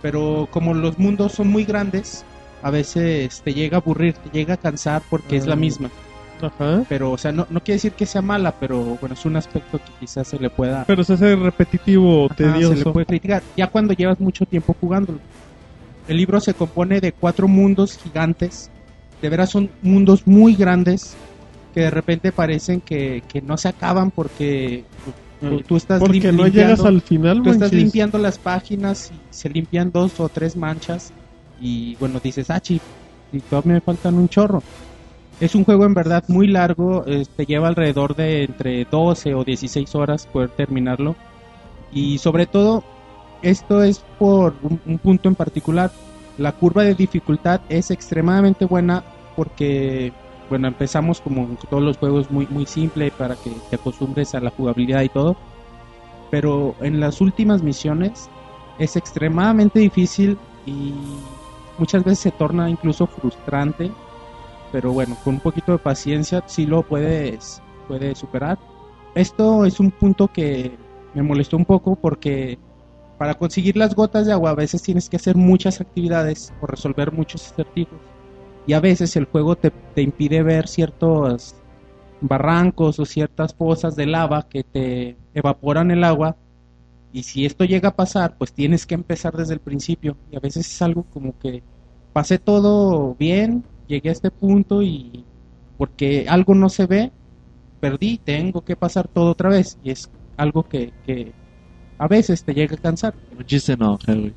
pero 0.00 0.48
como 0.50 0.72
los 0.72 0.98
mundos 0.98 1.32
son 1.32 1.48
muy 1.48 1.64
grandes, 1.66 2.24
a 2.62 2.70
veces 2.70 3.42
te 3.44 3.52
llega 3.52 3.76
a 3.76 3.80
aburrir, 3.80 4.14
te 4.14 4.30
llega 4.30 4.54
a 4.54 4.56
cansar 4.56 5.02
porque 5.10 5.36
es 5.36 5.46
la 5.46 5.52
Ah. 5.52 5.56
misma. 5.56 5.90
Ajá. 6.40 6.84
Pero, 6.88 7.12
o 7.12 7.18
sea, 7.18 7.32
no, 7.32 7.46
no 7.48 7.60
quiere 7.60 7.76
decir 7.76 7.92
que 7.94 8.06
sea 8.06 8.22
mala, 8.22 8.52
pero 8.58 8.96
bueno, 9.00 9.14
es 9.14 9.24
un 9.24 9.36
aspecto 9.36 9.78
que 9.78 9.92
quizás 10.00 10.28
se 10.28 10.38
le 10.38 10.50
pueda, 10.50 10.84
Pero 10.84 11.02
se 11.04 11.14
hace 11.14 11.34
repetitivo, 11.36 12.26
Ajá, 12.26 12.36
se 12.36 12.44
le 12.44 12.52
tedioso. 12.52 12.92
puede 12.92 13.06
criticar. 13.06 13.42
Ya 13.56 13.66
cuando 13.68 13.94
llevas 13.94 14.20
mucho 14.20 14.44
tiempo 14.44 14.76
jugándolo. 14.80 15.20
El 16.06 16.18
libro 16.18 16.38
se 16.40 16.52
compone 16.54 17.00
de 17.00 17.12
cuatro 17.12 17.48
mundos 17.48 17.96
gigantes. 17.96 18.70
De 19.22 19.28
veras 19.30 19.50
son 19.50 19.70
mundos 19.80 20.26
muy 20.26 20.54
grandes 20.54 21.16
que 21.72 21.80
de 21.80 21.90
repente 21.90 22.30
parecen 22.30 22.80
que, 22.82 23.22
que 23.26 23.40
no 23.40 23.56
se 23.56 23.68
acaban 23.68 24.10
porque 24.10 24.84
tú, 25.66 25.76
estás 25.76 26.00
Porque 26.00 26.18
lim- 26.30 26.36
no 26.36 26.44
limpiando- 26.44 26.50
llegas 26.60 26.84
al 26.84 27.00
final, 27.00 27.42
Tú 27.42 27.50
estás 27.50 27.72
limpiando 27.72 28.18
las 28.18 28.38
páginas 28.38 29.10
y 29.10 29.18
se 29.30 29.48
limpian 29.48 29.90
dos 29.90 30.20
o 30.20 30.28
tres 30.28 30.56
manchas 30.56 31.12
y 31.58 31.96
bueno, 31.96 32.20
dices, 32.22 32.50
ah, 32.50 32.60
chi, 32.60 32.80
y 33.32 33.40
todavía 33.40 33.74
me 33.74 33.80
faltan 33.80 34.14
un 34.14 34.28
chorro. 34.28 34.62
Es 35.40 35.54
un 35.54 35.64
juego 35.64 35.84
en 35.84 35.94
verdad 35.94 36.24
muy 36.28 36.46
largo, 36.46 37.04
eh, 37.06 37.24
te 37.36 37.44
lleva 37.44 37.68
alrededor 37.68 38.14
de 38.14 38.44
entre 38.44 38.84
12 38.84 39.34
o 39.34 39.44
16 39.44 39.94
horas 39.94 40.26
poder 40.26 40.50
terminarlo. 40.50 41.16
Y 41.92 42.18
sobre 42.18 42.46
todo, 42.46 42.84
esto 43.42 43.82
es 43.82 44.04
por 44.18 44.54
un, 44.62 44.80
un 44.86 44.98
punto 44.98 45.28
en 45.28 45.34
particular. 45.34 45.90
La 46.38 46.52
curva 46.52 46.82
de 46.82 46.94
dificultad 46.94 47.60
es 47.68 47.90
extremadamente 47.90 48.64
buena 48.64 49.04
porque, 49.36 50.12
bueno, 50.48 50.68
empezamos 50.68 51.20
como 51.20 51.56
todos 51.68 51.82
los 51.82 51.96
juegos 51.98 52.30
muy, 52.30 52.46
muy 52.48 52.66
simple 52.66 53.10
para 53.10 53.34
que 53.36 53.50
te 53.70 53.76
acostumbres 53.76 54.34
a 54.34 54.40
la 54.40 54.50
jugabilidad 54.50 55.02
y 55.02 55.08
todo. 55.08 55.36
Pero 56.30 56.74
en 56.80 57.00
las 57.00 57.20
últimas 57.20 57.62
misiones 57.62 58.28
es 58.78 58.96
extremadamente 58.96 59.78
difícil 59.78 60.38
y 60.66 60.94
muchas 61.78 62.04
veces 62.04 62.20
se 62.20 62.30
torna 62.30 62.70
incluso 62.70 63.06
frustrante. 63.06 63.90
Pero 64.74 64.92
bueno, 64.92 65.16
con 65.22 65.34
un 65.34 65.40
poquito 65.40 65.70
de 65.70 65.78
paciencia 65.78 66.42
sí 66.46 66.66
lo 66.66 66.82
puedes, 66.82 67.62
puedes 67.86 68.18
superar. 68.18 68.58
Esto 69.14 69.64
es 69.66 69.78
un 69.78 69.92
punto 69.92 70.26
que 70.26 70.76
me 71.14 71.22
molestó 71.22 71.56
un 71.56 71.64
poco 71.64 71.94
porque 71.94 72.58
para 73.16 73.34
conseguir 73.34 73.76
las 73.76 73.94
gotas 73.94 74.26
de 74.26 74.32
agua 74.32 74.50
a 74.50 74.56
veces 74.56 74.82
tienes 74.82 75.08
que 75.08 75.14
hacer 75.14 75.36
muchas 75.36 75.80
actividades 75.80 76.52
o 76.60 76.66
resolver 76.66 77.12
muchos 77.12 77.52
acertijos. 77.52 78.00
Y 78.66 78.72
a 78.72 78.80
veces 78.80 79.14
el 79.14 79.26
juego 79.26 79.54
te, 79.54 79.70
te 79.70 80.02
impide 80.02 80.42
ver 80.42 80.66
ciertos 80.66 81.54
barrancos 82.20 82.98
o 82.98 83.04
ciertas 83.04 83.54
pozas 83.54 83.94
de 83.94 84.06
lava 84.06 84.48
que 84.48 84.64
te 84.64 85.16
evaporan 85.34 85.92
el 85.92 86.02
agua. 86.02 86.36
Y 87.12 87.22
si 87.22 87.46
esto 87.46 87.64
llega 87.64 87.90
a 87.90 87.96
pasar, 87.96 88.36
pues 88.36 88.52
tienes 88.52 88.86
que 88.86 88.96
empezar 88.96 89.36
desde 89.36 89.54
el 89.54 89.60
principio. 89.60 90.16
Y 90.32 90.36
a 90.36 90.40
veces 90.40 90.66
es 90.66 90.82
algo 90.82 91.04
como 91.12 91.38
que 91.38 91.62
pasé 92.12 92.40
todo 92.40 93.14
bien, 93.14 93.62
llegué 93.86 94.08
a 94.10 94.12
este 94.12 94.30
punto 94.30 94.82
y 94.82 95.28
porque 95.76 96.26
algo 96.28 96.54
no 96.54 96.68
se 96.68 96.86
ve, 96.86 97.12
perdí, 97.80 98.18
tengo 98.18 98.62
que 98.62 98.76
pasar 98.76 99.08
todo 99.08 99.32
otra 99.32 99.50
vez. 99.50 99.78
Y 99.82 99.90
es 99.92 100.10
algo 100.36 100.64
que, 100.64 100.94
que 101.02 101.36
a 101.98 102.08
veces 102.08 102.44
te 102.44 102.54
llega 102.54 102.76
a 102.76 102.78
cansar. 102.78 103.16
Güey. 103.30 104.34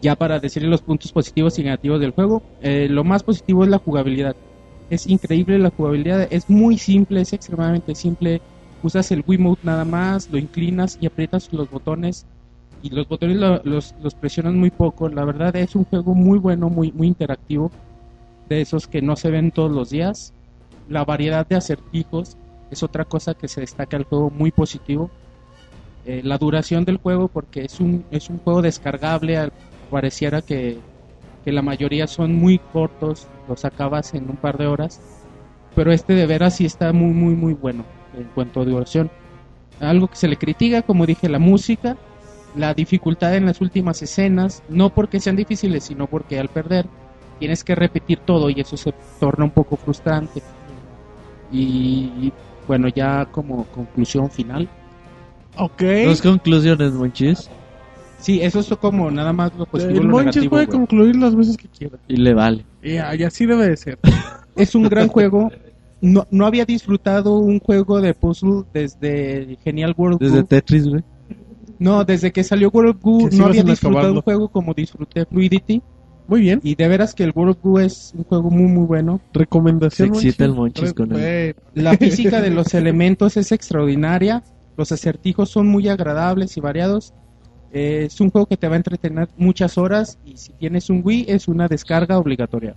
Ya 0.00 0.16
para 0.16 0.40
decirle 0.40 0.68
los 0.68 0.82
puntos 0.82 1.12
positivos 1.12 1.58
y 1.58 1.64
negativos 1.64 2.00
del 2.00 2.12
juego, 2.12 2.44
eh, 2.60 2.88
lo 2.88 3.04
más 3.04 3.22
positivo 3.22 3.64
es 3.64 3.70
la 3.70 3.78
jugabilidad. 3.78 4.36
Es 4.88 5.06
increíble 5.06 5.58
la 5.58 5.70
jugabilidad, 5.70 6.26
es 6.30 6.48
muy 6.48 6.78
simple, 6.78 7.20
es 7.20 7.32
extremadamente 7.32 7.94
simple. 7.94 8.42
Usas 8.82 9.10
el 9.12 9.22
Wiimote 9.26 9.60
nada 9.64 9.84
más, 9.84 10.28
lo 10.30 10.38
inclinas 10.38 10.96
y 10.98 11.06
aprietas 11.06 11.48
los 11.52 11.68
botones 11.68 12.26
y 12.80 12.90
los 12.90 13.06
botones 13.08 13.36
lo- 13.38 13.62
los, 13.64 13.94
los 13.96 14.14
presionas 14.14 14.54
muy 14.54 14.70
poco. 14.70 15.08
La 15.08 15.24
verdad 15.24 15.54
es 15.56 15.74
un 15.76 15.84
juego 15.84 16.14
muy 16.14 16.38
bueno, 16.38 16.68
muy, 16.70 16.92
muy 16.92 17.08
interactivo, 17.08 17.72
de 18.52 18.60
esos 18.60 18.86
que 18.86 19.02
no 19.02 19.16
se 19.16 19.30
ven 19.30 19.50
todos 19.50 19.70
los 19.70 19.90
días. 19.90 20.32
La 20.88 21.04
variedad 21.04 21.46
de 21.46 21.56
acertijos 21.56 22.36
es 22.70 22.82
otra 22.82 23.04
cosa 23.04 23.34
que 23.34 23.48
se 23.48 23.60
destaca 23.60 23.96
al 23.96 24.04
juego 24.04 24.30
muy 24.30 24.50
positivo. 24.50 25.10
Eh, 26.04 26.20
la 26.24 26.38
duración 26.38 26.84
del 26.84 26.96
juego, 26.98 27.28
porque 27.28 27.64
es 27.64 27.80
un, 27.80 28.04
es 28.10 28.28
un 28.28 28.38
juego 28.38 28.62
descargable, 28.62 29.50
pareciera 29.90 30.42
que, 30.42 30.78
que 31.44 31.52
la 31.52 31.62
mayoría 31.62 32.06
son 32.06 32.34
muy 32.34 32.58
cortos, 32.58 33.26
los 33.48 33.64
acabas 33.64 34.14
en 34.14 34.28
un 34.28 34.36
par 34.36 34.58
de 34.58 34.66
horas, 34.66 35.00
pero 35.74 35.92
este 35.92 36.14
de 36.14 36.26
veras 36.26 36.56
sí 36.56 36.64
está 36.64 36.92
muy, 36.92 37.12
muy, 37.12 37.34
muy 37.34 37.54
bueno 37.54 37.84
en 38.16 38.24
cuanto 38.34 38.60
a 38.60 38.64
duración. 38.64 39.10
Algo 39.80 40.08
que 40.08 40.16
se 40.16 40.28
le 40.28 40.36
critica, 40.36 40.82
como 40.82 41.06
dije, 41.06 41.28
la 41.28 41.38
música, 41.38 41.96
la 42.56 42.74
dificultad 42.74 43.34
en 43.36 43.46
las 43.46 43.60
últimas 43.60 44.02
escenas, 44.02 44.62
no 44.68 44.90
porque 44.90 45.20
sean 45.20 45.36
difíciles, 45.36 45.84
sino 45.84 46.06
porque 46.06 46.38
al 46.38 46.48
perder 46.48 46.86
tienes 47.42 47.64
que 47.64 47.74
repetir 47.74 48.20
todo 48.20 48.48
y 48.50 48.60
eso 48.60 48.76
se 48.76 48.94
torna 49.18 49.42
un 49.44 49.50
poco 49.50 49.74
frustrante. 49.76 50.40
Y 51.50 52.32
bueno, 52.68 52.86
ya 52.86 53.26
como 53.26 53.64
conclusión 53.64 54.30
final. 54.30 54.68
Ok. 55.56 55.82
Dos 56.04 56.22
conclusiones, 56.22 56.92
Monchis. 56.92 57.50
Sí, 58.18 58.40
eso 58.40 58.60
es 58.60 58.68
como 58.80 59.10
nada 59.10 59.32
más 59.32 59.52
lo 59.58 59.66
positivo 59.66 59.98
el 60.02 60.06
lo 60.06 60.12
Monchis 60.12 60.26
negativo. 60.42 60.50
puede 60.50 60.66
güey. 60.66 60.78
concluir 60.78 61.16
las 61.16 61.34
veces 61.34 61.56
que 61.56 61.66
quiera. 61.66 61.98
Y 62.06 62.14
le 62.14 62.32
vale. 62.32 62.64
Y, 62.80 62.92
y 62.92 63.24
así 63.24 63.44
debe 63.44 63.68
de 63.68 63.76
ser. 63.76 63.98
Es 64.54 64.76
un 64.76 64.84
gran 64.84 65.08
juego. 65.08 65.50
No, 66.00 66.28
no 66.30 66.46
había 66.46 66.64
disfrutado 66.64 67.38
un 67.38 67.58
juego 67.58 68.00
de 68.00 68.14
puzzle 68.14 68.62
desde 68.72 69.58
Genial 69.64 69.94
World 69.96 70.20
Desde. 70.20 70.44
Tetris, 70.44 70.86
güey. 70.86 71.02
No, 71.80 72.04
desde 72.04 72.30
que 72.30 72.44
salió 72.44 72.68
World 72.68 73.00
Goo 73.00 73.28
no 73.32 73.46
había 73.46 73.64
disfrutado 73.64 73.98
acabarlo. 73.98 74.14
un 74.18 74.22
juego 74.22 74.48
como 74.48 74.74
disfruté 74.74 75.24
Fluidity. 75.24 75.82
Muy 76.32 76.40
bien. 76.40 76.60
Y 76.64 76.76
de 76.76 76.88
veras 76.88 77.14
que 77.14 77.24
el 77.24 77.32
World 77.34 77.58
Goo 77.62 77.78
es 77.78 78.14
un 78.16 78.24
juego 78.24 78.50
muy 78.50 78.62
muy 78.72 78.86
bueno. 78.86 79.20
Recomendación. 79.34 80.14
Se 80.14 80.28
excita 80.28 80.46
el 80.46 80.54
Monchis. 80.54 80.94
Con 80.94 81.10
Re- 81.10 81.54
La 81.74 81.94
física 81.98 82.40
de 82.40 82.48
los 82.50 82.72
elementos 82.72 83.36
es 83.36 83.52
extraordinaria. 83.52 84.42
Los 84.78 84.92
acertijos 84.92 85.50
son 85.50 85.66
muy 85.66 85.88
agradables 85.88 86.56
y 86.56 86.60
variados. 86.62 87.12
Eh, 87.70 88.04
es 88.06 88.18
un 88.22 88.30
juego 88.30 88.46
que 88.46 88.56
te 88.56 88.66
va 88.66 88.74
a 88.74 88.76
entretener 88.78 89.28
muchas 89.36 89.76
horas 89.76 90.18
y 90.24 90.38
si 90.38 90.52
tienes 90.54 90.88
un 90.88 91.02
Wii 91.04 91.26
es 91.28 91.48
una 91.48 91.68
descarga 91.68 92.16
obligatoria. 92.16 92.76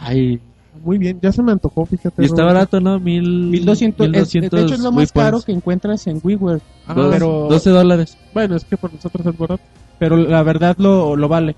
Ay. 0.00 0.40
Muy 0.84 0.98
bien, 0.98 1.18
ya 1.20 1.32
se 1.32 1.42
me 1.42 1.50
antojó, 1.50 1.84
fíjate. 1.84 2.22
Y 2.22 2.26
está 2.26 2.44
barato, 2.44 2.78
¿no? 2.80 3.00
Mil, 3.00 3.48
1200, 3.50 4.06
es- 4.06 4.12
1200 4.12 4.50
de 4.60 4.64
hecho 4.66 4.74
es 4.74 4.80
lo 4.80 4.92
más 4.92 5.10
caro 5.10 5.30
points. 5.32 5.46
que 5.46 5.50
encuentras 5.52 6.06
en 6.06 6.20
WiiWare. 6.22 6.60
Ah, 6.86 6.94
pero- 7.10 7.48
12 7.50 7.70
dólares. 7.70 8.16
Bueno, 8.32 8.54
es 8.54 8.64
que 8.64 8.76
por 8.76 8.92
nosotros 8.94 9.26
es 9.26 9.36
barato. 9.36 9.60
Pero 9.98 10.16
la 10.16 10.44
verdad 10.44 10.76
lo, 10.78 11.16
lo 11.16 11.26
vale. 11.26 11.56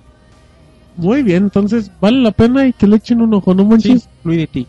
Muy 0.97 1.23
bien, 1.23 1.43
entonces 1.43 1.91
vale 1.99 2.19
la 2.19 2.31
pena 2.31 2.67
y 2.67 2.73
que 2.73 2.87
le 2.87 2.97
echen 2.97 3.21
un 3.21 3.33
ojo, 3.33 3.53
¿no, 3.53 3.63
Monchis? 3.63 4.03
Sí, 4.03 4.09
Fluidity. 4.23 4.67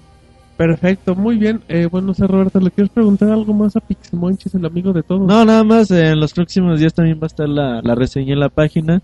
Perfecto, 0.56 1.16
muy 1.16 1.38
bien. 1.38 1.60
Eh, 1.68 1.88
bueno, 1.90 2.08
no 2.08 2.14
sé, 2.14 2.26
Roberto, 2.26 2.60
¿le 2.60 2.70
quieres 2.70 2.92
preguntar 2.92 3.30
algo 3.30 3.52
más 3.52 3.74
a 3.74 3.80
Pixemonchis, 3.80 4.54
el 4.54 4.64
amigo 4.64 4.92
de 4.92 5.02
todos? 5.02 5.26
No, 5.26 5.44
nada 5.44 5.64
más, 5.64 5.90
eh, 5.90 6.10
en 6.10 6.20
los 6.20 6.32
próximos 6.32 6.78
días 6.78 6.94
también 6.94 7.18
va 7.18 7.24
a 7.24 7.26
estar 7.26 7.48
la, 7.48 7.80
la 7.82 7.94
reseña 7.94 8.34
en 8.34 8.40
la 8.40 8.48
página 8.48 9.02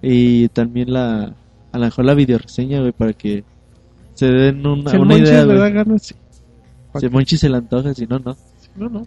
y 0.00 0.48
también 0.48 0.92
la, 0.92 1.34
a 1.72 1.78
lo 1.78 1.84
mejor 1.84 2.04
la 2.04 2.14
videoreseña, 2.14 2.80
güey, 2.80 2.92
para 2.92 3.12
que 3.12 3.44
se 4.14 4.26
den 4.26 4.66
una, 4.66 4.90
Si 4.90 4.96
el 4.96 5.02
una 5.02 5.18
idea, 5.18 5.44
le 5.44 5.54
da 5.54 5.68
ganas, 5.68 6.02
sí. 6.02 6.14
Si 6.98 7.08
Monchi 7.08 7.36
se 7.36 7.48
le 7.48 7.56
antoja, 7.56 7.92
si 7.92 8.06
no, 8.06 8.20
no. 8.20 8.36
No, 8.76 8.88
no. 8.88 9.06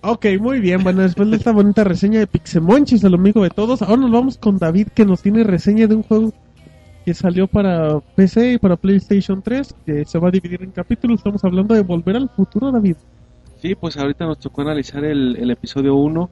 Ok, 0.00 0.26
muy 0.40 0.60
bien. 0.60 0.82
Bueno, 0.82 1.02
después 1.02 1.30
de 1.30 1.36
esta 1.36 1.52
bonita 1.52 1.84
reseña 1.84 2.20
de 2.20 2.26
Pixemonchis, 2.26 3.04
el 3.04 3.14
amigo 3.14 3.42
de 3.42 3.50
todos, 3.50 3.82
ahora 3.82 4.02
nos 4.02 4.10
vamos 4.10 4.38
con 4.38 4.56
David, 4.56 4.88
que 4.94 5.04
nos 5.04 5.20
tiene 5.20 5.44
reseña 5.44 5.86
de 5.86 5.94
un 5.94 6.02
juego 6.02 6.32
que 7.06 7.14
salió 7.14 7.46
para 7.46 8.00
PC 8.16 8.54
y 8.54 8.58
para 8.58 8.74
PlayStation 8.74 9.40
3, 9.40 9.76
que 9.86 10.04
se 10.04 10.18
va 10.18 10.26
a 10.26 10.30
dividir 10.32 10.64
en 10.64 10.72
capítulos. 10.72 11.20
Estamos 11.20 11.44
hablando 11.44 11.72
de 11.72 11.82
Volver 11.82 12.16
al 12.16 12.28
Futuro, 12.28 12.72
David. 12.72 12.96
Sí, 13.62 13.76
pues 13.76 13.96
ahorita 13.96 14.26
nos 14.26 14.40
tocó 14.40 14.62
analizar 14.62 15.04
el, 15.04 15.48
episodio 15.48 15.94
1. 15.94 16.28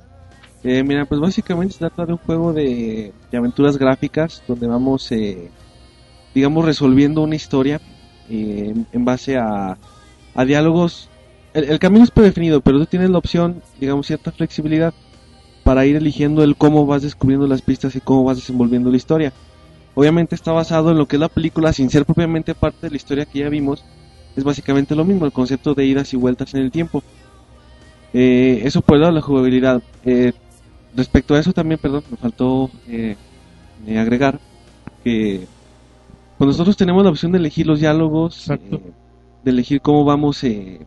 Eh, 0.64 0.82
mira, 0.82 1.05
pues 1.05 1.20
básicamente 1.20 1.74
se 1.74 1.78
trata 1.78 2.06
de 2.06 2.14
un 2.14 2.18
juego 2.18 2.52
de, 2.52 3.12
aventuras 3.32 3.78
gráficas 3.78 4.42
donde 4.48 4.66
vamos, 4.66 5.12
eh, 5.12 5.48
digamos, 6.34 6.64
resolviendo 6.64 7.22
una 7.22 7.36
historia 7.36 7.80
eh, 8.28 8.74
en, 8.92 9.05
base 9.05 9.36
a, 9.36 9.78
a 10.34 10.44
diálogos. 10.44 11.09
El, 11.52 11.70
el 11.70 11.78
camino 11.78 12.02
es 12.02 12.10
predefinido, 12.10 12.62
pero 12.62 12.80
tú 12.80 12.86
tienes 12.86 13.10
la 13.10 13.18
opción, 13.18 13.62
digamos, 13.78 14.09
cierta 14.09 14.32
flexibilidad 14.32 14.92
para 15.62 15.86
ir 15.86 15.94
eligiendo 15.94 16.42
el 16.42 16.56
cómo 16.56 16.84
vas 16.84 17.02
descubriendo 17.02 17.46
las 17.46 17.62
pistas 17.62 17.94
y 17.94 18.01
cómo 18.01 18.24
vas 18.24 18.38
desenvolviendo 18.38 18.90
la 18.90 18.96
historia. 18.96 19.32
Obviamente 19.94 20.34
está 20.34 20.52
basado 20.52 20.90
en 20.90 20.98
lo 20.98 21.06
que 21.06 21.16
es 21.16 21.20
la 21.20 21.28
película, 21.28 21.72
sin 21.72 21.90
ser 21.90 22.04
propiamente 22.04 22.54
parte 22.54 22.86
de 22.86 22.90
la 22.90 22.96
historia 22.96 23.26
que 23.26 23.40
ya 23.40 23.48
vimos. 23.48 23.84
Es 24.36 24.42
básicamente 24.42 24.96
lo 24.96 25.04
mismo, 25.04 25.26
el 25.26 25.32
concepto 25.32 25.74
de 25.74 25.86
idas 25.86 26.12
y 26.12 26.16
vueltas 26.16 26.54
en 26.54 26.62
el 26.62 26.70
tiempo. 26.72 27.02
Eh, 28.12 28.62
eso 28.64 28.80
por 28.80 28.96
el 28.96 29.02
lado 29.02 29.12
de 29.12 29.20
la 29.20 29.26
jugabilidad. 29.26 29.82
Eh, 30.04 30.32
respecto 30.96 31.34
a 31.34 31.38
eso 31.38 31.52
también, 31.52 31.78
perdón, 31.80 32.02
me 32.10 32.16
faltó 32.16 32.70
eh, 32.88 33.16
eh, 33.86 33.98
agregar 33.98 34.40
que 35.02 35.46
pues 36.38 36.48
nosotros 36.48 36.76
tenemos 36.76 37.04
la 37.04 37.10
opción 37.10 37.32
de 37.32 37.38
elegir 37.38 37.66
los 37.66 37.80
diálogos, 37.80 38.50
eh, 38.50 38.58
de 39.44 39.50
elegir 39.50 39.80
cómo 39.80 40.04
vamos 40.04 40.42
eh, 40.44 40.84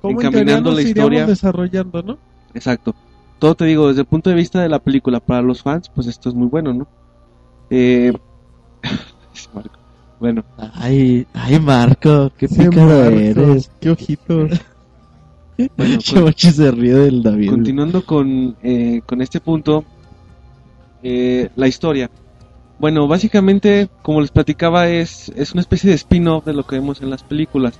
¿Cómo 0.00 0.12
en 0.12 0.18
teoría 0.18 0.40
encaminando 0.40 0.72
la 0.72 0.82
historia. 0.82 1.26
desarrollando, 1.26 2.02
¿no? 2.02 2.18
Exacto. 2.54 2.94
Todo 3.38 3.54
te 3.54 3.64
digo, 3.66 3.88
desde 3.88 4.00
el 4.00 4.06
punto 4.06 4.30
de 4.30 4.36
vista 4.36 4.60
de 4.60 4.68
la 4.68 4.78
película, 4.78 5.20
para 5.20 5.42
los 5.42 5.62
fans, 5.62 5.88
pues 5.88 6.06
esto 6.06 6.28
es 6.28 6.34
muy 6.34 6.48
bueno, 6.48 6.72
¿no? 6.72 6.88
Eh... 7.70 8.12
Marco. 9.54 9.78
Bueno. 10.20 10.44
Ay, 10.74 11.26
ay, 11.34 11.58
Marco, 11.60 12.32
qué 12.38 12.48
Sí, 12.48 12.58
pícaro 12.68 12.86
Marco, 12.86 13.18
eres. 13.18 13.70
Qué 13.80 13.90
ojitos. 13.90 14.50
Bueno, 15.76 15.98
Che, 15.98 16.18
Monchi 16.18 16.50
se 16.50 16.68
ríe 16.72 16.94
del 16.94 17.22
David. 17.22 17.48
Continuando 17.50 18.04
con, 18.04 18.56
eh, 18.60 19.02
con 19.06 19.22
este 19.22 19.38
punto, 19.38 19.84
eh, 21.00 21.48
la 21.54 21.68
historia. 21.68 22.10
Bueno, 22.80 23.06
básicamente, 23.06 23.88
como 24.02 24.20
les 24.20 24.32
platicaba, 24.32 24.88
es, 24.88 25.28
es 25.36 25.52
una 25.52 25.60
especie 25.60 25.90
de 25.90 25.94
spin-off 25.94 26.44
de 26.44 26.54
lo 26.54 26.66
que 26.66 26.74
vemos 26.74 27.00
en 27.02 27.10
las 27.10 27.22
películas. 27.22 27.78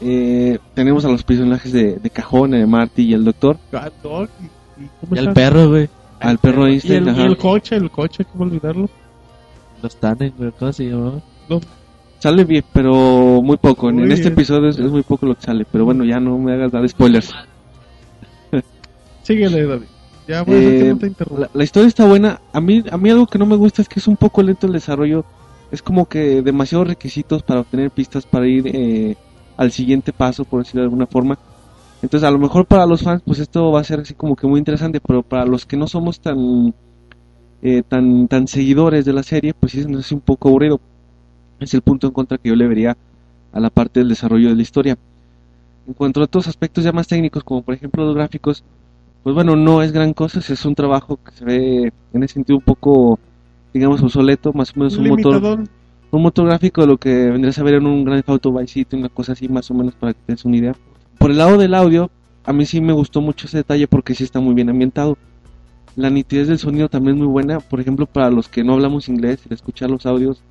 Eh, 0.00 0.58
tenemos 0.74 1.04
a 1.04 1.08
los 1.08 1.22
personajes 1.22 1.72
de, 1.72 2.00
de 2.00 2.10
Cajón, 2.10 2.50
de 2.50 2.66
Marty 2.66 3.02
y 3.02 3.14
el 3.14 3.24
Doctor. 3.24 3.58
Ah, 3.72 3.88
no, 4.02 4.24
y- 4.24 4.26
y 4.84 4.88
¿cómo 5.00 5.14
Y 5.14 5.18
al 5.20 5.28
está? 5.28 5.34
perro, 5.34 5.68
güey. 5.68 5.88
Al 6.22 6.38
perro 6.38 6.68
Y 6.68 6.72
Einstein. 6.74 7.08
el, 7.08 7.16
y 7.16 7.22
el 7.22 7.36
coche, 7.36 7.76
el 7.76 7.90
coche, 7.90 8.24
¿cómo 8.24 8.44
olvidarlo? 8.44 8.88
Los 9.82 9.96
Tannen, 9.96 10.32
¿cómo 10.58 10.72
se 10.72 10.84
llamaba? 10.88 11.20
Sale 12.20 12.44
bien, 12.44 12.64
pero 12.72 13.42
muy 13.42 13.56
poco. 13.56 13.88
En, 13.90 13.96
Muy 13.96 14.04
en 14.04 14.12
este 14.12 14.28
episodio 14.28 14.68
es, 14.68 14.78
es 14.78 14.90
muy 14.90 15.02
poco 15.02 15.26
lo 15.26 15.34
que 15.34 15.42
sale. 15.42 15.66
Pero 15.70 15.84
bueno, 15.84 16.04
ya 16.04 16.20
no 16.20 16.38
me 16.38 16.52
hagas 16.52 16.70
dar 16.70 16.88
spoilers. 16.88 17.32
Síguele, 19.22 19.64
David. 19.66 19.86
Ya 20.28 20.44
Eh, 20.46 20.90
no 20.92 20.98
te 20.98 21.06
interrumpa. 21.08 21.42
la, 21.42 21.50
la 21.52 21.64
historia 21.64 21.88
está 21.88 22.06
buena. 22.06 22.40
A 22.52 22.60
mí, 22.60 22.84
a 22.90 22.96
mí 22.96 23.10
algo 23.10 23.26
que 23.26 23.38
no 23.38 23.46
me 23.46 23.56
gusta 23.56 23.82
es 23.82 23.88
que 23.88 23.98
es 23.98 24.06
un 24.06 24.16
poco 24.16 24.42
lento 24.42 24.66
el 24.68 24.72
desarrollo. 24.72 25.24
Es 25.72 25.82
como 25.82 26.06
que 26.06 26.42
demasiados 26.42 26.86
requisitos 26.86 27.42
para 27.42 27.60
obtener 27.60 27.90
pistas 27.90 28.24
para 28.26 28.46
ir 28.46 28.68
eh, 28.72 29.16
al 29.56 29.72
siguiente 29.72 30.12
paso, 30.12 30.44
por 30.44 30.60
decirlo 30.62 30.82
de 30.82 30.86
alguna 30.86 31.06
forma. 31.06 31.38
Entonces, 32.02 32.28
a 32.28 32.32
lo 32.32 32.38
mejor 32.38 32.66
para 32.66 32.84
los 32.84 33.02
fans, 33.02 33.22
pues 33.24 33.38
esto 33.38 33.70
va 33.70 33.80
a 33.80 33.84
ser 33.84 34.00
así 34.00 34.14
como 34.14 34.34
que 34.34 34.46
muy 34.46 34.58
interesante, 34.58 35.00
pero 35.00 35.22
para 35.22 35.46
los 35.46 35.64
que 35.64 35.76
no 35.76 35.86
somos 35.86 36.20
tan 36.20 36.74
eh, 37.62 37.82
tan 37.86 38.26
tan 38.26 38.48
seguidores 38.48 39.04
de 39.04 39.12
la 39.12 39.22
serie, 39.22 39.54
pues 39.54 39.72
sí 39.72 39.84
nos 39.86 40.04
hace 40.04 40.14
un 40.14 40.20
poco 40.20 40.48
aburrido. 40.48 40.80
Es 41.60 41.74
el 41.74 41.82
punto 41.82 42.08
en 42.08 42.12
contra 42.12 42.38
que 42.38 42.48
yo 42.48 42.56
le 42.56 42.66
vería 42.66 42.96
a 43.52 43.60
la 43.60 43.70
parte 43.70 44.00
del 44.00 44.08
desarrollo 44.08 44.48
de 44.48 44.56
la 44.56 44.62
historia. 44.62 44.98
En 45.86 45.94
cuanto 45.94 46.20
a 46.20 46.24
otros 46.24 46.48
aspectos 46.48 46.82
ya 46.82 46.92
más 46.92 47.06
técnicos, 47.06 47.44
como 47.44 47.62
por 47.62 47.74
ejemplo 47.74 48.04
los 48.04 48.16
gráficos, 48.16 48.64
pues 49.22 49.34
bueno, 49.34 49.54
no 49.54 49.82
es 49.82 49.92
gran 49.92 50.12
cosa, 50.12 50.40
es 50.40 50.64
un 50.64 50.74
trabajo 50.74 51.18
que 51.24 51.32
se 51.32 51.44
ve 51.44 51.92
en 52.12 52.22
ese 52.22 52.34
sentido 52.34 52.58
un 52.58 52.64
poco, 52.64 53.20
digamos, 53.72 54.02
obsoleto, 54.02 54.52
más 54.52 54.70
o 54.70 54.80
menos 54.80 54.96
un 54.96 55.08
motor, 55.08 55.64
un 56.10 56.22
motor 56.22 56.46
gráfico 56.46 56.80
de 56.80 56.86
lo 56.88 56.98
que 56.98 57.30
vendría 57.30 57.52
a 57.56 57.62
ver 57.62 57.74
en 57.74 57.86
un 57.86 58.04
Grand 58.04 58.24
Auto 58.26 58.52
Vice 58.52 58.74
City, 58.74 58.96
una 58.96 59.08
cosa 59.08 59.32
así 59.32 59.48
más 59.48 59.70
o 59.70 59.74
menos 59.74 59.94
para 59.94 60.12
que 60.14 60.20
te 60.26 60.32
des 60.32 60.44
una 60.44 60.56
idea. 60.56 60.74
Por 61.18 61.30
el 61.30 61.38
lado 61.38 61.58
del 61.58 61.74
audio, 61.74 62.10
a 62.44 62.52
mí 62.52 62.66
sí 62.66 62.80
me 62.80 62.92
gustó 62.92 63.20
mucho 63.20 63.46
ese 63.46 63.58
detalle 63.58 63.86
porque 63.86 64.14
sí 64.14 64.24
está 64.24 64.40
muy 64.40 64.54
bien 64.54 64.68
ambientado. 64.68 65.16
La 65.94 66.10
nitidez 66.10 66.48
del 66.48 66.58
sonido 66.58 66.88
también 66.88 67.16
es 67.16 67.22
muy 67.22 67.28
buena, 67.28 67.60
por 67.60 67.80
ejemplo, 67.80 68.06
para 68.06 68.30
los 68.30 68.48
que 68.48 68.64
no 68.64 68.72
hablamos 68.72 69.08
inglés, 69.08 69.40
el 69.46 69.52
escuchar 69.52 69.90
los 69.90 70.06
audios 70.06 70.42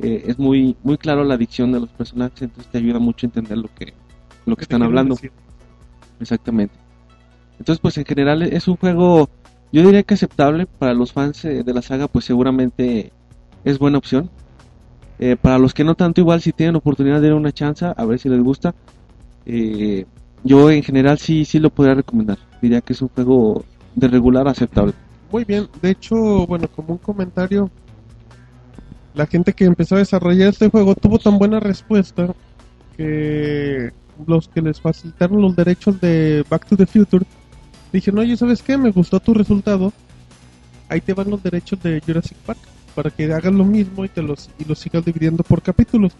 eh, 0.00 0.24
es 0.26 0.38
muy 0.38 0.76
muy 0.82 0.96
claro 0.96 1.22
la 1.24 1.36
dicción 1.36 1.72
de 1.72 1.80
los 1.80 1.90
personajes, 1.90 2.42
entonces 2.42 2.70
te 2.70 2.78
ayuda 2.78 2.98
mucho 2.98 3.26
a 3.26 3.28
entender 3.28 3.58
lo 3.58 3.68
que 3.74 3.94
lo 4.46 4.56
que 4.56 4.62
están 4.62 4.82
hablando. 4.82 5.14
decir. 5.14 5.32
Exactamente. 6.20 6.74
Entonces, 7.58 7.80
pues 7.80 7.96
en 7.98 8.04
general 8.04 8.42
es 8.42 8.66
un 8.68 8.76
juego, 8.76 9.28
yo 9.72 9.82
diría 9.82 10.02
que 10.02 10.14
aceptable 10.14 10.66
para 10.66 10.94
los 10.94 11.12
fans 11.12 11.44
eh, 11.44 11.62
de 11.62 11.74
la 11.74 11.82
saga, 11.82 12.08
pues 12.08 12.24
seguramente 12.24 13.12
es 13.64 13.78
buena 13.78 13.98
opción. 13.98 14.30
Eh, 15.18 15.36
para 15.40 15.58
los 15.58 15.72
que 15.74 15.84
no 15.84 15.94
tanto, 15.94 16.20
igual 16.20 16.40
si 16.40 16.52
tienen 16.52 16.74
oportunidad 16.74 17.20
de 17.20 17.28
dar 17.28 17.36
una 17.36 17.52
chance, 17.52 17.86
a 17.96 18.04
ver 18.04 18.18
si 18.18 18.28
les 18.28 18.42
gusta. 18.42 18.74
Eh, 19.46 20.04
yo 20.44 20.70
en 20.70 20.82
general 20.82 21.18
sí, 21.18 21.44
sí 21.44 21.58
lo 21.58 21.70
podría 21.70 21.94
recomendar. 21.94 22.38
Diría 22.60 22.80
que 22.80 22.92
es 22.92 23.02
un 23.02 23.08
juego 23.08 23.64
de 23.94 24.08
regular 24.08 24.48
aceptable. 24.48 24.94
Muy 25.30 25.44
bien, 25.44 25.68
de 25.80 25.90
hecho, 25.90 26.46
bueno, 26.46 26.68
como 26.68 26.92
un 26.92 26.98
comentario, 26.98 27.70
la 29.14 29.26
gente 29.26 29.52
que 29.52 29.64
empezó 29.64 29.96
a 29.96 29.98
desarrollar 29.98 30.48
este 30.48 30.68
juego 30.68 30.94
tuvo 30.94 31.18
tan 31.18 31.38
buena 31.38 31.60
respuesta 31.60 32.34
que 32.96 33.90
los 34.26 34.48
que 34.48 34.60
les 34.60 34.80
facilitaron 34.80 35.40
los 35.40 35.56
derechos 35.56 36.00
de 36.00 36.44
Back 36.48 36.66
to 36.66 36.76
the 36.76 36.86
Future 36.86 37.24
dijeron, 37.92 38.20
oye, 38.20 38.36
¿sabes 38.36 38.62
qué? 38.62 38.76
Me 38.76 38.90
gustó 38.90 39.20
tu 39.20 39.34
resultado, 39.34 39.92
ahí 40.88 41.00
te 41.00 41.14
van 41.14 41.30
los 41.30 41.42
derechos 41.42 41.82
de 41.82 42.00
Jurassic 42.04 42.36
Park 42.38 42.58
para 42.94 43.10
que 43.10 43.32
hagas 43.32 43.52
lo 43.52 43.64
mismo 43.64 44.04
y 44.04 44.08
te 44.08 44.22
los, 44.22 44.50
y 44.58 44.64
los 44.64 44.78
sigas 44.78 45.04
dividiendo 45.04 45.42
por 45.42 45.62
capítulos. 45.62 46.12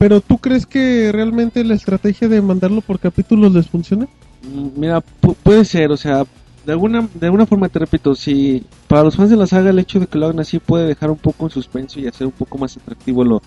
Pero 0.00 0.22
¿tú 0.22 0.38
crees 0.38 0.64
que 0.64 1.12
realmente 1.12 1.62
la 1.62 1.74
estrategia 1.74 2.26
de 2.26 2.40
mandarlo 2.40 2.80
por 2.80 2.98
capítulos 2.98 3.52
les 3.52 3.68
funciona? 3.68 4.08
Mm, 4.42 4.80
Mira, 4.80 5.02
pu- 5.20 5.36
puede 5.42 5.66
ser, 5.66 5.90
o 5.92 5.96
sea, 5.98 6.24
de 6.64 6.72
alguna, 6.72 7.06
de 7.14 7.26
alguna 7.26 7.44
forma 7.44 7.68
te 7.68 7.80
repito, 7.80 8.14
si 8.14 8.64
para 8.88 9.02
los 9.04 9.14
fans 9.14 9.28
de 9.28 9.36
la 9.36 9.46
saga 9.46 9.68
el 9.68 9.78
hecho 9.78 10.00
de 10.00 10.06
que 10.06 10.16
lo 10.16 10.24
hagan 10.24 10.40
así 10.40 10.58
puede 10.58 10.86
dejar 10.86 11.10
un 11.10 11.18
poco 11.18 11.44
en 11.44 11.50
suspenso 11.50 12.00
y 12.00 12.06
hacer 12.06 12.26
un 12.26 12.32
poco 12.32 12.56
más 12.56 12.78
atractivo 12.78 13.24
lo, 13.24 13.42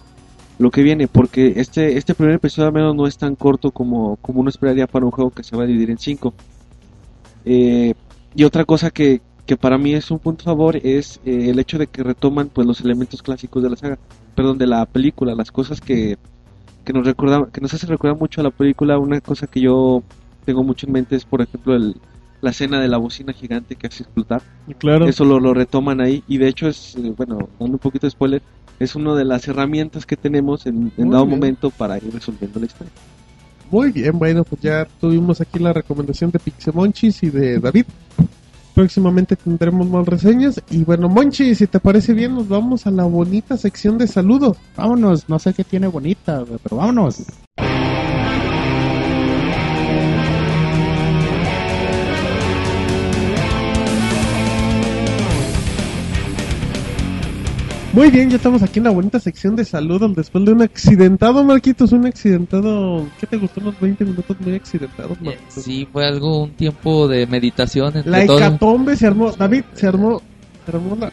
lo 0.59 0.69
que 0.69 0.83
viene, 0.83 1.07
porque 1.07 1.53
este, 1.55 1.97
este 1.97 2.13
primer 2.13 2.35
episodio 2.35 2.67
al 2.67 2.73
menos 2.75 2.95
no 2.95 3.07
es 3.07 3.17
tan 3.17 3.35
corto 3.35 3.71
como, 3.71 4.17
como 4.17 4.41
uno 4.41 4.51
esperaría 4.51 4.85
para 4.85 5.05
un 5.05 5.11
juego 5.11 5.31
que 5.31 5.43
se 5.43 5.57
va 5.57 5.63
a 5.63 5.65
dividir 5.65 5.89
en 5.89 5.97
cinco. 5.97 6.35
Eh, 7.45 7.95
y 8.35 8.43
otra 8.43 8.63
cosa 8.63 8.91
que, 8.91 9.21
que 9.47 9.57
para 9.57 9.79
mí 9.79 9.95
es 9.95 10.11
un 10.11 10.19
punto 10.19 10.43
a 10.43 10.53
favor 10.53 10.75
es 10.77 11.19
eh, 11.25 11.49
el 11.49 11.57
hecho 11.57 11.79
de 11.79 11.87
que 11.87 12.03
retoman 12.03 12.49
pues 12.49 12.67
los 12.67 12.79
elementos 12.81 13.23
clásicos 13.23 13.63
de 13.63 13.71
la 13.71 13.75
saga, 13.75 13.97
perdón, 14.35 14.59
de 14.59 14.67
la 14.67 14.85
película, 14.85 15.33
las 15.33 15.51
cosas 15.51 15.81
que, 15.81 16.17
que 16.83 16.93
nos 16.93 17.05
recuerdan, 17.05 17.45
que 17.47 17.61
nos 17.61 17.73
hace 17.73 17.87
recordar 17.87 18.17
mucho 18.17 18.41
a 18.41 18.43
la 18.43 18.51
película, 18.51 18.97
una 18.97 19.21
cosa 19.21 19.47
que 19.47 19.61
yo 19.61 20.03
tengo 20.45 20.63
mucho 20.63 20.87
en 20.87 20.93
mente 20.93 21.15
es 21.15 21.25
por 21.25 21.41
ejemplo 21.41 21.75
el, 21.75 21.95
la 22.41 22.49
escena 22.49 22.81
de 22.81 22.89
la 22.89 22.97
bocina 22.97 23.33
gigante 23.33 23.75
que 23.75 23.87
hace 23.87 24.03
explotar. 24.03 24.41
Claro. 24.77 25.07
Eso 25.07 25.23
lo, 25.23 25.39
lo 25.39 25.53
retoman 25.53 26.01
ahí 26.01 26.23
y 26.27 26.37
de 26.37 26.49
hecho 26.49 26.67
es, 26.67 26.95
eh, 26.95 27.13
bueno, 27.15 27.49
dando 27.59 27.75
un 27.75 27.79
poquito 27.79 28.05
de 28.05 28.11
spoiler, 28.11 28.41
es 28.79 28.95
una 28.95 29.15
de 29.15 29.23
las 29.23 29.47
herramientas 29.47 30.05
que 30.05 30.17
tenemos 30.17 30.65
en, 30.65 30.91
dado 30.97 31.25
bien. 31.25 31.39
momento 31.39 31.69
para 31.69 31.97
ir 31.97 32.11
resolviendo 32.13 32.59
la 32.59 32.65
historia. 32.65 32.91
Muy 33.71 33.91
bien, 33.91 34.19
bueno, 34.19 34.43
pues 34.43 34.61
ya 34.61 34.85
tuvimos 34.99 35.41
aquí 35.41 35.57
la 35.57 35.73
recomendación 35.73 36.31
de 36.31 36.39
Pixemonchis 36.39 37.23
y 37.23 37.29
de 37.29 37.59
David. 37.59 37.85
Próximamente 38.73 39.35
tendremos 39.35 39.87
más 39.87 40.05
reseñas. 40.05 40.61
Y 40.69 40.83
bueno, 40.83 41.09
Monchi, 41.09 41.55
si 41.55 41.67
te 41.67 41.79
parece 41.79 42.13
bien, 42.13 42.35
nos 42.35 42.47
vamos 42.47 42.87
a 42.87 42.91
la 42.91 43.03
bonita 43.03 43.57
sección 43.57 43.97
de 43.97 44.07
saludo. 44.07 44.55
Vámonos, 44.75 45.29
no 45.29 45.39
sé 45.39 45.53
qué 45.53 45.63
tiene 45.63 45.87
bonita, 45.87 46.43
pero 46.63 46.77
vámonos. 46.77 47.23
Muy 57.93 58.09
bien, 58.09 58.27
ya 58.29 58.37
estamos 58.37 58.63
aquí 58.63 58.79
en 58.79 58.85
la 58.85 58.89
bonita 58.91 59.19
sección 59.19 59.55
de 59.55 59.63
saludos 59.63 60.15
después 60.15 60.43
de 60.45 60.51
un 60.51 60.63
accidentado, 60.63 61.43
Marquitos, 61.43 61.91
un 61.91 62.07
accidentado... 62.07 63.05
¿Qué 63.19 63.27
te 63.27 63.37
gustó 63.37 63.61
los 63.61 63.79
20 63.79 64.03
minutos 64.03 64.35
muy 64.39 64.55
accidentados, 64.55 65.21
Marquitos? 65.21 65.63
Sí, 65.63 65.87
fue 65.91 66.03
algo, 66.07 66.41
un 66.43 66.51
tiempo 66.53 67.07
de 67.07 67.27
meditación 67.27 67.95
entre 67.95 68.09
La 68.11 68.25
todos. 68.25 68.41
hecatombe 68.41 68.95
se 68.95 69.05
armó, 69.05 69.31
David, 69.33 69.63
se 69.73 69.87
armó, 69.87 70.21
se 70.65 70.75
armó 70.75 70.95
la, 70.95 71.11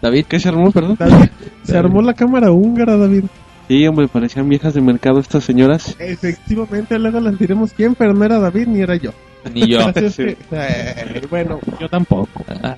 David, 0.00 0.24
¿Qué 0.28 0.38
se 0.38 0.48
armó, 0.48 0.70
perdón? 0.70 0.96
David, 1.00 1.30
se 1.64 1.76
armó 1.76 2.00
la 2.00 2.14
cámara 2.14 2.52
húngara, 2.52 2.96
David. 2.96 3.24
Sí, 3.66 3.84
hombre, 3.88 4.06
parecían 4.06 4.48
viejas 4.48 4.72
de 4.74 4.80
mercado 4.80 5.18
estas 5.18 5.42
señoras. 5.42 5.96
Efectivamente, 5.98 6.96
luego 6.98 7.18
les 7.20 7.36
diremos 7.40 7.72
quién, 7.72 7.96
pero 7.96 8.14
no 8.14 8.24
era 8.24 8.38
David 8.38 8.68
ni 8.68 8.80
era 8.82 8.94
yo. 8.94 9.10
ni 9.52 9.66
yo. 9.66 9.80
Así 9.80 10.04
es 10.04 10.14
Sí. 10.14 10.24
que, 10.24 10.36
eh, 10.52 11.22
bueno, 11.28 11.58
Yo 11.80 11.88
tampoco. 11.88 12.44
Ah, 12.62 12.76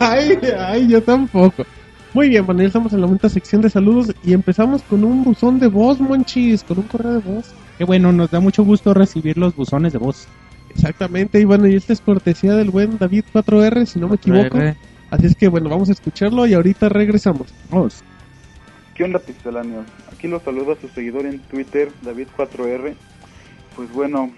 ay, 0.00 0.36
ay, 0.58 0.88
yo 0.88 1.00
tampoco. 1.02 1.64
Muy 2.14 2.28
bien, 2.28 2.44
bueno, 2.44 2.60
ya 2.60 2.66
estamos 2.66 2.92
en 2.92 3.00
la 3.00 3.06
bonita 3.06 3.30
sección 3.30 3.62
de 3.62 3.70
saludos 3.70 4.14
y 4.22 4.34
empezamos 4.34 4.82
con 4.82 5.02
un 5.02 5.24
buzón 5.24 5.58
de 5.58 5.68
voz, 5.68 5.98
monchis, 5.98 6.62
con 6.62 6.78
un 6.78 6.84
correo 6.84 7.14
de 7.14 7.20
voz. 7.20 7.54
Qué 7.78 7.84
bueno, 7.84 8.12
nos 8.12 8.30
da 8.30 8.38
mucho 8.38 8.64
gusto 8.64 8.92
recibir 8.92 9.38
los 9.38 9.56
buzones 9.56 9.94
de 9.94 9.98
voz. 9.98 10.28
Exactamente, 10.68 11.40
y 11.40 11.44
bueno, 11.44 11.66
y 11.66 11.74
esta 11.74 11.94
es 11.94 12.02
cortesía 12.02 12.54
del 12.54 12.70
buen 12.70 12.98
David 12.98 13.24
4R, 13.32 13.86
si 13.86 13.98
no 13.98 14.08
me 14.08 14.16
equivoco. 14.16 14.58
R. 14.58 14.76
Así 15.10 15.26
es 15.26 15.34
que 15.34 15.48
bueno, 15.48 15.70
vamos 15.70 15.88
a 15.88 15.92
escucharlo 15.92 16.46
y 16.46 16.52
ahorita 16.52 16.90
regresamos. 16.90 17.52
Vamos. 17.70 18.04
¿Qué 18.94 19.04
onda, 19.04 19.18
pixeláneos? 19.18 19.86
Aquí 20.12 20.28
los 20.28 20.42
saluda 20.42 20.76
su 20.80 20.88
seguidor 20.88 21.24
en 21.24 21.38
Twitter, 21.40 21.90
David4R. 22.04 22.94
Pues 23.74 23.90
bueno, 23.90 24.30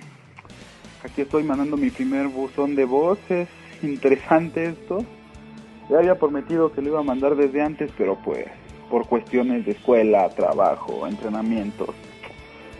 aquí 1.03 1.23
estoy 1.23 1.43
mandando 1.43 1.77
mi 1.77 1.91
primer 1.91 2.29
buzón 2.29 2.77
de 2.77 2.85
voz. 2.85 3.19
Es 3.31 3.49
interesante 3.83 4.67
esto. 4.67 5.05
Ya 5.89 5.99
había 5.99 6.19
prometido 6.19 6.73
que 6.73 6.83
lo 6.83 6.89
iba 6.89 7.01
a 7.01 7.05
mandar 7.05 7.37
desde 7.37 7.63
antes, 7.63 7.91
pero 7.97 8.17
pues 8.25 8.47
por 8.91 9.07
cuestiones 9.07 9.67
de 9.67 9.73
escuela, 9.73 10.29
trabajo, 10.31 11.07
entrenamientos, 11.07 11.91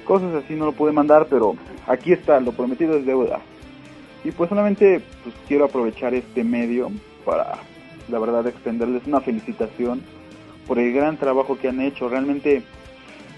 cosas 0.05 0.35
así 0.35 0.55
no 0.55 0.67
lo 0.67 0.73
pude 0.73 0.93
mandar, 0.93 1.27
pero 1.29 1.57
aquí 1.87 2.13
está, 2.13 2.41
lo 2.41 2.53
prometido 2.53 2.97
es 2.97 3.07
deuda. 3.07 3.41
Y 4.23 4.31
pues 4.31 4.49
solamente 4.49 5.03
pues, 5.23 5.35
quiero 5.49 5.67
aprovechar 5.67 6.15
este 6.15 6.45
medio 6.45 6.91
para, 7.25 7.59
la 8.09 8.19
verdad, 8.19 8.47
extenderles 8.47 9.07
una 9.07 9.21
felicitación 9.21 10.03
por 10.67 10.79
el 10.79 10.93
gran 10.93 11.17
trabajo 11.17 11.59
que 11.59 11.69
han 11.69 11.81
hecho. 11.81 12.09
Realmente, 12.09 12.63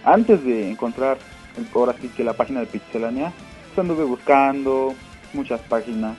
antes 0.04 0.44
de 0.44 0.70
encontrar 0.70 1.18
ahora 1.74 1.94
sí 2.00 2.08
que 2.08 2.24
la 2.24 2.34
página 2.34 2.60
de 2.60 2.66
Pixelania, 2.66 3.32
pues 3.68 3.78
anduve 3.78 4.04
buscando 4.04 4.94
muchas 5.32 5.60
páginas. 5.62 6.16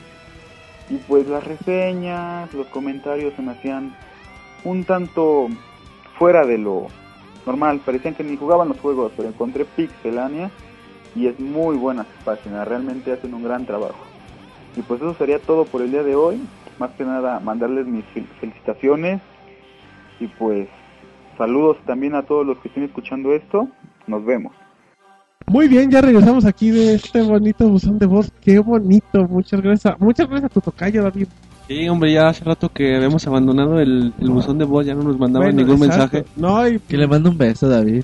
Y 0.90 0.96
pues 0.98 1.28
las 1.28 1.44
reseñas, 1.44 2.54
los 2.54 2.68
comentarios 2.68 3.34
se 3.36 3.42
me 3.42 3.52
hacían 3.52 3.94
un 4.64 4.84
tanto 4.86 5.48
fuera 6.18 6.46
de 6.46 6.58
lo 6.58 6.88
normal. 7.46 7.82
Parecían 7.86 8.16
que 8.16 8.24
ni 8.24 8.38
jugaban 8.38 8.70
los 8.70 8.80
juegos, 8.80 9.12
pero 9.16 9.30
encontré 9.30 9.66
Pixelania 9.66 10.50
y 11.16 11.28
es 11.28 11.40
muy 11.40 11.76
buena 11.78 12.04
su 12.04 12.24
página. 12.24 12.64
Realmente 12.64 13.12
hacen 13.12 13.34
un 13.34 13.44
gran 13.44 13.66
trabajo. 13.66 14.00
Y 14.76 14.82
pues 14.82 15.02
eso 15.02 15.14
sería 15.16 15.40
todo 15.40 15.66
por 15.66 15.82
el 15.82 15.92
día 15.92 16.04
de 16.04 16.16
hoy. 16.16 16.42
Más 16.80 16.92
que 16.92 17.04
nada, 17.04 17.40
mandarles 17.40 17.88
mis 17.88 18.06
fel- 18.14 18.28
felicitaciones. 18.40 19.20
Y 20.20 20.28
pues 20.28 20.70
saludos 21.38 21.78
también 21.86 22.16
a 22.16 22.24
todos 22.24 22.46
los 22.46 22.58
que 22.60 22.70
estén 22.70 22.84
escuchando 22.84 23.34
esto. 23.34 23.68
Nos 24.06 24.24
vemos. 24.24 24.54
Muy 25.50 25.68
bien, 25.70 25.90
ya 25.90 26.02
regresamos 26.02 26.44
aquí 26.46 26.72
de 26.72 26.96
este 26.96 27.22
bonito 27.22 27.70
buzón 27.70 27.98
de 27.98 28.06
voz. 28.06 28.30
Qué 28.42 28.60
bonito, 28.60 29.26
muchas 29.30 29.62
gracias. 29.62 29.96
Muchas 30.00 30.28
gracias 30.28 30.52
a 30.52 30.54
tu 30.54 30.60
tocayo, 30.62 31.04
David. 31.04 31.28
Sí, 31.70 31.88
hombre, 31.88 32.12
ya 32.14 32.28
hace 32.30 32.44
rato 32.44 32.70
que 32.70 32.96
habíamos 32.96 33.26
abandonado 33.28 33.80
el, 33.80 34.14
el 34.20 34.30
buzón 34.30 34.58
de 34.58 34.66
voz, 34.66 34.86
ya 34.86 34.94
no 34.94 35.04
nos 35.04 35.18
mandaban 35.18 35.54
Bueno, 35.56 35.66
ningún 35.70 35.86
exacto. 35.88 36.18
mensaje. 36.18 36.32
No, 36.36 36.68
y, 36.68 36.80
Que 36.80 36.98
le 36.98 37.08
mando 37.08 37.30
un 37.30 37.38
beso, 37.38 37.68
David. 37.70 38.04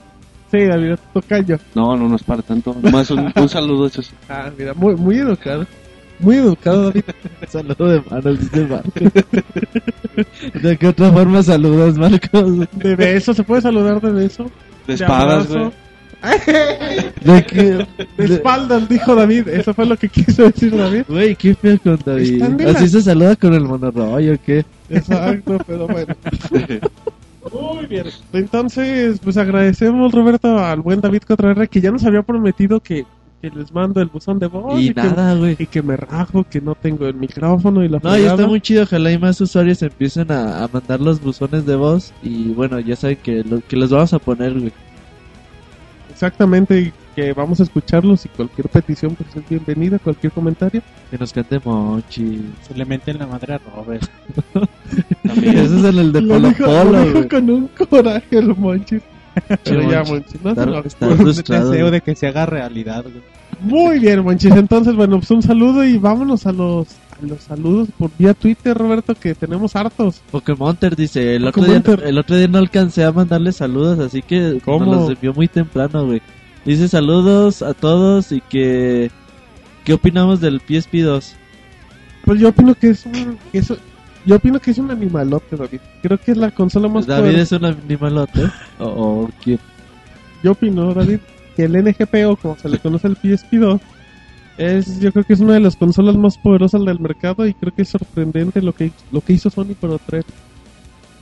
sí, 0.52 0.60
David, 0.66 0.92
a 0.94 0.98
tu 0.98 1.20
tocayo. 1.22 1.58
No, 1.76 1.98
no 1.98 2.08
nos 2.08 2.24
para 2.24 2.42
tanto. 2.42 2.76
Más 2.92 3.12
un, 3.12 3.32
un 3.36 3.50
saludo, 3.50 3.88
eso 3.88 4.02
sí. 4.02 4.14
Ah, 4.30 4.50
mira, 4.58 4.74
muy, 4.74 4.96
muy 4.96 5.18
educado. 5.18 5.66
Muy 6.20 6.38
educado, 6.38 6.86
David. 6.86 7.04
Saludo 7.50 7.90
de 7.90 8.02
manos, 8.10 8.40
dice 8.40 8.68
Marcos. 8.68 8.94
¿De 10.62 10.78
qué 10.78 10.88
otra 10.88 11.12
forma 11.12 11.44
saludas, 11.44 11.98
Marcos? 11.98 12.68
De 12.72 12.96
beso, 12.96 13.34
¿se 13.34 13.44
puede 13.44 13.62
saludar 13.62 14.00
de 14.00 14.12
beso? 14.12 14.46
De 14.88 14.94
espadas, 14.94 15.48
abrazo. 15.48 15.60
güey. 15.60 15.83
¿De 16.24 17.46
qué? 17.48 17.86
De 18.18 18.26
espaldas, 18.36 18.88
dijo 18.88 19.14
David. 19.16 19.48
Eso 19.50 19.74
fue 19.74 19.86
lo 19.86 19.98
que 19.98 20.08
quiso 20.10 20.44
decir 20.44 20.76
David. 20.76 21.04
Güey, 21.08 21.36
qué 21.36 21.54
feo 21.56 21.78
con 21.84 22.00
David. 22.06 22.42
Así 22.42 22.84
la- 22.84 22.88
se 22.88 23.02
saluda 23.02 23.36
con 23.36 23.54
el 23.54 23.64
monorroyo, 23.64 24.36
¿qué? 24.46 24.66
Exacto, 24.90 25.58
pero 25.68 25.88
bueno. 25.88 26.16
Muy 27.52 27.86
bien. 27.88 28.06
Entonces, 28.32 29.20
pues 29.24 29.36
agradecemos, 29.38 30.12
Roberto, 30.14 30.58
al 30.60 30.80
buen 30.82 31.02
David 31.02 31.24
4R 31.28 31.68
que 31.68 31.82
ya 31.82 31.92
nos 31.92 32.06
había 32.06 32.22
prometido 32.24 32.80
que, 32.80 33.06
que 33.42 33.50
les 33.50 33.72
mando 33.74 34.00
el 34.02 34.08
buzón 34.08 34.40
de 34.40 34.48
voz. 34.48 34.80
Y 34.80 34.94
que- 34.94 35.04
nada, 35.04 35.36
güey. 35.36 35.58
y 35.60 35.66
que 35.66 35.82
me 35.82 35.98
rajo, 35.98 36.46
que 36.50 36.62
no 36.62 36.74
tengo 36.76 37.06
el 37.06 37.16
micrófono 37.16 37.84
y 37.84 37.90
la 37.90 37.98
No, 38.02 38.10
ya 38.12 38.12
fregada. 38.14 38.36
está 38.36 38.48
muy 38.48 38.62
chido. 38.62 38.84
Ojalá 38.84 39.12
y 39.12 39.18
más 39.18 39.42
usuarios 39.42 39.82
empiecen 39.82 40.32
a, 40.32 40.64
a 40.64 40.68
mandar 40.70 41.02
los 41.02 41.22
buzones 41.22 41.66
de 41.66 41.76
voz. 41.76 42.14
Y 42.24 42.50
bueno, 42.54 42.80
ya 42.80 42.96
saben 42.96 43.18
que, 43.22 43.44
lo, 43.44 43.60
que 43.60 43.76
los 43.76 43.90
vamos 43.90 44.14
a 44.14 44.20
poner, 44.20 44.54
güey. 44.58 44.72
Exactamente, 46.28 46.80
y 46.80 46.94
que 47.18 47.34
vamos 47.34 47.60
a 47.60 47.64
escucharlos 47.64 48.26
y 48.26 48.30
cualquier 48.30 48.70
petición 48.70 49.14
pues 49.14 49.36
es 49.36 49.50
bienvenida, 49.50 50.00
cualquier 50.00 50.32
comentario. 50.32 50.82
Que 51.12 51.18
nos 51.18 51.34
cante 51.34 51.60
Mochi. 51.64 52.42
Se 52.66 52.74
le 52.74 52.86
mete 52.86 53.12
en 53.12 53.20
la 53.20 53.28
madre 53.28 53.56
a 53.56 53.58
Robert. 53.76 54.10
Ese 55.26 55.64
es 55.64 55.84
el, 55.84 56.00
el 56.00 56.14
de 56.14 56.22
Lo 56.22 56.36
Polo 56.36 56.48
dijo, 56.48 56.64
Polo, 56.66 56.92
lo 56.92 57.04
dijo 57.04 57.28
con 57.28 57.50
un 57.50 57.68
coraje 57.90 58.38
el 58.38 58.56
Monchis. 58.56 59.02
Pero 59.66 59.82
ya, 59.92 60.04
Monchis. 60.04 60.12
Monchis, 60.12 60.42
no 60.44 60.50
Está- 60.52 60.64
se 60.64 60.70
lo- 60.70 60.80
está 60.86 61.08
Un 61.10 61.18
frustrado. 61.18 61.70
deseo 61.72 61.92
de 61.92 62.00
que 62.02 62.16
se 62.16 62.28
haga 62.28 62.46
realidad. 62.46 63.04
güey. 63.04 63.22
Muy 63.60 64.00
bien, 64.00 64.24
Monchis. 64.24 64.56
Entonces, 64.56 64.96
bueno, 64.96 65.18
pues 65.20 65.30
un 65.32 65.42
saludo 65.44 65.84
y 65.84 65.98
vámonos 65.98 66.46
a 66.48 66.54
los, 66.54 66.88
los 67.22 67.42
saludos 67.42 67.90
por 67.98 68.12
vía 68.18 68.34
Twitter, 68.34 68.78
Roberto, 68.78 69.16
que 69.16 69.36
tenemos 69.36 69.76
hartos. 69.76 70.22
Pokémonter 70.32 70.96
dice, 70.96 71.36
el 71.36 71.48
otro, 71.48 71.64
día, 71.64 71.82
el 72.06 72.18
otro 72.18 72.36
día 72.36 72.48
no 72.48 72.58
alcancé 72.58 73.04
a 73.04 73.12
mandarle 73.12 73.52
saludos, 73.52 74.00
así 74.00 74.22
que 74.22 74.60
¿Cómo? 74.64 74.86
nos 74.86 74.96
los 75.02 75.10
envió 75.12 75.34
muy 75.34 75.48
temprano, 75.48 76.06
güey. 76.06 76.22
Dice 76.66 76.88
saludos 76.88 77.62
a 77.62 77.74
todos 77.74 78.32
y 78.32 78.42
que... 78.42 79.12
¿Qué 79.84 79.94
opinamos 79.94 80.40
del 80.40 80.62
PSP 80.62 80.96
2? 81.04 81.36
Pues 82.24 82.40
yo 82.40 82.50
opino 82.50 82.74
que 82.74 82.92
es 82.92 83.06
un, 83.06 83.38
que 83.52 83.58
es- 83.58 83.74
yo 84.26 84.36
opino 84.38 84.60
que 84.60 84.72
es 84.72 84.78
un 84.78 84.90
animalote, 84.90 85.58
David. 85.58 85.82
Creo 86.02 86.18
que 86.18 86.32
es 86.32 86.38
la 86.38 86.52
consola 86.52 86.88
más 86.88 87.06
David 87.06 87.36
es 87.36 87.52
un 87.52 87.66
animalote. 87.66 88.46
¿O, 88.80 88.86
o 89.26 89.30
quién? 89.44 89.60
Yo 90.42 90.54
opino, 90.54 90.94
David, 90.94 91.20
que 91.58 91.66
el 91.66 91.74
NGP 91.84 92.16
o 92.28 92.38
como 92.38 92.58
se 92.58 92.70
le 92.70 92.80
conoce 92.80 93.08
el 93.08 93.18
PSP2 93.18 93.82
es, 94.58 95.00
yo 95.00 95.12
creo 95.12 95.24
que 95.24 95.34
es 95.34 95.40
una 95.40 95.54
de 95.54 95.60
las 95.60 95.76
consolas 95.76 96.16
más 96.16 96.38
poderosas 96.38 96.84
del 96.86 97.00
mercado 97.00 97.46
y 97.48 97.54
creo 97.54 97.74
que 97.74 97.82
es 97.82 97.90
sorprendente 97.90 98.62
lo 98.62 98.74
que 98.74 98.92
lo 99.12 99.22
que 99.22 99.34
hizo 99.34 99.50
Sony 99.50 99.76
por 99.80 99.98
traer. 100.00 100.26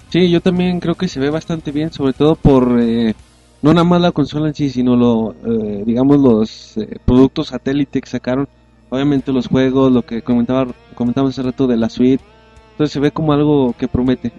Sí, 0.10 0.30
yo 0.30 0.42
también 0.42 0.80
creo 0.80 0.96
que 0.96 1.08
se 1.08 1.20
ve 1.20 1.30
bastante 1.30 1.72
bien, 1.72 1.92
sobre 1.92 2.14
todo 2.14 2.36
por 2.36 2.80
eh, 2.82 3.14
no 3.62 3.74
nada 3.74 3.86
más 3.86 4.02
la 4.02 4.12
consola 4.12 4.50
en 4.50 4.56
sí, 4.56 4.70
sino 4.70 4.96
lo, 4.96 5.34
eh, 5.46 5.84
digamos 5.86 6.20
los 6.20 6.78
eh, 6.78 7.00
productos 7.06 7.48
satélite 7.48 8.02
que 8.02 8.10
sacaron, 8.10 8.48
obviamente 8.90 9.32
los 9.32 9.48
juegos, 9.48 9.92
lo 9.92 10.02
que 10.02 10.22
comentaba 10.22 10.68
comentamos 10.96 11.32
hace 11.32 11.44
rato 11.44 11.68
de 11.68 11.78
la 11.78 11.90
suite, 11.90 12.24
entonces 12.72 12.92
se 12.92 13.00
ve 13.00 13.12
como 13.12 13.32
algo 13.32 13.74
que 13.78 13.88
promete. 13.88 14.34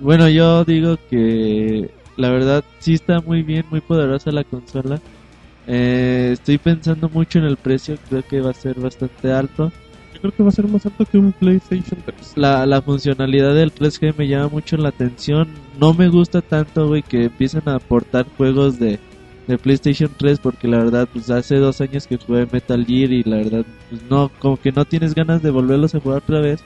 Bueno, 0.00 0.28
yo 0.28 0.64
digo 0.64 0.96
que 1.10 1.90
la 2.16 2.30
verdad 2.30 2.62
sí 2.78 2.94
está 2.94 3.20
muy 3.20 3.42
bien, 3.42 3.64
muy 3.68 3.80
poderosa 3.80 4.30
la 4.30 4.44
consola. 4.44 5.00
Eh, 5.70 6.30
estoy 6.32 6.56
pensando 6.56 7.10
mucho 7.10 7.38
en 7.38 7.44
el 7.44 7.58
precio, 7.58 7.98
creo 8.08 8.22
que 8.22 8.40
va 8.40 8.50
a 8.50 8.54
ser 8.54 8.80
bastante 8.80 9.30
alto. 9.30 9.70
Yo 10.14 10.20
creo 10.22 10.32
que 10.32 10.42
va 10.42 10.48
a 10.48 10.52
ser 10.52 10.66
más 10.66 10.86
alto 10.86 11.04
que 11.04 11.18
un 11.18 11.32
PlayStation 11.32 12.00
3. 12.04 12.32
La, 12.36 12.64
la 12.64 12.80
funcionalidad 12.80 13.54
del 13.54 13.72
3G 13.72 14.14
me 14.16 14.26
llama 14.26 14.48
mucho 14.48 14.78
la 14.78 14.88
atención. 14.88 15.46
No 15.78 15.92
me 15.92 16.08
gusta 16.08 16.40
tanto, 16.40 16.88
güey, 16.88 17.02
que 17.02 17.24
empiecen 17.24 17.62
a 17.66 17.74
aportar 17.74 18.26
juegos 18.38 18.78
de, 18.78 18.98
de 19.46 19.58
PlayStation 19.58 20.10
3 20.16 20.40
porque 20.40 20.68
la 20.68 20.78
verdad, 20.78 21.06
pues 21.12 21.30
hace 21.30 21.56
dos 21.56 21.82
años 21.82 22.06
que 22.06 22.16
jugué 22.16 22.48
Metal 22.50 22.84
Gear 22.86 23.12
y 23.12 23.22
la 23.24 23.36
verdad, 23.36 23.66
pues 23.90 24.00
no, 24.08 24.30
como 24.38 24.56
que 24.56 24.72
no 24.72 24.86
tienes 24.86 25.14
ganas 25.14 25.42
de 25.42 25.50
volverlos 25.50 25.94
a 25.94 26.00
jugar 26.00 26.18
otra 26.18 26.40
vez. 26.40 26.64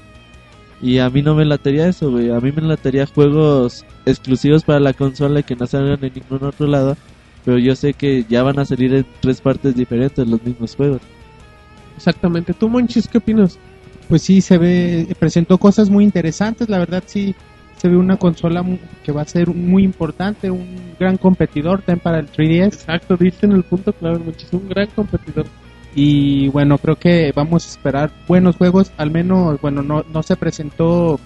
Y 0.80 0.98
a 0.98 1.10
mí 1.10 1.22
no 1.22 1.34
me 1.34 1.44
latería 1.44 1.88
eso, 1.88 2.10
güey. 2.10 2.30
A 2.30 2.40
mí 2.40 2.52
me 2.52 2.62
latería 2.62 3.06
juegos 3.06 3.84
exclusivos 4.06 4.62
para 4.62 4.80
la 4.80 4.92
consola 4.92 5.40
y 5.40 5.42
que 5.44 5.56
no 5.56 5.66
salgan 5.66 6.04
en 6.04 6.12
ningún 6.14 6.46
otro 6.46 6.66
lado. 6.68 6.96
Pero 7.44 7.58
yo 7.58 7.74
sé 7.74 7.94
que 7.94 8.24
ya 8.28 8.42
van 8.42 8.58
a 8.58 8.64
salir 8.64 8.94
en 8.94 9.06
tres 9.20 9.40
partes 9.40 9.74
diferentes 9.74 10.26
los 10.26 10.42
mismos 10.42 10.76
juegos. 10.76 11.00
Exactamente. 11.96 12.54
¿Tú, 12.54 12.68
Monchis, 12.68 13.08
qué 13.08 13.18
opinas? 13.18 13.58
Pues 14.08 14.22
sí, 14.22 14.40
se 14.40 14.58
ve, 14.58 15.06
presentó 15.18 15.58
cosas 15.58 15.90
muy 15.90 16.04
interesantes, 16.04 16.68
la 16.68 16.78
verdad 16.78 17.02
sí, 17.06 17.34
se 17.76 17.88
ve 17.88 17.96
una 17.96 18.16
consola 18.16 18.64
que 19.02 19.12
va 19.12 19.22
a 19.22 19.26
ser 19.26 19.48
muy 19.48 19.84
importante, 19.84 20.50
un 20.50 20.94
gran 21.00 21.16
competidor 21.16 21.82
también 21.82 22.00
para 22.00 22.18
el 22.18 22.30
3DS. 22.30 22.66
Exacto, 22.66 23.16
diste 23.16 23.46
en 23.46 23.52
el 23.52 23.64
punto 23.64 23.92
clave, 23.92 24.18
Monchis. 24.18 24.52
Un 24.52 24.68
gran 24.68 24.86
competidor. 24.88 25.46
Y 25.94 26.48
bueno, 26.48 26.78
creo 26.78 26.96
que 26.96 27.32
vamos 27.34 27.66
a 27.66 27.70
esperar 27.70 28.12
buenos 28.26 28.56
juegos, 28.56 28.92
al 28.96 29.10
menos, 29.10 29.60
bueno, 29.60 29.82
no, 29.82 30.04
no 30.12 30.22
se 30.22 30.36
presentó, 30.36 31.20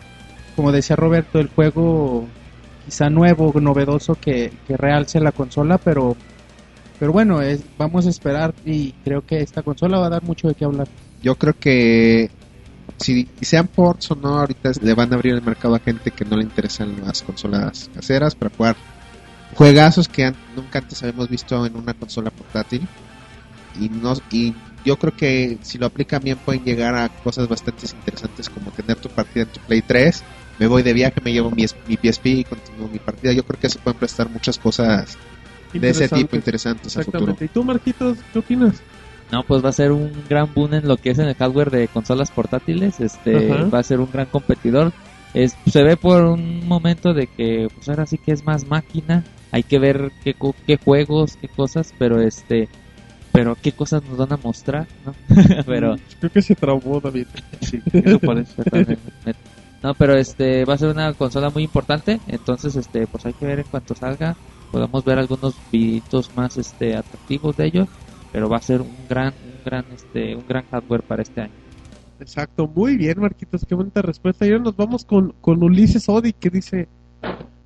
como 0.56 0.72
decía 0.72 0.96
Roberto, 0.96 1.38
el 1.38 1.48
juego 1.48 2.26
quizá 2.86 3.10
nuevo, 3.10 3.52
novedoso 3.60 4.14
que, 4.14 4.50
que 4.66 4.76
realce 4.76 5.20
la 5.20 5.32
consola, 5.32 5.76
pero 5.76 6.16
pero 6.98 7.12
bueno, 7.12 7.42
es, 7.42 7.60
vamos 7.76 8.06
a 8.06 8.10
esperar 8.10 8.54
y 8.64 8.92
creo 9.04 9.24
que 9.24 9.40
esta 9.40 9.62
consola 9.62 9.98
va 9.98 10.06
a 10.06 10.10
dar 10.10 10.22
mucho 10.22 10.48
de 10.48 10.54
qué 10.54 10.64
hablar. 10.64 10.88
Yo 11.22 11.34
creo 11.34 11.54
que 11.58 12.30
si 12.96 13.28
sean 13.42 13.68
ports 13.68 14.10
o 14.12 14.14
no, 14.14 14.38
ahorita 14.38 14.72
le 14.80 14.94
van 14.94 15.12
a 15.12 15.16
abrir 15.16 15.34
el 15.34 15.42
mercado 15.42 15.74
a 15.74 15.78
gente 15.78 16.10
que 16.10 16.24
no 16.24 16.36
le 16.36 16.44
interesan 16.44 16.96
las 17.04 17.22
consolas 17.22 17.90
caseras 17.94 18.34
para 18.34 18.54
jugar 18.56 18.76
juegazos 19.54 20.08
que 20.08 20.32
nunca 20.54 20.78
antes 20.78 21.02
habíamos 21.02 21.28
visto 21.28 21.66
en 21.66 21.76
una 21.76 21.94
consola 21.94 22.30
portátil. 22.30 22.86
Y, 23.78 23.90
no, 23.90 24.14
y 24.30 24.54
yo 24.84 24.98
creo 24.98 25.14
que 25.14 25.58
si 25.60 25.76
lo 25.76 25.86
aplican 25.86 26.22
bien 26.22 26.38
pueden 26.38 26.64
llegar 26.64 26.94
a 26.94 27.10
cosas 27.10 27.46
bastante 27.46 27.86
interesantes 27.86 28.48
como 28.48 28.70
tener 28.70 28.96
tu 28.96 29.10
partida 29.10 29.44
en 29.44 29.50
tu 29.50 29.60
Play 29.60 29.82
3. 29.82 30.22
Me 30.58 30.66
voy 30.66 30.82
de 30.82 30.92
viaje, 30.92 31.20
me 31.22 31.32
llevo 31.32 31.50
mi, 31.50 31.64
mi 31.86 31.96
PSP 31.96 32.26
y 32.30 32.44
continúo 32.44 32.88
mi 32.88 32.98
partida. 32.98 33.32
Yo 33.32 33.42
creo 33.42 33.60
que 33.60 33.68
se 33.68 33.78
pueden 33.78 33.98
prestar 33.98 34.30
muchas 34.30 34.58
cosas 34.58 35.16
de 35.72 35.88
ese 35.90 36.08
tipo 36.08 36.36
interesantes 36.36 36.96
a 36.96 37.02
futuro. 37.02 37.36
¿Y 37.40 37.48
tú, 37.48 37.62
Marquitos, 37.64 38.18
qué 38.32 38.38
opinas? 38.38 38.80
No, 39.30 39.42
pues 39.42 39.62
va 39.64 39.68
a 39.70 39.72
ser 39.72 39.92
un 39.92 40.10
gran 40.28 40.52
boom 40.54 40.74
en 40.74 40.88
lo 40.88 40.96
que 40.96 41.10
es 41.10 41.18
en 41.18 41.26
el 41.28 41.34
hardware 41.34 41.70
de 41.70 41.88
consolas 41.88 42.30
portátiles. 42.30 43.00
Este 43.00 43.36
Ajá. 43.52 43.64
va 43.68 43.78
a 43.80 43.82
ser 43.82 44.00
un 44.00 44.10
gran 44.10 44.26
competidor. 44.26 44.92
Es, 45.34 45.56
se 45.66 45.82
ve 45.82 45.96
por 45.96 46.22
un 46.24 46.66
momento 46.66 47.12
de 47.12 47.26
que 47.26 47.68
pues 47.74 47.88
ahora 47.88 48.06
sí 48.06 48.16
que 48.18 48.32
es 48.32 48.44
más 48.44 48.66
máquina. 48.66 49.24
Hay 49.52 49.62
que 49.62 49.78
ver 49.78 50.12
qué, 50.24 50.32
co- 50.34 50.54
qué 50.66 50.76
juegos, 50.82 51.36
qué 51.40 51.48
cosas, 51.48 51.92
pero 51.98 52.20
este, 52.22 52.68
pero 53.32 53.56
qué 53.60 53.72
cosas 53.72 54.02
nos 54.04 54.16
van 54.16 54.32
a 54.32 54.36
mostrar, 54.36 54.86
¿no? 55.04 55.14
pero 55.66 55.96
Creo 56.20 56.30
que 56.32 56.42
se 56.42 56.54
trabó, 56.54 57.00
David. 57.00 57.26
Sí, 57.60 57.82
eso 57.92 58.18
parece. 58.20 58.62
no, 59.86 59.94
pero 59.94 60.14
este 60.16 60.64
va 60.64 60.74
a 60.74 60.78
ser 60.78 60.90
una 60.90 61.14
consola 61.14 61.50
muy 61.50 61.62
importante, 61.62 62.20
entonces 62.26 62.74
este 62.74 63.06
pues 63.06 63.24
hay 63.24 63.34
que 63.34 63.46
ver 63.46 63.60
en 63.60 63.68
cuanto 63.70 63.94
salga, 63.94 64.36
podamos 64.72 65.04
ver 65.04 65.18
algunos 65.18 65.62
videitos 65.70 66.32
más 66.34 66.56
este 66.56 66.96
atractivos 66.96 67.54
de 67.56 67.66
ellos, 67.66 67.88
pero 68.32 68.48
va 68.48 68.56
a 68.56 68.62
ser 68.62 68.82
un 68.82 69.06
gran 69.06 69.34
un 69.42 69.62
gran 69.64 69.84
este 69.92 70.34
un 70.34 70.44
gran 70.44 70.64
hardware 70.70 71.04
para 71.04 71.22
este 71.22 71.42
año. 71.42 71.54
Exacto, 72.18 72.66
muy 72.66 72.96
bien, 72.96 73.20
Marquitos, 73.20 73.64
qué 73.64 73.76
bonita 73.76 74.02
respuesta. 74.02 74.44
Y 74.44 74.50
ahora 74.50 74.64
nos 74.64 74.76
vamos 74.76 75.04
con, 75.04 75.34
con 75.40 75.62
Ulises 75.62 76.08
Odi 76.08 76.32
que 76.32 76.50
dice: 76.50 76.88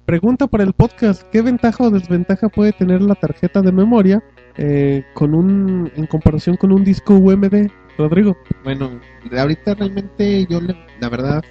Pregunta 0.04 0.46
para 0.46 0.64
el 0.64 0.74
podcast: 0.74 1.22
¿Qué 1.32 1.40
ventaja 1.40 1.84
o 1.84 1.90
desventaja 1.90 2.50
puede 2.50 2.72
tener 2.72 3.00
la 3.00 3.14
tarjeta 3.14 3.62
de 3.62 3.72
memoria 3.72 4.22
eh, 4.58 5.04
con 5.14 5.34
un 5.34 5.90
en 5.96 6.06
comparación 6.06 6.56
con 6.56 6.72
un 6.72 6.84
disco 6.84 7.14
UMD? 7.14 7.70
Rodrigo. 7.96 8.36
Bueno, 8.64 9.00
ahorita 9.36 9.74
realmente 9.74 10.46
yo 10.46 10.60
le- 10.60 10.76
la 11.00 11.08
verdad 11.08 11.42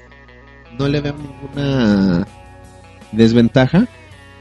no 0.80 0.88
le 0.88 1.01
veo 1.01 1.14
ninguna 1.15 2.26
desventaja. 3.11 3.88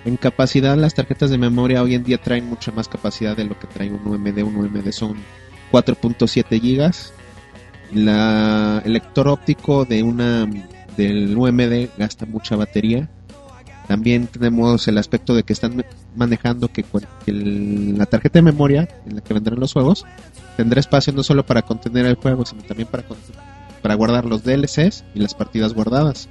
En 0.05 0.17
capacidad 0.17 0.77
las 0.77 0.95
tarjetas 0.95 1.31
de 1.31 1.37
memoria 1.39 1.83
hoy 1.83 1.95
en 1.95 2.05
día 2.05 2.19
traen 2.19 2.47
mucha 2.47 2.71
más 2.73 2.89
capacidad 2.89 3.37
de 3.37 3.45
lo 3.45 3.59
que 3.59 3.67
trae 3.67 3.91
un 3.91 4.07
UMD. 4.07 4.39
Un 4.43 4.57
UMD 4.57 4.91
son 4.93 5.17
4.7 5.73 6.61
gigas. 6.61 7.13
La, 7.93 8.81
el 8.85 8.93
lector 8.93 9.29
óptico 9.29 9.85
de 9.85 10.03
una 10.03 10.49
del 10.97 11.37
UMD 11.37 11.89
gasta 11.99 12.25
mucha 12.27 12.57
batería. 12.57 13.09
También 13.89 14.27
tenemos 14.27 14.87
el 14.87 14.99
aspecto 14.99 15.35
de 15.35 15.43
que 15.43 15.55
están 15.55 15.83
manejando 16.15 16.69
que, 16.69 16.85
la 17.27 18.05
tarjeta 18.07 18.39
de 18.39 18.43
memoria 18.43 18.87
en 19.07 19.17
la 19.17 19.23
que 19.23 19.33
vendrán 19.33 19.59
los 19.59 19.73
juegos 19.73 20.05
tendrá 20.59 20.79
espacio 20.81 21.13
no 21.15 21.23
solo 21.23 21.47
para 21.47 21.63
contener 21.63 22.05
el 22.05 22.17
juego, 22.17 22.45
sino 22.45 22.63
también 22.63 22.89
para, 22.89 23.03
con- 23.05 23.17
para 23.83 23.95
guardar 23.95 24.25
los 24.25 24.43
DLCs 24.45 25.05
y 25.15 25.21
las 25.21 25.35
partidas 25.35 25.75
guardadas. 25.75 26.29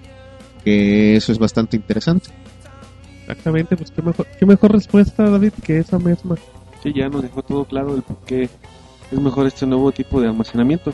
Que 0.64 1.15
eso 1.15 1.32
es 1.32 1.40
bastante 1.40 1.78
interesante. 1.78 2.30
Exactamente, 3.22 3.76
pues 3.76 3.91
qué 3.91 4.02
mejor, 4.02 4.28
qué 4.40 4.45
mejor 4.45 4.72
respuesta, 4.72 5.30
David, 5.30 5.53
que 5.64 5.80
esa 5.80 5.99
misma. 5.99 6.36
Sí, 6.82 6.94
ya 6.94 7.10
nos 7.10 7.24
dejó 7.24 7.41
todo 7.44 7.65
claro 7.65 7.95
el 7.95 8.02
por 8.02 8.18
qué 8.26 8.49
es 9.11 9.19
mejor 9.19 9.48
este 9.48 9.65
nuevo 9.65 9.91
tipo 9.91 10.22
de 10.22 10.28
almacenamiento. 10.28 10.94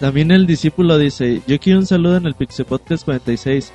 También 0.00 0.30
el 0.30 0.46
discípulo 0.46 0.98
dice, 0.98 1.42
yo 1.46 1.58
quiero 1.58 1.78
un 1.78 1.86
saludo 1.86 2.16
en 2.16 2.26
el 2.26 2.34
Pixel 2.34 2.66
Podcast 2.66 3.04
46 3.04 3.72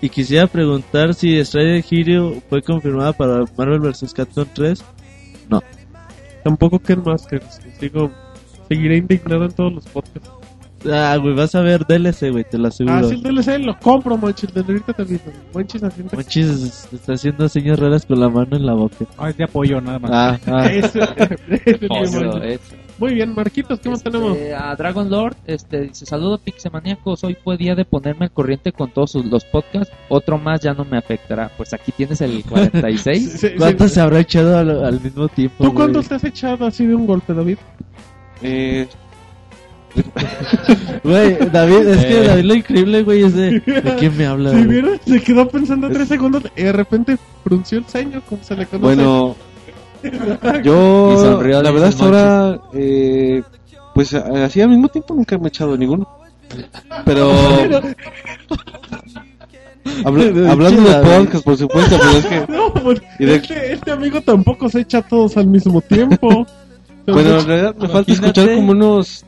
y 0.00 0.08
quisiera 0.08 0.46
preguntar 0.46 1.14
si 1.14 1.44
Strider 1.44 1.84
Hero 1.90 2.34
fue 2.48 2.62
confirmada 2.62 3.12
para 3.12 3.44
Marvel 3.56 3.80
vs. 3.80 4.14
Capcom 4.14 4.46
3. 4.54 4.82
No. 5.50 5.62
Tampoco 6.44 6.78
Ken 6.78 7.02
Masters. 7.04 7.60
Sigo, 7.78 8.10
seguiré 8.68 8.96
indignado 8.98 9.44
en 9.44 9.52
todos 9.52 9.72
los 9.72 9.86
podcasts. 9.86 10.37
Ah, 10.90 11.16
güey, 11.20 11.34
vas 11.34 11.54
a 11.54 11.60
ver 11.60 11.84
DLC, 11.86 12.30
güey, 12.30 12.44
te 12.44 12.56
lo 12.58 12.68
aseguro. 12.68 12.96
Ah, 12.96 13.02
sí, 13.04 13.14
el 13.14 13.22
DLC 13.22 13.58
lo 13.58 13.76
compro, 13.78 14.16
Monchis. 14.16 14.52
Desde 14.54 14.72
ahorita 14.72 14.92
te 14.92 15.02
aviso. 15.02 15.24
Monchis 15.52 15.82
haciendo. 15.82 16.14
Monchis 16.16 16.88
está 16.92 17.14
haciendo 17.14 17.48
señas 17.48 17.78
raras 17.78 18.06
con 18.06 18.20
la 18.20 18.28
mano 18.28 18.56
en 18.56 18.64
la 18.64 18.74
boca. 18.74 19.04
Ah, 19.16 19.30
es 19.30 19.36
de 19.36 19.44
apoyo 19.44 19.80
nada 19.80 19.98
más. 19.98 20.10
Ah, 20.12 20.38
ah. 20.46 20.66
Eso, 20.70 21.00
eso, 21.64 22.42
Eso. 22.42 22.74
Muy 22.98 23.14
bien, 23.14 23.32
Marquitos, 23.32 23.78
¿qué 23.78 23.88
más 23.88 24.02
tenemos? 24.02 24.36
Este, 24.36 24.54
a 24.54 24.74
Dragon 24.74 25.08
Lord 25.08 25.36
este, 25.46 25.82
dice: 25.82 26.04
Saludo 26.04 26.38
Pixemaniacos. 26.38 27.22
Hoy 27.22 27.36
fue 27.42 27.56
día 27.56 27.76
de 27.76 27.84
ponerme 27.84 28.24
al 28.26 28.32
corriente 28.32 28.72
con 28.72 28.90
todos 28.90 29.12
sus- 29.12 29.24
los 29.24 29.44
podcasts. 29.44 29.92
Otro 30.08 30.36
más 30.38 30.60
ya 30.60 30.74
no 30.74 30.84
me 30.84 30.98
afectará. 30.98 31.48
Pues 31.56 31.72
aquí 31.72 31.92
tienes 31.92 32.20
el 32.20 32.42
46. 32.44 33.32
Sí, 33.38 33.38
sí, 33.38 33.48
¿Cuántos 33.56 33.88
sí. 33.90 33.94
se 33.94 34.00
habrá 34.00 34.18
echado 34.20 34.58
al, 34.58 34.84
al 34.84 35.00
mismo 35.00 35.28
tiempo? 35.28 35.56
¿Tú 35.58 35.64
güey? 35.66 35.74
cuántos 35.76 36.08
te 36.08 36.14
has 36.16 36.24
echado 36.24 36.66
así 36.66 36.86
de 36.86 36.94
un 36.96 37.06
golpe, 37.06 37.32
David? 37.34 37.58
Eh, 38.42 38.88
Güey, 41.02 41.38
David, 41.50 41.86
es 41.88 42.04
que 42.04 42.20
Eh. 42.20 42.26
David 42.28 42.44
lo 42.44 42.54
increíble, 42.54 43.02
güey, 43.02 43.22
es 43.22 43.34
de... 43.34 43.60
¿De 43.60 43.96
quién 43.98 44.16
me 44.16 44.26
habla? 44.26 44.50
Si 44.50 44.56
güey? 44.56 44.68
vieron, 44.68 45.00
se 45.06 45.20
quedó 45.22 45.48
pensando 45.48 45.88
tres 45.90 46.08
segundos 46.08 46.42
y 46.56 46.62
de 46.62 46.72
repente 46.72 47.16
frunció 47.44 47.78
el 47.78 47.84
ceño, 47.86 48.20
como 48.28 48.42
se 48.44 48.54
le 48.56 48.66
conoce. 48.66 48.82
bueno, 48.84 49.36
yo 50.62 51.16
sonrió, 51.18 51.62
la 51.62 51.70
verdad 51.70 51.88
hasta 51.88 52.04
ahora, 52.04 52.60
eh, 52.74 53.42
pues 53.94 54.14
a- 54.14 54.44
así 54.44 54.60
al 54.60 54.68
mismo 54.68 54.88
tiempo 54.88 55.14
nunca 55.14 55.36
me 55.38 55.44
he 55.46 55.48
echado 55.48 55.76
ninguno. 55.76 56.08
Pero 57.04 57.30
habla- 60.04 60.50
hablando 60.52 60.82
de 60.82 60.94
podcast, 61.18 61.44
por 61.44 61.56
supuesto, 61.56 61.96
pero 61.98 62.10
es 62.18 62.26
que 62.26 62.46
No, 62.52 62.72
pues, 62.74 63.00
de- 63.18 63.34
este, 63.36 63.72
este 63.72 63.90
amigo 63.90 64.20
tampoco 64.20 64.68
se 64.68 64.80
echa 64.80 65.02
todos 65.02 65.36
al 65.36 65.46
mismo 65.46 65.80
tiempo. 65.80 66.46
bueno, 67.06 67.38
en 67.40 67.46
realidad 67.46 67.74
me 67.76 67.88
falta 67.88 68.12
escuchar 68.12 68.54
como 68.54 68.72
unos 68.72 69.24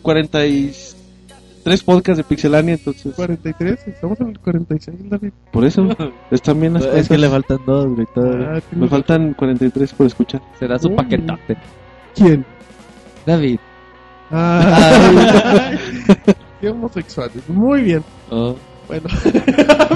43 0.00 1.82
podcasts 1.84 2.16
de 2.18 2.24
Pixelania, 2.24 2.74
entonces 2.74 3.14
43, 3.14 3.88
estamos 3.88 4.20
en 4.20 4.28
el 4.30 4.38
46, 4.38 4.96
David. 5.10 5.32
por 5.52 5.64
eso 5.64 5.88
están 6.30 6.60
bien 6.60 6.74
las 6.74 6.84
Es 6.94 7.08
que 7.08 7.18
le 7.18 7.28
faltan 7.28 7.58
dos, 7.66 7.86
güey, 7.94 8.06
todavía. 8.14 8.54
Ah, 8.56 8.60
Me 8.72 8.88
faltan 8.88 9.34
43 9.34 9.92
por 9.92 10.06
escuchar. 10.06 10.40
Se 10.58 10.66
da 10.66 10.78
su 10.78 10.88
Uy. 10.88 10.96
paquetote. 10.96 11.56
¿Quién? 12.14 12.44
David. 13.26 13.58
Ah, 14.30 15.70
qué 16.60 16.68
homosexuales. 16.70 17.48
Muy 17.48 17.82
bien. 17.82 18.04
Oh. 18.30 18.56
Bueno, 18.88 19.08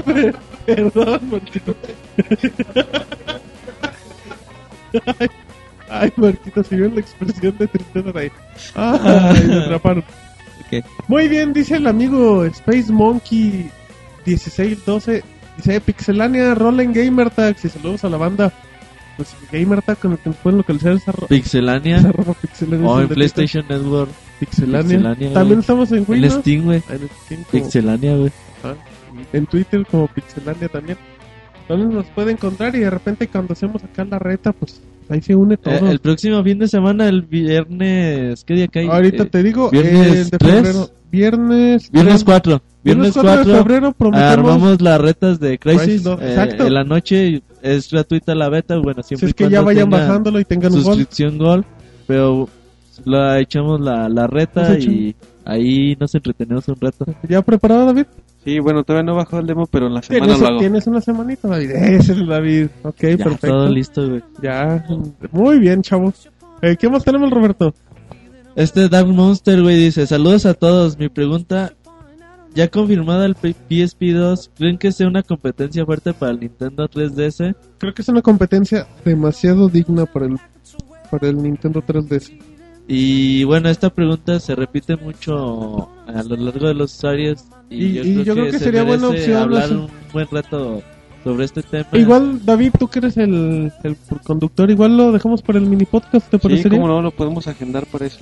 perdón, 0.67 1.21
Marquito. 1.31 1.75
Ay, 6.01 6.13
Marquito, 6.17 6.63
si 6.63 6.77
vieron 6.77 6.95
la 6.95 7.01
expresión 7.01 7.57
de 7.59 7.67
tristeza 7.69 8.13
de 8.13 8.21
ahí. 8.21 8.31
Ay, 8.75 9.45
me 9.47 9.55
atraparon. 9.57 10.05
Ok. 10.67 10.85
Muy 11.09 11.29
bien, 11.29 11.53
dice 11.53 11.77
el 11.77 11.87
amigo 11.87 12.45
Space 12.47 12.91
Monkey 12.91 13.71
1612. 14.25 15.23
Dice 15.57 15.81
Pixelania, 15.81 16.55
Roll 16.55 16.81
en 16.81 16.93
Gamer 16.93 17.31
Tags 17.31 17.65
y 17.65 17.69
saludos 17.69 18.03
a 18.05 18.09
la 18.09 18.17
banda. 18.17 18.53
Pues 19.17 19.29
Gamer 19.53 19.83
Tag 19.83 19.99
con 19.99 20.13
el 20.13 20.19
que 20.19 20.31
nos 20.31 20.39
pueden 20.39 20.59
localizar 20.59 20.93
esa 20.93 21.13
ro- 21.13 21.27
Pixelania. 21.29 21.99
esa 21.99 22.13
Pixelania. 22.41 22.89
O 22.89 22.99
es 23.01 23.09
en 23.09 23.15
PlayStation 23.15 23.65
Network. 23.69 24.11
Pixelania. 24.41 24.83
Pixelania, 24.83 25.33
También 25.33 25.47
güey. 25.57 25.61
estamos 25.61 25.93
en 25.93 25.99
En 25.99 26.05
Windows. 26.09 26.35
Steam, 26.41 26.65
güey. 26.65 26.83
En 26.89 27.09
Steam 27.25 27.43
como- 27.45 27.51
Pixelania, 27.65 28.17
güey. 28.17 28.33
En 29.33 29.47
Twitter 29.47 29.87
como 29.91 30.09
Pixelania 30.09 30.69
también. 30.69 30.99
Entonces 31.63 31.89
nos 31.95 32.07
puede 32.07 32.33
encontrar 32.33 32.75
y 32.75 32.81
de 32.81 32.91
repente 32.91 33.29
cuando 33.29 33.53
hacemos 33.53 33.85
acá 33.85 34.05
la 34.05 34.19
reta, 34.19 34.53
pues 34.53 34.81
ahí 35.09 35.21
se 35.21 35.35
une 35.35 35.57
todo. 35.57 35.75
Eh, 35.75 35.91
el 35.91 35.99
próximo 36.01 36.43
fin 36.43 36.59
de 36.59 36.69
semana, 36.69 37.09
el 37.09 37.23
viernes... 37.23 38.45
¿Qué 38.45 38.55
día 38.55 38.69
cae? 38.69 38.89
Ahorita 38.89 39.25
Eh, 39.25 39.27
te 39.27 39.43
digo, 39.43 39.71
viernes 39.71 40.17
el 40.17 40.31
de 40.31 40.39
febrero. 40.39 40.91
Viernes. 41.11 41.91
Viernes 41.93 42.15
tres- 42.15 42.25
4. 42.25 42.63
Viernes 42.83 43.13
4. 43.15 43.45
de 43.45 43.55
febrero 43.59 43.93
prometemos. 43.93 44.33
Armamos 44.33 44.81
las 44.83 45.01
retas 45.01 45.41
de 45.41 45.59
Crisis 45.59 45.81
Crisis 45.83 46.03
dos, 46.03 46.21
eh, 46.21 46.29
exacto. 46.31 46.67
en 46.67 46.75
la 46.75 46.85
noche. 46.85 47.43
Es 47.63 47.91
gratuita 47.91 48.35
la 48.35 48.49
beta. 48.49 48.77
Bueno, 48.79 49.03
Si 49.03 49.09
siempre 49.09 49.27
es 49.29 49.31
y 49.31 49.35
que 49.35 49.49
ya 49.51 49.63
vayan 49.63 49.89
bajándolo 49.89 50.39
y 50.41 50.45
tengan 50.45 50.73
un 50.73 50.83
gol. 50.83 50.95
suscripción 50.97 51.39
gol. 51.39 51.65
Pero 52.07 52.49
la 53.05 53.41
echamos 53.41 53.81
la, 53.81 54.09
la 54.09 54.27
reta 54.27 54.79
y 54.79 55.15
ahí 55.45 55.97
nos 55.99 56.15
entretenemos 56.15 56.69
un 56.69 56.77
rato. 56.81 57.07
¿Ya 57.29 57.41
preparado, 57.43 57.87
David? 57.87 58.07
Sí, 58.45 58.59
bueno, 58.59 58.85
todavía 58.85 59.05
no 59.07 59.13
he 59.13 59.17
bajado 59.17 59.41
el 59.41 59.47
demo, 59.47 59.67
pero 59.67 59.87
en 59.87 59.95
la 59.95 60.03
semana 60.03 60.25
¿Tienes, 60.27 60.41
lo 60.43 60.47
hago. 60.49 60.59
tienes 60.59 60.87
una 60.87 61.01
semanita, 61.01 61.49
David. 61.49 61.71
Ese 61.75 61.97
es 62.13 62.19
el 62.19 62.27
David. 62.27 62.69
Ok, 62.83 62.97
Ya, 63.01 63.17
perfecto. 63.17 63.47
todo 63.49 63.69
listo, 63.71 64.09
güey. 64.09 64.23
Ya. 64.43 64.85
Muy 65.33 65.59
bien, 65.59 65.81
chavos. 65.83 66.29
Eh, 66.61 66.77
¿Qué 66.79 66.89
más 66.89 67.05
tenemos, 67.05 67.31
Roberto? 67.31 67.75
Este 68.57 68.89
Dark 68.89 69.09
Monster, 69.09 69.63
güey, 69.63 69.77
dice: 69.77 70.07
Saludos 70.07 70.45
a 70.47 70.55
todos. 70.55 70.99
Mi 70.99 71.09
pregunta 71.09 71.73
ya 72.55 72.69
confirmada 72.69 73.27
el 73.27 73.35
P- 73.35 73.55
PSP 73.69 74.13
2, 74.13 74.51
¿creen 74.57 74.79
que 74.79 74.93
sea 74.93 75.09
una 75.09 75.23
competencia 75.25 75.85
fuerte 75.85 76.13
para 76.13 76.33
el 76.33 76.41
Nintendo 76.41 76.89
3DS? 76.89 77.57
Creo 77.79 77.95
que 77.95 78.03
es 78.03 78.09
una 78.09 78.23
competencia 78.23 78.87
demasiado 79.05 79.69
digna 79.69 80.07
para 80.07 80.27
el, 80.27 80.39
para 81.11 81.29
el 81.29 81.43
Nintendo 81.43 81.83
3DS. 81.83 82.31
Y 82.87 83.43
bueno, 83.45 83.71
esta 83.71 83.91
pregunta 83.91 84.39
se 84.39 84.55
repite 84.55 84.97
mucho 84.97 85.89
a 86.07 86.23
lo 86.23 86.37
largo 86.37 86.69
de 86.69 86.75
los 86.75 86.95
usuarios 86.95 87.43
y, 87.71 87.85
Y- 87.87 87.93
yo, 87.95 88.03
y 88.05 88.13
creo, 88.13 88.25
yo 88.25 88.33
creo 88.35 88.47
que 88.47 88.53
se 88.59 88.65
sería 88.65 88.83
buena 88.85 89.09
opción, 89.09 89.37
hablar 89.43 89.73
un 89.73 89.89
buen 90.13 90.29
rato 90.31 90.83
sobre 91.23 91.45
este 91.47 91.63
tema. 91.63 91.87
Igual, 91.93 92.45
David, 92.45 92.73
tú 92.79 92.89
que 92.89 92.99
eres 92.99 93.17
el, 93.17 93.73
el 93.83 93.97
conductor, 94.25 94.71
igual 94.71 94.97
lo 94.97 95.13
dejamos 95.13 95.43
para 95.43 95.59
el 95.59 95.67
mini 95.67 95.85
podcast, 95.87 96.29
¿te 96.31 96.37
Sí, 96.39 96.43
parecería? 96.43 96.79
cómo 96.79 96.89
no, 96.89 97.01
lo 97.03 97.11
podemos 97.11 97.47
agendar 97.49 97.87
para 97.87 98.07
eso. 98.07 98.21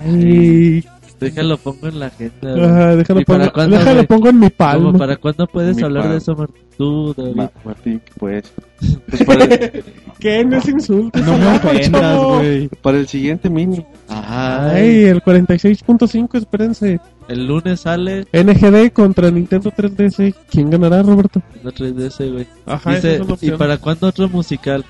Ay, 0.00 0.84
Déjalo 1.20 1.56
pongo 1.58 1.88
en 1.88 1.98
la 2.00 2.06
agenda. 2.06 2.54
ajá, 2.66 2.96
déjalo, 2.96 3.20
¿Y 3.20 3.24
para 3.24 3.38
pongo, 3.40 3.52
cuándo, 3.52 3.76
déjalo 3.78 3.94
güey? 3.96 4.06
pongo 4.06 4.28
en 4.28 4.34
mi 4.40 4.50
¿Cómo 4.50 4.56
palma. 4.56 4.98
para 4.98 5.16
cuándo 5.16 5.46
puedes 5.46 5.76
Mi 5.76 5.82
hablar 5.82 6.02
de 6.02 6.08
palma. 6.08 6.18
eso, 6.18 6.36
Martín? 6.36 6.62
Tú, 6.76 7.14
David. 7.16 7.34
Ma- 7.36 7.50
Martín, 7.64 8.02
pues. 8.18 8.52
pues 9.08 9.24
para, 9.24 9.44
el, 9.44 9.84
¿Qué? 10.20 10.44
No 10.44 10.56
es 10.58 10.68
insulto. 10.68 11.18
No 11.20 11.38
me 11.38 11.46
ofendas, 11.56 12.22
güey. 12.24 12.68
para 12.82 12.98
el 12.98 13.08
siguiente 13.08 13.48
mini. 13.48 13.84
Ay, 14.08 15.04
el 15.04 15.22
46.5, 15.22 16.36
espérense. 16.38 17.00
El 17.28 17.46
lunes 17.46 17.80
sale 17.80 18.26
NGD 18.32 18.92
contra 18.92 19.30
Nintendo 19.30 19.70
3DS. 19.72 20.34
¿Quién 20.50 20.70
ganará, 20.70 21.02
Roberto? 21.02 21.42
el 21.64 21.72
3DS, 21.74 22.32
güey. 22.32 22.46
Ajá, 22.66 22.96
esa 22.96 23.08
Dice, 23.08 23.46
¿y 23.46 23.50
para 23.52 23.78
cuándo 23.78 24.06
otro 24.06 24.28
musical? 24.28 24.84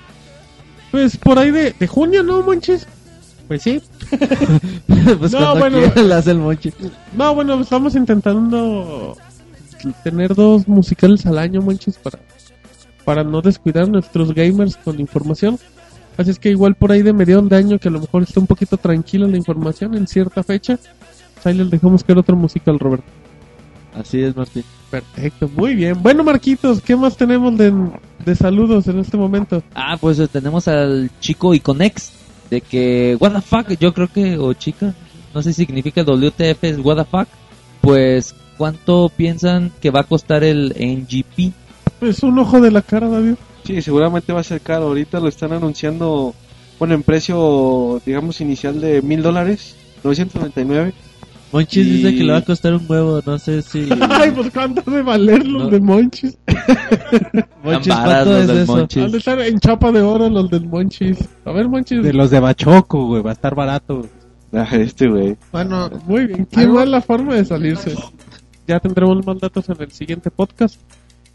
Pues 0.91 1.17
por 1.17 1.39
ahí 1.39 1.51
de, 1.51 1.73
de 1.77 1.87
junio, 1.87 2.21
¿no, 2.23 2.41
manches? 2.43 2.87
Pues 3.47 3.61
sí. 3.61 3.81
pues 5.19 5.31
No, 5.31 5.55
bueno. 5.57 5.77
el. 5.77 6.73
No, 7.15 7.35
bueno, 7.35 7.61
estamos 7.61 7.95
intentando 7.95 9.17
tener 10.03 10.35
dos 10.35 10.67
musicales 10.67 11.25
al 11.25 11.37
año, 11.37 11.61
manches, 11.61 11.97
para, 11.97 12.19
para 13.05 13.23
no 13.23 13.41
descuidar 13.41 13.83
a 13.85 13.87
nuestros 13.87 14.33
gamers 14.33 14.75
con 14.77 14.99
información. 14.99 15.57
Así 16.17 16.31
es 16.31 16.39
que 16.39 16.49
igual 16.49 16.75
por 16.75 16.91
ahí 16.91 17.03
de 17.03 17.13
mediados 17.13 17.47
de 17.47 17.55
año, 17.55 17.77
que 17.79 17.89
a 17.89 17.91
lo 17.91 18.01
mejor 18.01 18.23
está 18.23 18.39
un 18.39 18.47
poquito 18.47 18.75
tranquila 18.77 19.27
la 19.27 19.37
información 19.37 19.93
en 19.95 20.07
cierta 20.07 20.43
fecha, 20.43 20.77
pues 21.35 21.45
ahí 21.45 21.53
les 21.53 21.69
dejamos 21.69 22.03
que 22.03 22.11
era 22.11 22.21
otro 22.21 22.35
musical, 22.35 22.79
Roberto. 22.79 23.05
Así 23.93 24.21
es, 24.21 24.35
Martín. 24.35 24.63
Perfecto, 24.89 25.49
muy 25.55 25.75
bien. 25.75 26.01
Bueno, 26.01 26.23
Marquitos, 26.23 26.81
¿qué 26.81 26.95
más 26.95 27.17
tenemos 27.17 27.57
de, 27.57 27.73
de 28.25 28.35
saludos 28.35 28.87
en 28.87 28.99
este 28.99 29.17
momento? 29.17 29.61
Ah, 29.75 29.97
pues 29.99 30.17
tenemos 30.31 30.67
al 30.67 31.09
chico 31.19 31.53
Iconex. 31.53 32.11
De 32.49 32.61
que, 32.61 33.17
what 33.19 33.33
the 33.33 33.41
fuck, 33.41 33.77
yo 33.79 33.93
creo 33.93 34.07
que, 34.07 34.37
o 34.37 34.53
chica, 34.53 34.93
no 35.33 35.41
sé 35.41 35.53
si 35.53 35.65
significa 35.65 36.03
WTF 36.03 36.63
es 36.63 36.79
what 36.79 36.97
the 36.97 37.05
fuck. 37.05 37.27
Pues, 37.81 38.35
¿cuánto 38.57 39.11
piensan 39.15 39.71
que 39.81 39.91
va 39.91 40.01
a 40.01 40.03
costar 40.03 40.43
el 40.43 40.73
NGP? 40.77 41.53
Pues 41.99 42.23
un 42.23 42.39
ojo 42.39 42.61
de 42.61 42.71
la 42.71 42.81
cara, 42.81 43.09
David. 43.09 43.35
Sí, 43.63 43.81
seguramente 43.81 44.33
va 44.33 44.39
a 44.39 44.43
ser 44.43 44.61
caro. 44.61 44.87
Ahorita 44.87 45.19
lo 45.19 45.27
están 45.27 45.51
anunciando, 45.51 46.33
bueno, 46.79 46.93
en 46.95 47.03
precio, 47.03 48.01
digamos, 48.05 48.39
inicial 48.39 48.79
de 48.79 49.01
mil 49.01 49.21
dólares, 49.21 49.75
999. 50.03 50.93
Monchis 51.51 51.87
Y- 51.87 51.89
dice 51.97 52.15
que 52.15 52.23
le 52.23 52.31
va 52.33 52.39
a 52.39 52.41
costar 52.43 52.73
un 52.73 52.85
huevo, 52.87 53.21
no 53.25 53.39
sé 53.39 53.61
si... 53.61 53.87
Ay, 54.09 54.31
pues 54.31 54.51
cuánto 54.53 54.89
de 54.91 55.01
valer 55.01 55.45
los 55.47 55.63
No. 55.63 55.69
de 55.69 55.79
Monchis. 55.79 56.37
Monchis, 57.63 57.93
¿cuánto 57.95 58.31
los 58.31 58.49
es 58.49 58.49
eso? 58.49 58.75
Monchis. 58.75 59.03
Han 59.03 59.11
de 59.11 59.17
estar 59.17 59.39
en 59.41 59.59
chapa 59.59 59.91
de 59.91 60.01
oro 60.01 60.29
los 60.29 60.49
del 60.49 60.65
Monchis. 60.67 61.17
A 61.45 61.51
ver, 61.51 61.67
Monchis. 61.69 62.03
De 62.03 62.13
los 62.13 62.29
de 62.31 62.39
Bachoco, 62.39 63.05
güey. 63.07 63.21
Va 63.23 63.31
a 63.31 63.33
estar 63.33 63.55
barato. 63.55 64.05
Ah, 64.53 64.67
este 64.73 65.07
güey. 65.07 65.35
Bueno, 65.51 65.89
Muy 66.05 66.27
bien, 66.27 66.45
qué 66.49 66.67
mala 66.67 67.01
forma 67.01 67.35
de 67.35 67.45
salirse. 67.45 67.93
Ya 68.67 68.79
tendremos 68.79 69.25
más 69.25 69.39
datos 69.39 69.67
en 69.69 69.75
el 69.81 69.91
siguiente 69.91 70.31
podcast. 70.31 70.79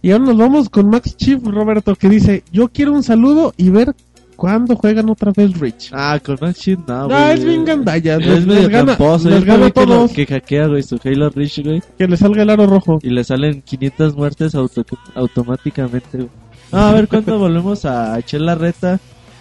Y 0.02 0.10
ahora 0.10 0.24
nos 0.26 0.36
vamos 0.36 0.68
con 0.68 0.89
Max 0.90 1.16
Chief 1.16 1.40
Roberto 1.44 1.94
que 1.94 2.09
dice, 2.09 2.43
yo 2.52 2.68
quiero 2.68 2.93
un 2.93 3.02
saludo 3.02 3.55
y 3.56 3.70
ver 3.70 3.94
cuándo 4.43 4.74
juegan 4.74 5.09
otra 5.09 5.31
vez 5.36 5.56
Rich. 5.56 5.90
Ah, 5.93 6.19
con 6.20 6.36
Shit 6.52 6.81
no, 6.89 7.02
No, 7.02 7.09
güey. 7.10 7.31
es 7.35 7.44
bien 7.44 7.64
gandalla. 7.64 8.16
Es 8.16 8.27
les- 8.27 8.44
medio 8.44 8.62
les 8.62 8.69
gana, 8.70 8.97
tramposo, 8.97 9.28
les 9.28 9.39
es 9.39 9.44
gana 9.44 9.70
que, 9.70 9.81
lo- 9.81 9.86
todos. 9.86 10.10
que 10.10 10.27
hackea, 10.27 10.66
güey, 10.66 10.82
su 10.82 10.98
Halo 11.05 11.31
Reach, 11.31 11.62
güey. 11.64 11.81
Que 11.97 12.09
le 12.09 12.16
salga 12.16 12.43
el 12.43 12.51
aro 12.51 12.66
rojo. 12.66 12.98
Y 13.05 13.10
le 13.10 13.23
salen 13.23 13.62
500 13.62 14.16
muertes 14.16 14.56
auto 14.56 14.85
automáticamente, 15.14 16.16
güey. 16.19 16.28
Ah, 16.73 16.89
a 16.89 16.93
ver 16.93 17.06
cuándo 17.06 17.39
volvemos 17.39 17.85
a 17.85 18.19
echar 18.19 18.40
la 18.40 18.56
reta. 18.56 18.98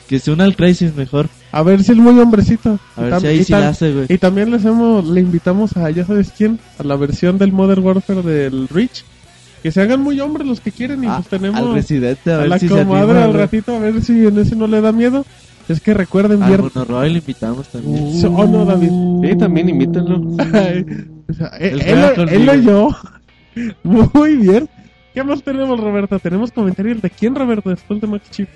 Que 0.08 0.20
se 0.20 0.30
una 0.32 0.44
al 0.44 0.56
Crisis 0.58 0.94
mejor. 0.96 1.30
A 1.54 1.64
ver 1.64 1.82
si 1.84 1.94
es 1.94 1.98
muy 1.98 2.20
hombrecito. 2.20 2.78
A 2.98 3.02
ver 3.02 3.22
si 3.22 3.28
ahí 3.28 3.44
sí 3.46 3.54
la 3.54 3.70
hace, 3.70 3.94
güey. 3.94 4.06
Y 4.10 4.18
también 4.18 4.52
le 4.52 4.58
hacemos, 4.58 5.08
le 5.08 5.22
invitamos 5.22 5.76
a, 5.78 5.90
ya 5.90 6.06
sabes 6.06 6.32
quién, 6.38 6.60
a 6.78 6.84
la 6.84 6.96
versión 6.98 7.38
del 7.38 7.54
Modern 7.54 7.82
Warfare 7.84 8.22
del 8.22 8.68
Reach. 8.68 9.04
Que 9.64 9.72
se 9.72 9.82
hagan 9.82 10.02
muy 10.02 10.20
hombres 10.20 10.48
los 10.48 10.60
que 10.60 10.72
quieren 10.72 11.04
y 11.04 11.08
Ah, 11.08 11.18
pues 11.18 11.28
tenemos 11.28 11.60
Al 11.60 11.74
Residente, 11.74 12.32
a 12.32 12.36
a 12.36 12.38
ver 12.40 12.50
la 12.50 12.60
si 12.60 12.68
se 12.68 12.74
comadre 12.74 13.12
anima, 13.12 13.24
al 13.26 13.34
ratito 13.34 13.76
a 13.76 13.80
ver 13.80 14.02
si 14.02 14.26
en 14.26 14.38
ese 14.40 14.56
no 14.56 14.68
le 14.68 14.82
da 14.82 14.92
miedo. 14.92 15.26
Es 15.70 15.80
que 15.80 15.94
recuerden 15.94 16.42
Al 16.44 16.50
viernes. 16.50 16.76
Monoroy 16.76 17.12
le 17.12 17.20
invitamos 17.20 17.68
también. 17.70 18.20
So- 18.20 18.32
oh, 18.34 18.46
no, 18.48 18.66
David. 18.66 18.90
Sí, 19.30 19.38
también 19.38 19.70
imítenlo. 19.70 20.22
Ay, 20.54 20.86
o 21.30 21.34
sea, 21.34 21.48
él, 21.60 21.80
Él 21.82 22.30
él 22.30 22.50
oyó. 22.50 22.90
Muy 23.84 24.36
bien. 24.38 24.68
¿Qué 25.14 25.24
más 25.24 25.44
tenemos, 25.44 25.80
Roberto? 25.80 26.18
Tenemos 26.20 26.52
comentarios 26.52 27.02
de 27.02 27.10
quién, 27.10 27.36
Roberto, 27.36 27.70
después 27.70 28.00
de 28.02 28.08
Max 28.08 28.30
Chip. 28.32 28.48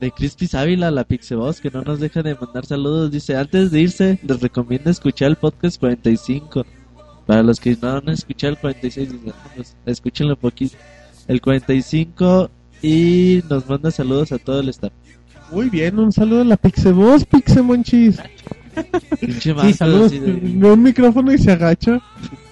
De 0.00 0.10
Crispy 0.10 0.48
Ávila, 0.54 0.90
la 0.90 1.04
Pixeboss, 1.04 1.60
que 1.60 1.70
no 1.70 1.82
nos 1.82 2.00
deja 2.00 2.22
de 2.22 2.34
mandar 2.34 2.66
saludos. 2.66 3.10
Dice, 3.10 3.36
antes 3.36 3.70
de 3.70 3.80
irse, 3.82 4.18
les 4.26 4.40
recomiendo 4.40 4.90
escuchar 4.90 5.28
el 5.28 5.36
podcast 5.36 5.78
45. 5.78 6.64
Para 7.26 7.42
los 7.42 7.60
que 7.60 7.76
no 7.80 7.96
han 7.96 8.08
escuchado 8.08 8.52
el 8.54 8.58
46, 8.58 9.12
dice, 9.12 9.32
"Ah, 9.36 9.48
pues, 9.54 9.76
escúchenlo 9.86 10.36
poquito. 10.36 10.76
El 11.28 11.40
45 11.40 12.50
y 12.82 13.42
nos 13.48 13.68
manda 13.68 13.90
saludos 13.90 14.32
a 14.32 14.38
todo 14.38 14.60
el 14.60 14.68
staff. 14.70 14.92
Muy 15.52 15.68
bien, 15.70 15.98
un 15.98 16.10
saludo 16.12 16.40
a 16.40 16.44
la 16.44 16.56
Pixeboss, 16.56 17.24
Pixemonchis. 17.26 18.18
Pinche 19.20 19.52
manco, 19.54 19.74
saludos. 19.76 20.10
de- 20.12 20.20
un 20.22 20.82
micrófono 20.82 21.32
y 21.32 21.38
se 21.38 21.52
agacha. 21.52 22.00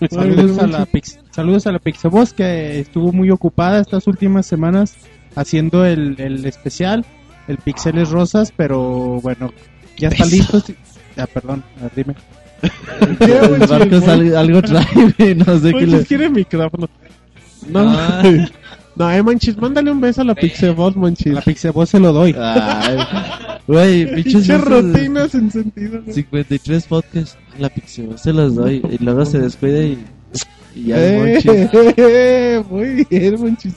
Saludos 0.11 0.59
a 0.59 0.67
la 0.67 0.85
Pix, 0.87 1.19
saludos 1.31 1.67
a 1.67 1.73
la 1.73 1.79
Pixaboss 1.79 2.33
que 2.35 2.79
estuvo 2.81 3.11
muy 3.13 3.31
ocupada 3.31 3.81
estas 3.81 4.07
últimas 4.07 4.45
semanas 4.47 4.95
haciendo 5.35 5.85
el, 5.87 6.17
el 6.21 6.45
especial, 6.45 7.05
el 7.49 7.57
Pixeles 7.59 8.11
Rosas, 8.11 8.53
pero 8.55 9.21
bueno, 9.23 9.51
ya 9.99 10.09
está 10.09 10.27
listo. 10.27 10.61
sí- 10.61 10.77
Ah, 11.17 11.27
perdón, 11.27 11.65
dime. 11.97 12.15
¿Qué, 13.19 13.39
El? 13.39 13.59
Marcos 13.69 14.09
al- 14.09 14.37
algo 14.37 14.63
trae, 14.63 15.35
no 15.35 15.59
sé 15.59 15.73
qué 15.73 15.87
le... 15.87 16.05
quiere 16.05 16.29
micrófono. 16.31 16.89
No, 17.69 17.81
Ah. 17.81 18.23
no, 18.97 19.11
eh, 19.11 19.23
Monchis, 19.23 19.57
mándale 19.57 19.91
un 19.91 20.01
beso 20.01 20.21
a 20.23 20.25
la 20.25 20.35
Pixeboss, 20.35 20.97
A 20.97 20.99
Monchis. 20.99 21.33
la 21.33 21.41
Pixaboss 21.43 21.91
se 21.91 22.01
lo 22.01 22.13
doy. 22.13 22.35
Ay, 22.39 22.99
güey, 23.67 24.15
pinches 24.15 24.33
Pinche 24.47 24.59
besos- 24.59 24.93
rutina 24.93 25.29
sin 25.29 25.51
sentido. 25.51 26.03
güey. 26.03 26.15
53 26.15 26.87
podcasts, 26.87 27.39
la 27.59 27.69
Pixeboss 27.69 28.21
se 28.23 28.33
los 28.33 28.55
doy 28.55 28.83
y 28.91 29.03
luego 29.03 29.25
se 29.25 29.39
descuida 29.39 29.83
y, 29.83 29.99
y 30.75 30.85
ya 30.85 30.97
Eh, 30.99 32.63
muy 32.71 33.07
bien, 33.11 33.41
Monchis. 33.41 33.75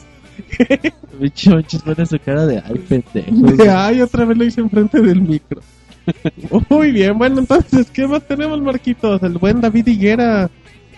Pinche 1.20 1.50
Monchis 1.50 1.82
pone 1.82 2.06
su 2.06 2.18
cara 2.20 2.46
de 2.46 2.58
ay, 2.58 2.80
pendejo. 2.90 3.52
De, 3.64 3.70
Ay, 3.72 4.02
otra 4.02 4.26
vez 4.26 4.38
lo 4.38 4.44
hice 4.46 4.62
enfrente 4.62 5.02
del 5.02 5.22
micro. 5.22 5.62
Muy 6.70 6.92
bien, 6.92 7.18
bueno, 7.18 7.40
entonces, 7.40 7.90
¿qué 7.92 8.08
más 8.08 8.28
tenemos, 8.28 8.62
Marquitos? 8.62 9.22
El 9.24 9.38
buen 9.38 9.62
David 9.62 9.88
Higuera. 9.88 10.50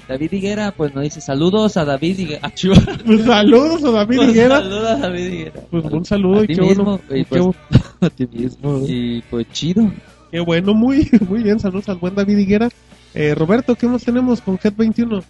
David 0.08 0.32
Higuera, 0.34 0.72
pues 0.72 0.94
nos 0.94 1.04
dice 1.04 1.20
saludos 1.22 1.78
a 1.78 1.86
David 1.86 2.20
Higuera. 2.20 2.52
Pues 3.06 3.24
saludos 3.24 3.84
a 3.84 3.92
David 3.92 4.18
Pues, 4.18 4.30
Higuera. 4.30 4.58
Saludos 4.58 4.90
a 4.90 4.98
David 4.98 5.26
Higuera. 5.26 5.62
Pues 5.72 5.86
un 5.86 6.06
saludo 6.06 6.40
A 6.42 6.44
y 6.44 6.48
qué 6.48 6.62
mismo, 6.62 6.84
bueno. 6.84 7.02
y 7.10 7.24
pues- 7.24 7.42
qué, 7.72 8.06
a 8.06 8.10
ti 8.10 8.28
mismo. 8.32 8.82
Y 8.88 9.22
pues 9.30 9.48
chido. 9.52 9.92
qué 10.32 10.40
bueno, 10.40 10.74
muy, 10.74 11.10
muy 11.30 11.42
bien, 11.44 11.60
saludos 11.60 11.90
al 11.90 11.98
buen 11.98 12.14
David 12.16 12.38
Higuera. 12.38 12.70
Eh, 13.14 13.34
Roberto, 13.34 13.76
¿qué 13.76 13.88
más 13.88 14.04
tenemos 14.04 14.42
con 14.42 14.60
Head 14.64 14.74
21? 14.76 15.24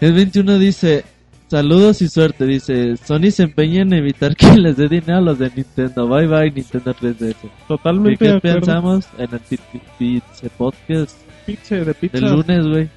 El 0.00 0.12
21 0.12 0.58
dice, 0.58 1.04
saludos 1.50 2.00
y 2.02 2.08
suerte, 2.08 2.46
dice, 2.46 2.96
Sony 2.96 3.30
se 3.30 3.42
empeña 3.42 3.82
en 3.82 3.92
evitar 3.92 4.36
que 4.36 4.56
les 4.56 4.76
dé 4.76 4.88
dinero 4.88 5.18
a 5.18 5.20
los 5.20 5.38
de 5.38 5.50
Nintendo. 5.54 6.08
Bye 6.08 6.26
bye 6.26 6.50
Nintendo 6.50 6.94
3DS. 6.94 7.34
¿Qué, 7.40 7.48
Totalmente 7.68 8.24
de 8.24 8.40
qué 8.40 8.52
pensamos 8.52 9.06
en 9.18 9.28
el 9.32 9.40
Pi- 9.40 9.58
Pi- 9.72 9.80
Pizza 9.98 10.48
Podcast 10.56 11.16
Pizza 11.46 11.76
de 11.76 11.94
pizza. 11.94 12.18
del 12.20 12.30
lunes, 12.36 12.66
güey? 12.66 12.88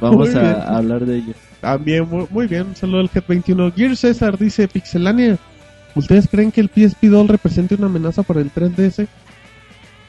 Vamos 0.00 0.34
a, 0.34 0.76
hablar 0.76 1.04
de 1.04 1.16
ello. 1.18 1.34
También, 1.60 2.08
muy, 2.08 2.26
muy 2.30 2.46
bien, 2.46 2.68
un 2.68 2.76
saludo 2.76 3.00
al 3.00 3.10
Head 3.14 3.24
21. 3.28 3.72
Gear 3.72 3.96
César 3.96 4.38
dice, 4.38 4.66
Pixelania, 4.68 5.38
¿ustedes 5.94 6.28
creen 6.28 6.50
que 6.50 6.60
el 6.60 6.68
PSP 6.74 7.04
Doll 7.04 7.28
represente 7.28 7.74
una 7.76 7.86
amenaza 7.86 8.22
para 8.22 8.40
el 8.40 8.50
3DS? 8.52 9.06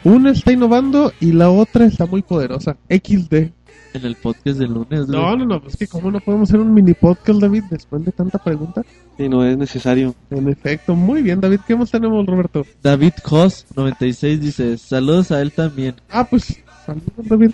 Una 0.06 0.32
está 0.32 0.52
innovando 0.52 1.14
y 1.22 1.32
la 1.32 1.50
otra 1.50 1.86
está 1.86 2.06
muy 2.06 2.22
poderosa. 2.22 2.76
XD. 2.90 3.52
En 3.94 4.06
el 4.06 4.16
podcast 4.16 4.58
del 4.58 4.74
lunes. 4.74 5.08
No, 5.08 5.36
no, 5.36 5.46
no, 5.46 5.62
es 5.68 5.78
que 5.78 5.88
cómo 5.88 6.10
no 6.10 6.20
podemos 6.20 6.50
hacer 6.50 6.60
un 6.60 6.74
mini 6.74 6.94
podcast, 6.94 7.40
David, 7.40 7.64
después 7.70 8.04
de 8.04 8.12
tanta 8.12 8.40
pregunta. 8.40 8.84
Sí, 9.18 9.30
no 9.30 9.46
es 9.46 9.56
necesario. 9.56 10.16
En 10.32 10.50
efecto, 10.50 10.96
muy 10.96 11.22
bien, 11.22 11.40
David, 11.40 11.60
¿qué 11.68 11.76
más 11.76 11.92
tenemos, 11.92 12.26
Roberto? 12.26 12.66
David 12.82 13.14
Cos 13.22 13.68
96 13.76 14.42
dice, 14.42 14.78
saludos 14.80 15.32
a 15.32 15.42
él 15.42 15.52
también. 15.52 15.96
Ah, 16.10 16.26
pues, 16.28 16.60
saludos, 16.86 17.12
David. 17.18 17.52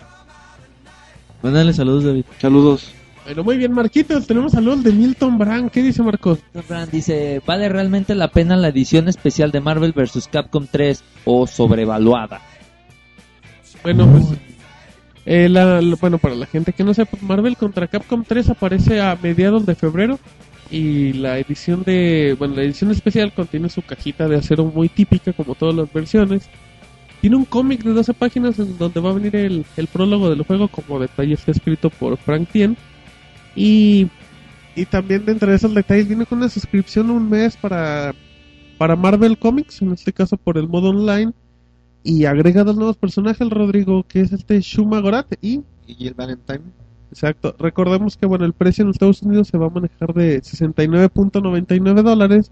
Mándale 1.43 1.73
saludos, 1.73 2.05
David. 2.05 2.25
Saludos. 2.39 2.93
Bueno, 3.25 3.43
muy 3.43 3.57
bien, 3.57 3.73
Marquitos. 3.73 4.25
Tenemos 4.25 4.53
saludos 4.53 4.83
de 4.83 4.91
Milton 4.91 5.37
Brand. 5.37 5.69
¿Qué 5.69 5.83
dice 5.83 6.01
Marcos? 6.01 6.39
Brand 6.67 6.89
dice, 6.89 7.41
¿vale 7.45 7.69
realmente 7.69 8.15
la 8.15 8.29
pena 8.29 8.55
la 8.55 8.69
edición 8.69 9.07
especial 9.07 9.51
de 9.51 9.59
Marvel 9.59 9.91
vs. 9.93 10.27
Capcom 10.31 10.65
3 10.69 11.03
o 11.25 11.45
sobrevaluada? 11.45 12.41
Bueno, 13.83 14.07
pues. 14.07 14.48
Eh, 15.25 15.95
bueno, 15.99 16.17
para 16.17 16.35
la 16.35 16.45
gente 16.45 16.73
que 16.73 16.83
no 16.83 16.93
sepa, 16.93 17.17
Marvel 17.21 17.57
contra 17.57 17.87
Capcom 17.87 18.23
3 18.23 18.49
aparece 18.49 19.01
a 19.01 19.17
mediados 19.21 19.65
de 19.65 19.75
febrero. 19.75 20.19
Y 20.71 21.13
la 21.13 21.39
edición 21.39 21.83
de. 21.83 22.35
Bueno, 22.37 22.55
la 22.55 22.63
edición 22.63 22.91
especial 22.91 23.33
contiene 23.33 23.69
su 23.69 23.81
cajita 23.81 24.27
de 24.27 24.37
acero 24.37 24.65
muy 24.65 24.87
típica, 24.87 25.33
como 25.33 25.55
todas 25.55 25.75
las 25.75 25.91
versiones. 25.91 26.47
Tiene 27.21 27.35
un 27.35 27.45
cómic 27.45 27.83
de 27.83 27.91
12 27.91 28.13
páginas 28.13 28.59
en 28.59 28.77
donde 28.77 28.99
va 28.99 29.09
a 29.09 29.13
venir 29.13 29.35
el, 29.35 29.65
el 29.77 29.87
prólogo 29.87 30.29
del 30.29 30.43
juego, 30.43 30.67
como 30.67 30.99
detalle 30.99 31.33
está 31.33 31.51
escrito 31.51 31.89
por 31.89 32.17
Frank 32.17 32.47
Tien. 32.51 32.77
Y, 33.55 34.07
y 34.75 34.85
también 34.85 35.25
dentro 35.25 35.49
de 35.49 35.57
esos 35.57 35.73
detalles 35.73 36.07
viene 36.07 36.25
con 36.25 36.37
una 36.37 36.49
suscripción 36.49 37.09
un 37.09 37.29
mes 37.29 37.57
para, 37.57 38.13
para 38.77 38.95
Marvel 38.95 39.37
Comics, 39.37 39.81
en 39.81 39.91
este 39.91 40.13
caso 40.13 40.37
por 40.37 40.57
el 40.57 40.67
modo 40.67 40.91
online. 40.91 41.33
Y 42.03 42.25
agrega 42.25 42.63
dos 42.63 42.75
nuevos 42.75 42.97
personajes, 42.97 43.41
el 43.41 43.51
Rodrigo, 43.51 44.03
que 44.07 44.21
es 44.21 44.31
este 44.31 44.61
Shuma 44.61 45.01
Gorat 45.01 45.27
y... 45.41 45.61
Y 45.85 46.07
el 46.07 46.13
Valentine. 46.13 46.61
Exacto. 47.11 47.55
Recordemos 47.59 48.15
que 48.15 48.25
bueno, 48.25 48.45
el 48.45 48.53
precio 48.53 48.83
en 48.83 48.91
Estados 48.91 49.21
Unidos 49.21 49.47
se 49.47 49.57
va 49.57 49.67
a 49.67 49.69
manejar 49.69 50.13
de 50.13 50.41
69.99 50.41 52.03
dólares. 52.03 52.51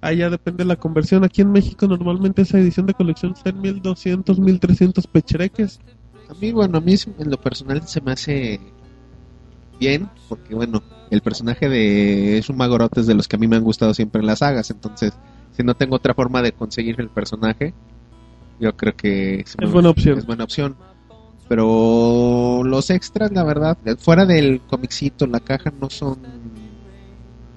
Allá 0.00 0.30
depende 0.30 0.64
de 0.64 0.68
la 0.68 0.76
conversión. 0.76 1.24
Aquí 1.24 1.42
en 1.42 1.52
México 1.52 1.86
normalmente 1.86 2.42
esa 2.42 2.58
edición 2.58 2.86
de 2.86 2.94
colección 2.94 3.32
está 3.32 3.50
en 3.50 3.60
1200, 3.60 4.38
1300 4.38 5.06
pechereques. 5.06 5.80
A 6.28 6.34
mí, 6.34 6.52
bueno, 6.52 6.78
a 6.78 6.80
mí 6.80 6.94
en 7.18 7.30
lo 7.30 7.40
personal 7.40 7.86
se 7.86 8.00
me 8.00 8.12
hace 8.12 8.60
bien, 9.78 10.08
porque 10.28 10.54
bueno, 10.54 10.82
el 11.10 11.20
personaje 11.20 11.68
de 11.68 12.42
Shumagorot 12.44 12.96
es 12.98 13.06
de 13.06 13.14
los 13.14 13.28
que 13.28 13.36
a 13.36 13.38
mí 13.38 13.46
me 13.46 13.56
han 13.56 13.64
gustado 13.64 13.94
siempre 13.94 14.20
en 14.20 14.26
las 14.26 14.40
sagas, 14.40 14.70
entonces 14.70 15.12
si 15.52 15.62
no 15.62 15.74
tengo 15.74 15.96
otra 15.96 16.14
forma 16.14 16.42
de 16.42 16.52
conseguir 16.52 17.00
el 17.00 17.08
personaje, 17.08 17.74
yo 18.58 18.74
creo 18.76 18.94
que 18.96 19.44
me- 19.58 19.66
buena 19.66 19.90
opción. 19.90 20.18
Es 20.18 20.26
buena 20.26 20.44
opción. 20.44 20.76
Pero 21.48 22.62
los 22.64 22.90
extras, 22.90 23.30
la 23.30 23.44
verdad, 23.44 23.78
fuera 23.98 24.26
del 24.26 24.60
comicito, 24.66 25.26
la 25.26 25.38
caja, 25.40 25.72
no 25.80 25.88
son 25.90 26.18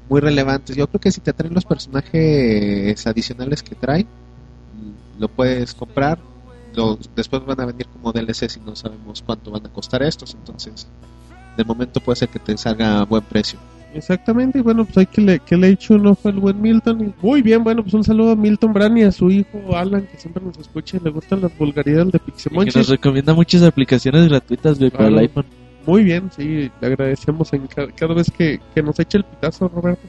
muy 0.07 0.19
relevantes. 0.21 0.76
Yo 0.76 0.88
creo 0.88 0.99
que 1.01 1.11
si 1.11 1.21
te 1.21 1.34
traen 1.34 1.53
los 1.53 1.65
personajes 1.65 3.07
adicionales 3.07 3.63
que 3.63 3.76
trae, 3.76 4.05
lo 5.19 5.27
puedes 5.27 5.73
comprar. 5.73 6.19
Los, 6.76 6.97
después 7.15 7.43
van 7.45 7.59
a 7.61 7.65
venir 7.65 7.88
como 7.88 8.11
DLC 8.11 8.47
si 8.47 8.59
no 8.59 8.76
sabemos 8.76 9.23
cuánto 9.23 9.49
van 9.51 9.65
a 9.65 9.69
costar 9.69 10.03
estos. 10.03 10.35
Entonces, 10.35 10.88
de 11.57 11.63
momento 11.63 11.99
puede 11.99 12.17
ser 12.17 12.30
que 12.30 12.39
te 12.39 12.55
salga 12.57 12.99
a 12.99 13.05
buen 13.05 13.23
precio. 13.23 13.59
Exactamente, 13.94 14.60
y 14.60 14.61
bueno, 14.61 14.86
pues 14.86 14.98
hay 14.98 15.06
que 15.07 15.22
le, 15.22 15.40
que 15.40 15.57
le 15.57 15.68
he 15.68 15.72
hecho 15.72 15.95
un 15.95 16.06
ojo 16.07 16.30
al 16.30 16.36
buen 16.40 16.61
Milton. 16.61 17.02
Y 17.07 17.26
muy 17.26 17.41
bien, 17.41 17.64
bueno, 17.64 17.82
pues 17.82 17.94
un 17.94 18.03
saludo 18.03 18.32
a 18.32 18.36
Milton 18.36 18.72
Brand 18.74 18.98
y 18.98 19.03
a 19.03 19.11
su 19.11 19.30
hijo 19.32 19.76
Alan, 19.76 20.06
que 20.06 20.18
siempre 20.18 20.44
nos 20.44 20.57
escucha 20.57 20.98
y 20.98 21.03
le 21.03 21.10
gustan 21.10 21.41
las 21.41 21.57
vulgaridades 21.57 22.11
de 22.11 22.20
Y 22.52 22.66
que 22.66 22.78
nos 22.80 22.90
recomienda 22.90 23.34
muchas 23.34 23.64
aplicaciones 23.64 24.28
gratuitas, 24.30 24.78
güey, 24.78 24.91
para 24.91 25.07
el 25.07 25.18
iPhone. 25.18 25.45
Muy 25.86 26.03
bien, 26.03 26.30
sí, 26.36 26.70
le 26.82 26.88
agradecemos 26.88 27.52
en 27.53 27.66
ca- 27.68 27.88
cada, 27.95 28.14
vez 28.14 28.30
que, 28.30 28.60
que 28.76 28.84
nos 28.84 28.99
echa 28.99 29.18
el 29.18 29.24
pitazo, 29.24 29.68
Roberto. 29.70 30.07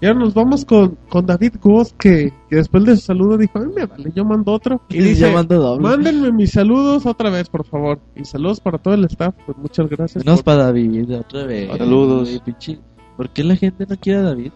Y 0.00 0.06
ahora 0.06 0.18
nos 0.20 0.34
vamos 0.34 0.64
con, 0.64 0.98
con 1.08 1.24
David 1.24 1.54
Goss, 1.62 1.94
que, 1.98 2.32
que 2.50 2.56
después 2.56 2.84
de 2.84 2.96
su 2.96 3.02
saludo 3.06 3.38
dijo, 3.38 3.58
"Ay, 3.58 3.68
me 3.74 3.86
vale, 3.86 4.12
yo 4.14 4.24
mando 4.24 4.52
otro. 4.52 4.82
Y 4.90 4.94
Sí, 5.00 5.00
dice, 5.00 5.32
mando 5.32 5.58
doble. 5.58 5.82
mándenme 5.88 6.30
mis 6.32 6.50
saludos 6.50 7.06
otra 7.06 7.30
vez, 7.30 7.48
por 7.48 7.64
favor. 7.64 8.00
Y 8.14 8.24
saludos 8.24 8.60
para 8.60 8.76
todo 8.78 8.94
el 8.94 9.04
staff, 9.06 9.34
pues 9.46 9.56
muchas 9.56 9.88
gracias. 9.88 10.24
Menos 10.24 10.40
por- 10.42 10.54
para 10.54 10.64
David, 10.64 11.14
otra 11.16 11.44
vez. 11.44 11.70
Saludos. 11.78 12.28
Pinche- 12.44 12.80
¿Por 13.16 13.30
qué 13.30 13.44
la 13.44 13.56
gente 13.56 13.86
no 13.88 13.96
quiere 13.96 14.18
a 14.18 14.22
David? 14.22 14.52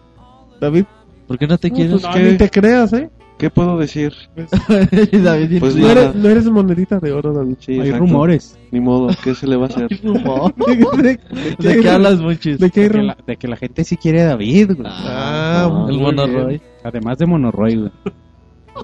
David, 0.61 0.83
¿Por 1.27 1.37
qué 1.37 1.47
no 1.47 1.57
te 1.57 1.69
no, 1.69 1.75
quieres? 1.75 2.01
pues, 2.01 2.31
ni 2.31 2.37
te 2.37 2.49
creas, 2.49 2.91
¿eh? 2.93 3.09
¿Qué 3.39 3.49
puedo 3.49 3.77
decir? 3.77 4.13
David 5.11 5.59
Pues 5.59 5.75
no, 5.75 5.87
nada. 5.87 6.01
eres, 6.03 6.15
no 6.15 6.29
eres 6.29 6.45
monedita 6.45 6.99
de 6.99 7.11
oro, 7.13 7.33
David. 7.33 7.55
Sí, 7.59 7.71
Hay 7.73 7.79
exacto. 7.79 7.99
rumores 7.99 8.59
Ni 8.71 8.79
modo, 8.81 9.09
¿qué 9.23 9.33
se 9.33 9.47
le 9.47 9.55
va 9.55 9.65
a 9.65 9.69
hacer? 9.69 9.87
¿De, 9.89 11.19
¿De 11.57 11.79
qué 11.81 11.89
hablas, 11.89 12.19
Monchis? 12.19 12.59
¿De 12.59 12.69
qué 12.69 12.81
de 12.83 12.89
que, 12.89 13.01
la, 13.01 13.17
de 13.25 13.37
que 13.37 13.47
la 13.47 13.55
gente 13.55 13.83
sí 13.85 13.95
quiere 13.97 14.21
a 14.21 14.27
David, 14.27 14.73
güey. 14.75 14.87
Ah, 14.93 15.67
el 15.87 15.95
muy 15.95 16.03
monorroy. 16.03 16.47
bien. 16.47 16.61
Además 16.83 17.17
de 17.17 17.25
Monoroy, 17.25 17.75
güey. 17.77 17.91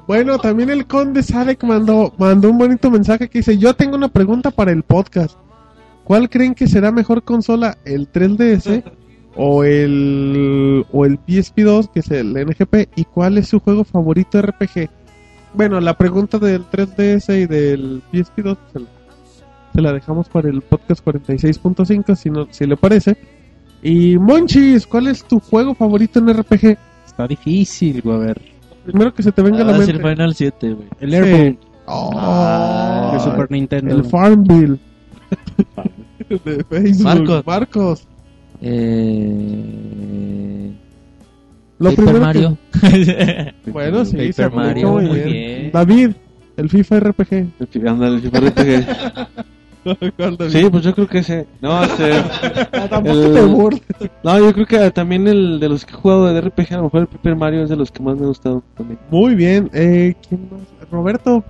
Bueno, 0.07 0.37
también 0.39 0.69
el 0.69 0.87
conde 0.87 1.21
Sadek 1.23 1.63
mandó, 1.63 2.13
mandó 2.17 2.49
un 2.49 2.57
bonito 2.57 2.89
mensaje 2.91 3.29
que 3.29 3.39
dice, 3.39 3.57
yo 3.57 3.73
tengo 3.75 3.95
una 3.95 4.07
pregunta 4.09 4.51
para 4.51 4.71
el 4.71 4.83
podcast. 4.83 5.37
¿Cuál 6.03 6.29
creen 6.29 6.53
que 6.55 6.67
será 6.67 6.91
mejor 6.91 7.23
consola, 7.23 7.77
el 7.85 8.11
3DS 8.11 8.83
o 9.35 9.63
el, 9.63 10.85
o 10.91 11.05
el 11.05 11.19
PSP2, 11.25 11.89
que 11.91 11.99
es 11.99 12.11
el 12.11 12.33
NGP? 12.33 12.89
¿Y 12.95 13.03
cuál 13.05 13.37
es 13.37 13.47
su 13.49 13.59
juego 13.59 13.83
favorito 13.83 14.41
RPG? 14.41 14.89
Bueno, 15.53 15.79
la 15.79 15.97
pregunta 15.97 16.37
del 16.39 16.65
3DS 16.69 17.41
y 17.43 17.45
del 17.45 18.01
PSP2 18.11 18.57
se 18.73 18.79
la, 18.79 18.85
se 19.73 19.81
la 19.81 19.93
dejamos 19.93 20.27
para 20.29 20.49
el 20.49 20.61
podcast 20.61 21.05
46.5, 21.05 22.15
si, 22.15 22.29
no, 22.29 22.47
si 22.51 22.65
le 22.65 22.75
parece. 22.77 23.17
Y 23.81 24.17
Monchis, 24.17 24.87
¿cuál 24.87 25.07
es 25.07 25.23
tu 25.23 25.39
juego 25.39 25.75
favorito 25.75 26.19
en 26.19 26.33
RPG? 26.33 26.77
Está 27.05 27.27
difícil, 27.27 28.01
güey, 28.01 28.15
a 28.15 28.19
ver. 28.19 28.41
Primero 28.85 29.13
que 29.13 29.23
se 29.23 29.31
te 29.31 29.41
venga 29.41 29.61
a 29.61 29.63
la 29.65 29.71
Ah, 29.73 29.77
es 29.81 29.87
mente. 29.87 30.01
el 30.03 30.09
Final 30.15 30.35
7, 30.35 30.73
güey. 30.73 30.87
El 30.99 31.13
Airbound 31.13 31.57
Oh, 31.87 33.11
de 33.13 33.19
Super 33.19 33.51
Nintendo. 33.51 33.93
el 33.95 34.03
Farmville. 34.05 34.79
de 36.45 36.63
Facebook. 36.63 37.03
Marcos. 37.03 37.43
Marcos. 37.45 38.07
Eh... 38.61 39.71
Lo 41.79 41.89
Paper 41.89 42.05
primero 42.05 42.25
Mario. 42.25 42.57
que- 42.81 43.53
Bueno, 43.71 44.05
sí, 44.05 44.15
Paper 44.17 44.51
Mario, 44.51 44.91
muy 44.93 45.05
muy 45.05 45.15
bien. 45.19 45.31
bien. 45.31 45.71
David, 45.73 46.11
el 46.57 46.69
FIFA 46.69 46.99
RPG. 47.01 47.45
Sí, 50.49 50.67
pues 50.71 50.83
yo 50.83 50.95
creo 50.95 51.07
que 51.07 51.19
ese. 51.19 51.45
No, 51.61 51.83
este. 51.83 52.09
Ah, 52.73 52.99
el-. 53.05 53.79
No, 54.23 54.39
yo 54.39 54.51
creo 54.51 54.65
que 54.65 54.89
también 54.89 55.27
el 55.27 55.59
de 55.59 55.69
los 55.69 55.85
que 55.85 55.93
he 55.93 55.95
jugado 55.95 56.33
de 56.33 56.41
RPG, 56.41 56.73
a 56.73 56.77
lo 56.77 56.83
mejor 56.85 57.01
el 57.01 57.07
Paper 57.07 57.35
Mario 57.35 57.61
es 57.63 57.69
de 57.69 57.75
los 57.75 57.91
que 57.91 58.01
más 58.01 58.17
me 58.17 58.23
ha 58.23 58.27
gustado 58.29 58.63
también. 58.75 58.97
Muy 59.11 59.35
bien. 59.35 59.69
Eh, 59.73 60.15
¿quién 60.27 60.49
más? 60.51 60.89
Roberto. 60.89 61.43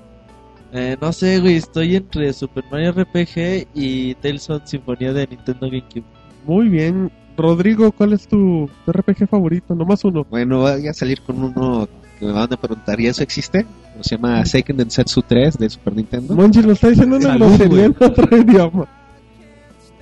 Eh, 0.73 0.97
no 0.99 1.13
sé, 1.13 1.39
güey, 1.39 1.55
estoy 1.55 1.95
entre 1.95 2.33
Super 2.33 2.65
Mario 2.69 2.91
RPG 2.91 3.67
y 3.73 4.15
Tales 4.15 4.49
of 4.49 4.63
Sinfonía 4.65 5.13
de 5.13 5.27
Nintendo 5.27 5.67
GameCube. 5.67 6.03
Muy 6.45 6.69
bien. 6.69 7.11
Rodrigo, 7.37 7.91
¿cuál 7.91 8.13
es 8.13 8.27
tu 8.27 8.69
RPG 8.87 9.27
favorito? 9.27 9.75
Nomás 9.75 10.03
uno. 10.05 10.25
Bueno, 10.29 10.59
voy 10.59 10.87
a 10.87 10.93
salir 10.93 11.21
con 11.21 11.43
uno 11.43 11.87
que 12.19 12.25
me 12.25 12.31
van 12.31 12.51
a 12.51 12.57
preguntar, 12.57 12.99
¿y 12.99 13.07
eso 13.07 13.23
existe? 13.23 13.65
Se 14.01 14.15
llama 14.15 14.45
Seiken 14.45 14.77
Densetsu 14.77 15.21
3 15.21 15.57
de 15.57 15.69
Super 15.69 15.95
Nintendo. 15.95 16.33
Monchi 16.33 16.61
lo 16.61 16.73
está 16.73 16.89
diciendo 16.89 17.17
una 17.17 17.35
grosería 17.35 17.85
en 17.85 17.95
otro 17.99 18.37
idioma. 18.37 18.87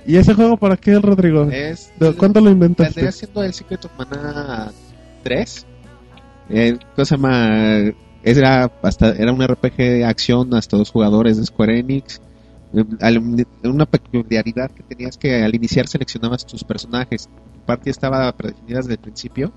¿Y 0.06 0.16
ese 0.16 0.34
juego 0.34 0.56
para 0.56 0.76
qué, 0.76 0.98
Rodrigo? 0.98 1.44
Es 1.50 1.92
¿De 1.98 2.12
¿Cuándo 2.12 2.40
lo 2.40 2.50
inventaste? 2.50 2.94
Vendría 2.94 3.12
siendo 3.12 3.42
el 3.42 3.54
Secret 3.54 3.84
of 3.84 3.92
Mana 3.98 4.70
3. 5.22 5.66
Eh, 6.50 6.78
¿Cómo 6.94 7.04
se 7.04 7.16
llama? 7.16 7.92
Era, 8.22 8.70
hasta, 8.82 9.10
era 9.12 9.32
un 9.32 9.46
RPG 9.46 9.76
de 9.76 10.04
acción 10.04 10.54
hasta 10.54 10.76
dos 10.76 10.90
jugadores 10.90 11.36
de 11.36 11.46
Square 11.46 11.78
Enix. 11.78 12.20
Una 13.62 13.86
peculiaridad 13.86 14.70
que 14.70 14.82
tenías 14.82 15.16
que 15.16 15.42
al 15.42 15.54
iniciar 15.54 15.86
seleccionabas 15.86 16.46
tus 16.46 16.64
personajes. 16.64 17.28
Tu 17.28 17.60
party 17.66 17.90
estaba 17.90 18.30
predefinida 18.32 18.78
desde 18.78 18.92
el 18.92 18.98
principio 18.98 19.52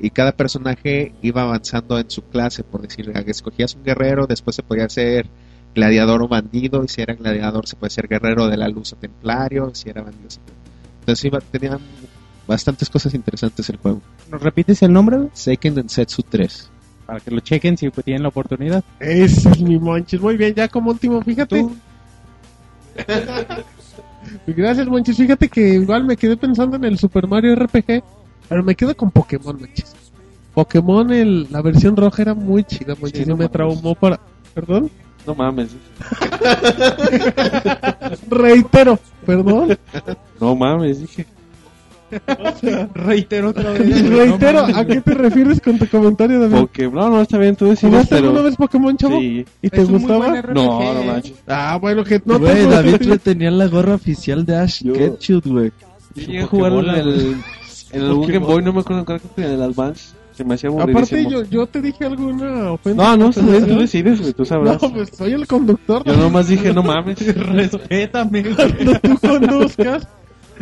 y 0.00 0.10
cada 0.10 0.32
personaje 0.32 1.12
iba 1.22 1.42
avanzando 1.42 1.98
en 1.98 2.10
su 2.10 2.22
clase. 2.22 2.64
Por 2.64 2.82
decir, 2.82 3.12
escogías 3.26 3.74
un 3.74 3.84
guerrero, 3.84 4.26
después 4.26 4.56
se 4.56 4.62
podía 4.62 4.88
ser 4.88 5.28
gladiador 5.74 6.22
o 6.22 6.28
bandido, 6.28 6.84
y 6.84 6.88
si 6.88 7.02
era 7.02 7.14
gladiador 7.14 7.66
se 7.66 7.76
puede 7.76 7.90
ser 7.90 8.08
guerrero 8.08 8.48
de 8.48 8.56
la 8.56 8.68
luz 8.68 8.92
o 8.92 8.96
templario, 8.96 9.74
si 9.74 9.88
era 9.90 10.02
bandido. 10.02 10.28
Entonces 11.00 11.24
iba, 11.24 11.40
tenían 11.40 11.78
bastantes 12.46 12.88
cosas 12.90 13.14
interesantes 13.14 13.68
el 13.70 13.76
juego. 13.76 14.00
¿Nos 14.30 14.42
repites 14.42 14.82
el 14.82 14.92
nombre? 14.92 15.28
Seiken 15.32 15.74
Densetsu 15.74 16.22
3. 16.22 16.70
Para 17.06 17.20
que 17.20 17.30
lo 17.30 17.40
chequen 17.40 17.76
si 17.76 17.90
tienen 17.90 18.22
la 18.22 18.28
oportunidad. 18.28 18.84
Ese 19.00 19.50
es 19.50 19.60
mi 19.60 19.78
Monchis. 19.78 20.20
Muy 20.20 20.36
bien, 20.36 20.54
ya 20.54 20.68
como 20.68 20.90
último, 20.90 21.22
fíjate. 21.22 21.66
Gracias, 24.46 24.86
Monchis. 24.86 25.16
Fíjate 25.16 25.48
que 25.48 25.74
igual 25.74 26.04
me 26.04 26.16
quedé 26.16 26.36
pensando 26.36 26.76
en 26.76 26.84
el 26.84 26.98
Super 26.98 27.26
Mario 27.26 27.54
RPG, 27.56 28.02
pero 28.48 28.62
me 28.62 28.74
quedo 28.74 28.96
con 28.96 29.10
Pokémon, 29.10 29.56
Monchis. 29.58 29.94
Pokémon, 30.54 31.10
el, 31.12 31.46
la 31.50 31.62
versión 31.62 31.96
roja 31.96 32.22
era 32.22 32.34
muy 32.34 32.64
chida, 32.64 32.94
Monchis. 33.00 33.24
Sí, 33.24 33.26
no 33.26 33.36
me 33.36 33.44
mames. 33.44 33.52
traumó 33.52 33.94
para. 33.94 34.18
¿Perdón? 34.54 34.90
No 35.26 35.34
mames. 35.34 35.70
Reitero, 38.30 38.98
perdón. 39.26 39.78
No 40.40 40.56
mames, 40.56 41.00
dije. 41.00 41.26
Reitero 42.94 43.50
otra 43.50 43.72
vez. 43.72 44.08
Reitero, 44.08 44.60
¿a 44.60 44.84
qué 44.84 45.00
te 45.00 45.14
refieres 45.14 45.60
con 45.60 45.78
tu 45.78 45.86
comentario, 45.88 46.40
David? 46.40 46.56
Porque, 46.60 46.88
no, 46.88 47.08
no, 47.08 47.20
está 47.20 47.38
bien, 47.38 47.56
tú 47.56 47.66
decides, 47.66 47.90
¿Jugaste 47.90 48.14
pero... 48.16 48.28
alguna 48.28 48.42
vez 48.44 48.56
Pokémon, 48.56 48.96
chavo? 48.96 49.18
Sí. 49.20 49.44
¿Y 49.62 49.70
te 49.70 49.82
Es 49.82 49.84
un 49.86 49.92
muy 49.92 50.00
gustaba? 50.00 50.42
No, 50.42 50.94
no 50.94 51.02
manches. 51.04 51.34
Ah, 51.46 51.78
bueno, 51.80 52.04
que 52.04 52.20
no 52.24 52.38
Güey, 52.38 52.54
te 52.54 52.66
David 52.66 53.02
le 53.02 53.18
tenía 53.18 53.50
la 53.50 53.66
gorra 53.66 53.94
oficial 53.94 54.44
de 54.44 54.56
Ash 54.56 54.82
Yo- 54.82 54.94
Ketchum, 54.94 55.40
güey. 55.44 55.72
Yo 56.14 56.22
llegué 56.22 56.42
a 56.42 56.46
jugar 56.46 56.72
en 56.72 56.88
el, 56.88 57.36
en 57.92 58.02
el 58.02 58.26
Game 58.26 58.38
Boy, 58.38 58.62
no 58.62 58.72
me 58.72 58.80
acuerdo, 58.80 59.04
creo 59.04 59.20
que 59.36 59.42
en 59.44 59.52
el 59.52 59.62
Advance. 59.62 60.18
Se 60.38 60.44
me 60.44 60.54
hacía 60.54 60.70
Aparte, 60.70 61.26
yo, 61.28 61.42
yo 61.42 61.66
te 61.66 61.82
dije 61.82 62.04
alguna 62.04 62.70
ofensa. 62.70 63.02
No, 63.02 63.16
no, 63.16 63.32
tú, 63.32 63.40
tú 63.40 63.80
decides, 63.80 64.20
güey, 64.20 64.32
tú 64.32 64.44
sabrás. 64.44 64.80
No, 64.80 64.92
pues 64.92 65.10
soy 65.12 65.32
el 65.32 65.48
conductor. 65.48 66.04
Yo 66.04 66.16
nomás 66.16 66.46
dije, 66.46 66.72
no 66.72 66.84
mames. 66.84 67.18
Respétame. 67.36 68.44
Cuando 68.54 69.00
tú 69.00 69.18
conduzcas, 69.18 70.06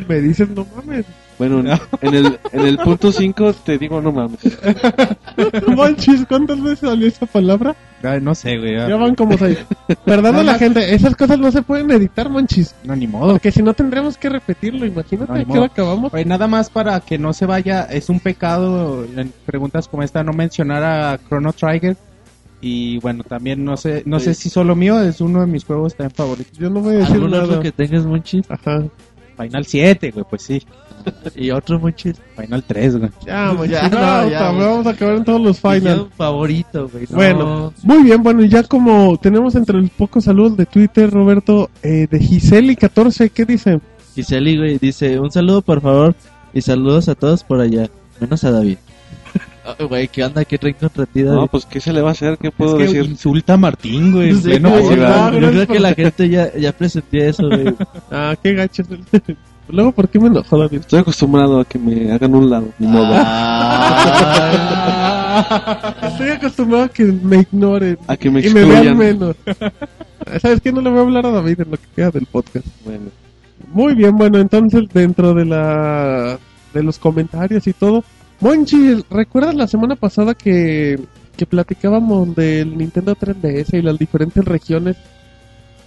me 0.08 0.22
dices, 0.22 0.48
no 0.48 0.66
mames. 0.74 1.04
Bueno, 1.38 1.60
en 2.00 2.14
el, 2.14 2.38
en 2.52 2.60
el 2.66 2.78
punto 2.78 3.12
5 3.12 3.52
te 3.64 3.76
digo, 3.76 4.00
no 4.00 4.10
mames. 4.10 4.38
Monchis, 5.68 6.24
¿cuántas 6.26 6.62
veces 6.62 6.78
salió 6.80 7.06
esa 7.06 7.26
palabra? 7.26 7.76
Ay, 8.02 8.20
no 8.20 8.34
sé, 8.34 8.56
güey. 8.58 8.74
Ya 8.74 8.96
van 8.96 9.14
como 9.14 9.36
seis. 9.36 9.58
Perdón 10.04 10.36
a 10.36 10.42
la 10.42 10.54
gente, 10.54 10.94
esas 10.94 11.14
cosas 11.16 11.38
no 11.38 11.50
se 11.50 11.62
pueden 11.62 11.90
editar, 11.90 12.30
Monchis. 12.30 12.74
No, 12.84 12.94
ni 12.96 13.06
modo. 13.06 13.32
Porque 13.32 13.52
si 13.52 13.62
no 13.62 13.74
tendremos 13.74 14.16
que 14.16 14.28
repetirlo, 14.28 14.86
imagínate 14.86 15.44
No, 15.44 15.52
que 15.52 15.58
lo 15.58 15.64
acabamos. 15.64 16.14
Oye, 16.14 16.24
nada 16.24 16.46
más 16.46 16.70
para 16.70 17.00
que 17.00 17.18
no 17.18 17.32
se 17.32 17.46
vaya, 17.46 17.82
es 17.84 18.08
un 18.08 18.20
pecado 18.20 19.04
en 19.16 19.32
preguntas 19.44 19.88
como 19.88 20.02
esta 20.02 20.22
no 20.22 20.32
mencionar 20.32 20.82
a 20.84 21.18
Chrono 21.28 21.52
Trigger. 21.52 21.96
Y 22.60 22.98
bueno, 22.98 23.22
también 23.24 23.64
no 23.64 23.76
sé, 23.76 24.02
no 24.06 24.18
sé 24.20 24.32
si 24.34 24.48
solo 24.48 24.74
mío, 24.74 25.00
es 25.02 25.20
uno 25.20 25.40
de 25.40 25.46
mis 25.46 25.64
juegos 25.64 25.94
también 25.94 26.14
favoritos. 26.14 26.56
Yo 26.58 26.70
no 26.70 26.80
voy 26.80 26.94
a 26.94 26.98
decir 26.98 27.16
¿Algún 27.16 27.34
otro 27.34 27.46
nada. 27.48 27.62
que 27.62 27.72
tengas, 27.72 28.06
Monchis? 28.06 28.50
Ajá. 28.50 28.84
Final 29.36 29.66
7, 29.66 30.10
güey, 30.12 30.24
pues 30.28 30.42
sí. 30.42 30.62
¿Y 31.36 31.50
otro, 31.50 31.78
Monchis? 31.80 32.16
Final 32.36 32.62
3, 32.66 32.96
güey. 32.98 33.10
Ya, 33.26 33.52
Monchis, 33.52 33.72
Ya, 33.72 33.88
no, 33.88 33.98
no, 34.24 34.28
ya, 34.30 34.38
cabrón, 34.38 34.56
güey. 34.56 34.68
vamos 34.68 34.86
a 34.86 34.90
acabar 34.90 35.16
en 35.16 35.24
todos 35.24 35.40
los 35.40 35.60
Yo, 35.62 35.70
finals. 35.70 36.06
favorito, 36.16 36.88
güey. 36.88 37.06
no. 37.10 37.16
Bueno, 37.16 37.72
muy 37.82 38.02
bien, 38.02 38.22
bueno, 38.22 38.42
y 38.42 38.48
ya 38.48 38.62
como 38.62 39.16
tenemos 39.18 39.54
entre 39.54 39.80
los 39.80 39.90
pocos 39.90 40.24
saludos 40.24 40.56
de 40.56 40.66
Twitter, 40.66 41.10
Roberto, 41.10 41.70
eh, 41.82 42.06
de 42.10 42.18
Giseli14, 42.20 43.30
¿qué 43.30 43.44
dice? 43.44 43.80
Giseli, 44.14 44.56
güey, 44.56 44.78
dice, 44.78 45.18
un 45.20 45.30
saludo, 45.30 45.62
por 45.62 45.80
favor, 45.80 46.14
y 46.54 46.60
saludos 46.62 47.08
a 47.08 47.14
todos 47.14 47.44
por 47.44 47.60
allá, 47.60 47.88
menos 48.20 48.44
a 48.44 48.50
David. 48.50 48.78
Ah, 49.68 49.74
Güey, 49.82 50.06
¿qué 50.06 50.22
onda? 50.22 50.44
¿Qué 50.44 50.58
traen 50.58 50.76
contra 50.78 51.06
ti, 51.06 51.24
David? 51.24 51.38
No, 51.40 51.46
pues, 51.48 51.66
¿qué 51.66 51.80
se 51.80 51.92
le 51.92 52.00
va 52.00 52.10
a 52.10 52.12
hacer? 52.12 52.38
¿Qué 52.38 52.52
puedo 52.52 52.78
Es 52.78 52.88
que 52.88 52.94
decir? 52.98 53.10
insulta 53.10 53.54
a 53.54 53.56
Martín, 53.56 54.12
güey. 54.12 54.32
Sí, 54.36 54.42
güey, 54.60 54.60
podcast. 54.62 55.34
yo 55.34 55.50
creo 55.50 55.66
que 55.66 55.80
la 55.80 55.92
gente 55.92 56.28
ya, 56.28 56.54
ya 56.56 56.70
presentía 56.70 57.26
eso, 57.30 57.48
güey. 57.48 57.74
Ah, 58.12 58.36
qué 58.40 58.54
gacho. 58.54 58.84
Luego, 59.68 59.92
¿por 59.92 60.08
qué 60.08 60.20
me 60.20 60.28
enojó 60.28 60.58
David? 60.58 60.80
Estoy 60.80 61.00
acostumbrado 61.00 61.60
a 61.60 61.64
que 61.64 61.78
me 61.78 62.12
hagan 62.12 62.34
un 62.34 62.48
lado, 62.48 62.68
ni 62.78 62.86
modo. 62.86 63.12
Estoy 66.02 66.30
acostumbrado 66.30 66.84
a 66.84 66.88
que 66.88 67.04
me 67.04 67.40
ignoren. 67.40 67.98
A 68.06 68.16
que 68.16 68.30
me 68.30 68.46
y 68.46 68.50
me 68.50 68.64
vean 68.64 68.96
menos. 68.96 69.36
¿Sabes 70.40 70.60
qué? 70.60 70.72
No 70.72 70.80
le 70.80 70.90
voy 70.90 71.00
a 71.00 71.02
hablar 71.02 71.26
a 71.26 71.30
David 71.30 71.62
en 71.62 71.70
lo 71.72 71.76
que 71.76 71.86
queda 71.94 72.10
del 72.10 72.26
podcast. 72.26 72.66
Bueno, 72.84 73.06
Muy 73.72 73.94
bien, 73.94 74.16
bueno, 74.16 74.38
entonces 74.38 74.84
dentro 74.92 75.34
de 75.34 75.44
la 75.44 76.38
de 76.72 76.82
los 76.82 76.98
comentarios 76.98 77.66
y 77.66 77.72
todo. 77.72 78.04
Monchi, 78.40 79.04
¿recuerdas 79.10 79.54
la 79.54 79.66
semana 79.66 79.96
pasada 79.96 80.34
que, 80.34 81.00
que 81.36 81.46
platicábamos 81.46 82.34
del 82.36 82.76
Nintendo 82.76 83.16
3DS 83.16 83.78
y 83.78 83.82
las 83.82 83.98
diferentes 83.98 84.44
regiones? 84.44 84.96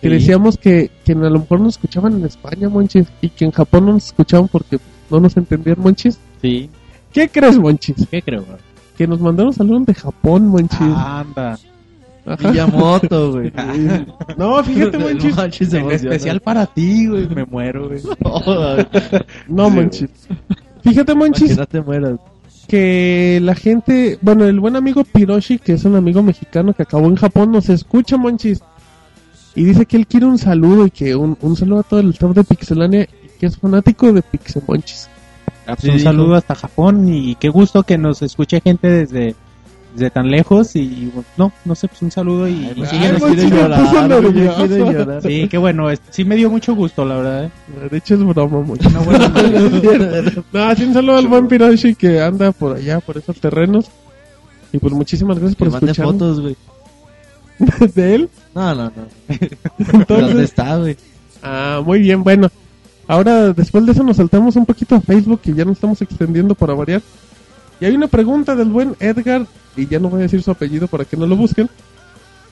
Que 0.01 0.09
decíamos 0.09 0.57
que, 0.57 0.89
que 1.03 1.11
a 1.11 1.15
lo 1.15 1.39
mejor 1.39 1.59
nos 1.59 1.75
escuchaban 1.75 2.13
en 2.13 2.25
España, 2.25 2.69
Monchis, 2.69 3.07
y 3.21 3.29
que 3.29 3.45
en 3.45 3.51
Japón 3.51 3.85
no 3.87 3.93
nos 3.93 4.05
escuchaban 4.05 4.47
porque 4.47 4.79
no 5.09 5.19
nos 5.19 5.35
entendían, 5.35 5.77
Monchis. 5.79 6.17
Sí, 6.41 6.69
¿Qué 7.11 7.27
crees, 7.27 7.57
Monchis? 7.57 8.07
¿qué 8.09 8.21
creo, 8.21 8.43
güey? 8.43 8.57
Que 8.97 9.07
nos 9.07 9.19
mandaron 9.19 9.53
saludos 9.53 9.85
de 9.87 9.93
Japón, 9.93 10.47
Monchis. 10.47 10.79
Anda. 10.79 11.57
Ajá. 12.25 12.51
Villamoto, 12.51 13.31
güey. 13.33 13.51
No, 14.37 14.63
fíjate, 14.63 14.97
Monchis. 14.97 15.73
En 15.73 15.89
especial 15.91 16.39
para 16.41 16.65
ti, 16.67 17.07
güey. 17.07 17.27
Me 17.27 17.45
muero, 17.45 17.87
güey. 17.89 18.01
No, 19.47 19.69
Monchis. 19.69 20.09
Fíjate, 20.83 21.13
Monchis, 21.15 21.49
que 21.51 21.55
no 21.55 21.65
te 21.65 21.81
mueras. 21.81 22.19
que 22.67 23.39
la 23.41 23.55
gente, 23.55 24.17
bueno, 24.21 24.45
el 24.45 24.59
buen 24.59 24.75
amigo 24.75 25.03
Piroshi, 25.03 25.57
que 25.59 25.73
es 25.73 25.83
un 25.85 25.95
amigo 25.95 26.21
mexicano 26.21 26.73
que 26.73 26.83
acabó 26.83 27.07
en 27.07 27.15
Japón, 27.15 27.51
nos 27.51 27.67
escucha, 27.69 28.17
Monchis. 28.17 28.61
Y 29.55 29.63
dice 29.63 29.85
que 29.85 29.97
él 29.97 30.07
quiere 30.07 30.25
un 30.25 30.37
saludo 30.37 30.85
y 30.85 30.91
que 30.91 31.15
un, 31.15 31.37
un 31.41 31.55
saludo 31.55 31.79
a 31.79 31.83
todo 31.83 31.99
el 31.99 32.09
staff 32.11 32.35
de 32.35 32.43
Pixelania 32.43 33.03
y 33.03 33.39
que 33.39 33.45
es 33.47 33.57
fanático 33.57 34.11
de 34.13 34.21
Pixel 34.21 34.61
Monchis. 34.67 35.09
Ah, 35.65 35.75
pues 35.75 35.81
Sí, 35.81 35.89
un 35.89 35.97
dijo. 35.97 36.09
saludo 36.09 36.35
hasta 36.35 36.55
Japón 36.55 37.07
y 37.13 37.35
qué 37.35 37.49
gusto 37.49 37.83
que 37.83 37.97
nos 37.97 38.21
escuche 38.21 38.61
gente 38.61 38.87
desde, 38.87 39.35
desde 39.93 40.09
tan 40.11 40.29
lejos 40.31 40.75
y 40.75 41.11
no, 41.37 41.51
no 41.65 41.75
sé, 41.75 41.87
pues 41.87 42.01
un 42.01 42.11
saludo 42.11 42.47
y, 42.47 42.51
y 42.53 42.83
Ay, 42.83 42.87
quiere 42.89 43.13
me 43.19 43.49
llorar, 43.49 44.21
quiere. 44.21 45.21
Sí, 45.21 45.47
qué 45.49 45.57
bueno, 45.57 45.89
es- 45.89 46.01
sí 46.09 46.23
me 46.25 46.35
dio 46.35 46.49
mucho 46.49 46.73
gusto, 46.75 47.03
la 47.05 47.15
verdad. 47.15 47.43
¿eh? 47.45 47.51
De 47.91 47.97
hecho 47.97 48.15
es 48.15 48.23
broma, 48.25 48.65
noticia. 48.65 48.99
no, 50.53 50.75
sí, 50.75 50.83
un 50.83 50.93
saludo 50.93 51.17
al 51.17 51.27
buen 51.27 51.47
Piroshi 51.47 51.95
que 51.95 52.21
anda 52.21 52.51
por 52.51 52.75
allá, 52.77 52.99
por 52.99 53.17
esos 53.17 53.39
terrenos. 53.39 53.89
Y 54.71 54.77
pues 54.77 54.93
muchísimas 54.93 55.37
gracias 55.39 55.55
por 55.55 55.67
escuchar 55.69 56.05
fotos, 56.05 56.39
güey. 56.41 56.55
de 57.95 58.15
él. 58.15 58.29
No, 58.55 58.73
no, 58.75 58.83
no. 58.85 58.91
Entonces, 59.79 60.07
¿Dónde 60.07 60.43
está, 60.43 60.77
güey? 60.77 60.97
Ah, 61.43 61.81
muy 61.85 61.99
bien, 61.99 62.23
bueno. 62.23 62.49
Ahora, 63.07 63.53
después 63.53 63.85
de 63.85 63.91
eso, 63.93 64.03
nos 64.03 64.17
saltamos 64.17 64.55
un 64.55 64.65
poquito 64.65 64.95
a 64.95 65.01
Facebook 65.01 65.41
y 65.45 65.53
ya 65.53 65.65
nos 65.65 65.73
estamos 65.77 66.01
extendiendo 66.01 66.53
para 66.55 66.73
variar. 66.73 67.01
Y 67.81 67.85
hay 67.85 67.95
una 67.95 68.07
pregunta 68.07 68.55
del 68.55 68.69
buen 68.69 68.95
Edgar, 68.99 69.47
y 69.75 69.87
ya 69.87 69.99
no 69.99 70.09
voy 70.09 70.19
a 70.19 70.23
decir 70.23 70.43
su 70.43 70.51
apellido 70.51 70.87
para 70.87 71.05
que 71.05 71.17
no 71.17 71.25
lo 71.25 71.35
busquen. 71.35 71.69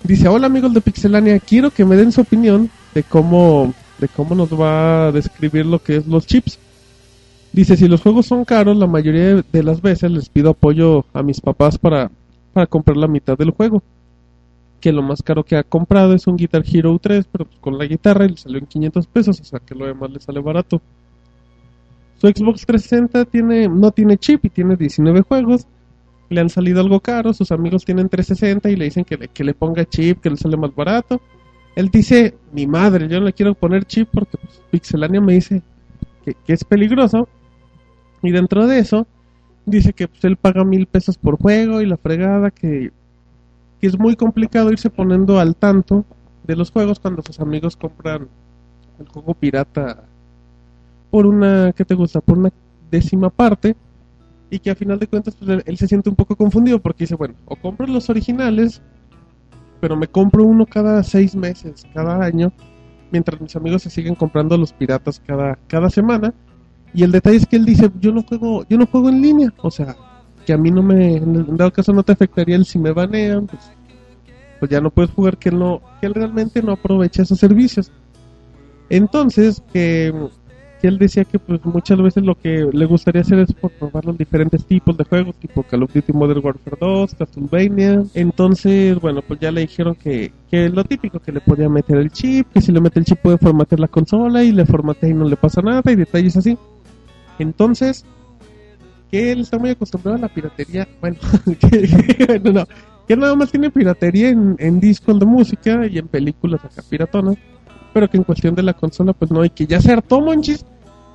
Dice, 0.03 0.27
hola 0.27 0.47
amigos 0.47 0.73
de 0.73 0.81
Pixelania, 0.81 1.39
quiero 1.39 1.69
que 1.71 1.83
me 1.85 1.95
den 1.95 2.11
su 2.11 2.21
opinión 2.21 2.69
de 2.93 3.03
cómo, 3.03 3.73
de 3.99 4.07
cómo 4.07 4.35
nos 4.35 4.49
va 4.53 5.07
a 5.07 5.11
describir 5.11 5.65
lo 5.65 5.81
que 5.81 5.97
es 5.97 6.07
los 6.07 6.25
chips. 6.25 6.57
Dice, 7.51 7.75
si 7.75 7.87
los 7.87 8.01
juegos 8.01 8.25
son 8.27 8.45
caros, 8.45 8.77
la 8.77 8.87
mayoría 8.87 9.41
de- 9.51 9.63
las 9.63 9.81
veces 9.81 10.11
les 10.11 10.29
pido 10.29 10.51
apoyo 10.51 11.05
a 11.13 11.23
mis 11.23 11.41
papás 11.41 11.77
para, 11.77 12.09
para 12.53 12.67
comprar 12.67 12.97
la 12.97 13.07
mitad 13.07 13.37
del 13.37 13.51
juego. 13.51 13.81
Que 14.79 14.91
lo 14.91 15.01
más 15.01 15.23
caro 15.23 15.43
que 15.43 15.55
ha 15.55 15.63
comprado 15.63 16.13
es 16.13 16.27
un 16.27 16.37
Guitar 16.37 16.63
Hero 16.65 16.97
3, 17.01 17.27
pero 17.31 17.45
pues 17.45 17.59
con 17.59 17.77
la 17.77 17.85
guitarra 17.85 18.25
y 18.25 18.29
le 18.29 18.37
salió 18.37 18.59
en 18.59 18.67
500 18.67 19.07
pesos, 19.07 19.39
o 19.39 19.43
sea 19.43 19.59
que 19.59 19.73
lo 19.73 19.85
demás 19.85 20.11
le 20.11 20.19
sale 20.19 20.39
barato. 20.39 20.81
Su 22.19 22.27
Xbox 22.27 22.65
360 22.65 23.25
tiene, 23.25 23.67
no 23.67 23.91
tiene 23.91 24.17
chip 24.17 24.45
y 24.45 24.49
tiene 24.49 24.75
19 24.75 25.21
juegos. 25.21 25.67
Le 26.29 26.41
han 26.41 26.49
salido 26.49 26.81
algo 26.81 26.99
caro, 26.99 27.33
sus 27.33 27.51
amigos 27.51 27.85
tienen 27.85 28.09
360 28.09 28.69
y 28.69 28.75
le 28.75 28.85
dicen 28.85 29.05
que 29.05 29.17
le, 29.17 29.27
que 29.27 29.43
le 29.43 29.53
ponga 29.53 29.85
chip, 29.85 30.19
que 30.19 30.29
le 30.29 30.37
sale 30.37 30.57
más 30.57 30.73
barato. 30.75 31.21
Él 31.75 31.89
dice, 31.89 32.35
mi 32.51 32.65
madre, 32.65 33.07
yo 33.07 33.19
no 33.19 33.27
le 33.27 33.33
quiero 33.33 33.53
poner 33.53 33.85
chip 33.85 34.09
porque 34.11 34.37
pues, 34.37 34.61
Pixelania 34.71 35.21
me 35.21 35.33
dice 35.33 35.61
que, 36.25 36.33
que 36.33 36.53
es 36.53 36.63
peligroso. 36.63 37.29
Y 38.23 38.31
dentro 38.31 38.65
de 38.65 38.79
eso, 38.79 39.05
dice 39.67 39.93
que 39.93 40.07
pues, 40.07 40.23
él 40.23 40.37
paga 40.37 40.63
mil 40.63 40.87
pesos 40.87 41.17
por 41.19 41.37
juego 41.37 41.81
y 41.81 41.85
la 41.85 41.97
fregada, 41.97 42.49
que, 42.49 42.91
que 43.79 43.87
es 43.87 43.97
muy 43.97 44.15
complicado 44.15 44.71
irse 44.71 44.89
poniendo 44.89 45.39
al 45.39 45.55
tanto 45.55 46.05
de 46.45 46.55
los 46.55 46.71
juegos 46.71 46.99
cuando 46.99 47.21
sus 47.21 47.39
amigos 47.39 47.75
compran 47.75 48.27
el 48.99 49.07
juego 49.07 49.33
pirata 49.33 50.03
por 51.09 51.25
una, 51.25 51.73
¿qué 51.73 51.85
te 51.85 51.95
gusta? 51.95 52.21
Por 52.21 52.37
una 52.37 52.51
décima 52.89 53.29
parte 53.29 53.75
y 54.49 54.59
que 54.59 54.71
a 54.71 54.75
final 54.75 54.99
de 54.99 55.07
cuentas 55.07 55.35
pues, 55.35 55.61
él, 55.65 55.77
se 55.77 55.87
siente 55.87 56.09
un 56.09 56.15
poco 56.15 56.35
confundido 56.35 56.79
porque 56.79 57.03
dice, 57.03 57.15
bueno, 57.15 57.35
o 57.45 57.55
compro 57.55 57.85
los 57.87 58.09
originales, 58.09 58.81
pero 59.79 59.95
me 59.95 60.07
compro 60.07 60.43
uno 60.43 60.65
cada 60.65 61.03
seis 61.03 61.35
meses, 61.35 61.85
cada 61.93 62.23
año, 62.23 62.51
mientras 63.11 63.39
mis 63.41 63.55
amigos 63.55 63.83
se 63.83 63.89
siguen 63.89 64.15
comprando 64.15 64.57
los 64.57 64.73
piratas 64.73 65.21
cada, 65.25 65.57
cada 65.67 65.89
semana. 65.89 66.33
Y 66.93 67.03
el 67.03 67.11
detalle 67.11 67.37
es 67.37 67.45
que 67.45 67.57
él 67.57 67.65
dice, 67.65 67.91
yo 67.99 68.13
no 68.13 68.23
juego, 68.23 68.65
yo 68.69 68.77
no 68.77 68.87
juego 68.87 69.09
en 69.09 69.21
línea, 69.21 69.53
o 69.57 69.69
sea, 69.69 69.95
que 70.47 70.53
a 70.53 70.57
mí 70.57 70.71
no 70.71 70.81
me, 70.81 71.17
en 71.17 71.57
dado 71.57 71.73
caso 71.73 71.91
no 71.91 72.03
te 72.03 72.13
afectaría 72.13 72.55
el 72.55 72.65
si 72.65 72.79
me 72.79 72.93
banean, 72.93 73.47
pues, 73.47 73.69
pues 74.61 74.71
ya 74.71 74.79
no 74.79 74.89
puedes 74.89 75.11
jugar, 75.11 75.35
que 75.35 75.49
él 75.49 75.59
no, 75.59 75.81
que 75.99 76.07
él 76.07 76.13
realmente 76.13 76.63
no 76.63 76.71
aprovecha 76.71 77.23
esos 77.23 77.37
servicios. 77.37 77.91
Entonces, 78.89 79.61
que, 79.73 80.13
que 80.81 80.87
él 80.87 80.99
decía 80.99 81.25
que 81.25 81.37
pues 81.37 81.59
muchas 81.65 82.01
veces 82.01 82.23
lo 82.23 82.35
que 82.35 82.65
le 82.71 82.85
gustaría 82.85 83.23
hacer 83.23 83.39
es 83.39 83.51
por 83.51 83.71
probar 83.71 84.05
los 84.05 84.17
diferentes 84.17 84.63
tipos 84.63 84.95
de 84.95 85.03
juegos, 85.03 85.35
tipo 85.35 85.63
Call 85.63 85.83
of 85.83 85.93
Duty 85.93 86.13
Modern 86.13 86.39
Warfare 86.41 86.77
2, 86.79 87.15
Castlevania. 87.15 88.05
Entonces, 88.13 88.97
bueno, 89.01 89.21
pues 89.27 89.41
ya 89.41 89.51
le 89.51 89.59
dijeron 89.59 89.95
que, 89.95 90.31
que 90.49 90.69
lo 90.69 90.85
típico, 90.85 91.19
que 91.19 91.33
le 91.33 91.41
podía 91.41 91.67
meter 91.67 91.97
el 91.97 92.09
chip, 92.09 92.47
que 92.53 92.61
si 92.61 92.71
le 92.71 92.79
mete 92.79 92.99
el 92.99 93.05
chip 93.05 93.19
puede 93.19 93.37
formatear 93.37 93.81
la 93.81 93.89
consola 93.89 94.45
y 94.45 94.53
le 94.53 94.65
formatea 94.65 95.09
y 95.09 95.13
no 95.13 95.25
le 95.25 95.35
pasa 95.35 95.61
nada 95.61 95.91
y 95.91 95.95
detalles 95.97 96.37
así. 96.37 96.57
Entonces, 97.37 98.05
que 99.11 99.31
él 99.31 99.41
está 99.41 99.57
muy 99.57 99.69
acostumbrado 99.71 100.17
a 100.17 100.21
la 100.21 100.27
piratería, 100.29 100.87
bueno, 101.01 101.17
que, 101.59 102.25
bueno, 102.27 102.51
no, 102.51 102.67
que 103.07 103.15
nada 103.15 103.35
más 103.35 103.51
tiene 103.51 103.71
piratería 103.71 104.29
en, 104.29 104.55
en 104.59 104.79
discos 104.79 105.19
de 105.19 105.25
música 105.25 105.85
y 105.87 105.97
en 105.97 106.07
películas 106.07 106.63
acá 106.65 106.81
piratonas, 106.87 107.37
pero 107.93 108.09
que 108.09 108.17
en 108.17 108.23
cuestión 108.23 108.53
de 108.53 108.63
la 108.63 108.73
consola 108.73 109.13
pues 109.13 109.31
no, 109.31 109.43
y 109.45 109.49
que 109.49 109.65
ya 109.65 109.81
se 109.81 109.91
hartó 109.91 110.21
Monchis 110.21 110.65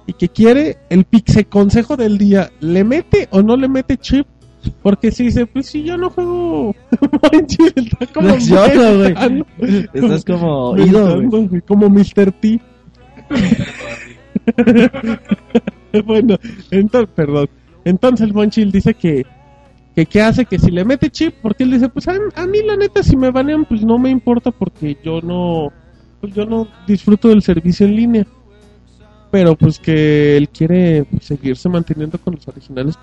y 0.07 0.15
que 0.15 0.29
quiere 0.29 0.79
el 0.89 1.05
pixe 1.05 1.45
consejo 1.45 1.97
del 1.97 2.19
día, 2.19 2.51
¿le 2.61 2.83
mete 2.83 3.29
o 3.31 3.43
no 3.43 3.57
le 3.57 3.69
mete 3.69 3.97
chip? 3.97 4.27
Porque 4.83 5.11
si 5.11 5.25
dice, 5.25 5.47
pues 5.47 5.67
si 5.67 5.83
yo 5.83 5.97
no 5.97 6.11
juego 6.11 6.75
Monchis, 7.33 7.73
está 7.77 8.07
como 8.07 8.29
Reacciona, 8.29 8.91
güey. 8.93 9.15
pensando. 9.15 9.47
Estás 9.93 10.25
como 10.25 10.79
ido, 10.79 11.23
güey, 11.23 11.61
como 11.63 11.89
Mr. 11.89 12.33
T. 12.41 12.61
bueno, 16.05 16.37
entonces, 16.71 17.11
perdón. 17.15 17.49
Entonces 17.85 18.33
Monchil 18.33 18.71
dice 18.71 18.95
que, 18.95 19.27
que 19.95 20.07
qué 20.07 20.23
hace, 20.23 20.45
que 20.45 20.59
si 20.59 20.71
le 20.71 20.85
mete 20.85 21.11
chip, 21.11 21.35
porque 21.43 21.65
él 21.65 21.73
dice, 21.73 21.89
pues 21.89 22.09
a, 22.09 22.17
a 22.37 22.47
mí 22.47 22.59
la 22.65 22.77
neta 22.77 23.03
si 23.03 23.17
me 23.17 23.31
banean, 23.31 23.65
pues 23.65 23.85
no 23.85 23.99
me 23.99 24.11
importa 24.11 24.51
porque 24.51 24.97
yo 25.03 25.21
no, 25.21 25.73
pues 26.21 26.35
yo 26.35 26.45
no 26.47 26.69
disfruto 26.87 27.29
del 27.29 27.43
servicio 27.43 27.87
en 27.87 27.97
línea. 27.97 28.27
Pero 29.31 29.57
pues 29.57 29.79
que 29.79 30.37
él 30.37 30.49
quiere 30.51 31.07
seguirse 31.21 31.69
manteniendo 31.69 32.19
con 32.19 32.35
los 32.35 32.47
originales 32.49 32.99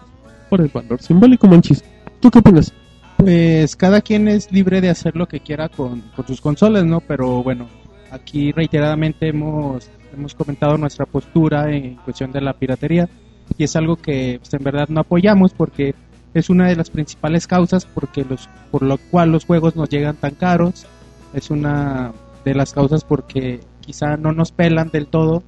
por 0.49 0.61
el 0.61 0.67
valor 0.67 1.01
simbólico, 1.01 1.47
Monchis. 1.47 1.83
¿Tú 2.19 2.29
qué 2.29 2.39
opinas? 2.39 2.71
Pues 3.17 3.75
cada 3.75 4.01
quien 4.01 4.27
es 4.27 4.51
libre 4.51 4.79
de 4.79 4.89
hacer 4.89 5.15
lo 5.15 5.27
que 5.27 5.39
quiera 5.39 5.69
con, 5.69 6.01
con 6.15 6.27
sus 6.27 6.39
consolas, 6.39 6.85
¿no? 6.85 7.01
Pero 7.01 7.43
bueno, 7.43 7.67
aquí 8.11 8.51
reiteradamente 8.51 9.27
hemos, 9.27 9.89
hemos 10.13 10.35
comentado 10.35 10.77
nuestra 10.77 11.05
postura 11.05 11.71
en 11.73 11.95
cuestión 11.95 12.31
de 12.31 12.41
la 12.41 12.53
piratería 12.53 13.09
y 13.57 13.63
es 13.63 13.75
algo 13.75 13.95
que 13.95 14.39
pues, 14.41 14.53
en 14.53 14.63
verdad 14.63 14.87
no 14.89 15.01
apoyamos 15.01 15.53
porque 15.53 15.95
es 16.33 16.49
una 16.49 16.67
de 16.67 16.75
las 16.75 16.89
principales 16.89 17.47
causas 17.47 17.85
porque 17.85 18.23
los, 18.23 18.49
por 18.71 18.83
lo 18.83 18.97
cual 18.97 19.31
los 19.31 19.45
juegos 19.45 19.75
nos 19.75 19.89
llegan 19.89 20.15
tan 20.15 20.35
caros. 20.35 20.85
Es 21.33 21.49
una 21.49 22.13
de 22.45 22.55
las 22.55 22.73
causas 22.73 23.03
porque 23.03 23.59
quizá 23.81 24.17
no 24.17 24.31
nos 24.31 24.51
pelan 24.51 24.89
del 24.89 25.07
todo 25.07 25.43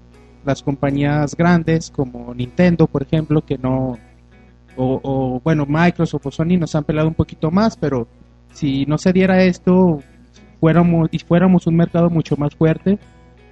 las 0.45 0.63
compañías 0.63 1.35
grandes 1.35 1.91
como 1.91 2.33
Nintendo, 2.33 2.87
por 2.87 3.03
ejemplo, 3.03 3.45
que 3.45 3.57
no, 3.57 3.97
o, 4.75 5.39
bueno, 5.43 5.65
Microsoft 5.67 6.25
o 6.25 6.31
Sony 6.31 6.57
nos 6.57 6.73
han 6.75 6.83
pelado 6.83 7.07
un 7.07 7.13
poquito 7.13 7.51
más, 7.51 7.77
pero 7.77 8.07
si 8.53 8.85
no 8.85 8.97
se 8.97 9.13
diera 9.13 9.43
esto, 9.43 9.99
fuéramos 10.59 11.09
y 11.11 11.19
fuéramos 11.19 11.67
un 11.67 11.75
mercado 11.75 12.09
mucho 12.09 12.35
más 12.37 12.55
fuerte, 12.55 12.97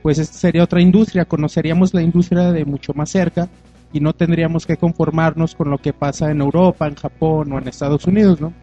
pues 0.01 0.17
sería 0.17 0.63
otra 0.63 0.81
industria, 0.81 1.25
conoceríamos 1.25 1.93
la 1.93 2.01
industria 2.01 2.51
de 2.51 2.65
mucho 2.65 2.93
más 2.93 3.09
cerca 3.09 3.49
y 3.91 3.99
no 3.99 4.13
tendríamos 4.13 4.65
que 4.65 4.77
conformarnos 4.77 5.55
con 5.55 5.69
lo 5.69 5.77
que 5.77 5.93
pasa 5.93 6.29
en 6.31 6.41
Europa, 6.41 6.87
en 6.87 6.95
Japón 6.95 7.51
o 7.51 7.57
en 7.59 7.67
Estados 7.67 8.05
Unidos, 8.05 8.39
¿no? 8.39 8.53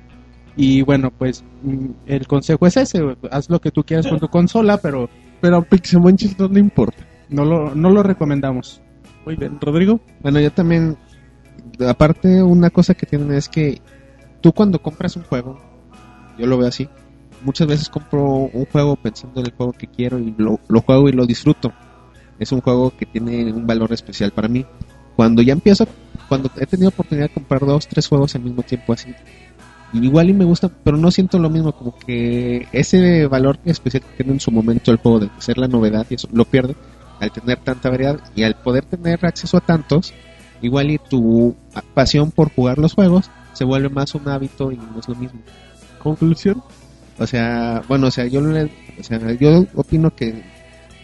Y 0.57 0.83
bueno, 0.83 1.11
pues 1.11 1.45
mm, 1.63 1.87
el 2.07 2.27
consejo 2.27 2.67
es 2.67 2.77
ese, 2.77 3.17
haz 3.31 3.51
lo 3.51 3.61
que 3.61 3.71
tú 3.71 3.85
quieras 3.85 4.07
con 4.07 4.19
tu 4.21 4.29
consola, 4.29 4.79
pero 4.79 5.09
Pero 5.41 5.59
a 5.59 5.63
Pixemonchis 5.63 6.39
no 6.39 6.49
le 6.49 6.61
importa. 6.61 7.05
no 7.29 7.45
lo, 7.45 7.75
no 7.75 7.91
lo 7.91 8.03
recomendamos. 8.03 8.81
Muy 9.25 9.37
bien, 9.37 9.59
Rodrigo. 9.61 10.01
Bueno, 10.21 10.41
yo 10.41 10.51
también, 10.53 10.97
aparte 11.87 12.43
una 12.43 12.71
cosa 12.71 12.95
que 12.95 13.07
tienen 13.07 13.33
es 13.33 13.49
que 13.49 13.81
tú 14.41 14.53
cuando 14.53 14.81
compras 14.81 15.17
un 15.17 15.25
juego, 15.25 15.61
yo 16.39 16.47
lo 16.47 16.57
veo 16.59 16.69
así, 16.69 16.89
muchas 17.43 17.67
veces 17.67 17.89
compro 17.91 18.23
un 18.25 18.65
juego 18.67 18.97
pensando 18.97 19.41
en 19.41 19.47
el 19.47 19.53
juego 19.53 19.73
que 19.73 19.89
quiero 19.89 20.19
y 20.19 20.35
lo, 20.39 20.61
lo 20.69 20.81
juego 20.81 21.09
y 21.09 21.13
lo 21.13 21.27
disfruto. 21.27 21.73
Es 22.39 22.53
un 22.53 22.61
juego 22.61 22.93
que 22.97 23.07
tiene 23.07 23.53
un 23.53 23.67
valor 23.67 23.93
especial 23.93 24.31
para 24.31 24.49
mí. 24.49 24.65
Cuando 25.17 25.43
ya 25.43 25.55
empiezo, 25.55 25.87
cuando 26.29 26.51
he 26.59 26.67
tenido 26.67 26.91
oportunidad 26.91 27.29
de 27.29 27.35
comprar 27.35 27.61
dos, 27.65 27.89
tres 27.89 28.07
juegos 28.07 28.35
al 28.35 28.43
mismo 28.43 28.63
tiempo 28.63 28.93
así, 28.93 29.15
igual 29.93 30.29
y 30.31 30.35
me 30.35 30.45
gusta, 30.45 30.69
pero 30.85 30.97
no 30.97 31.11
siento 31.11 31.39
lo 31.39 31.49
mismo, 31.51 31.73
como 31.73 31.97
que 31.99 32.69
ese 32.73 33.27
valor 33.27 33.59
especial 33.65 34.03
que 34.03 34.17
tiene 34.23 34.33
en 34.33 34.41
su 34.41 34.51
momento 34.51 34.91
el 34.91 34.99
juego 34.99 35.21
de 35.21 35.31
ser 35.39 35.59
la 35.59 35.69
novedad 35.69 36.07
y 36.11 36.15
eso 36.15 36.29
lo 36.33 36.45
pierde 36.45 36.75
al 37.21 37.31
tener 37.33 37.59
tanta 37.59 37.89
variedad 37.89 38.21
y 38.35 38.43
al 38.43 38.55
poder 38.57 38.85
tener 38.85 39.25
acceso 39.25 39.57
a 39.57 39.61
tantos, 39.61 40.13
igual 40.61 40.91
y 40.91 40.99
tu 40.99 41.57
pasión 41.95 42.31
por 42.31 42.51
jugar 42.53 42.79
los 42.79 42.93
juegos 42.95 43.31
se 43.55 43.65
vuelve 43.65 43.89
más 43.89 44.15
un 44.15 44.29
hábito 44.29 44.71
y 44.71 44.77
no 44.77 45.01
es 45.01 45.09
lo 45.09 45.15
mismo. 45.15 45.41
Conclusión. 45.99 46.63
O 47.19 47.27
sea, 47.27 47.83
bueno, 47.89 48.09
o 48.09 48.11
sea, 48.11 48.27
yo 48.27 48.43
le- 48.43 48.65
o 49.01 49.03
sea, 49.03 49.19
yo 49.33 49.65
opino 49.75 50.15
que 50.15 50.43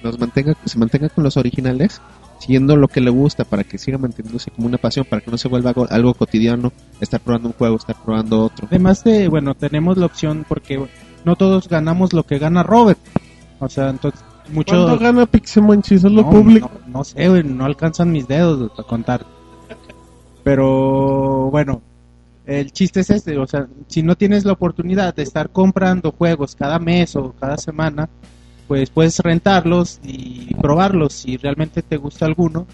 nos 0.03 0.19
mantenga 0.19 0.55
se 0.67 0.79
mantenga 0.79 1.09
con 1.09 1.25
los 1.25 1.39
originales, 1.39 2.03
siguiendo 2.43 2.77
lo 2.77 2.89
que 2.89 3.01
le 3.01 3.11
gusta 3.11 3.45
para 3.45 3.63
que 3.63 3.79
siga 3.79 3.99
manteniéndose 3.99 4.51
como 4.51 4.67
una 4.67 4.77
pasión, 4.77 5.07
para 5.09 5.23
que 5.23 5.31
no 5.31 5.39
se 5.39 5.47
vuelva 5.47 5.71
algo, 5.71 5.87
algo 5.89 6.15
cotidiano, 6.15 6.73
estar 7.01 7.21
probando 7.21 7.49
un 7.49 7.55
juego, 7.55 7.77
estar 7.77 7.95
probando 8.05 8.45
otro. 8.47 8.67
Además 8.69 9.05
de, 9.05 9.29
bueno, 9.29 9.55
tenemos 9.55 9.97
la 9.97 10.07
opción 10.07 10.45
porque 10.49 10.85
no 11.25 11.37
todos 11.37 11.69
ganamos 11.69 12.13
lo 12.13 12.25
que 12.25 12.39
gana 12.39 12.65
Robert. 12.65 12.99
O 13.61 13.69
sea, 13.69 13.91
entonces, 13.91 14.25
mucho... 14.53 14.75
¿Cuánto 14.75 14.99
gana 14.99 15.27
Pixemonchis? 15.27 16.03
Solo 16.03 16.23
no, 16.23 16.31
público. 16.31 16.71
No, 16.87 16.99
no 16.99 17.05
sé, 17.05 17.29
güey, 17.29 17.45
no 17.45 17.65
alcanzan 17.65 18.11
mis 18.11 18.27
dedos 18.27 18.73
para 18.73 18.89
contar. 18.89 19.25
Pero 20.43 21.49
bueno, 21.53 21.81
el 22.45 22.73
chiste 22.73 23.01
es 23.01 23.11
este, 23.11 23.39
o 23.39 23.47
sea, 23.47 23.69
si 23.87 24.03
no 24.03 24.17
tienes 24.17 24.45
la 24.45 24.55
oportunidad 24.55 25.15
de 25.15 25.23
estar 25.23 25.51
comprando 25.51 26.11
juegos 26.11 26.57
cada 26.57 26.81
mes 26.81 27.15
o 27.15 27.35
cada 27.39 27.57
semana, 27.57 28.09
pues 28.73 28.89
puedes 28.89 29.19
rentarlos 29.19 30.01
y 30.03 30.55
probarlos. 30.55 31.13
Si 31.13 31.37
realmente 31.37 31.83
te 31.83 31.99
gusta 31.99 32.25
alguno, 32.25 32.67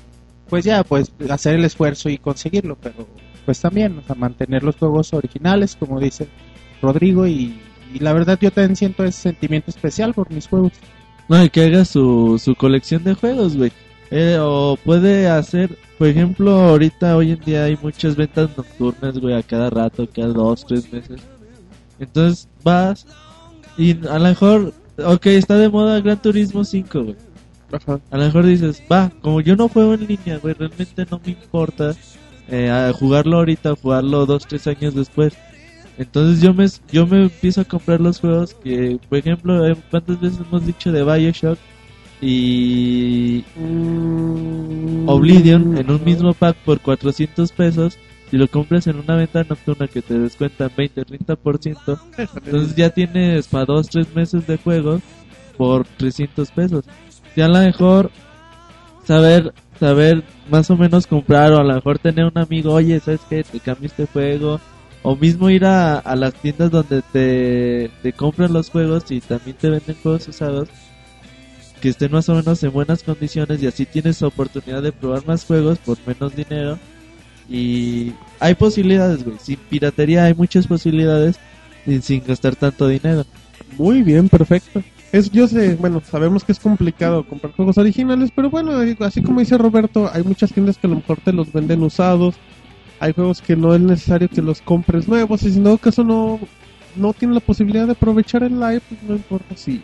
pues 0.48 0.64
ya, 0.64 0.84
pues 0.84 1.10
hacer 1.28 1.56
el 1.56 1.64
esfuerzo 1.64 2.08
y 2.08 2.18
conseguirlo, 2.18 2.78
pero 2.80 3.08
pues 3.44 3.60
también, 3.60 3.98
o 3.98 4.02
sea, 4.02 4.14
mantener 4.14 4.62
los 4.62 4.76
juegos 4.76 5.12
originales, 5.12 5.74
como 5.74 5.98
dice 5.98 6.28
Rodrigo, 6.80 7.26
y, 7.26 7.58
la 7.98 8.12
verdad 8.12 8.38
yo 8.40 8.52
también 8.52 8.76
siento 8.76 9.02
ese 9.02 9.22
sentimiento 9.22 9.72
especial 9.72 10.14
por 10.14 10.30
mis 10.30 10.46
juegos. 10.46 10.70
No, 11.28 11.42
y 11.42 11.50
que 11.50 11.64
haga 11.64 11.84
su, 11.84 12.40
su 12.40 12.54
colección 12.54 13.02
de 13.02 13.14
juegos, 13.14 13.56
güey. 13.56 13.72
Eh, 14.12 14.38
o 14.40 14.78
puede 14.84 15.26
hacer, 15.26 15.76
por 15.98 16.06
ejemplo, 16.06 16.52
ahorita 16.52 17.16
hoy 17.16 17.32
en 17.32 17.40
día 17.40 17.64
hay 17.64 17.76
muchas 17.82 18.14
ventas 18.14 18.56
nocturnas, 18.56 19.18
güey, 19.18 19.34
a 19.34 19.42
cada 19.42 19.68
rato, 19.68 20.08
cada 20.14 20.28
dos, 20.28 20.64
tres 20.64 20.92
meses. 20.92 21.20
Entonces 21.98 22.48
vas 22.62 23.04
y 23.76 24.06
a 24.06 24.18
lo 24.20 24.28
mejor, 24.28 24.72
ok, 25.04 25.26
está 25.26 25.56
de 25.56 25.68
moda 25.68 26.00
Gran 26.00 26.20
Turismo 26.20 26.64
5, 26.64 27.04
güey. 27.04 27.16
Ajá. 27.72 28.00
A 28.10 28.18
lo 28.18 28.24
mejor 28.24 28.46
dices, 28.46 28.82
va, 28.90 29.10
como 29.20 29.40
yo 29.40 29.54
no 29.56 29.68
juego 29.68 29.94
en 29.94 30.06
línea, 30.06 30.38
güey, 30.38 30.54
realmente 30.54 31.06
no 31.10 31.20
me 31.24 31.32
importa 31.32 31.94
eh, 32.48 32.70
a 32.70 32.92
jugarlo 32.92 33.38
ahorita, 33.38 33.76
jugarlo 33.76 34.26
dos, 34.26 34.46
tres 34.46 34.66
años 34.66 34.94
después. 34.94 35.34
Entonces 35.98 36.40
yo 36.40 36.54
me, 36.54 36.66
yo 36.92 37.06
me 37.06 37.24
empiezo 37.24 37.60
a 37.60 37.64
comprar 37.64 38.00
los 38.00 38.20
juegos 38.20 38.54
que, 38.54 38.98
por 39.08 39.18
ejemplo, 39.18 39.66
eh, 39.66 39.76
¿cuántas 39.90 40.20
veces 40.20 40.38
hemos 40.40 40.64
dicho 40.64 40.92
de 40.92 41.04
Bioshock? 41.04 41.58
Y 42.20 43.44
Oblivion 45.06 45.78
en 45.78 45.90
un 45.90 46.04
mismo 46.04 46.34
pack 46.34 46.56
por 46.64 46.80
400 46.80 47.52
pesos. 47.52 47.98
Si 48.30 48.36
lo 48.36 48.46
compras 48.48 48.86
en 48.86 48.96
una 48.96 49.16
venta 49.16 49.44
nocturna 49.44 49.88
que 49.88 50.02
te 50.02 50.18
descuentan 50.18 50.70
20-30%, 50.70 52.00
entonces 52.44 52.76
ya 52.76 52.90
tienes 52.90 53.48
para 53.48 53.66
2-3 53.66 54.14
meses 54.14 54.46
de 54.46 54.58
juego 54.58 55.00
por 55.56 55.86
300 55.86 56.50
pesos. 56.50 56.84
Ya 57.34 57.46
a 57.46 57.48
lo 57.48 57.58
mejor 57.60 58.10
saber 59.04 59.54
saber 59.78 60.24
más 60.50 60.70
o 60.70 60.76
menos 60.76 61.06
comprar 61.06 61.52
o 61.52 61.58
a 61.58 61.64
lo 61.64 61.74
mejor 61.74 61.98
tener 61.98 62.24
un 62.24 62.36
amigo, 62.36 62.72
oye, 62.72 63.00
¿sabes 63.00 63.20
qué? 63.28 63.44
Te 63.44 63.60
cambio 63.60 63.86
este 63.86 64.06
juego. 64.06 64.60
O 65.02 65.14
mismo 65.14 65.48
ir 65.48 65.64
a, 65.64 65.98
a 65.98 66.16
las 66.16 66.34
tiendas 66.34 66.70
donde 66.70 67.02
te, 67.02 67.90
te 68.02 68.12
compran 68.12 68.52
los 68.52 68.68
juegos 68.68 69.10
y 69.10 69.20
también 69.20 69.56
te 69.56 69.70
venden 69.70 69.96
juegos 70.02 70.26
usados 70.26 70.68
que 71.80 71.90
estén 71.90 72.10
más 72.10 72.28
o 72.28 72.34
menos 72.34 72.60
en 72.64 72.72
buenas 72.72 73.04
condiciones 73.04 73.62
y 73.62 73.68
así 73.68 73.86
tienes 73.86 74.20
oportunidad 74.22 74.82
de 74.82 74.90
probar 74.90 75.24
más 75.24 75.44
juegos 75.44 75.78
por 75.78 75.96
menos 76.04 76.34
dinero. 76.34 76.78
Y 77.48 78.12
hay 78.40 78.54
posibilidades, 78.54 79.24
güey. 79.24 79.36
Sin 79.40 79.56
piratería 79.56 80.24
hay 80.24 80.34
muchas 80.34 80.66
posibilidades 80.66 81.38
y 81.86 82.00
sin 82.00 82.22
gastar 82.24 82.56
tanto 82.56 82.86
dinero. 82.88 83.24
Muy 83.76 84.02
bien, 84.02 84.28
perfecto. 84.28 84.82
Es, 85.10 85.30
yo 85.30 85.48
sé, 85.48 85.74
bueno, 85.76 86.02
sabemos 86.04 86.44
que 86.44 86.52
es 86.52 86.58
complicado 86.58 87.26
comprar 87.26 87.54
juegos 87.54 87.78
originales, 87.78 88.30
pero 88.34 88.50
bueno, 88.50 88.82
eh, 88.82 88.94
así 89.00 89.22
como 89.22 89.40
dice 89.40 89.56
Roberto, 89.56 90.10
hay 90.12 90.22
muchas 90.22 90.52
tiendas 90.52 90.76
que 90.76 90.86
a 90.86 90.90
lo 90.90 90.96
mejor 90.96 91.18
te 91.20 91.32
los 91.32 91.50
venden 91.50 91.82
usados. 91.82 92.34
Hay 93.00 93.14
juegos 93.14 93.40
que 93.40 93.56
no 93.56 93.74
es 93.74 93.80
necesario 93.80 94.28
que 94.28 94.42
los 94.42 94.60
compres 94.60 95.08
nuevos 95.08 95.42
y 95.44 95.52
si 95.52 95.60
todo 95.60 95.78
caso 95.78 96.04
no, 96.04 96.38
no 96.96 97.14
tiene 97.14 97.34
la 97.34 97.40
posibilidad 97.40 97.86
de 97.86 97.92
aprovechar 97.92 98.42
el 98.42 98.60
live, 98.60 98.82
pues 98.86 99.02
no 99.04 99.14
importa 99.14 99.56
si, 99.56 99.80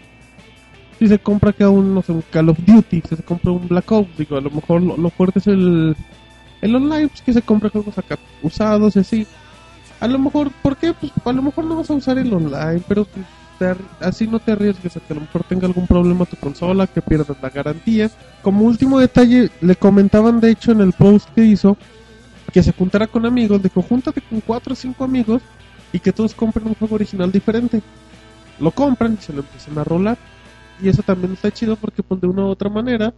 si 0.98 1.06
se 1.08 1.18
compra 1.18 1.52
cada 1.52 1.70
uno, 1.70 1.94
no 1.94 2.02
sé, 2.02 2.12
un 2.12 2.24
Call 2.30 2.50
of 2.50 2.58
Duty, 2.66 3.02
si 3.08 3.16
se 3.16 3.22
compra 3.22 3.52
un 3.52 3.66
Black 3.68 3.90
Ops, 3.92 4.18
digo, 4.18 4.36
a 4.36 4.40
lo 4.40 4.50
mejor 4.50 4.82
lo, 4.82 4.96
lo 4.96 5.10
fuerte 5.10 5.38
es 5.38 5.46
el, 5.46 5.96
el 6.64 6.74
online, 6.74 7.08
pues 7.08 7.20
que 7.20 7.32
se 7.32 7.42
compra 7.42 7.68
juegos 7.68 7.96
acá 7.98 8.18
usados 8.42 8.96
y 8.96 9.00
así. 9.00 9.26
A 10.00 10.08
lo 10.08 10.18
mejor, 10.18 10.50
¿por 10.62 10.76
qué? 10.76 10.94
Pues 10.94 11.12
a 11.24 11.32
lo 11.32 11.42
mejor 11.42 11.64
no 11.64 11.76
vas 11.76 11.90
a 11.90 11.94
usar 11.94 12.18
el 12.18 12.32
online, 12.32 12.82
pero 12.88 13.04
te 13.04 13.76
así 14.00 14.26
no 14.26 14.40
te 14.40 14.52
arriesgues 14.52 14.96
a 14.96 15.00
que 15.00 15.12
a 15.12 15.16
lo 15.16 15.22
mejor 15.22 15.44
tenga 15.44 15.66
algún 15.66 15.86
problema 15.86 16.24
tu 16.24 16.36
consola, 16.36 16.86
que 16.86 17.02
pierdas 17.02 17.36
la 17.40 17.50
garantía. 17.50 18.10
Como 18.42 18.64
último 18.64 18.98
detalle, 18.98 19.50
le 19.60 19.76
comentaban 19.76 20.40
de 20.40 20.50
hecho 20.50 20.72
en 20.72 20.80
el 20.80 20.92
post 20.92 21.28
que 21.34 21.44
hizo 21.44 21.76
que 22.52 22.62
se 22.62 22.72
juntara 22.72 23.08
con 23.08 23.26
amigos, 23.26 23.62
dijo, 23.62 23.82
júntate 23.82 24.20
con 24.20 24.40
cuatro 24.40 24.72
o 24.72 24.76
cinco 24.76 25.04
amigos 25.04 25.42
y 25.92 25.98
que 25.98 26.12
todos 26.12 26.34
compren 26.34 26.66
un 26.66 26.74
juego 26.74 26.94
original 26.94 27.30
diferente. 27.30 27.82
Lo 28.58 28.70
compran 28.70 29.18
y 29.20 29.22
se 29.22 29.32
lo 29.32 29.40
empiezan 29.40 29.76
a 29.76 29.84
rolar. 29.84 30.16
Y 30.80 30.88
eso 30.88 31.02
también 31.02 31.32
está 31.32 31.50
chido 31.50 31.76
porque 31.76 32.02
pues 32.02 32.20
de 32.20 32.26
una 32.26 32.42
u 32.42 32.48
otra 32.48 32.70
manera, 32.70 33.12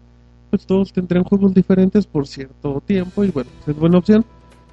pues 0.51 0.67
todos 0.67 0.93
tendrían 0.93 1.25
juegos 1.25 1.55
diferentes 1.55 2.07
por 2.07 2.27
cierto 2.27 2.83
tiempo 2.87 3.25
y 3.25 3.31
bueno, 3.31 3.51
es 3.67 3.77
buena 3.77 3.99
opción. 3.99 4.25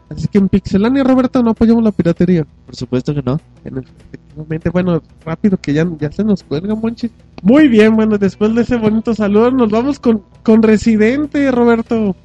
Así 0.09 0.27
que 0.27 0.37
en 0.37 0.49
Pixelania, 0.49 1.03
Roberto, 1.03 1.41
no 1.41 1.51
apoyamos 1.51 1.83
la 1.83 1.91
piratería. 1.91 2.45
Por 2.65 2.75
supuesto 2.75 3.15
que 3.15 3.21
no. 3.23 3.39
En 3.65 3.77
el- 3.77 3.85
efectivamente, 4.11 4.69
bueno, 4.69 5.01
rápido 5.25 5.57
que 5.57 5.73
ya, 5.73 5.87
ya 5.99 6.11
se 6.11 6.23
nos 6.23 6.43
cuelga, 6.43 6.75
Monchi. 6.75 7.09
Muy 7.41 7.67
bien, 7.67 7.95
bueno, 7.95 8.17
después 8.17 8.53
de 8.53 8.61
ese 8.61 8.75
bonito 8.77 9.15
saludo 9.15 9.49
nos 9.51 9.69
vamos 9.71 9.99
con, 9.99 10.23
con 10.43 10.61
Residente, 10.61 11.49
Roberto. 11.51 12.15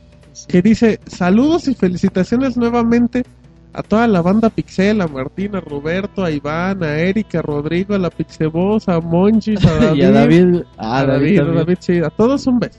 Que 0.48 0.60
dice 0.62 1.00
saludos 1.06 1.66
y 1.68 1.74
felicitaciones 1.74 2.56
nuevamente 2.56 3.24
a 3.72 3.82
toda 3.82 4.06
la 4.06 4.22
banda 4.22 4.50
Pixel, 4.50 5.00
a 5.00 5.06
Martín, 5.08 5.54
a 5.56 5.60
Roberto, 5.60 6.24
a 6.24 6.30
Iván, 6.30 6.82
a 6.82 6.98
Erika, 6.98 7.38
a 7.40 7.42
Rodrigo, 7.42 7.94
a 7.94 7.98
la 7.98 8.10
Pixeboss, 8.10 8.88
a 8.88 9.00
Monchis, 9.00 9.64
a 9.66 9.74
David, 9.74 9.98
y 9.98 10.02
a 10.02 10.10
David. 10.10 10.56
Ah, 10.76 10.98
a 11.00 11.06
David, 11.06 11.38
David, 11.38 11.50
a. 11.50 11.54
David, 11.54 11.76
sí, 11.80 11.98
a 11.98 12.10
todos 12.10 12.46
un 12.46 12.58
beso. 12.60 12.78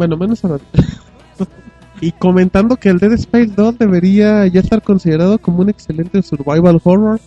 Bueno, 0.00 0.16
menos 0.16 0.42
a 0.46 0.48
David. 0.48 0.62
y 2.00 2.10
comentando 2.12 2.76
que 2.76 2.88
el 2.88 2.98
Dead 2.98 3.12
Space 3.12 3.52
2 3.54 3.76
debería 3.76 4.46
ya 4.46 4.60
estar 4.60 4.80
considerado 4.80 5.36
como 5.36 5.60
un 5.60 5.68
excelente 5.68 6.22
survival 6.22 6.80
horror, 6.82 7.20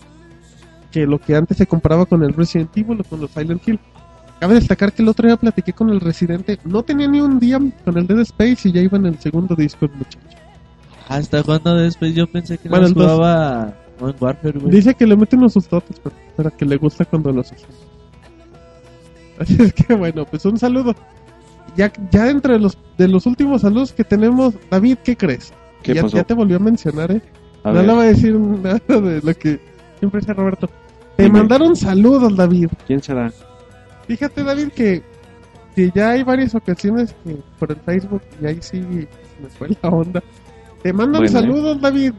que 0.90 1.06
lo 1.06 1.20
que 1.20 1.36
antes 1.36 1.56
se 1.56 1.68
comparaba 1.68 2.04
con 2.04 2.24
el 2.24 2.32
Resident 2.32 2.76
Evil 2.76 3.00
o 3.00 3.04
con 3.04 3.20
los 3.20 3.30
Silent 3.30 3.62
Hill. 3.68 3.78
Cabe 4.40 4.54
destacar 4.54 4.92
que 4.92 5.02
el 5.02 5.08
otro 5.08 5.28
día 5.28 5.36
platiqué 5.36 5.72
con 5.72 5.88
el 5.90 6.00
residente, 6.00 6.58
no 6.64 6.82
tenía 6.82 7.06
ni 7.06 7.20
un 7.20 7.38
día 7.38 7.60
con 7.84 7.96
el 7.96 8.08
Dead 8.08 8.18
Space 8.22 8.68
y 8.68 8.72
ya 8.72 8.80
iba 8.80 8.98
en 8.98 9.06
el 9.06 9.20
segundo 9.20 9.54
disco 9.54 9.84
el 9.84 9.92
muchacho. 9.92 10.18
Ah, 11.08 11.20
está 11.20 11.44
jugando 11.44 11.76
después. 11.76 12.12
Yo 12.12 12.26
pensé 12.26 12.58
que 12.58 12.68
Bueno, 12.68 12.88
entonces- 12.88 13.12
jugaba 13.14 13.72
Warfare, 14.20 14.58
güey. 14.58 14.72
Dice 14.74 14.94
que 14.94 15.06
le 15.06 15.16
meten 15.16 15.38
unos 15.38 15.52
sustotes, 15.52 16.00
pero, 16.02 16.16
pero 16.36 16.56
que 16.56 16.64
le 16.64 16.76
gusta 16.76 17.04
cuando 17.04 17.30
los 17.30 17.46
usan. 17.52 17.70
Así 19.38 19.56
es 19.62 19.72
que 19.72 19.94
bueno, 19.94 20.24
pues 20.24 20.44
un 20.44 20.58
saludo. 20.58 20.92
Ya, 21.76 21.92
ya 22.10 22.30
entre 22.30 22.58
los 22.58 22.78
de 22.98 23.08
los 23.08 23.26
últimos 23.26 23.62
saludos 23.62 23.92
que 23.92 24.04
tenemos, 24.04 24.54
David, 24.70 24.98
¿qué 25.04 25.16
crees? 25.16 25.52
¿Qué 25.82 25.94
ya, 25.94 26.02
pasó? 26.02 26.16
ya 26.16 26.24
te 26.24 26.34
volvió 26.34 26.56
a 26.56 26.60
mencionar, 26.60 27.10
¿eh? 27.10 27.20
A 27.64 27.68
no 27.70 27.74
ver. 27.74 27.84
le 27.86 27.92
voy 27.94 28.04
a 28.04 28.08
decir 28.08 28.34
nada 28.38 28.80
de 28.88 29.20
lo 29.22 29.34
que 29.34 29.60
siempre 29.98 30.20
dice 30.20 30.32
Roberto. 30.34 30.68
Te 31.16 31.24
Dime. 31.24 31.38
mandaron 31.38 31.74
saludos, 31.76 32.36
David. 32.36 32.68
¿Quién 32.86 33.02
será? 33.02 33.32
Fíjate, 34.06 34.44
David, 34.44 34.68
que, 34.68 35.02
que 35.74 35.90
ya 35.94 36.10
hay 36.10 36.22
varias 36.22 36.54
ocasiones 36.54 37.14
que 37.24 37.36
por 37.58 37.70
el 37.72 37.78
Facebook, 37.78 38.22
y 38.42 38.46
ahí 38.46 38.58
sí 38.60 38.80
se 38.82 39.42
me 39.42 39.48
fue 39.58 39.68
la 39.82 39.88
onda. 39.88 40.22
Te 40.82 40.92
mandan 40.92 41.22
Bueno. 41.22 41.40
saludos, 41.40 41.80
David. 41.80 42.12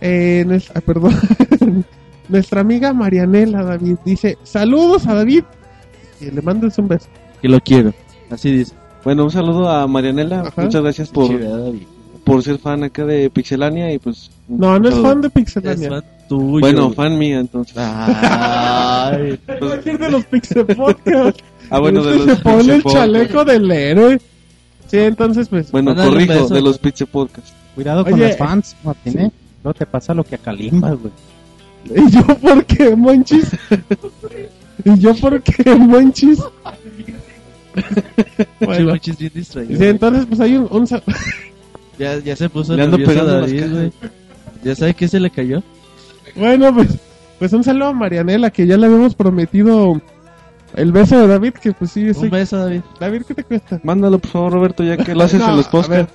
Eh, 0.00 0.44
nues- 0.46 0.70
ah, 0.74 0.80
perdón. 0.80 1.14
Nuestra 2.28 2.60
amiga 2.60 2.92
Marianela, 2.92 3.62
David, 3.62 3.96
dice: 4.04 4.36
Saludos 4.42 5.06
a 5.06 5.14
David. 5.14 5.44
Y 6.20 6.30
le 6.30 6.42
mandes 6.42 6.76
un 6.78 6.88
beso. 6.88 7.06
Que 7.40 7.48
lo 7.48 7.60
quiero. 7.60 7.92
Así 8.30 8.52
dice. 8.52 8.74
Bueno, 9.04 9.24
un 9.24 9.30
saludo 9.30 9.68
a 9.68 9.86
Marianela. 9.86 10.40
Ajá. 10.40 10.62
Muchas 10.62 10.82
gracias 10.82 11.08
por, 11.10 11.30
por 12.24 12.42
ser 12.42 12.58
fan 12.58 12.82
acá 12.84 13.04
de 13.04 13.30
Pixelania 13.30 13.92
y 13.92 13.98
pues... 13.98 14.30
No, 14.48 14.78
no 14.78 14.88
es 14.88 14.94
fan 14.96 15.20
de 15.20 15.28
Es 15.28 15.32
Pixelania. 15.34 15.88
fan 15.90 16.04
tuyo. 16.28 16.60
Bueno, 16.60 16.92
fan 16.92 17.16
mía 17.18 17.38
entonces. 17.40 17.76
Ay. 17.78 19.38
De 19.84 20.10
los 20.10 20.24
Pixel 20.26 20.66
Podcast. 20.66 21.38
Ah, 21.68 21.80
bueno, 21.80 22.00
de 22.04 22.16
Se 22.20 22.26
los 22.26 22.40
pone 22.42 22.58
el 22.60 22.66
Pixel 22.66 22.82
Podcast. 22.82 22.96
chaleco 22.96 23.44
del 23.44 23.70
héroe. 23.72 24.20
Sí, 24.86 24.98
entonces, 24.98 25.48
pues. 25.48 25.72
Bueno, 25.72 25.96
corrijo, 25.96 26.32
beso. 26.32 26.54
de 26.54 26.62
los 26.62 26.78
Pixel 26.78 27.08
Podcast. 27.08 27.48
Cuidado 27.74 28.04
con 28.04 28.14
Oye, 28.14 28.28
los 28.28 28.36
fans, 28.36 28.76
Martín, 28.84 29.18
¿eh? 29.18 29.32
No 29.64 29.74
te 29.74 29.84
pasa 29.84 30.14
lo 30.14 30.22
que 30.22 30.36
a 30.36 30.38
Kalimba, 30.38 30.92
güey. 30.92 31.12
¿Y 31.86 32.08
yo 32.12 32.24
por 32.24 32.64
qué, 32.66 32.94
Monchis? 32.94 33.50
¿Y 34.84 34.98
yo 35.00 35.12
por 35.16 35.42
qué, 35.42 35.74
Monchis? 35.74 36.38
Bueno, 38.60 38.90
Monchis 38.90 39.18
bien 39.18 39.32
distraído. 39.34 39.78
sí, 39.78 39.84
entonces 39.84 40.26
pues 40.26 40.40
hay 40.40 40.56
un, 40.56 40.68
un 40.70 40.86
Ya, 41.98 42.18
ya 42.18 42.36
se 42.36 42.48
puso 42.48 42.76
Le 42.76 42.82
ando 42.82 42.98
nervioso 42.98 43.20
pegando 43.20 43.40
las 43.40 43.50
David, 43.50 43.72
güey. 43.72 43.92
¿Ya 44.62 44.74
sabe 44.74 44.94
qué 44.94 45.08
se 45.08 45.20
le 45.20 45.30
cayó? 45.30 45.62
Bueno, 46.34 46.74
pues, 46.74 46.98
pues 47.38 47.52
un 47.52 47.64
saludo 47.64 47.88
a 47.88 47.92
Marianela, 47.92 48.50
que 48.50 48.66
ya 48.66 48.76
le 48.76 48.86
habíamos 48.86 49.14
prometido 49.14 50.00
el 50.74 50.92
beso 50.92 51.18
de 51.18 51.26
David, 51.26 51.54
que 51.54 51.72
pues 51.72 51.92
sí, 51.92 52.12
sí. 52.12 52.24
Un 52.24 52.30
beso, 52.30 52.58
David. 52.58 52.82
David, 53.00 53.22
¿qué 53.26 53.34
te 53.34 53.44
cuesta? 53.44 53.80
Mándalo, 53.82 54.18
por 54.18 54.30
favor, 54.30 54.52
Roberto, 54.52 54.84
ya 54.84 54.96
que 54.98 55.14
lo 55.14 55.22
haces 55.24 55.40
No, 55.40 55.50
en 55.50 55.56
los 55.56 55.66
a 55.66 55.70
podcasts. 55.70 56.14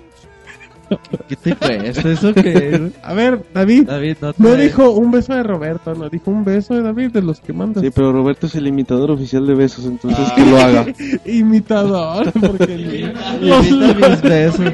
¿Qué 1.27 1.35
te 1.35 1.55
cuesta 1.55 2.09
eso 2.09 2.33
que 2.33 2.91
a 3.01 3.13
ver, 3.13 3.41
David, 3.53 3.83
David, 3.87 4.17
no 4.21 4.33
te... 4.33 4.43
no 4.43 4.55
dijo 4.55 4.91
un 4.91 5.11
beso 5.11 5.33
de 5.33 5.43
Roberto, 5.43 5.93
no, 5.95 6.09
dijo 6.09 6.29
un 6.31 6.43
beso 6.43 6.73
de 6.75 6.81
David 6.81 7.11
de 7.11 7.21
los 7.21 7.39
que 7.39 7.53
mandas. 7.53 7.83
Sí, 7.83 7.89
pero 7.93 8.11
Roberto 8.11 8.47
es 8.47 8.55
el 8.55 8.67
imitador 8.67 9.11
oficial 9.11 9.45
de 9.47 9.55
besos, 9.55 9.85
entonces 9.85 10.31
que 10.33 10.45
lo 10.45 10.57
haga. 10.57 10.85
Imitador, 11.25 12.31
porque 12.33 12.73
Imita 13.41 14.09
mis 14.09 14.21
besos. 14.21 14.73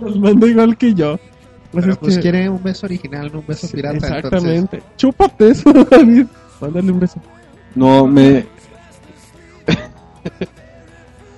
los 0.00 0.18
manda 0.18 0.46
igual 0.46 0.76
que 0.76 0.94
yo. 0.94 1.16
Pues 1.72 1.82
Pero 1.84 1.92
es 1.92 1.98
pues 1.98 2.14
que- 2.16 2.22
quiere 2.22 2.48
un 2.48 2.62
beso 2.62 2.86
original, 2.86 3.30
no 3.32 3.40
un 3.40 3.46
beso 3.46 3.66
Sí, 3.66 3.76
pirata. 3.76 3.96
entonces- 3.96 4.24
Exactamente. 4.24 4.82
Chúpate 4.96 5.50
eso, 5.50 5.72
David. 5.90 6.26
Mándale 6.60 6.92
un 6.92 7.00
beso. 7.00 7.20
No, 7.74 8.06
me... 8.06 8.46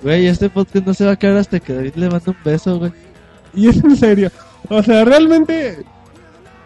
Güey, 0.01 0.27
este 0.27 0.49
podcast 0.49 0.85
no 0.85 0.93
se 0.93 1.03
va 1.03 1.11
a 1.11 1.13
acabar 1.15 1.37
hasta 1.37 1.59
que 1.59 1.73
David 1.73 1.93
le 1.95 2.09
mande 2.09 2.31
un 2.31 2.37
beso, 2.45 2.79
güey. 2.79 2.91
Y 3.53 3.67
es 3.67 3.83
en 3.83 3.95
serio. 3.95 4.31
O 4.69 4.81
sea, 4.83 5.05
realmente. 5.05 5.85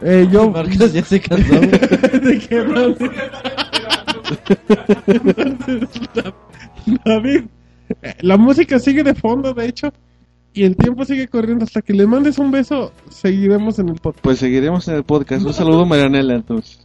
Eh, 0.01 0.27
yo. 0.31 0.49
Marcos 0.51 0.93
ya 0.93 1.03
se 1.03 1.19
cansó. 1.19 1.53
¿De 1.59 2.65
más? 2.65 2.97
David, 7.05 7.43
eh, 8.01 8.13
la 8.21 8.37
música 8.37 8.79
sigue 8.79 9.03
de 9.03 9.13
fondo, 9.13 9.53
de 9.53 9.67
hecho. 9.67 9.93
Y 10.53 10.63
el 10.63 10.75
tiempo 10.75 11.05
sigue 11.05 11.27
corriendo. 11.27 11.65
Hasta 11.65 11.81
que 11.81 11.93
le 11.93 12.05
mandes 12.05 12.37
un 12.37 12.51
beso, 12.51 12.91
seguiremos 13.09 13.79
en 13.79 13.89
el 13.89 13.95
podcast. 13.95 14.23
Pues 14.23 14.39
seguiremos 14.39 14.87
en 14.87 14.95
el 14.95 15.03
podcast. 15.03 15.45
Un 15.45 15.53
saludo 15.53 15.85
Marianela, 15.85 16.35
entonces. 16.35 16.79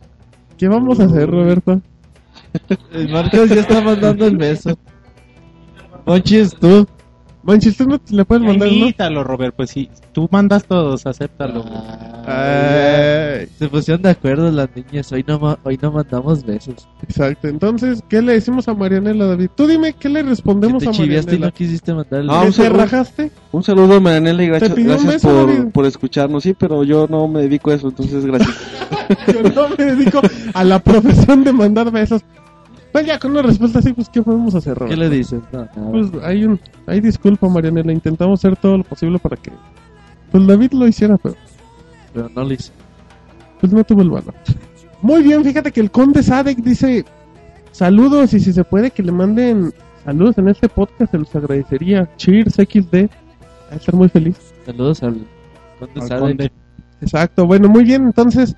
¿Qué 0.57 0.69
vamos 0.69 0.99
a 1.01 1.05
hacer, 1.05 1.31
Roberto? 1.31 1.81
El 2.93 3.09
Marcos 3.11 3.49
ya 3.51 3.61
está 3.61 3.81
mandando 3.81 4.27
el 4.27 4.37
beso. 4.37 4.79
Monchis, 6.07 6.55
tú. 6.55 6.87
Manches, 7.43 7.77
tú 7.77 7.87
no 7.87 7.99
te 7.99 8.15
le 8.15 8.25
puedes 8.25 8.45
mandar, 8.45 8.69
¿no? 8.69 8.75
Imítalo, 8.75 9.25
Robert, 9.25 9.55
pues 9.57 9.71
sí. 9.71 9.89
Tú 10.13 10.29
mandas 10.31 10.65
todos, 10.65 11.07
acéptalo. 11.07 11.65
Ay, 12.27 13.47
Se 13.59 13.69
pusieron 13.69 14.03
de 14.03 14.11
acuerdo 14.11 14.51
las 14.51 14.69
niñas. 14.75 15.11
Hoy 15.13 15.25
no, 15.27 15.39
ma- 15.39 15.59
hoy 15.63 15.79
no 15.81 15.93
mandamos 15.93 16.45
besos. 16.45 16.87
exacto. 17.03 17.49
Entonces, 17.49 18.03
¿qué 18.09 18.21
le 18.21 18.35
decimos 18.35 18.69
a 18.69 18.75
Marianela, 18.75 19.27
David? 19.27 19.51
Tú 19.55 19.67
dime, 19.67 19.95
¿qué 19.95 20.09
le 20.09 20.23
Que 20.23 20.29
respondemos 20.31 20.83
te 20.83 20.89
a 20.91 20.93
chiviaste 20.93 21.37
y 21.37 21.39
Marianela? 21.39 21.47
no 21.47 21.53
quisiste 21.55 21.95
mandar 21.95 22.21
el 22.21 22.27
No, 22.27 22.33
¿Que 22.35 22.39
un 22.41 22.47
beso. 22.47 22.63
te 22.63 22.69
saludo. 22.69 22.83
rajaste? 22.85 23.31
Un 23.53 23.63
saludo 23.63 23.95
a 23.95 24.01
Marianela 24.01 24.43
y 24.43 24.47
gracias, 24.49 24.71
Te 24.71 24.77
pidió 24.77 24.91
un 24.97 25.05
gracias 25.05 25.23
beso, 25.23 25.47
por, 25.47 25.71
por 25.73 25.87
escucharnos. 25.87 26.43
Sí, 26.43 26.55
pero 26.59 26.85
yo 26.85 27.07
no 27.09 27.29
me 27.29 27.41
dedico 27.43 27.71
a 27.71 27.75
eso, 27.75 27.89
entonces 27.89 28.25
gracias. 28.27 28.55
Yo 29.33 29.43
no 29.43 29.71
me 29.71 29.85
dedico 29.87 30.21
a 30.53 30.65
la 30.65 30.79
profesión 30.81 31.43
de 31.43 31.51
mandar 31.53 31.91
besos. 31.91 32.21
Pues 32.93 33.07
ya 33.07 33.19
con 33.19 33.33
una 33.33 33.43
respuesta 33.43 33.79
así, 33.81 33.93
pues 33.93 34.09
¿qué 34.09 34.23
podemos 34.23 34.55
hacer, 34.55 34.75
¿Qué 34.75 34.81
Roberto? 34.81 35.01
le 35.01 35.11
dices? 35.11 35.41
No. 35.53 35.69
Pues 35.91 36.11
hay 36.23 36.45
un, 36.45 36.59
hay 36.87 37.01
disculpa, 37.01 37.49
Marianela. 37.49 37.93
Intentamos 37.93 38.41
hacer 38.41 38.57
todo 38.57 38.79
lo 38.79 38.85
posible 38.85 39.19
para 39.19 39.37
que, 39.37 39.53
pues 40.33 40.47
David 40.47 40.73
lo 40.73 40.87
hiciera, 40.89 41.17
pero 41.19 41.35
Pero 42.15 42.29
no 42.35 42.45
lo 42.45 42.53
hice. 42.53 42.73
pues 43.61 43.73
no 43.73 43.85
tuvo 43.85 44.03
el 44.03 44.11
valor. 44.11 44.35
Muy 45.03 45.23
bien, 45.23 45.45
fíjate 45.45 45.71
que 45.71 45.81
el 45.81 45.91
conde 45.91 46.23
Sadek 46.23 46.59
dice 46.59 47.05
saludos 47.73 48.33
y 48.35 48.41
si 48.41 48.53
se 48.53 48.65
puede 48.65 48.91
que 48.91 49.03
le 49.03 49.13
manden 49.13 49.73
saludos 50.05 50.39
en 50.39 50.49
este 50.49 50.69
podcast, 50.69 51.11
se 51.13 51.19
los 51.19 51.35
agradecería. 51.37 52.09
Cheers 52.17 52.55
XD, 52.55 53.09
a 53.71 53.75
estar 53.77 53.95
muy 53.95 54.09
feliz. 54.09 54.37
Saludos 54.67 55.03
al 55.03 55.19
conde 55.79 56.01
Al 56.01 56.09
Sadek. 56.09 56.21
conde. 56.21 56.53
Exacto, 57.03 57.47
bueno, 57.47 57.69
muy 57.69 57.85
bien, 57.85 58.05
entonces, 58.07 58.57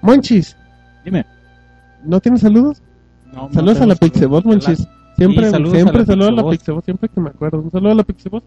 Monchis, 0.00 0.56
Dime. 1.04 1.26
¿no 2.04 2.18
tienes 2.20 2.40
saludos? 2.40 2.80
No, 3.34 3.48
no 3.48 3.52
Saludos 3.52 3.80
a 3.80 3.86
la 3.86 3.94
Pixebot, 3.96 4.42
saludos. 4.44 4.66
Monchis. 4.68 4.88
Siempre, 5.16 5.44
Sí, 5.44 5.50
saludos 5.50 5.74
siempre 5.74 5.96
a 5.96 6.00
la 6.00 6.06
saludo 6.06 6.28
a 6.28 6.30
la 6.32 6.36
Pixebot. 6.36 6.58
Pixebot, 6.58 6.84
siempre 6.84 7.08
que 7.08 7.20
me 7.20 7.28
acuerdo. 7.30 7.60
Un 7.60 7.70
saludo 7.70 7.92
a 7.92 7.94
la 7.94 8.02
Pixebot. 8.04 8.44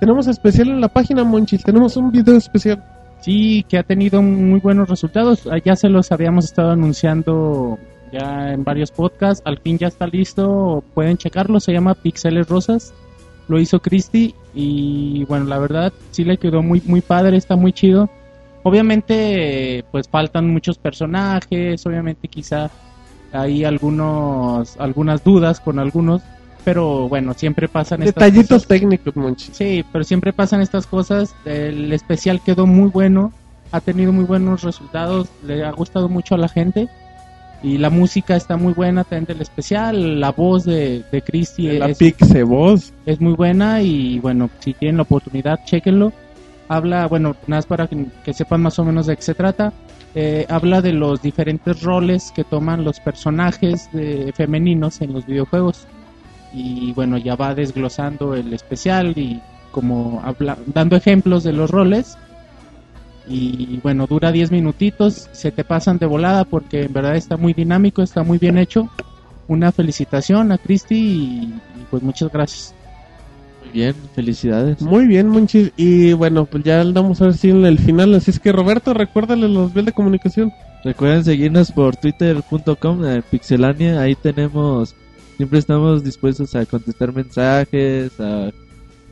Tenemos 0.00 0.26
especial 0.26 0.68
en 0.68 0.80
la 0.80 0.88
página, 0.88 1.24
Monchis. 1.24 1.62
Tenemos 1.64 1.96
un 1.96 2.10
video 2.10 2.36
especial. 2.36 2.84
Sí, 3.20 3.64
que 3.68 3.78
ha 3.78 3.82
tenido 3.82 4.20
muy 4.22 4.60
buenos 4.60 4.88
resultados. 4.88 5.48
Ah, 5.50 5.58
Ya 5.64 5.74
se 5.74 5.88
los 5.88 6.12
habíamos 6.12 6.44
estado 6.44 6.70
anunciando 6.70 7.78
ya 8.12 8.52
en 8.52 8.62
varios 8.62 8.90
podcasts. 8.92 9.42
Al 9.46 9.58
fin 9.58 9.78
ya 9.78 9.88
está 9.88 10.06
listo. 10.06 10.84
Pueden 10.94 11.16
checarlo. 11.16 11.58
Se 11.60 11.72
llama 11.72 11.94
Pixeles 11.94 12.48
Rosas. 12.48 12.92
Lo 13.48 13.58
hizo 13.58 13.80
Christy. 13.80 14.34
Y 14.54 15.24
bueno, 15.24 15.46
la 15.46 15.58
verdad 15.58 15.92
sí 16.10 16.24
le 16.24 16.36
quedó 16.36 16.62
muy, 16.62 16.82
muy 16.86 17.00
padre. 17.00 17.36
Está 17.36 17.56
muy 17.56 17.72
chido. 17.72 18.10
Obviamente, 18.62 19.84
pues 19.90 20.08
faltan 20.08 20.50
muchos 20.52 20.76
personajes. 20.78 21.84
Obviamente, 21.86 22.28
quizá 22.28 22.70
hay 23.32 23.64
algunos, 23.64 24.76
algunas 24.78 25.22
dudas 25.24 25.60
con 25.60 25.78
algunos. 25.78 26.22
Pero 26.64 27.08
bueno, 27.08 27.32
siempre 27.34 27.68
pasan 27.68 28.02
estas 28.02 28.14
Detallitos 28.24 28.64
cosas. 28.64 28.68
técnicos. 28.68 29.14
Sí, 29.52 29.84
pero 29.92 30.02
siempre 30.04 30.32
pasan 30.32 30.60
estas 30.60 30.86
cosas. 30.88 31.32
El 31.44 31.92
especial 31.92 32.40
quedó 32.40 32.66
muy 32.66 32.88
bueno, 32.90 33.32
ha 33.70 33.80
tenido 33.80 34.12
muy 34.12 34.24
buenos 34.24 34.62
resultados, 34.62 35.28
le 35.44 35.64
ha 35.64 35.70
gustado 35.70 36.08
mucho 36.08 36.34
a 36.34 36.38
la 36.38 36.48
gente. 36.48 36.88
Y 37.62 37.78
la 37.78 37.88
música 37.88 38.36
está 38.36 38.56
muy 38.56 38.72
buena 38.74 39.04
también 39.04 39.24
del 39.26 39.40
especial, 39.42 40.20
la 40.20 40.30
voz 40.32 40.64
de, 40.64 41.04
de 41.10 41.22
Christy 41.22 41.78
La 41.78 41.86
es, 41.88 41.98
Pixebot. 41.98 42.80
es 43.06 43.20
muy 43.20 43.32
buena 43.34 43.80
y 43.80 44.18
bueno, 44.18 44.50
si 44.58 44.74
tienen 44.74 44.96
la 44.98 45.02
oportunidad, 45.04 45.60
chequenlo. 45.64 46.12
Habla, 46.68 47.06
bueno, 47.06 47.36
nada 47.46 47.58
más 47.58 47.66
para 47.66 47.86
que, 47.86 48.32
sepan 48.32 48.62
más 48.62 48.78
o 48.78 48.84
menos 48.84 49.06
de 49.06 49.16
qué 49.16 49.22
se 49.22 49.34
trata. 49.34 49.72
Eh, 50.14 50.46
habla 50.48 50.80
de 50.80 50.92
los 50.92 51.22
diferentes 51.22 51.82
roles 51.82 52.32
que 52.34 52.42
toman 52.42 52.84
los 52.84 53.00
personajes 53.00 53.88
de, 53.92 54.32
femeninos 54.34 55.00
en 55.00 55.12
los 55.12 55.26
videojuegos. 55.26 55.86
Y 56.52 56.92
bueno, 56.92 57.18
ya 57.18 57.36
va 57.36 57.54
desglosando 57.54 58.34
el 58.34 58.52
especial 58.52 59.12
y 59.16 59.40
como 59.70 60.20
habla- 60.24 60.58
dando 60.66 60.96
ejemplos 60.96 61.44
de 61.44 61.52
los 61.52 61.70
roles. 61.70 62.16
Y 63.28 63.78
bueno, 63.82 64.06
dura 64.06 64.32
10 64.32 64.50
minutitos, 64.50 65.28
se 65.32 65.50
te 65.50 65.64
pasan 65.64 65.98
de 65.98 66.06
volada 66.06 66.44
porque 66.44 66.84
en 66.84 66.92
verdad 66.92 67.16
está 67.16 67.36
muy 67.36 67.52
dinámico, 67.52 68.02
está 68.02 68.22
muy 68.22 68.38
bien 68.38 68.56
hecho. 68.58 68.88
Una 69.48 69.70
felicitación 69.70 70.50
a 70.50 70.58
Cristi 70.58 70.94
y, 70.96 71.42
y 71.80 71.86
pues 71.90 72.02
muchas 72.02 72.30
gracias. 72.32 72.75
Bien, 73.72 73.94
felicidades. 74.14 74.80
Muy 74.80 75.06
bien, 75.06 75.28
Monchis. 75.28 75.72
Y 75.76 76.12
bueno, 76.12 76.46
pues 76.46 76.64
ya 76.64 76.80
andamos 76.80 77.20
a 77.20 77.26
ver 77.26 77.34
si 77.34 77.50
en 77.50 77.64
el 77.64 77.78
final. 77.78 78.14
Así 78.14 78.30
es 78.30 78.40
que 78.40 78.52
Roberto, 78.52 78.94
recuérdale 78.94 79.48
los 79.48 79.72
vías 79.74 79.86
de 79.86 79.92
comunicación. 79.92 80.52
Recuerden 80.86 81.24
seguirnos 81.24 81.72
por 81.72 81.96
twitter.com, 81.96 83.04
eh, 83.04 83.20
pixelania, 83.28 84.00
ahí 84.00 84.14
tenemos, 84.14 84.94
siempre 85.36 85.58
estamos 85.58 86.04
dispuestos 86.04 86.54
a 86.54 86.64
contestar 86.64 87.12
mensajes, 87.12 88.12
a 88.20 88.52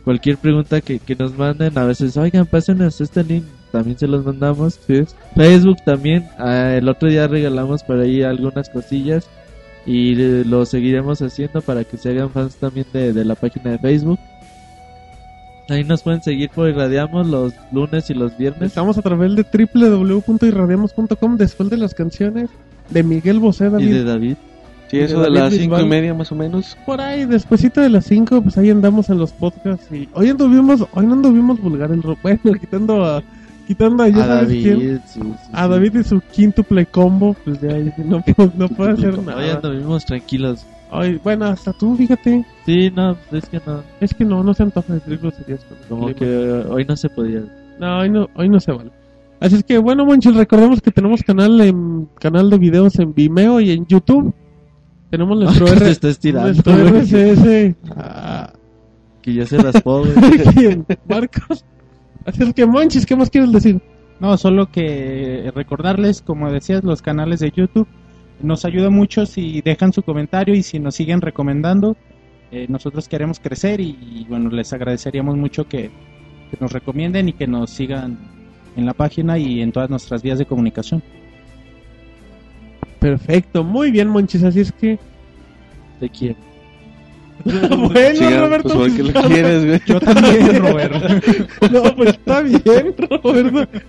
cualquier 0.04 0.36
pregunta 0.36 0.80
que, 0.80 1.00
que 1.00 1.16
nos 1.16 1.36
manden, 1.36 1.76
a 1.76 1.84
veces, 1.84 2.16
oigan, 2.16 2.46
pásenos 2.46 3.00
este 3.00 3.24
link, 3.24 3.42
también 3.72 3.98
se 3.98 4.06
los 4.06 4.24
mandamos. 4.24 4.78
Facebook 5.34 5.78
también, 5.84 6.28
ah, 6.38 6.74
el 6.76 6.88
otro 6.88 7.08
día 7.08 7.26
regalamos 7.26 7.82
por 7.82 7.98
ahí 7.98 8.22
algunas 8.22 8.68
cosillas 8.68 9.28
y 9.84 10.14
lo 10.44 10.64
seguiremos 10.66 11.22
haciendo 11.22 11.60
para 11.60 11.82
que 11.82 11.96
se 11.96 12.10
hagan 12.10 12.30
fans 12.30 12.54
también 12.54 12.86
de, 12.92 13.12
de 13.12 13.24
la 13.24 13.34
página 13.34 13.72
de 13.72 13.78
Facebook. 13.78 14.20
Ahí 15.68 15.82
nos 15.84 16.02
pueden 16.02 16.22
seguir 16.22 16.50
por 16.50 16.68
Irradiamos 16.68 17.26
los 17.26 17.54
lunes 17.72 18.10
y 18.10 18.14
los 18.14 18.36
viernes. 18.36 18.68
Estamos 18.68 18.98
a 18.98 19.02
través 19.02 19.34
de 19.34 19.44
www.irradiamos.com 19.44 21.36
después 21.36 21.70
de 21.70 21.76
las 21.78 21.94
canciones 21.94 22.50
de 22.90 23.02
Miguel 23.02 23.38
Bosé, 23.40 23.66
Y 23.66 23.70
David. 23.70 23.92
de 23.94 24.04
David. 24.04 24.36
Sí, 24.88 24.98
Y 24.98 25.00
eso 25.00 25.16
de 25.20 25.22
David 25.24 25.38
las 25.38 25.54
cinco 25.54 25.80
y 25.80 25.86
media 25.86 26.12
más 26.12 26.30
o 26.30 26.34
menos. 26.34 26.76
Por 26.84 27.00
ahí, 27.00 27.24
despuesito 27.24 27.80
de 27.80 27.88
las 27.88 28.04
5, 28.04 28.42
pues 28.42 28.58
ahí 28.58 28.68
andamos 28.70 29.08
en 29.08 29.16
los 29.18 29.32
podcasts. 29.32 29.90
Y 29.90 30.08
hoy 30.12 30.28
anduvimos, 30.28 30.84
hoy 30.92 31.06
no 31.06 31.14
anduvimos 31.14 31.58
vulgar 31.60 31.90
el 31.92 32.02
ro- 32.02 32.18
Bueno, 32.22 32.40
quitando 32.60 33.02
a, 33.02 33.22
quitando 33.66 34.02
a, 34.02 34.08
ya 34.10 34.22
A 34.24 34.26
sabes 34.26 34.48
David, 34.48 34.62
quién. 34.62 35.02
sí, 35.06 35.20
sí, 35.22 35.32
A. 35.52 35.66
David 35.68 35.96
y 36.00 36.04
su 36.04 36.20
quintuple 36.20 36.84
combo, 36.84 37.34
pues 37.44 37.58
ya 37.62 37.70
ahí 37.70 37.90
no, 38.04 38.20
puedo- 38.20 38.52
no 38.58 38.68
puedo 38.68 38.90
hacer 38.92 39.14
Hoy 39.18 39.24
nada. 39.24 39.54
anduvimos 39.54 40.04
tranquilos. 40.04 40.66
Ay, 40.96 41.20
bueno, 41.24 41.46
hasta 41.46 41.72
tú, 41.72 41.96
fíjate. 41.96 42.44
Sí, 42.64 42.90
no, 42.94 43.16
es 43.32 43.48
que 43.48 43.60
no. 43.66 43.82
Es 44.00 44.14
que 44.14 44.24
no, 44.24 44.42
no 44.44 44.54
se 44.54 44.62
antoja 44.62 44.94
decir 44.94 45.18
groserías 45.18 45.64
con 45.64 45.76
Como 45.88 46.06
clima. 46.06 46.18
que 46.18 46.36
hoy 46.70 46.84
no 46.84 46.96
se 46.96 47.08
podía. 47.08 47.42
No, 47.80 47.98
hoy 47.98 48.10
no, 48.10 48.28
hoy 48.36 48.48
no 48.48 48.60
se 48.60 48.70
vale. 48.72 48.90
Así 49.40 49.56
es 49.56 49.64
que 49.64 49.76
bueno, 49.78 50.06
Monchil, 50.06 50.34
recordemos 50.36 50.80
que 50.80 50.90
tenemos 50.92 51.22
canal 51.22 51.60
en 51.60 52.08
canal 52.20 52.48
de 52.48 52.58
videos 52.58 52.98
en 53.00 53.12
Vimeo 53.12 53.60
y 53.60 53.72
en 53.72 53.86
YouTube. 53.86 54.32
Tenemos 55.10 55.36
nuestro 55.42 55.66
Se 55.66 55.74
R, 55.76 55.90
estirando, 56.10 56.48
nuestro. 56.52 56.72
RSS. 56.74 57.74
Ah, 57.96 58.52
Que 59.20 59.34
ya 59.34 59.46
se 59.46 59.58
raspó. 59.58 60.04
Marcos. 61.08 61.64
Así 62.24 62.42
es 62.42 62.54
que 62.54 62.64
Monchis, 62.66 63.04
¿qué 63.04 63.16
más 63.16 63.30
quieres 63.30 63.52
decir? 63.52 63.82
No, 64.20 64.36
solo 64.36 64.70
que 64.70 65.50
recordarles, 65.54 66.22
como 66.22 66.50
decías, 66.50 66.84
los 66.84 67.02
canales 67.02 67.40
de 67.40 67.50
YouTube. 67.50 67.88
Nos 68.44 68.66
ayuda 68.66 68.90
mucho 68.90 69.24
si 69.24 69.62
dejan 69.62 69.92
su 69.94 70.02
comentario 70.02 70.54
y 70.54 70.62
si 70.62 70.78
nos 70.78 70.94
siguen 70.94 71.22
recomendando. 71.22 71.96
Eh, 72.52 72.66
nosotros 72.68 73.08
queremos 73.08 73.40
crecer 73.40 73.80
y, 73.80 73.98
y, 74.00 74.26
bueno, 74.28 74.50
les 74.50 74.72
agradeceríamos 74.72 75.36
mucho 75.36 75.66
que, 75.66 75.90
que 76.50 76.56
nos 76.60 76.70
recomienden 76.70 77.30
y 77.30 77.32
que 77.32 77.46
nos 77.46 77.70
sigan 77.70 78.18
en 78.76 78.84
la 78.84 78.92
página 78.92 79.38
y 79.38 79.62
en 79.62 79.72
todas 79.72 79.88
nuestras 79.88 80.22
vías 80.22 80.38
de 80.38 80.44
comunicación. 80.44 81.02
Perfecto, 83.00 83.64
muy 83.64 83.90
bien, 83.90 84.08
Monchis. 84.08 84.44
Así 84.44 84.60
es 84.60 84.72
que. 84.72 84.98
Te 86.00 86.08
quiero. 86.10 86.36
bueno, 87.44 88.12
Chica, 88.12 88.40
Roberto. 88.40 88.74
pues, 88.74 88.92
¿por 88.92 88.96
qué 88.96 89.02
lo 89.02 89.22
quieres, 89.28 89.66
güey? 89.66 89.80
Yo 89.86 90.00
también, 90.00 90.62
Roberto. 90.62 91.08
no, 91.70 91.96
pues 91.96 92.10
está 92.10 92.42
bien, 92.42 92.94
Roberto. 92.98 93.80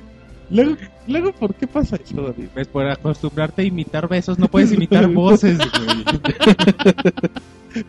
Luego, 0.49 0.75
luego, 1.07 1.31
¿por 1.33 1.55
qué 1.55 1.67
pasa 1.67 1.97
eso, 1.97 2.21
David? 2.21 2.47
Pues 2.53 2.67
por 2.67 2.87
acostumbrarte 2.87 3.63
a 3.63 3.65
imitar 3.65 4.07
besos, 4.07 4.37
no 4.37 4.47
puedes 4.47 4.71
imitar 4.71 5.07
voces. 5.13 5.57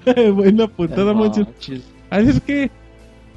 güey. 0.05 0.31
Buena 0.31 0.67
puntada, 0.67 1.13
Monchis. 1.13 1.83
Así 2.11 2.29
es 2.29 2.41
que, 2.41 2.71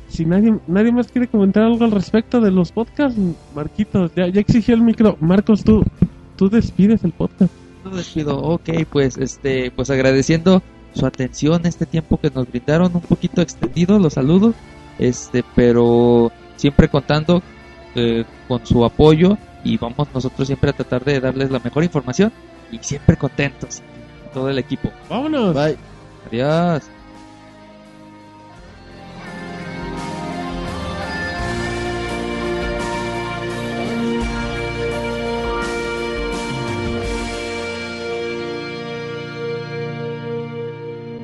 si 0.08 0.26
nadie, 0.26 0.56
nadie 0.68 0.91
más 0.91 1.08
quiere 1.08 1.28
comentar 1.28 1.64
algo 1.64 1.84
al 1.84 1.91
respecto 1.91 2.40
de 2.41 2.52
los 2.52 2.72
podcasts, 2.72 3.20
Marquitos, 3.54 4.12
ya, 4.16 4.28
ya 4.28 4.41
exigió 4.41 4.76
el 4.76 4.82
micro. 4.82 5.18
Marcos, 5.20 5.64
tú, 5.64 5.84
tú 6.36 6.50
despides 6.50 7.04
el 7.04 7.12
podcast. 7.12 7.52
Lo 7.84 7.91
despido. 7.91 8.38
Ok, 8.38 8.70
pues 8.91 9.18
este, 9.18 9.72
pues 9.72 9.90
agradeciendo 9.90 10.62
su 10.94 11.06
atención, 11.06 11.66
este 11.66 11.86
tiempo 11.86 12.20
que 12.20 12.30
nos 12.30 12.50
brindaron, 12.50 12.91
un 12.94 13.02
poquito 13.02 13.41
extendido, 13.41 14.00
los 14.00 14.14
saludo, 14.14 14.54
este, 14.98 15.44
pero 15.56 16.32
siempre 16.56 16.90
contando 16.90 17.41
eh, 17.95 18.26
con 18.48 18.66
su 18.66 18.84
apoyo 18.86 19.38
y 19.64 19.78
vamos 19.78 20.07
nosotros 20.14 20.48
siempre 20.48 20.70
a 20.70 20.74
tratar 20.74 21.03
de 21.03 21.20
darles 21.20 21.52
la 21.52 21.60
mejor 21.60 21.84
información 21.84 22.32
y 22.72 22.80
siempre 22.80 23.18
contentos, 23.18 23.82
todo 24.34 24.49
el 24.49 24.57
equipo. 24.57 24.91
Vámonos. 25.10 25.53
Bye. 25.53 25.78
Adiós. 26.28 26.84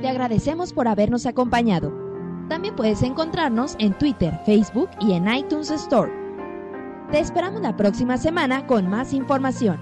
Te 0.02 0.08
agradecemos 0.10 0.74
por 0.74 0.88
habernos 0.88 1.26
acompañado. 1.26 1.92
También 2.48 2.76
puedes 2.76 3.02
encontrarnos 3.02 3.76
en 3.80 3.98
Twitter, 3.98 4.40
Facebook 4.46 4.90
y 5.02 5.14
en 5.14 5.28
iTunes 5.34 5.72
Store. 5.72 6.25
Te 7.12 7.20
esperamos 7.20 7.62
la 7.62 7.76
próxima 7.78 8.18
semana 8.18 8.66
con 8.66 8.90
más 8.90 9.14
información. 9.14 9.80